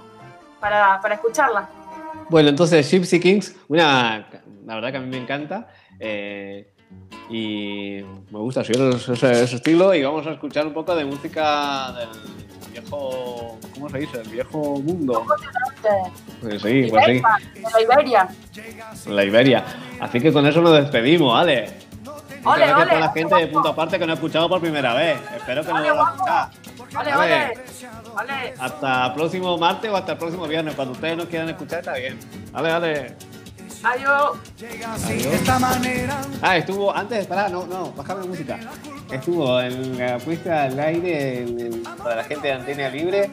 para, 0.59 1.01
para 1.01 1.15
escucharla. 1.15 1.69
Bueno, 2.29 2.49
entonces 2.49 2.91
Gypsy 2.91 3.21
Kings, 3.21 3.55
una, 3.69 4.27
la 4.69 4.75
verdad 4.77 4.93
que 4.93 4.97
a 4.99 5.01
mí 5.01 5.09
me 5.09 5.17
encanta. 5.19 5.67
eh, 5.99 6.73
y 7.31 8.01
me 8.31 8.39
gusta 8.39 8.65
seguir 8.65 8.83
ese, 8.95 9.13
ese 9.13 9.57
estilo. 9.57 9.95
Y 9.95 10.03
vamos 10.03 10.27
a 10.27 10.31
escuchar 10.33 10.67
un 10.67 10.73
poco 10.73 10.95
de 10.95 11.05
música 11.05 11.93
del 11.93 12.09
viejo. 12.73 13.59
¿Cómo 13.75 13.91
se 13.91 13.99
dice? 13.99 14.21
El 14.23 14.29
viejo 14.29 14.81
mundo. 14.81 15.25
Pues 16.41 16.63
sí, 16.63 16.87
pues 16.91 17.05
sí. 17.05 17.13
de 17.13 17.23
la 17.73 17.83
Iberia. 17.83 18.29
La 19.07 19.25
Iberia. 19.25 19.65
Así 20.01 20.21
que 20.21 20.33
con 20.33 20.47
eso 20.47 20.63
nos 20.63 20.73
despedimos, 20.75 21.33
¿vale? 21.35 21.71
Muchas 22.43 22.57
Ole, 22.57 22.67
gracias 22.67 22.73
a 22.73 22.81
ole, 22.81 22.87
toda 22.89 23.01
la 23.01 23.13
gente 23.13 23.35
de 23.35 23.47
punto 23.49 23.69
aparte 23.69 23.99
que 23.99 24.07
no 24.07 24.13
ha 24.13 24.15
escuchado 24.15 24.49
por 24.49 24.61
primera 24.61 24.95
vez. 24.95 25.19
Espero 25.37 25.63
que 25.65 25.73
nos 25.73 25.83
vuelvan 25.83 26.07
a 26.07 26.51
escuchar. 26.55 27.03
Ole, 27.03 27.15
Vale. 27.17 27.35
ole, 27.45 28.33
ole. 28.33 28.55
Hasta 28.59 29.07
el 29.07 29.13
próximo 29.15 29.59
martes 29.59 29.91
o 29.91 29.97
hasta 29.97 30.13
el 30.13 30.19
próximo 30.19 30.47
viernes. 30.47 30.75
Cuando 30.75 30.93
ustedes 30.93 31.17
nos 31.17 31.27
quieran 31.27 31.49
escuchar, 31.51 31.81
está 31.81 31.95
bien. 31.95 32.19
Vale, 32.53 32.71
vale. 32.73 33.17
Adiós. 33.83 34.39
Ah, 36.43 36.57
estuvo 36.57 36.95
antes, 36.95 37.27
pará, 37.27 37.49
no, 37.49 37.67
no, 37.67 37.93
bajame 37.93 38.23
la 38.23 38.27
música. 38.27 38.59
Estuvo 39.11 39.61
en 39.61 39.99
la 39.99 40.19
puesta 40.19 40.65
al 40.65 40.79
aire 40.79 41.47
para 42.03 42.17
la 42.17 42.25
gente 42.25 42.49
de 42.49 42.55
Antena 42.55 42.89
Libre 42.89 43.31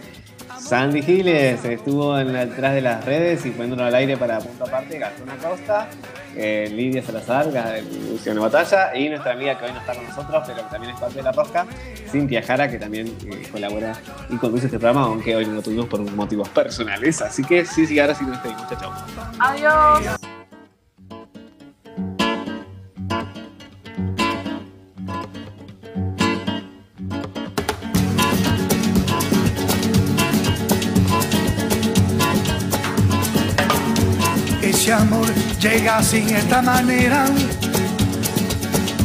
Sandy 0.60 1.02
Giles 1.02 1.64
estuvo 1.65 2.15
detrás 2.15 2.73
de 2.73 2.82
las 2.82 3.06
redes 3.06 3.45
y 3.45 3.52
poniéndolo 3.52 3.86
al 3.86 3.95
aire 3.95 4.18
para 4.18 4.40
punto 4.40 4.64
aparte, 4.65 4.98
Gastón 4.98 5.30
Acosta, 5.30 5.88
eh, 6.36 6.69
Lidia 6.72 7.03
Salazar, 7.03 7.48
Luciano 8.10 8.41
Batalla 8.41 8.95
y 8.95 9.10
nuestra 9.10 9.34
amiga 9.34 9.57
que 9.57 9.65
hoy 9.65 9.72
no 9.72 9.80
está 9.80 9.94
con 9.94 10.06
nosotros, 10.06 10.44
pero 10.45 10.64
que 10.64 10.72
también 10.72 10.94
es 10.94 10.99
parte 10.99 11.15
de 11.15 11.23
la 11.23 11.32
rosca, 11.32 11.65
Cintia 12.11 12.41
Jara, 12.41 12.69
que 12.69 12.77
también 12.77 13.07
eh, 13.07 13.48
colabora 13.52 13.94
y 14.30 14.38
conduce 14.38 14.65
este 14.65 14.80
programa, 14.80 15.07
aunque 15.07 15.36
hoy 15.36 15.45
no 15.45 15.53
lo 15.53 15.61
tuvimos 15.61 15.88
por 15.88 15.99
motivos 16.11 16.49
personales. 16.49 17.22
Así 17.22 17.44
que 17.44 17.65
sí, 17.65 17.86
sí, 17.86 17.99
ahora 17.99 18.15
sí 18.15 18.23
nos 18.26 18.34
despedimos. 18.34 18.68
Chao, 18.69 18.80
chao. 18.80 18.94
Adiós. 19.40 20.19
amor 34.95 35.27
llega 35.59 36.01
sin 36.01 36.30
esta 36.30 36.61
manera, 36.61 37.26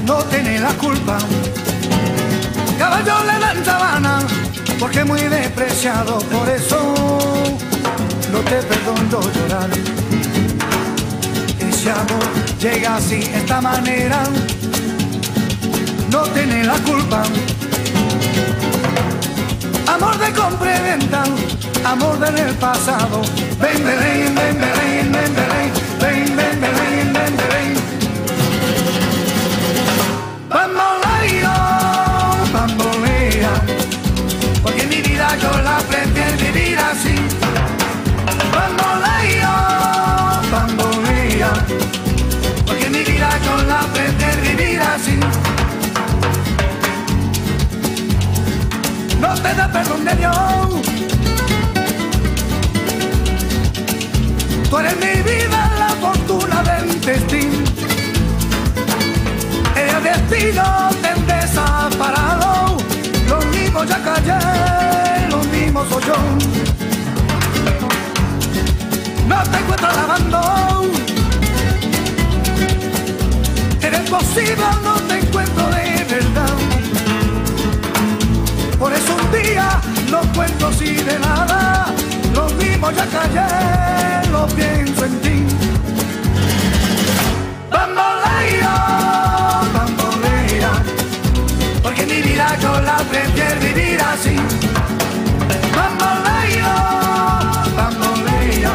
no 0.05 0.17
tiene 0.25 0.59
la 0.61 0.73
culpa. 0.75 1.19
Caballo 2.79 3.15
le 3.25 3.39
dan 3.39 3.65
sabana, 3.65 4.21
porque 4.79 5.05
muy 5.05 5.21
despreciado, 5.21 6.19
por 6.19 6.49
eso 6.49 6.79
no 8.33 8.39
te 8.41 8.57
perdono 8.63 9.21
llorar. 9.35 9.71
Ese 11.59 11.91
amor 11.91 12.27
llega 12.61 13.01
sin 13.01 13.23
esta 13.23 13.61
manera, 13.61 14.23
no 16.11 16.23
tiene 16.35 16.65
la 16.65 16.79
culpa. 16.91 17.23
Amor 19.87 20.19
de 20.19 20.33
compra 20.33 20.77
y 20.79 20.83
venta, 20.83 21.25
amor 21.85 22.19
del 22.19 22.55
pasado, 22.55 23.23
ven, 23.61 23.85
ven, 23.85 24.35
ven, 24.35 24.61
ven. 24.61 24.90
Perdón 49.91 50.05
de 50.05 50.15
Dios. 50.17 50.35
Tú 54.69 54.79
eres 54.79 54.97
mi 54.97 55.23
vida, 55.23 55.73
la 55.79 55.89
fortuna 56.01 56.63
del 56.63 57.01
destino. 57.01 57.59
El 59.77 60.03
destino 60.03 60.91
te 61.03 61.33
desaparado. 61.33 62.77
Lo 63.29 63.41
mismo 63.47 63.85
ya 63.85 64.03
callé, 64.03 65.29
lo 65.29 65.39
mismo 65.45 65.85
soy 65.87 66.03
yo. 66.05 66.17
No 69.27 69.43
te 69.43 69.59
encuentro 69.59 69.89
lavando. 69.93 70.91
Eres 73.83 74.11
posible, 74.11 74.67
no 74.85 74.95
te 75.09 75.19
encuentro 75.19 75.67
de 75.71 76.05
verdad. 76.09 76.70
Por 78.81 78.95
eso 78.95 79.15
un 79.15 79.31
día 79.31 79.79
no 80.11 80.21
cuento 80.35 80.69
así 80.69 80.95
de 80.95 81.19
nada. 81.19 81.93
Lo 82.35 82.49
mismo 82.61 82.91
ya 82.91 83.07
callé, 83.17 84.31
lo 84.31 84.47
pienso 84.47 85.05
en 85.05 85.21
ti. 85.21 85.37
Bambolea, 87.71 88.75
bambolea, 89.75 90.73
porque 91.83 92.07
mi 92.07 92.23
vida 92.23 92.57
yo 92.63 92.81
la 92.81 92.97
prefiero 93.11 93.61
vivir 93.61 94.01
así. 94.01 94.37
Bambolea, 95.77 96.73
bambolea, 97.77 98.73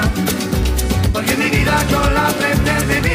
porque 1.11 1.35
mi 1.35 1.49
vida 1.49 1.75
yo 1.89 2.01
la 2.11 2.27
prefiero 2.39 2.85
vivir 2.93 3.14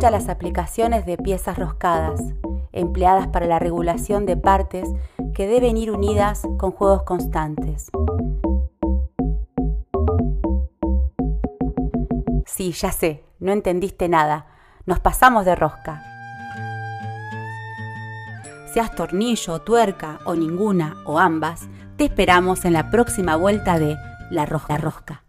las 0.00 0.28
aplicaciones 0.28 1.04
de 1.06 1.18
piezas 1.18 1.58
roscadas, 1.58 2.20
empleadas 2.72 3.26
para 3.28 3.46
la 3.46 3.58
regulación 3.58 4.26
de 4.26 4.36
partes 4.36 4.88
que 5.34 5.46
deben 5.46 5.76
ir 5.76 5.90
unidas 5.90 6.42
con 6.56 6.70
juegos 6.70 7.02
constantes. 7.02 7.90
Sí, 12.46 12.72
ya 12.72 12.92
sé, 12.92 13.24
no 13.40 13.52
entendiste 13.52 14.08
nada. 14.08 14.46
Nos 14.86 15.00
pasamos 15.00 15.44
de 15.44 15.54
rosca. 15.54 16.02
Seas 18.72 18.94
tornillo, 18.94 19.60
tuerca 19.60 20.20
o 20.24 20.34
ninguna 20.34 20.96
o 21.06 21.18
ambas, 21.18 21.68
te 21.96 22.04
esperamos 22.04 22.64
en 22.64 22.72
la 22.72 22.90
próxima 22.90 23.36
vuelta 23.36 23.78
de 23.78 23.96
La 24.30 24.46
Rosca 24.46 24.76
Rosca. 24.76 25.24